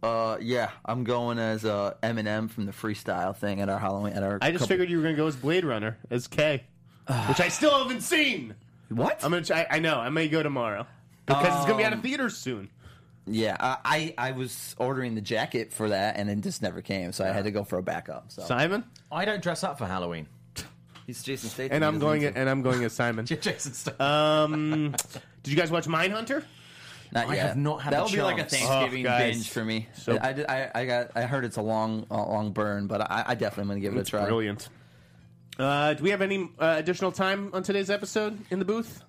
Uh, 0.02 0.36
yeah, 0.40 0.70
I'm 0.84 1.02
going 1.02 1.38
as 1.38 1.64
uh, 1.64 1.94
Eminem 2.02 2.50
from 2.50 2.66
the 2.66 2.72
freestyle 2.72 3.34
thing 3.34 3.60
at 3.62 3.70
our 3.70 3.78
Halloween. 3.78 4.12
At 4.12 4.22
our 4.22 4.38
I 4.42 4.50
just 4.50 4.60
couple- 4.64 4.66
figured 4.74 4.90
you 4.90 4.98
were 4.98 5.02
going 5.02 5.14
to 5.14 5.20
go 5.22 5.26
as 5.26 5.34
Blade 5.36 5.64
Runner 5.64 5.96
as 6.10 6.26
K, 6.28 6.64
which 7.28 7.40
I 7.40 7.48
still 7.48 7.70
haven't 7.82 8.02
seen. 8.02 8.54
What? 8.88 9.22
I'm 9.24 9.30
gonna. 9.30 9.44
Try, 9.44 9.66
I 9.70 9.78
know. 9.78 9.98
I 9.98 10.08
may 10.10 10.28
go 10.28 10.42
tomorrow 10.42 10.86
because 11.26 11.46
it's 11.56 11.64
gonna 11.66 11.78
be 11.78 11.84
out 11.84 11.92
of 11.92 12.00
theaters 12.02 12.36
soon. 12.36 12.68
yeah, 13.26 13.56
I, 13.58 13.76
I 13.84 14.28
I 14.28 14.30
was 14.32 14.74
ordering 14.78 15.14
the 15.14 15.20
jacket 15.20 15.72
for 15.72 15.88
that, 15.88 16.16
and 16.16 16.28
it 16.28 16.40
just 16.42 16.62
never 16.62 16.82
came, 16.82 17.12
so 17.12 17.24
I 17.24 17.28
had 17.28 17.44
to 17.44 17.50
go 17.50 17.64
for 17.64 17.78
a 17.78 17.82
backup. 17.82 18.30
So 18.32 18.42
Simon 18.42 18.84
I 19.10 19.24
don't 19.24 19.42
dress 19.42 19.64
up 19.64 19.78
for 19.78 19.86
Halloween. 19.86 20.26
he's 21.06 21.22
Jason 21.22 21.48
Statham, 21.50 21.74
and 21.76 21.84
he 21.84 21.88
I'm 21.88 21.94
doesn't 21.94 22.06
going. 22.08 22.20
need 22.22 22.34
to. 22.34 22.38
And 22.38 22.48
I'm 22.50 22.62
going 22.62 22.84
as 22.84 22.92
Simon. 22.92 23.24
Jason 23.26 23.72
Statham. 23.72 24.00
Um, 24.06 24.94
did 25.42 25.52
you 25.52 25.56
guys 25.56 25.70
watch 25.70 25.86
Mindhunter? 25.86 26.44
Not 27.12 27.28
I 27.28 27.34
yet. 27.36 27.46
have 27.48 27.56
not 27.56 27.80
had 27.82 27.92
That'll 27.92 28.08
the 28.08 28.16
be 28.16 28.22
like 28.22 28.36
a 28.36 28.38
chance. 28.40 28.56
Thanksgiving 28.56 29.06
Oh, 29.06 29.08
guys. 29.10 29.34
binge 29.34 29.48
for 29.50 29.64
me. 29.64 29.86
So- 29.94 30.18
I, 30.20 30.30
I 30.48 30.70
I 30.74 30.84
got 30.86 31.10
I 31.14 31.22
heard 31.22 31.44
it's 31.44 31.56
a 31.58 31.62
long 31.62 32.06
a 32.10 32.16
long 32.16 32.50
burn, 32.52 32.88
but 32.88 33.00
I, 33.02 33.24
I 33.28 33.34
definitely 33.36 33.62
am 33.62 33.68
gonna 33.68 33.80
give 33.80 33.96
it 33.96 34.00
a 34.00 34.04
try. 34.10 34.24
brilliant. 34.24 34.68
Uh, 35.58 35.94
do 35.94 36.02
we 36.02 36.10
have 36.10 36.22
any 36.22 36.48
uh, 36.58 36.74
additional 36.78 37.12
time 37.12 37.50
on 37.52 37.62
today's 37.62 37.90
episode 37.90 38.38
in 38.50 38.58
the 38.58 38.64
booth? 38.64 39.02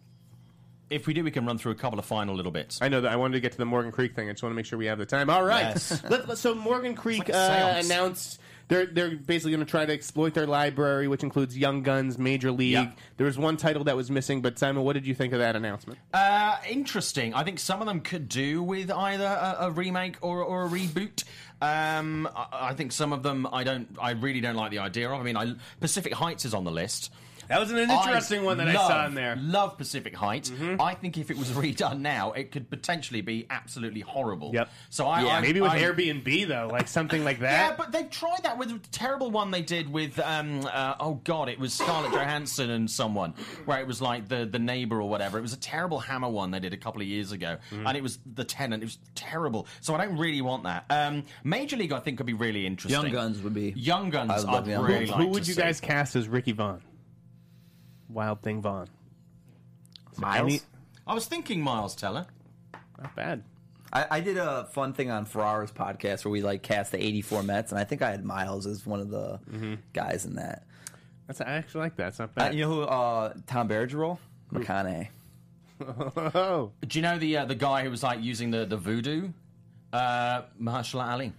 if 0.90 1.08
we 1.08 1.14
do, 1.16 1.24
we 1.24 1.32
can 1.32 1.46
run 1.46 1.58
through 1.58 1.72
a 1.72 1.76
couple 1.76 1.98
of 1.98 2.06
final 2.06 2.36
little 2.36 2.52
bits. 2.52 2.80
I 2.82 2.90
know 2.90 3.02
that 3.02 3.12
I 3.12 3.16
wanted 3.16 3.34
to 3.34 3.40
get 3.40 3.52
to 3.54 3.58
the 3.58 3.66
Morgan 3.66 3.92
Creek 3.92 4.16
thing. 4.16 4.30
I 4.30 4.34
just 4.34 4.44
want 4.44 4.52
to 4.52 4.56
make 4.56 4.66
sure 4.66 4.78
we 4.78 4.86
have 4.86 5.00
the 5.00 5.06
time. 5.06 5.30
All 5.30 5.44
right. 5.44 5.62
Yes. 5.74 6.04
Let- 6.10 6.28
let- 6.30 6.38
so 6.38 6.54
Morgan 6.54 6.94
Creek 6.96 7.20
like 7.28 7.34
uh, 7.34 7.74
announced 7.84 8.40
they're 8.68 8.86
they're 8.86 9.16
basically 9.16 9.52
going 9.52 9.66
to 9.66 9.70
try 9.70 9.86
to 9.86 9.94
exploit 9.94 10.34
their 10.36 10.48
library, 10.48 11.08
which 11.08 11.24
includes 11.24 11.58
Young 11.58 11.82
Guns, 11.82 12.18
Major 12.18 12.52
League. 12.52 12.74
Yep. 12.74 12.98
There 13.18 13.26
was 13.26 13.38
one 13.38 13.58
title 13.58 13.84
that 13.86 13.96
was 13.96 14.12
missing, 14.12 14.42
but 14.42 14.58
Simon, 14.60 14.84
what 14.84 14.94
did 14.94 15.06
you 15.08 15.16
think 15.16 15.34
of 15.34 15.40
that 15.40 15.56
announcement? 15.56 16.00
Uh, 16.14 16.58
interesting. 16.70 17.34
I 17.34 17.44
think 17.44 17.60
some 17.60 17.82
of 17.82 17.88
them 17.88 18.02
could 18.02 18.30
do 18.30 18.62
with 18.62 18.92
either 18.92 19.26
a, 19.26 19.66
a 19.66 19.72
remake 19.72 20.18
or, 20.22 20.44
or 20.44 20.66
a 20.66 20.70
reboot. 20.70 21.24
Um, 21.62 22.30
I, 22.36 22.70
I 22.70 22.74
think 22.74 22.92
some 22.92 23.14
of 23.14 23.24
them 23.24 23.48
I 23.52 23.64
don't. 23.64 23.88
I 24.00 24.12
really 24.12 24.42
don't 24.42 24.56
like 24.56 24.72
the 24.72 24.80
idea 24.80 25.10
of. 25.10 25.20
I 25.20 25.24
mean, 25.24 25.38
I, 25.38 25.54
Pacific 25.80 26.14
Heights 26.14 26.46
is 26.46 26.54
on 26.54 26.64
the 26.64 26.72
list. 26.72 27.12
That 27.48 27.60
was 27.60 27.72
an 27.72 27.78
interesting 27.78 28.44
one 28.44 28.58
that 28.58 28.68
I 28.68 28.74
saw 28.74 29.06
in 29.08 29.14
there. 29.16 29.36
Mm-hmm. 29.36 29.52
Love 29.52 29.78
Pacific 29.78 30.16
Heights. 30.16 30.52
I 30.80 30.94
think 30.96 31.18
if 31.18 31.30
it 31.32 31.38
was 31.38 31.50
redone 31.52 32.00
now, 32.00 32.32
it 32.32 32.52
could 32.52 32.70
potentially 32.70 33.22
be 33.22 33.46
absolutely 33.50 34.02
horrible. 34.02 34.52
Yep. 34.54 34.70
So 34.90 35.08
I, 35.08 35.22
Yeah, 35.24 35.38
I 35.38 35.42
maybe 35.42 35.62
with 35.62 35.72
I, 35.72 35.82
Airbnb 35.82 36.48
though, 36.48 36.70
like 36.72 36.88
something 36.88 37.24
like 37.24 37.40
that. 37.40 37.70
Yeah, 37.72 37.76
but 37.78 37.92
they've 37.92 38.10
tried 38.10 38.44
that 38.44 38.58
with 38.58 38.72
a 38.72 38.80
terrible 38.92 39.32
one 39.32 39.52
they 39.52 39.62
did 39.62 39.92
with 39.92 40.20
um 40.20 40.62
uh, 40.72 40.96
oh 41.00 41.16
god, 41.24 41.50
it 41.50 41.60
was 41.60 41.74
Scarlett 41.74 42.12
Johansson 42.12 42.70
and 42.70 42.90
someone 42.90 43.34
where 43.66 43.80
it 43.80 43.88
was 43.88 44.02
like 44.02 44.28
the 44.28 44.46
the 44.46 44.60
neighbor 44.60 45.00
or 45.02 45.10
whatever. 45.10 45.38
It 45.38 45.42
was 45.42 45.54
a 45.54 45.58
terrible 45.60 46.00
Hammer 46.00 46.30
one 46.30 46.52
they 46.52 46.60
did 46.60 46.74
a 46.74 46.78
couple 46.78 47.02
of 47.02 47.08
years 47.08 47.32
ago, 47.32 47.58
Mm. 47.72 47.88
and 47.88 47.98
it 47.98 48.04
was 48.04 48.20
the 48.36 48.44
tenant. 48.44 48.84
It 48.84 48.86
was 48.86 48.98
terrible. 49.16 49.68
So 49.82 49.96
I 49.96 50.06
don't 50.06 50.18
really 50.18 50.42
want 50.42 50.64
that. 50.64 50.86
Um, 50.90 51.24
Major 51.44 51.78
League 51.78 51.92
I 51.92 52.00
think 52.00 52.18
could 52.18 52.26
be 52.26 52.34
really 52.34 52.66
interesting. 52.66 53.02
Young 53.02 53.12
Guns 53.12 53.42
would 53.42 53.54
be. 53.54 53.74
Young 53.76 54.10
Guns. 54.10 54.32
I 54.32 54.36
I'd 54.38 54.44
love 54.44 54.68
Young 54.68 54.84
really 54.84 55.00
Guns. 55.06 55.10
like 55.12 55.20
Who 55.22 55.28
would 55.30 55.44
to 55.44 55.50
you 55.50 55.54
see. 55.56 55.62
guys 55.62 55.80
cast 55.80 56.16
as 56.16 56.28
Ricky 56.28 56.52
Vaughn? 56.52 56.82
Wild 58.16 58.42
Thing 58.42 58.62
Vaughn. 58.62 58.88
Miles. 60.18 60.40
Any- 60.54 60.62
I 61.06 61.14
was 61.14 61.26
thinking 61.28 61.62
Miles 61.62 61.96
Teller. 61.96 62.26
Not 63.00 63.14
bad. 63.16 63.44
I, 63.92 64.06
I 64.10 64.20
did 64.22 64.38
a 64.38 64.66
fun 64.72 64.94
thing 64.94 65.12
on 65.12 65.26
Ferrara's 65.26 65.72
podcast 65.72 66.24
where 66.26 66.32
we 66.32 66.42
like 66.42 66.64
cast 66.64 66.92
the 66.94 67.04
'84 67.04 67.44
Mets, 67.44 67.72
and 67.72 67.80
I 67.80 67.84
think 67.84 68.02
I 68.02 68.10
had 68.12 68.24
Miles 68.26 68.66
as 68.66 68.86
one 68.86 69.00
of 69.02 69.10
the 69.10 69.40
guys 69.94 70.26
in 70.26 70.36
that. 70.36 70.64
That's 71.28 71.42
I 71.42 71.46
actually 71.56 71.82
like 71.82 71.98
that. 71.98 72.08
It's 72.10 72.20
not 72.20 72.30
Uh, 72.30 72.32
bad. 72.36 72.56
you 72.56 72.62
know 72.62 72.74
who 72.74 72.82
uh, 72.84 73.34
Tom 73.48 73.68
Berenger? 73.68 74.16
McConaughey. 74.54 75.10
oh, 76.36 76.72
Do 76.88 76.98
you 76.98 77.04
know 77.04 77.18
the 77.20 77.38
uh, 77.38 77.46
the 77.46 77.56
guy 77.56 77.84
who 77.84 77.90
was 77.90 78.02
like 78.02 78.22
using 78.24 78.50
the 78.52 78.66
the 78.66 78.78
voodoo? 78.78 79.30
Uh, 79.92 80.44
Mahershala 80.62 81.12
Ali. 81.12 81.34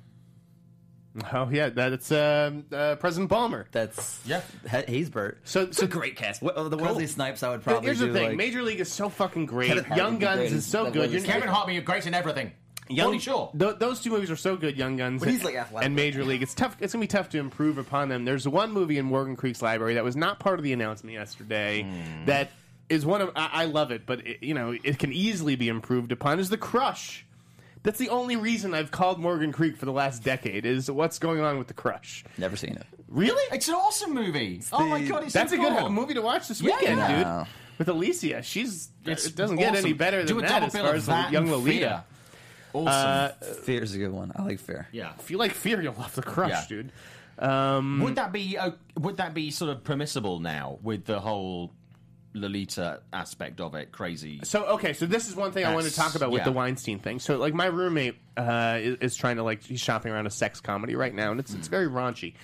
Oh 1.33 1.49
yeah, 1.51 1.69
that's 1.71 2.11
um, 2.13 2.65
uh, 2.73 2.97
President 2.97 3.31
Palmer. 3.31 3.67
That's 3.73 4.21
Yeah. 4.27 4.43
He- 4.87 4.95
he's 4.99 5.11
Bert. 5.11 5.39
So- 5.45 5.63
it's 5.63 5.79
so- 5.79 5.85
a 5.85 5.89
great 5.89 6.17
cast. 6.17 6.43
What, 6.43 6.57
uh, 6.57 6.69
the 6.69 6.77
Wesley 6.77 7.07
Snipes, 7.07 7.43
I 7.43 7.51
would 7.51 7.65
But 7.65 7.71
probably 7.73 7.87
here's 7.87 7.99
the 8.01 8.13
thing: 8.13 8.29
like- 8.29 8.37
Major 8.37 8.63
League 8.63 8.81
is 8.81 8.91
so 8.93 9.09
fucking 9.09 9.47
great. 9.47 9.69
Kevin 9.73 9.97
Young 9.97 10.19
Guns 10.19 10.39
great 10.41 10.53
is 10.53 10.67
so 10.67 10.85
that 10.85 10.93
good. 10.93 10.99
Wesley 11.01 11.13
You're, 11.15 11.21
Snipes. 11.25 11.35
Kevin 11.41 11.49
Hart 11.55 11.67
being 11.69 11.85
great 11.85 12.07
in 12.07 12.15
everything. 12.15 12.53
Pauly 12.89 13.21
Shore. 13.21 13.51
Th- 13.59 13.75
those 13.81 14.01
two 14.01 14.11
movies 14.11 14.31
are 14.31 14.37
so 14.37 14.57
good, 14.57 14.77
Young 14.77 14.97
Guns 14.97 15.19
But 15.21 15.29
he's, 15.31 15.39
and- 15.39 15.45
like, 15.47 15.57
athletic. 15.57 15.87
and 15.87 15.97
Major 15.97 16.25
League. 16.25 16.43
It's 16.43 16.55
tough. 16.55 16.77
It's 16.81 16.93
gonna 16.93 17.01
be 17.03 17.09
tough 17.09 17.29
to 17.31 17.39
improve 17.39 17.79
upon 17.79 18.09
them. 18.09 18.25
There's 18.25 18.47
one 18.47 18.71
movie 18.73 18.97
in 18.99 19.07
Morgan 19.07 19.35
Creek's 19.35 19.61
library 19.61 19.95
that 19.95 20.05
was 20.05 20.15
not 20.15 20.39
part 20.39 20.61
of 20.61 20.63
the 20.65 20.73
announcement 20.73 21.15
yesterday. 21.15 21.83
Hmm. 21.83 22.27
That 22.27 22.51
is 22.89 23.05
one 23.05 23.21
of 23.23 23.31
I, 23.35 23.49
I 23.53 23.65
love 23.65 23.91
it, 23.91 24.07
but 24.07 24.25
it, 24.25 24.41
you 24.45 24.55
know 24.55 24.71
it 24.85 25.01
can 25.01 25.13
easily 25.13 25.57
be 25.57 25.67
improved 25.69 26.13
upon. 26.13 26.39
Is 26.39 26.49
the 26.49 26.57
Crush? 26.57 27.26
That's 27.87 28.01
the 28.01 28.09
only 28.09 28.35
reason 28.35 28.75
I've 28.75 28.91
called 28.91 29.21
Morgan 29.21 29.53
Creek 29.53 29.77
for 29.77 29.85
the 29.87 29.93
last 29.93 30.25
decade. 30.25 30.67
Is 30.67 30.91
what's 30.91 31.21
going 31.21 31.39
on 31.41 31.57
with 31.57 31.69
the 31.69 31.75
Crush? 31.75 32.25
Never 32.37 32.57
seen 32.57 32.73
it. 32.73 32.85
Really? 33.09 33.41
It's 33.53 33.69
an 33.69 33.75
awesome 33.77 34.13
movie. 34.13 34.61
oh 34.73 34.87
my 34.89 35.01
god, 35.05 35.23
it's 35.23 35.33
That's 35.33 35.53
so 35.53 35.57
a 35.57 35.61
good 35.61 35.79
cool. 35.79 35.89
movie 35.91 36.15
to 36.15 36.21
watch 36.23 36.49
this 36.49 36.61
weekend, 36.61 36.99
yeah. 36.99 37.45
dude. 37.45 37.53
With 37.79 37.89
Alicia, 37.89 38.43
she's 38.43 38.89
It's 39.05 39.27
it 39.27 39.37
doesn't 39.37 39.57
get 39.59 39.77
any 39.77 39.93
better 39.93 40.25
Do 40.25 40.35
than 40.35 40.45
a 40.47 40.49
that 40.49 40.55
double 40.55 40.67
as 40.67 40.73
bill 40.73 40.83
far 40.83 40.91
of 40.91 40.97
as 40.97 41.07
that 41.07 41.27
the 41.29 41.33
young 41.35 41.43
and 41.45 41.53
Lolita. 41.53 41.79
Fear. 41.79 42.05
Awesome. 42.73 43.55
Fear 43.63 43.83
is 43.85 43.95
a 43.95 43.99
good 43.99 44.13
one. 44.13 44.33
I 44.35 44.43
like 44.43 44.59
Fear. 44.59 44.89
yeah. 44.93 45.13
If 45.21 45.31
you 45.31 45.39
like 45.39 45.53
Fear, 45.53 45.81
you'll 45.83 45.95
love 45.95 46.15
the 46.15 46.23
Crush, 46.23 46.51
Yeah. 46.51 46.65
dude. 46.69 46.93
Um, 47.39 48.01
Would 48.03 48.17
that 48.17 48.33
be 48.33 48.57
uh, 48.59 48.71
would 48.99 49.19
that 49.19 49.33
be 49.35 49.51
sort 49.51 49.71
of 49.71 49.85
permissible 49.85 50.41
now 50.41 50.79
with 50.83 51.05
the 51.05 51.21
whole 51.21 51.71
Lolita 52.37 53.01
aspect 53.13 53.61
of 53.61 53.75
it? 53.75 53.91
Crazy. 53.93 54.41
So 54.45 54.65
okay, 54.67 54.93
so 54.93 55.07
this 55.07 55.29
is 55.29 55.35
one 55.35 55.53
thing 55.53 55.65
I 55.65 55.75
want 55.75 55.87
to 55.87 55.95
talk 55.95 56.15
about 56.15 56.31
with 56.31 56.41
yeah. 56.41 56.45
the 56.45 56.53
Weinstein 56.53 56.99
thing. 56.99 57.19
So 57.19 57.37
like 57.39 57.55
my 57.55 57.67
roommate 57.67 58.17
uh, 58.37 58.79
is, 58.81 58.97
is 59.01 59.17
trying 59.17 59.37
to 59.37 59.43
like 59.43 59.63
he's 59.63 59.81
shopping 59.81 60.13
around 60.13 60.27
a 60.27 60.31
sex 60.31 60.61
comedy 60.61 60.95
right 60.95 61.15
now, 61.15 61.31
and 61.31 61.41
it's 61.41 61.53
Hmm. 61.53 61.59
it's 61.59 61.69
very 61.69 61.89
raunchy. 61.89 62.35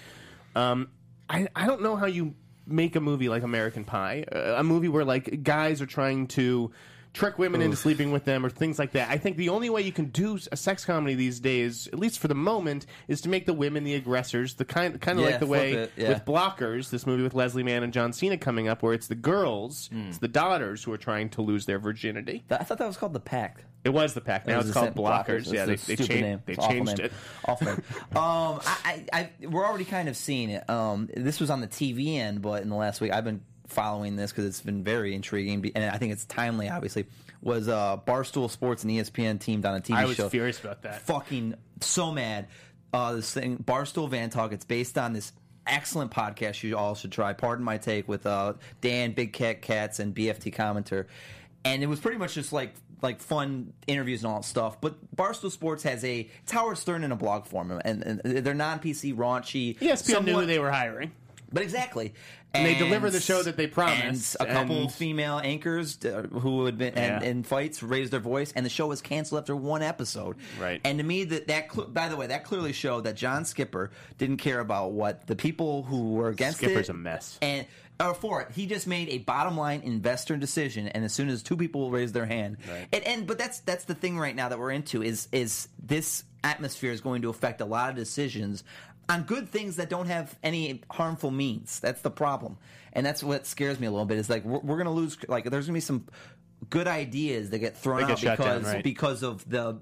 Um, 0.56 0.88
I 1.28 1.48
I 1.54 1.66
don't 1.66 1.82
know 1.82 1.96
how 1.96 2.06
you 2.06 2.34
make 2.66 2.96
a 2.96 3.00
movie 3.00 3.28
like 3.28 3.42
American 3.42 3.84
Pie, 3.84 4.24
uh, 4.32 4.54
a 4.56 4.64
movie 4.64 4.88
where 4.88 5.04
like 5.04 5.42
guys 5.42 5.82
are 5.82 5.86
trying 5.86 6.26
to 6.28 6.70
trick 7.12 7.38
women 7.38 7.60
into 7.60 7.76
sleeping 7.76 8.10
with 8.10 8.24
them 8.24 8.44
or 8.44 8.48
things 8.50 8.78
like 8.78 8.92
that. 8.92 9.10
I 9.10 9.18
think 9.18 9.36
the 9.36 9.50
only 9.50 9.68
way 9.68 9.82
you 9.82 9.92
can 9.92 10.06
do 10.06 10.38
a 10.50 10.56
sex 10.56 10.84
comedy 10.84 11.14
these 11.14 11.40
days, 11.40 11.86
at 11.88 11.98
least 11.98 12.18
for 12.18 12.28
the 12.28 12.34
moment, 12.34 12.86
is 13.06 13.20
to 13.22 13.28
make 13.28 13.44
the 13.44 13.52
women 13.52 13.84
the 13.84 13.94
aggressors. 13.94 14.54
The 14.54 14.64
kind 14.64 14.98
kind 15.00 15.18
of 15.18 15.24
Yeah, 15.24 15.30
like 15.32 15.40
the 15.40 15.46
way 15.46 15.72
it, 15.72 15.92
yeah. 15.96 16.08
with 16.08 16.24
Blockers, 16.24 16.88
this 16.90 17.06
movie 17.06 17.22
with 17.22 17.34
Leslie 17.34 17.62
Mann 17.62 17.82
and 17.82 17.92
John 17.92 18.12
Cena 18.14 18.38
coming 18.38 18.66
up, 18.68 18.82
where 18.82 18.94
it's 18.94 19.08
the 19.08 19.14
girls, 19.14 19.88
Hmm. 19.92 20.08
it's 20.08 20.18
the 20.18 20.28
daughters 20.28 20.82
who 20.84 20.92
are 20.92 20.98
trying 20.98 21.28
to 21.30 21.42
lose 21.42 21.66
their 21.66 21.78
virginity. 21.78 22.44
I 22.50 22.64
thought 22.64 22.78
that 22.78 22.86
was 22.86 22.96
called 22.96 23.12
the 23.12 23.20
Pact. 23.20 23.64
It 23.84 23.92
was 23.92 24.14
the 24.14 24.20
pack. 24.20 24.46
Now 24.46 24.58
It 24.60 24.66
it's 24.66 24.70
called 24.70 24.94
same- 24.94 24.94
Blockers. 24.94 25.52
Yeah, 25.52 25.64
they, 25.66 25.74
they 25.74 25.96
changed. 25.96 26.10
name. 26.10 26.42
They 26.46 26.54
changed 26.54 26.98
name. 26.98 27.06
it. 27.06 27.12
Awful 27.44 27.66
name. 27.66 27.82
um, 28.12 28.60
I, 28.64 28.78
I, 28.84 29.06
I, 29.12 29.30
we're 29.48 29.66
already 29.66 29.84
kind 29.84 30.08
of 30.08 30.16
seeing 30.16 30.50
it. 30.50 30.70
Um, 30.70 31.10
this 31.16 31.40
was 31.40 31.50
on 31.50 31.60
the 31.60 31.66
TV 31.66 32.16
end, 32.16 32.42
but 32.42 32.62
in 32.62 32.68
the 32.68 32.76
last 32.76 33.00
week, 33.00 33.12
I've 33.12 33.24
been 33.24 33.40
following 33.72 34.16
this 34.16 34.30
because 34.30 34.44
it's 34.44 34.60
been 34.60 34.84
very 34.84 35.14
intriguing, 35.14 35.70
and 35.74 35.84
I 35.84 35.98
think 35.98 36.12
it's 36.12 36.24
timely. 36.26 36.68
Obviously, 36.68 37.06
was 37.40 37.68
uh, 37.68 37.96
Barstool 38.06 38.48
Sports 38.50 38.84
and 38.84 38.92
ESPN 38.92 39.40
teamed 39.40 39.66
on 39.66 39.74
a 39.76 39.80
TV 39.80 39.88
show. 39.88 39.94
I 39.94 40.04
was 40.04 40.16
show. 40.16 40.28
furious 40.28 40.60
about 40.60 40.82
that. 40.82 41.02
Fucking 41.02 41.54
so 41.80 42.12
mad. 42.12 42.48
Uh, 42.92 43.14
this 43.14 43.32
thing, 43.32 43.56
Barstool 43.58 44.08
Van 44.08 44.30
Talk. 44.30 44.52
It's 44.52 44.64
based 44.64 44.98
on 44.98 45.12
this 45.12 45.32
excellent 45.66 46.10
podcast 46.10 46.62
you 46.62 46.76
all 46.76 46.94
should 46.94 47.12
try. 47.12 47.32
Pardon 47.32 47.64
my 47.64 47.78
take 47.78 48.06
with 48.08 48.26
uh, 48.26 48.54
Dan, 48.80 49.12
Big 49.12 49.32
Cat 49.32 49.62
Cats, 49.62 49.98
and 49.98 50.14
PFT 50.14 50.54
commenter. 50.54 51.06
And 51.64 51.82
it 51.82 51.86
was 51.86 52.00
pretty 52.00 52.18
much 52.18 52.34
just 52.34 52.52
like 52.52 52.74
like 53.02 53.20
fun 53.20 53.72
interviews 53.86 54.22
and 54.22 54.32
all 54.32 54.40
that 54.40 54.46
stuff. 54.46 54.80
But 54.80 54.94
Barstool 55.14 55.50
Sports 55.50 55.82
has 55.82 56.04
a 56.04 56.28
Howard 56.50 56.78
Stern 56.78 57.02
in 57.04 57.12
a 57.12 57.16
blog 57.16 57.46
form, 57.46 57.70
and, 57.84 58.02
and 58.02 58.20
they're 58.24 58.54
non 58.54 58.78
PC 58.78 59.14
raunchy. 59.14 59.76
ESPN 59.78 59.80
knew 59.80 59.96
somewhat- 59.96 60.40
who 60.42 60.46
they 60.46 60.58
were 60.58 60.70
hiring. 60.70 61.12
But 61.52 61.62
exactly. 61.62 62.14
And 62.54 62.66
they 62.66 62.74
deliver 62.74 63.08
the 63.08 63.20
show 63.20 63.42
that 63.42 63.56
they 63.56 63.66
promised, 63.66 64.36
And 64.38 64.50
a 64.50 64.52
couple 64.52 64.82
and- 64.82 64.92
female 64.92 65.40
anchors 65.42 65.98
uh, 66.04 66.26
who 66.32 66.66
had 66.66 66.76
been 66.76 66.92
and, 66.94 67.22
Yeah. 67.22 67.28
in 67.30 67.44
fights 67.44 67.82
raised 67.82 68.12
their 68.12 68.20
voice, 68.20 68.52
and 68.52 68.66
the 68.66 68.70
show 68.70 68.88
was 68.88 69.00
canceled 69.00 69.38
after 69.40 69.56
one 69.56 69.80
episode. 69.82 70.36
Right. 70.60 70.78
And 70.84 70.98
to 70.98 71.04
me, 71.04 71.24
that 71.24 71.48
that 71.48 71.72
cl- 71.72 71.86
by 71.88 72.08
the 72.10 72.16
way, 72.16 72.26
that 72.26 72.44
clearly 72.44 72.74
showed 72.74 73.04
that 73.04 73.16
John 73.16 73.46
Skipper 73.46 73.90
didn't 74.18 74.36
care 74.36 74.60
about 74.60 74.92
what 74.92 75.26
the 75.26 75.34
people 75.36 75.84
who 75.84 76.12
were 76.12 76.28
against 76.28 76.58
Skipper's 76.58 76.88
it 76.88 76.92
a 76.92 76.94
mess. 76.94 77.38
and 77.40 77.66
or 78.00 78.14
for 78.14 78.42
it. 78.42 78.48
He 78.52 78.66
just 78.66 78.86
made 78.86 79.08
a 79.10 79.18
bottom 79.18 79.56
line 79.56 79.80
investor 79.82 80.36
decision, 80.36 80.88
and 80.88 81.04
as 81.04 81.12
soon 81.14 81.28
as 81.30 81.42
two 81.42 81.56
people 81.56 81.90
raise 81.90 82.12
their 82.12 82.26
hand, 82.26 82.56
and, 82.92 83.02
and 83.06 83.26
but 83.26 83.38
that's 83.38 83.60
that's 83.60 83.84
the 83.84 83.94
thing 83.94 84.18
right 84.18 84.34
now 84.36 84.48
that 84.50 84.58
we're 84.58 84.72
into 84.72 85.02
is 85.02 85.28
is 85.32 85.68
this 85.82 86.24
atmosphere 86.44 86.90
is 86.90 87.00
going 87.00 87.22
to 87.22 87.28
affect 87.30 87.60
a 87.60 87.64
lot 87.64 87.88
of 87.90 87.94
decisions 87.96 88.64
on 89.08 89.22
good 89.24 89.48
things 89.48 89.76
that 89.76 89.88
don't 89.88 90.06
have 90.06 90.38
any 90.42 90.82
harmful 90.90 91.30
means. 91.30 91.80
That's 91.80 92.00
the 92.02 92.10
problem, 92.10 92.58
and 92.92 93.04
that's 93.04 93.22
what 93.22 93.46
scares 93.46 93.78
me 93.80 93.86
a 93.86 93.90
little 93.90 94.06
bit. 94.06 94.18
Is 94.18 94.30
like 94.30 94.44
we're, 94.44 94.60
we're 94.60 94.76
going 94.76 94.86
to 94.86 94.90
lose. 94.92 95.16
Like 95.28 95.44
there's 95.44 95.66
going 95.66 95.74
to 95.74 95.76
be 95.76 95.80
some 95.80 96.06
good 96.70 96.86
ideas 96.86 97.50
that 97.50 97.58
get 97.58 97.76
thrown 97.76 98.00
get 98.00 98.10
out 98.10 98.18
shut 98.18 98.38
down, 98.38 98.58
because 98.58 98.74
right. 98.74 98.84
because 98.84 99.22
of 99.22 99.48
the 99.48 99.76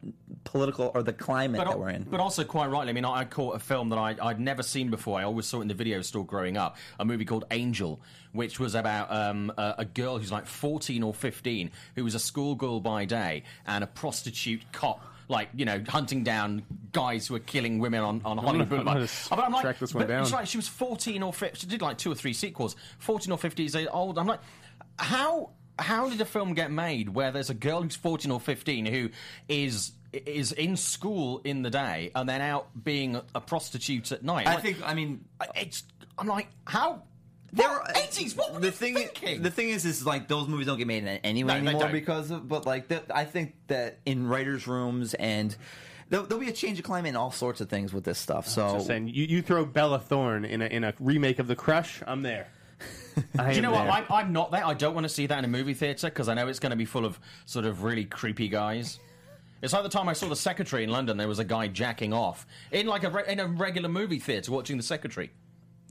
political 0.45 0.91
or 0.95 1.03
the 1.03 1.13
climate 1.13 1.59
But, 1.59 1.65
that 1.65 1.73
al- 1.73 1.79
we're 1.79 1.91
in. 1.91 2.05
but 2.05 2.21
also 2.21 2.45
quite 2.45 2.69
rightly, 2.71 2.91
I 2.91 2.93
mean, 2.95 3.05
I 3.05 3.25
caught 3.25 3.55
a 3.55 3.59
film 3.59 3.91
that 3.91 3.99
I, 3.99 4.17
I'd 4.21 4.41
never 4.41 4.63
seen 4.63 4.91
before. 4.91 5.21
I 5.21 5.25
always 5.25 5.47
saw 5.47 5.59
it 5.59 5.63
in 5.63 5.69
the 5.69 5.75
video 5.75 6.01
store 6.03 6.25
growing 6.25 6.57
up. 6.57 6.77
A 6.99 7.05
movie 7.05 7.25
called 7.25 7.45
Angel, 7.51 8.01
which 8.33 8.59
was 8.59 8.75
about 8.75 9.13
um, 9.13 9.53
a, 9.59 9.77
a 9.79 9.85
girl 9.85 10.19
who's 10.19 10.33
like 10.33 10.47
14 10.47 11.03
or 11.03 11.13
15, 11.13 11.71
who 11.97 12.05
was 12.05 12.15
a 12.15 12.19
schoolgirl 12.19 12.81
by 12.81 13.05
day 13.05 13.43
and 13.67 13.85
a 13.85 13.87
prostitute 13.87 14.63
cop. 14.73 15.05
Like 15.31 15.49
you 15.55 15.65
know, 15.65 15.83
hunting 15.89 16.25
down 16.25 16.63
guys 16.93 17.27
who 17.29 17.37
are 17.37 17.41
killing 17.41 17.79
women 17.79 18.01
on, 18.03 18.21
on 18.25 18.37
Hollywood. 18.37 18.73
I'm 18.81 18.85
gonna 18.85 19.09
But 19.31 19.39
I'm 19.39 19.53
like, 19.53 19.63
track 19.63 19.79
this 19.79 19.95
one 19.95 20.07
but 20.07 20.11
it's 20.21 20.31
down. 20.31 20.41
like 20.41 20.49
she 20.49 20.59
was 20.59 20.67
14 20.69 21.23
or 21.23 21.33
15. 21.33 21.59
She 21.61 21.67
did 21.67 21.81
like 21.81 21.97
two 21.99 22.11
or 22.11 22.15
three 22.17 22.33
sequels. 22.33 22.75
14 22.99 23.31
or 23.33 23.39
15 23.39 23.69
years 23.73 23.89
old. 23.93 24.19
I'm 24.19 24.27
like, 24.27 24.41
how 24.99 25.51
how 25.79 26.11
did 26.11 26.21
a 26.21 26.25
film 26.27 26.53
get 26.55 26.71
made 26.71 27.09
where 27.09 27.31
there's 27.31 27.49
a 27.49 27.55
girl 27.55 27.81
who's 27.83 27.97
14 27.97 28.31
or 28.31 28.41
15 28.41 28.85
who 28.87 29.09
is 29.49 29.93
is 30.13 30.51
in 30.53 30.77
school 30.77 31.41
in 31.45 31.63
the 31.63 31.71
day 31.71 32.11
and 32.17 32.29
then 32.29 32.41
out 32.41 32.69
being 32.85 33.21
a 33.35 33.41
prostitute 33.41 34.11
at 34.13 34.23
night? 34.25 34.47
I 34.49 34.55
Like, 34.55 34.63
think. 34.65 34.79
I 34.85 34.95
mean, 34.95 35.25
it's. 35.55 35.85
I'm 36.19 36.27
like, 36.27 36.49
how? 36.67 37.03
There 37.53 37.69
What? 37.69 37.91
are- 37.91 37.93
80s. 38.01 38.33
Uh, 38.33 38.37
what 38.43 38.55
were 38.55 38.61
the 38.61 38.67
you 38.67 38.73
thing, 38.73 38.95
thinking? 38.95 39.43
The 39.43 39.51
thing 39.51 39.69
is, 39.71 39.85
is 39.85 40.05
like 40.07 40.29
those 40.29 40.47
movies 40.49 40.67
don't 40.67 40.79
get 40.79 40.87
made 40.87 41.05
anyway 41.25 41.61
No, 41.61 41.71
anymore 41.71 41.89
because 41.91 42.31
of. 42.31 42.47
But 42.49 42.67
like, 42.67 42.89
the, 42.89 43.03
I 43.15 43.25
think 43.25 43.55
that 43.67 43.99
in 44.07 44.27
writers' 44.27 44.67
rooms 44.67 45.15
and 45.15 45.55
there'll, 46.11 46.27
there'll 46.27 46.41
be 46.43 46.49
a 46.49 46.53
change 46.53 46.79
of 46.79 46.85
climate 46.85 47.09
in 47.11 47.17
all 47.17 47.31
sorts 47.33 47.61
of 47.61 47.69
things 47.69 47.93
with 47.93 48.05
this 48.05 48.19
stuff. 48.19 48.47
So 48.47 48.75
Just 48.75 48.87
saying, 48.87 49.09
you, 49.09 49.25
you 49.25 49.43
throw 49.43 49.65
Bella 49.65 49.99
Thorne 49.99 50.45
in 50.45 50.63
a 50.63 50.67
in 50.67 50.85
a 50.85 50.95
remake 51.01 51.39
of 51.39 51.49
The 51.49 51.57
Crush, 51.57 52.03
I'm 52.07 52.23
there. 52.23 52.49
Do 53.17 53.23
you 53.37 53.41
am 53.43 53.63
know 53.63 53.71
what? 53.73 53.83
there. 53.85 53.93
I'm, 53.93 54.05
I'm 54.09 54.33
not 54.33 54.51
there. 54.53 54.65
I 54.65 54.73
don't 54.75 54.95
want 54.95 55.05
to 55.05 55.09
see 55.09 55.27
that 55.27 55.39
in 55.39 55.45
a 55.45 55.49
movie 55.49 55.75
theater 55.75 56.09
because 56.09 56.29
I 56.29 56.35
know 56.35 56.47
it's 56.49 56.61
going 56.61 56.71
to 56.71 56.77
be 56.77 56.85
full 56.85 57.05
of 57.05 57.19
sort 57.47 57.65
of 57.67 57.83
really 57.83 58.05
creepy 58.05 58.49
guys. 58.49 59.01
It's 59.63 59.73
like 59.75 59.83
the 59.83 59.91
time 59.91 60.09
I 60.09 60.15
saw 60.15 60.27
The 60.29 60.37
Secretary 60.37 60.85
in 60.85 60.91
London. 60.91 61.19
There 61.19 61.29
was 61.29 61.39
a 61.41 61.45
guy 61.45 61.67
jacking 61.69 62.15
off 62.15 62.47
in 62.73 62.87
like 62.87 63.05
a 63.05 63.11
re- 63.11 63.25
in 63.29 63.41
a 63.41 63.47
regular 63.47 63.89
movie 63.91 64.19
theater 64.21 64.53
watching 64.53 64.77
The 64.79 64.83
Secretary. 64.83 65.31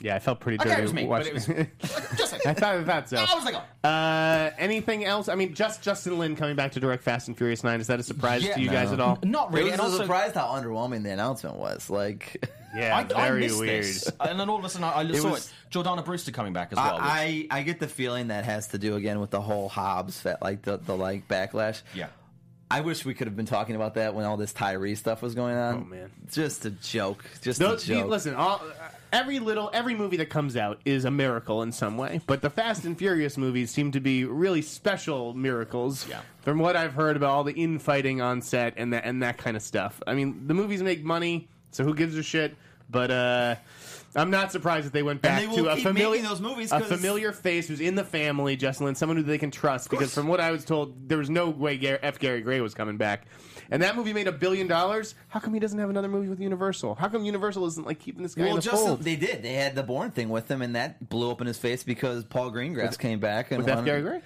Yeah, 0.01 0.15
I 0.15 0.19
felt 0.19 0.39
pretty 0.39 0.57
Okay, 0.59 0.69
dirty. 0.69 0.79
it 0.81 0.83
was 0.83 0.93
me, 0.93 1.01
but 1.03 1.09
watching- 1.09 1.35
it 1.57 1.69
was 1.81 1.91
just 2.17 2.31
like, 2.33 2.45
I 2.45 2.53
thought 2.53 2.75
I 2.75 2.83
thought 2.85 3.09
so. 3.09 3.17
I 3.17 3.35
was 3.35 3.43
like, 3.45 3.55
oh. 3.55 3.87
Uh, 3.89 4.51
anything 4.57 5.03
else? 5.05 5.27
I 5.29 5.35
mean, 5.35 5.53
just 5.53 5.81
Justin 5.81 6.17
Lin 6.19 6.35
coming 6.35 6.55
back 6.55 6.71
to 6.73 6.79
direct 6.79 7.03
Fast 7.03 7.27
and 7.27 7.37
Furious 7.37 7.63
Nine. 7.63 7.81
Is 7.81 7.87
that 7.87 7.99
a 7.99 8.03
surprise 8.03 8.43
Yeah. 8.43 8.55
to 8.55 8.61
you 8.61 8.69
guys 8.69 8.91
at 8.91 8.99
all? 8.99 9.19
not 9.23 9.51
really. 9.53 9.71
it 9.71 9.71
really. 9.71 9.71
was 9.71 9.73
and 9.73 9.79
a 9.81 9.83
also, 9.83 9.97
surprised 10.03 10.35
how 10.35 10.47
underwhelming 10.47 11.03
the 11.03 11.11
announcement 11.11 11.57
was. 11.57 11.89
Like, 11.89 12.49
Yeah, 12.75 12.95
I, 12.95 12.99
I 13.01 13.27
very 13.27 13.41
missed 13.41 13.59
weird. 13.59 13.83
this. 13.83 14.11
and 14.19 14.39
then 14.39 14.47
all 14.47 14.59
of 14.59 14.63
a 14.63 14.69
sudden, 14.69 14.85
I, 14.85 14.99
I 14.99 15.11
saw 15.13 15.31
was- 15.31 15.47
it. 15.47 15.53
Jordana 15.71 16.05
Brewster 16.05 16.31
coming 16.31 16.53
back 16.53 16.69
as 16.71 16.77
well. 16.77 16.95
which- 16.95 17.03
I, 17.03 17.47
I 17.51 17.59
I 17.59 17.63
get 17.63 17.79
the 17.79 17.87
feeling 17.87 18.27
that 18.27 18.43
has 18.45 18.67
to 18.69 18.77
do 18.77 18.95
again 18.95 19.19
with 19.19 19.31
the 19.31 19.41
whole 19.41 19.69
Hobbs 19.69 20.21
that 20.23 20.41
like 20.41 20.61
the 20.61 20.77
the 20.77 20.95
like 20.95 21.27
backlash. 21.27 21.81
yeah. 21.93 22.07
I 22.71 22.81
wish 22.81 23.03
we 23.03 23.15
could 23.15 23.25
have 23.25 23.35
been 23.35 23.47
talking 23.47 23.75
about 23.75 23.95
that 23.95 24.13
when 24.13 24.25
all 24.25 24.37
this 24.37 24.53
Tyrese 24.53 24.97
stuff 24.97 25.23
was 25.23 25.33
going 25.33 25.55
on. 25.57 25.73
Oh, 25.73 25.79
man. 25.85 26.11
just 26.31 26.65
a 26.65 26.69
joke. 26.69 27.25
Just 27.41 27.59
No, 27.59 27.73
a 27.73 27.77
joke. 27.79 28.07
listen, 28.07 28.35
all, 28.35 28.61
every 29.11 29.39
little 29.39 29.69
every 29.73 29.95
movie 29.95 30.17
that 30.17 30.29
comes 30.29 30.55
out 30.57 30.79
is 30.85 31.05
a 31.05 31.11
miracle 31.11 31.61
in 31.61 31.71
some 31.71 31.97
way. 31.97 32.21
But 32.27 32.41
the 32.41 32.49
Fast 32.49 32.85
and 32.85 32.97
Furious 32.97 33.37
movies 33.37 33.71
seem 33.71 33.91
to 33.91 33.99
be 33.99 34.25
really 34.25 34.61
special 34.61 35.33
miracles. 35.33 36.07
Yeah. 36.07 36.21
From 36.41 36.59
what 36.59 36.75
I've 36.75 36.93
heard 36.93 37.15
about 37.15 37.29
all 37.31 37.43
the 37.43 37.53
infighting 37.53 38.21
on 38.21 38.41
set 38.41 38.73
and 38.77 38.93
that 38.93 39.05
and 39.05 39.23
that 39.23 39.37
kind 39.37 39.55
of 39.55 39.63
stuff. 39.63 40.01
I 40.07 40.13
mean, 40.13 40.47
the 40.47 40.53
movies 40.53 40.81
make 40.81 41.03
money, 41.03 41.47
so 41.71 41.83
who 41.83 41.93
gives 41.93 42.15
a 42.15 42.23
shit? 42.23 42.55
But 42.91 43.11
uh, 43.11 43.55
I'm 44.15 44.31
not 44.31 44.51
surprised 44.51 44.87
that 44.87 44.93
they 44.93 45.03
went 45.03 45.21
back 45.21 45.41
they 45.41 45.47
will 45.47 45.57
to 45.57 45.67
a 45.69 45.75
keep 45.75 45.85
familiar 45.85 46.21
those 46.23 46.41
movies 46.41 46.71
a 46.71 46.79
familiar 46.79 47.31
face 47.31 47.67
who's 47.67 47.81
in 47.81 47.93
the 47.95 48.03
family, 48.03 48.57
Lin, 48.57 48.95
someone 48.95 49.17
who 49.17 49.23
they 49.23 49.37
can 49.37 49.51
trust. 49.51 49.89
Because 49.89 50.13
from 50.13 50.27
what 50.27 50.39
I 50.39 50.51
was 50.51 50.65
told, 50.65 51.07
there 51.07 51.19
was 51.19 51.29
no 51.29 51.49
way 51.49 51.77
Gar- 51.77 51.99
F. 52.01 52.17
Gary 52.17 52.41
Gray 52.41 52.61
was 52.61 52.73
coming 52.73 52.97
back. 52.97 53.27
And 53.71 53.83
that 53.83 53.95
movie 53.95 54.13
made 54.13 54.27
a 54.27 54.31
billion 54.31 54.67
dollars. 54.67 55.15
How 55.27 55.39
come 55.39 55.53
he 55.53 55.59
doesn't 55.59 55.77
have 55.77 55.89
another 55.89 56.07
movie 56.07 56.27
with 56.27 56.39
Universal? 56.39 56.95
How 56.95 57.07
come 57.07 57.23
Universal 57.25 57.65
isn't 57.67 57.85
like 57.85 57.99
keeping 57.99 58.23
this 58.23 58.33
guy 58.35 58.43
Well, 58.43 58.51
in 58.51 58.55
the 58.57 58.61
Justin, 58.63 58.87
fold? 58.87 59.03
they 59.03 59.15
did. 59.15 59.43
They 59.43 59.53
had 59.53 59.75
the 59.75 59.83
Bourne 59.83 60.11
thing 60.11 60.29
with 60.29 60.49
him, 60.49 60.61
and 60.61 60.75
that 60.75 61.07
blew 61.09 61.29
up 61.29 61.39
in 61.41 61.47
his 61.47 61.57
face 61.57 61.83
because 61.83 62.23
Paul 62.25 62.51
Greengrass 62.51 62.97
came 62.97 63.19
back 63.19 63.51
and 63.51 63.59
with 63.63 63.69
wanted- 63.69 63.85
Gary 63.85 64.01
Gray? 64.01 64.21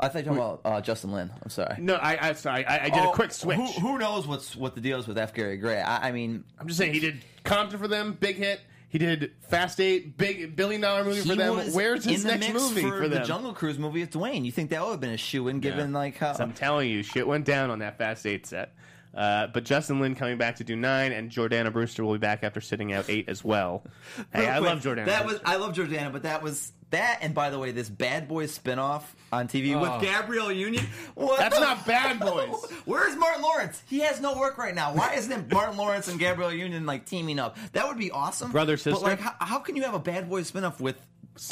I 0.00 0.06
thought 0.08 0.24
you 0.24 0.30
were 0.30 0.36
talking 0.36 0.60
about 0.60 0.60
uh, 0.64 0.80
Justin 0.80 1.10
Lin. 1.10 1.28
I'm 1.42 1.50
sorry. 1.50 1.74
No, 1.80 1.96
I, 1.96 2.28
I 2.28 2.32
sorry, 2.34 2.64
I, 2.64 2.84
I 2.84 2.88
did 2.88 3.00
Oh, 3.00 3.10
a 3.10 3.14
quick 3.14 3.32
switch. 3.32 3.56
Who, 3.56 3.66
who 3.66 3.98
knows 3.98 4.28
what's 4.28 4.54
what 4.54 4.76
the 4.76 4.80
deal 4.80 4.96
is 5.00 5.08
with 5.08 5.18
F. 5.18 5.34
Gary 5.34 5.56
Gray? 5.56 5.80
I, 5.80 6.08
I 6.08 6.12
mean, 6.12 6.44
I'm 6.58 6.68
just 6.68 6.78
saying 6.78 6.94
he 6.94 7.00
did 7.00 7.24
Compton 7.42 7.80
for 7.80 7.88
them, 7.88 8.16
big 8.20 8.36
hit. 8.36 8.60
He 8.88 8.98
did 8.98 9.32
Fast 9.48 9.80
Eight, 9.80 10.16
big 10.16 10.56
billion 10.56 10.80
dollar 10.80 11.04
movie 11.04 11.20
he 11.20 11.28
for 11.28 11.36
them. 11.36 11.56
was 11.56 11.74
Where's 11.74 12.04
his 12.04 12.24
in 12.24 12.30
the 12.30 12.38
next 12.38 12.52
mix 12.54 12.62
movie 12.70 12.82
for, 12.82 13.08
the 13.08 13.16
them? 13.16 13.26
Jungle 13.26 13.52
Cruise 13.52 13.78
movie 13.78 14.00
with 14.00 14.10
Dwayne? 14.12 14.44
You 14.46 14.52
think 14.52 14.70
that 14.70 14.82
would 14.82 14.92
have 14.92 15.00
been 15.00 15.10
a 15.10 15.18
shoe 15.18 15.48
in, 15.48 15.60
given 15.60 15.92
like 15.92 16.16
how? 16.16 16.32
So 16.32 16.42
I'm 16.42 16.54
telling 16.54 16.88
you, 16.88 17.02
shit 17.02 17.26
went 17.26 17.44
down 17.44 17.70
on 17.70 17.80
that 17.80 17.98
Fast 17.98 18.24
Eight 18.26 18.46
set. 18.46 18.74
Uh, 19.14 19.48
but 19.48 19.64
Justin 19.64 20.00
Lin 20.00 20.14
coming 20.14 20.38
back 20.38 20.56
to 20.56 20.64
do 20.64 20.76
nine, 20.76 21.12
and 21.12 21.30
Jordana 21.30 21.72
Brewster 21.72 22.04
will 22.04 22.12
be 22.12 22.18
back 22.18 22.44
after 22.44 22.60
sitting 22.60 22.92
out 22.92 23.06
eight 23.08 23.28
as 23.28 23.44
well. 23.44 23.82
Hey, 24.32 24.46
I 24.46 24.58
love 24.58 24.80
Jordana. 24.80 25.06
That 25.06 25.24
was 25.24 25.38
Brewster. 25.38 25.48
I 25.48 25.56
love 25.56 25.74
Jordana, 25.74 26.12
but 26.12 26.22
that 26.22 26.42
was 26.42 26.72
that. 26.90 27.18
And 27.22 27.34
by 27.34 27.50
the 27.50 27.58
way, 27.58 27.70
this 27.72 27.88
Bad 27.88 28.28
Boys 28.28 28.58
spinoff 28.58 29.02
on 29.32 29.48
TV 29.48 29.78
with 29.80 30.00
Gabrielle 30.02 30.52
Union. 30.52 30.84
What 31.14 31.38
That's 31.38 31.54
the- 31.54 31.60
not 31.64 31.86
Bad 31.86 32.20
Boys. 32.20 32.54
Where's 32.84 33.16
Martin 33.16 33.42
Lawrence? 33.42 33.82
He 33.86 34.00
has 34.00 34.20
no 34.20 34.38
work 34.38 34.58
right 34.58 34.74
now. 34.74 34.94
Why 34.94 35.14
isn't 35.14 35.32
it 35.32 35.52
Martin 35.52 35.76
Lawrence 35.76 36.08
and 36.08 36.18
Gabrielle 36.18 36.52
Union 36.52 36.86
like 36.86 37.04
teaming 37.06 37.38
up? 37.38 37.56
That 37.72 37.86
would 37.88 37.98
be 37.98 38.10
awesome. 38.10 38.50
Brother, 38.52 38.76
sister? 38.76 38.92
But 38.92 39.02
like, 39.02 39.20
how, 39.20 39.34
how 39.38 39.58
can 39.58 39.76
you 39.76 39.82
have 39.84 39.94
a 39.94 39.98
Bad 39.98 40.28
Boys 40.28 40.50
spinoff 40.50 40.80
with? 40.80 40.96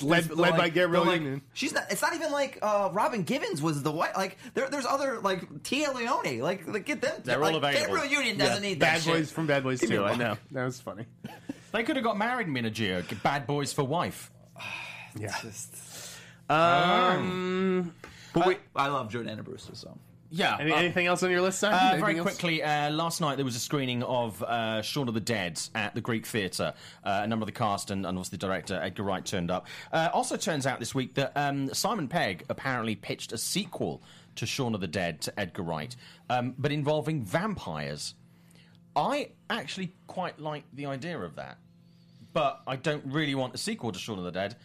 Led- 0.02 0.28
with, 0.30 0.36
led 0.36 0.50
by 0.52 0.58
like- 0.58 0.74
Gabrielle 0.74 1.04
they're 1.04 1.12
like- 1.12 1.20
Union. 1.22 1.42
She's 1.52 1.72
not. 1.72 1.84
It's 1.90 2.02
not 2.02 2.12
even 2.12 2.32
like 2.32 2.58
uh, 2.60 2.90
Robin 2.92 3.22
Givens 3.22 3.62
was 3.62 3.84
the 3.84 3.92
white. 3.92 4.16
Like 4.16 4.36
there, 4.54 4.68
there's 4.68 4.84
other 4.84 5.20
like 5.20 5.48
Téa 5.62 5.94
Leoni. 5.94 6.42
Like, 6.42 6.66
like 6.66 6.84
get 6.86 7.00
them. 7.00 7.20
They're 7.22 7.38
like, 7.38 7.54
all. 7.54 7.60
Gabrielle 7.60 8.06
Union 8.06 8.36
doesn't 8.36 8.62
need 8.62 8.80
that 8.80 8.94
Bad 8.94 9.02
shit. 9.02 9.12
Boys 9.14 9.30
from 9.30 9.46
Bad 9.46 9.62
Boys 9.62 9.80
Give 9.80 9.90
me 9.90 9.96
too. 9.96 10.02
a 10.02 10.06
I 10.06 10.10
look. 10.10 10.18
know 10.18 10.36
that 10.50 10.64
was 10.64 10.80
funny. 10.80 11.06
They 11.70 11.84
could 11.84 11.94
have 11.94 12.04
got 12.04 12.18
married 12.18 12.48
in 12.48 12.54
Minajio. 12.54 13.22
Bad 13.22 13.46
boys 13.46 13.72
for 13.72 13.84
wife. 13.84 14.32
Yeah. 15.18 15.34
But 16.48 16.54
Um, 16.54 17.94
wait, 18.34 18.58
I 18.74 18.88
love 18.88 19.10
Jordana 19.10 19.42
Brewster. 19.42 19.74
So 19.74 19.96
Yeah. 20.30 20.56
any, 20.60 20.72
uh, 20.72 20.76
anything 20.76 21.06
else 21.06 21.22
on 21.22 21.30
your 21.30 21.40
list? 21.40 21.58
Simon? 21.60 21.78
Uh, 21.78 21.96
very 22.04 22.18
else? 22.18 22.22
quickly, 22.30 22.62
uh, 22.62 22.90
last 22.90 23.20
night 23.20 23.36
there 23.36 23.44
was 23.44 23.56
a 23.56 23.60
screening 23.60 24.02
of 24.04 24.42
uh, 24.42 24.82
Shaun 24.82 25.08
of 25.08 25.14
the 25.14 25.20
Dead 25.20 25.60
at 25.74 25.94
the 25.94 26.00
Greek 26.00 26.26
Theatre. 26.26 26.74
Uh, 27.04 27.20
a 27.24 27.26
number 27.26 27.42
of 27.42 27.46
the 27.46 27.52
cast 27.52 27.90
and, 27.90 28.06
and 28.06 28.16
also 28.16 28.30
the 28.30 28.36
director, 28.36 28.78
Edgar 28.80 29.02
Wright, 29.02 29.24
turned 29.24 29.50
up. 29.50 29.66
Uh, 29.92 30.08
also 30.12 30.36
turns 30.36 30.66
out 30.66 30.78
this 30.78 30.94
week 30.94 31.14
that 31.14 31.32
um, 31.36 31.72
Simon 31.74 32.08
Pegg 32.08 32.44
apparently 32.48 32.94
pitched 32.94 33.32
a 33.32 33.38
sequel 33.38 34.02
to 34.36 34.46
Shaun 34.46 34.74
of 34.74 34.80
the 34.80 34.86
Dead 34.88 35.20
to 35.22 35.40
Edgar 35.40 35.62
Wright, 35.62 35.96
um, 36.30 36.54
but 36.58 36.70
involving 36.70 37.24
vampires. 37.24 38.14
I 38.94 39.30
actually 39.50 39.92
quite 40.06 40.38
like 40.38 40.64
the 40.72 40.86
idea 40.86 41.18
of 41.18 41.36
that, 41.36 41.58
but 42.32 42.60
I 42.66 42.76
don't 42.76 43.04
really 43.06 43.34
want 43.34 43.54
a 43.54 43.58
sequel 43.58 43.92
to 43.92 43.98
Shaun 43.98 44.18
of 44.18 44.24
the 44.24 44.30
Dead 44.32 44.56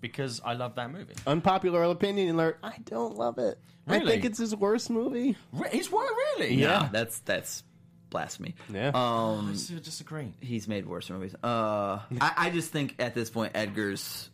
because 0.00 0.40
I 0.44 0.54
love 0.54 0.74
that 0.76 0.90
movie. 0.90 1.14
Unpopular 1.26 1.82
opinion 1.84 2.34
alert. 2.34 2.58
I 2.62 2.76
don't 2.84 3.16
love 3.16 3.38
it. 3.38 3.58
I 3.86 4.00
think 4.00 4.24
it's 4.24 4.38
his 4.38 4.54
worst 4.54 4.90
movie. 4.90 5.36
Re- 5.52 5.68
It's 5.72 5.90
what 5.90 6.08
really? 6.38 6.54
Yeah. 6.54 6.88
that's 6.92 7.18
that's 7.20 7.62
blasphemy. 8.10 8.54
Yeah. 8.72 8.88
Um, 8.94 9.48
I 9.50 9.78
disagree. 9.80 10.32
he's 10.40 10.68
made 10.68 10.86
worse 10.86 11.08
movies. 11.10 11.34
Uh, 11.42 11.98
I, 12.20 12.32
I 12.36 12.50
just 12.50 12.70
think 12.70 12.96
at 12.98 13.14
this 13.14 13.30
point 13.30 13.52
Edgar's 13.54 14.28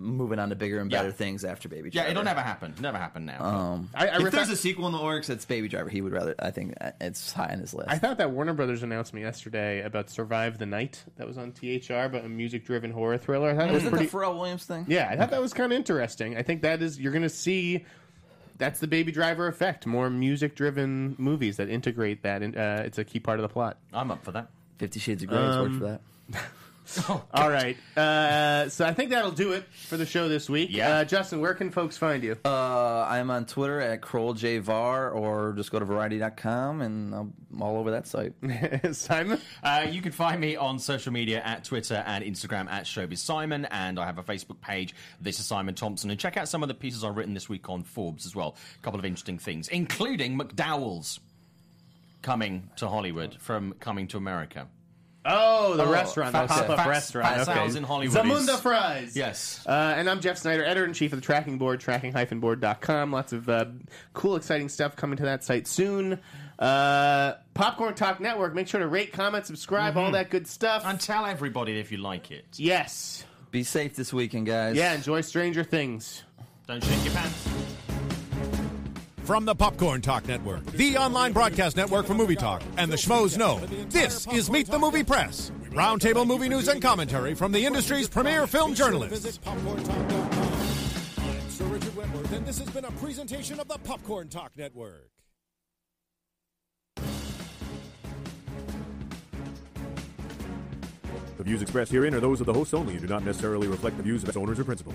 moving 0.00 0.38
on 0.38 0.50
to 0.50 0.54
bigger 0.54 0.78
and 0.80 0.88
better 0.90 1.08
Yeah. 1.08 1.12
things 1.14 1.44
after 1.44 1.68
Baby 1.68 1.90
Driver. 1.90 1.96
Yeah, 1.96 2.02
Driver. 2.02 2.10
it'll 2.12 2.24
never 2.24 2.40
happen. 2.40 2.74
Never 2.80 2.98
happen 2.98 3.26
now. 3.26 3.44
Um, 3.44 3.90
I- 3.94 4.06
I 4.06 4.16
if 4.18 4.22
re- 4.24 4.30
there's 4.30 4.48
a 4.48 4.56
sequel 4.56 4.86
in 4.86 4.92
the 4.92 5.02
works, 5.02 5.28
it's 5.28 5.44
Baby 5.44 5.66
Driver. 5.68 5.88
He 5.88 6.00
would 6.00 6.12
rather. 6.12 6.34
I 6.38 6.50
think 6.52 6.74
it's 7.00 7.32
high 7.32 7.48
on 7.52 7.58
his 7.58 7.74
list. 7.74 7.90
I 7.90 7.98
thought 7.98 8.18
that 8.18 8.30
Warner 8.30 8.54
Brothers 8.54 8.82
announcement 8.84 9.24
yesterday 9.24 9.82
about 9.82 10.08
Survive 10.08 10.58
the 10.58 10.66
Night 10.66 11.02
that 11.16 11.26
was 11.26 11.36
on 11.36 11.52
THR, 11.52 12.08
but 12.08 12.24
a 12.24 12.28
music-driven 12.28 12.92
horror 12.92 13.18
thriller. 13.18 13.50
I 13.50 13.56
thought 13.56 13.68
it 13.70 13.72
was 13.72 13.82
Isn't 13.82 13.90
pretty. 13.90 14.06
the 14.06 14.16
Pharrell 14.16 14.34
Williams 14.36 14.64
thing? 14.64 14.84
yeah, 14.88 15.08
I 15.10 15.16
thought 15.16 15.30
that 15.30 15.40
was 15.42 15.52
kind 15.52 15.72
of 15.72 15.76
interesting. 15.76 16.36
I 16.36 16.42
think 16.42 16.62
that 16.62 16.80
is 16.80 16.98
you're 17.00 17.12
going 17.12 17.22
to 17.22 17.28
see. 17.28 17.84
That's 18.58 18.80
the 18.80 18.88
Baby 18.88 19.12
Driver 19.12 19.46
effect. 19.46 19.86
More 19.86 20.10
music-driven 20.10 21.14
movies 21.18 21.58
that 21.58 21.68
integrate 21.68 22.22
that. 22.22 22.42
In, 22.42 22.56
uh, 22.56 22.82
it's 22.84 22.98
a 22.98 23.04
key 23.04 23.20
part 23.20 23.38
of 23.38 23.42
the 23.42 23.48
plot. 23.48 23.78
I'm 23.92 24.10
up 24.10 24.24
for 24.24 24.32
that. 24.32 24.48
Fifty 24.78 24.98
Shades 25.00 25.22
of 25.24 25.28
Grey 25.28 25.38
has 25.38 25.56
worked 25.58 25.74
for 25.74 25.84
that. 25.84 26.00
All 27.08 27.50
right. 27.50 27.76
Uh, 27.96 28.68
so 28.68 28.86
I 28.86 28.94
think 28.94 29.10
that'll 29.10 29.30
do 29.30 29.52
it 29.52 29.64
for 29.86 29.96
the 29.96 30.06
show 30.06 30.28
this 30.28 30.48
week. 30.48 30.70
Yeah. 30.72 30.98
Uh, 30.98 31.04
Justin, 31.04 31.40
where 31.40 31.54
can 31.54 31.70
folks 31.70 31.96
find 31.98 32.22
you? 32.22 32.36
Uh, 32.44 33.06
I'm 33.08 33.30
on 33.30 33.46
Twitter 33.46 33.80
at 33.80 34.00
KrollJVar 34.00 35.14
or 35.14 35.52
just 35.56 35.70
go 35.70 35.78
to 35.78 35.84
Variety.com 35.84 36.80
and 36.80 37.14
I'm 37.14 37.34
all 37.60 37.76
over 37.76 37.90
that 37.92 38.06
site. 38.06 38.32
Simon? 38.92 39.40
Uh, 39.62 39.86
you 39.90 40.00
can 40.00 40.12
find 40.12 40.40
me 40.40 40.56
on 40.56 40.78
social 40.78 41.12
media 41.12 41.42
at 41.44 41.64
Twitter 41.64 42.02
and 42.06 42.24
Instagram 42.24 42.70
at 42.70 42.84
Showbiz 42.84 43.18
Simon, 43.18 43.66
and 43.66 43.98
I 43.98 44.06
have 44.06 44.18
a 44.18 44.22
Facebook 44.22 44.60
page. 44.60 44.94
This 45.20 45.38
is 45.40 45.46
Simon 45.46 45.74
Thompson, 45.74 46.10
and 46.10 46.18
check 46.18 46.36
out 46.36 46.48
some 46.48 46.62
of 46.62 46.68
the 46.68 46.74
pieces 46.74 47.04
I've 47.04 47.16
written 47.16 47.34
this 47.34 47.48
week 47.48 47.68
on 47.68 47.82
Forbes 47.82 48.26
as 48.26 48.34
well. 48.34 48.56
A 48.78 48.82
couple 48.82 48.98
of 48.98 49.04
interesting 49.04 49.38
things, 49.38 49.68
including 49.68 50.38
McDowell's 50.38 51.20
coming 52.22 52.70
to 52.76 52.88
Hollywood 52.88 53.36
from 53.40 53.74
Coming 53.74 54.06
to 54.08 54.16
America. 54.16 54.68
Oh, 55.24 55.76
the 55.76 55.86
restaurant, 55.86 56.32
the 56.32 56.38
Fat- 56.38 56.48
pop-up 56.48 56.76
Fat- 56.78 56.88
restaurant. 56.88 57.28
Fat 57.28 57.40
okay. 57.42 57.54
Sal's 57.54 57.74
in 57.74 57.82
Hollywood 57.84 58.16
Zamunda 58.16 58.54
is- 58.54 58.60
Fries. 58.60 59.16
Yes. 59.16 59.62
Uh, 59.66 59.94
and 59.96 60.08
I'm 60.08 60.20
Jeff 60.20 60.38
Sneider, 60.38 60.64
editor-in-chief 60.64 61.12
of 61.12 61.18
the 61.20 61.24
Tracking 61.24 61.58
Board, 61.58 61.80
tracking-board.com. 61.80 63.12
Lots 63.12 63.32
of 63.32 63.48
uh, 63.48 63.66
cool, 64.14 64.36
exciting 64.36 64.68
stuff 64.68 64.96
coming 64.96 65.16
to 65.18 65.24
that 65.24 65.44
site 65.44 65.66
soon. 65.66 66.18
Uh, 66.58 67.34
Popcorn 67.54 67.94
Talk 67.94 68.20
Network. 68.20 68.54
Make 68.54 68.68
sure 68.68 68.80
to 68.80 68.86
rate, 68.88 69.12
comment, 69.12 69.44
subscribe, 69.46 69.96
all 69.96 70.12
that 70.12 70.30
good 70.30 70.46
stuff. 70.46 70.82
And 70.86 70.98
tell 71.00 71.26
everybody 71.26 71.78
if 71.78 71.92
you 71.92 71.98
like 71.98 72.30
it. 72.30 72.46
yes. 72.56 73.24
Be 73.50 73.64
safe 73.64 73.96
this 73.96 74.12
weekend, 74.12 74.46
guys. 74.46 74.76
Yeah, 74.76 74.92
enjoy 74.94 75.22
Stranger 75.22 75.64
Things. 75.64 76.22
Don't 76.66 76.84
shake 76.84 77.02
your 77.04 77.14
pants. 77.14 77.48
From 79.28 79.44
the 79.44 79.54
Popcorn 79.54 80.00
Talk 80.00 80.26
Network, 80.26 80.64
the 80.72 80.96
online 80.96 81.34
broadcast 81.34 81.76
network 81.76 82.06
for 82.06 82.14
movie 82.14 82.34
talk, 82.34 82.62
and 82.78 82.90
the 82.90 82.96
Schmoes 82.96 83.36
know, 83.36 83.58
this 83.90 84.26
is 84.28 84.50
Meet 84.50 84.68
the 84.68 84.78
Movie 84.78 85.04
Press. 85.04 85.52
Roundtable 85.68 86.26
movie 86.26 86.48
news 86.48 86.66
and 86.68 86.80
commentary 86.80 87.34
from 87.34 87.52
the 87.52 87.62
industry's 87.66 88.08
premier 88.08 88.46
film 88.46 88.72
journalists. 88.72 89.38
Sir 91.50 91.64
Richard 91.66 91.94
Wentworth, 91.94 92.32
and 92.32 92.46
this 92.46 92.58
has 92.58 92.70
been 92.70 92.86
a 92.86 92.90
presentation 92.92 93.60
of 93.60 93.68
the 93.68 93.76
Popcorn 93.76 94.30
Talk 94.30 94.52
Network. 94.56 95.10
The 101.36 101.44
views 101.44 101.60
expressed 101.60 101.92
herein 101.92 102.14
are 102.14 102.20
those 102.20 102.40
of 102.40 102.46
the 102.46 102.54
hosts 102.54 102.72
only 102.72 102.94
and 102.94 103.02
do 103.02 103.08
not 103.08 103.26
necessarily 103.26 103.68
reflect 103.68 103.98
the 103.98 104.02
views 104.02 104.22
of 104.22 104.30
its 104.30 104.38
owners 104.38 104.58
or 104.58 104.64
principal. 104.64 104.94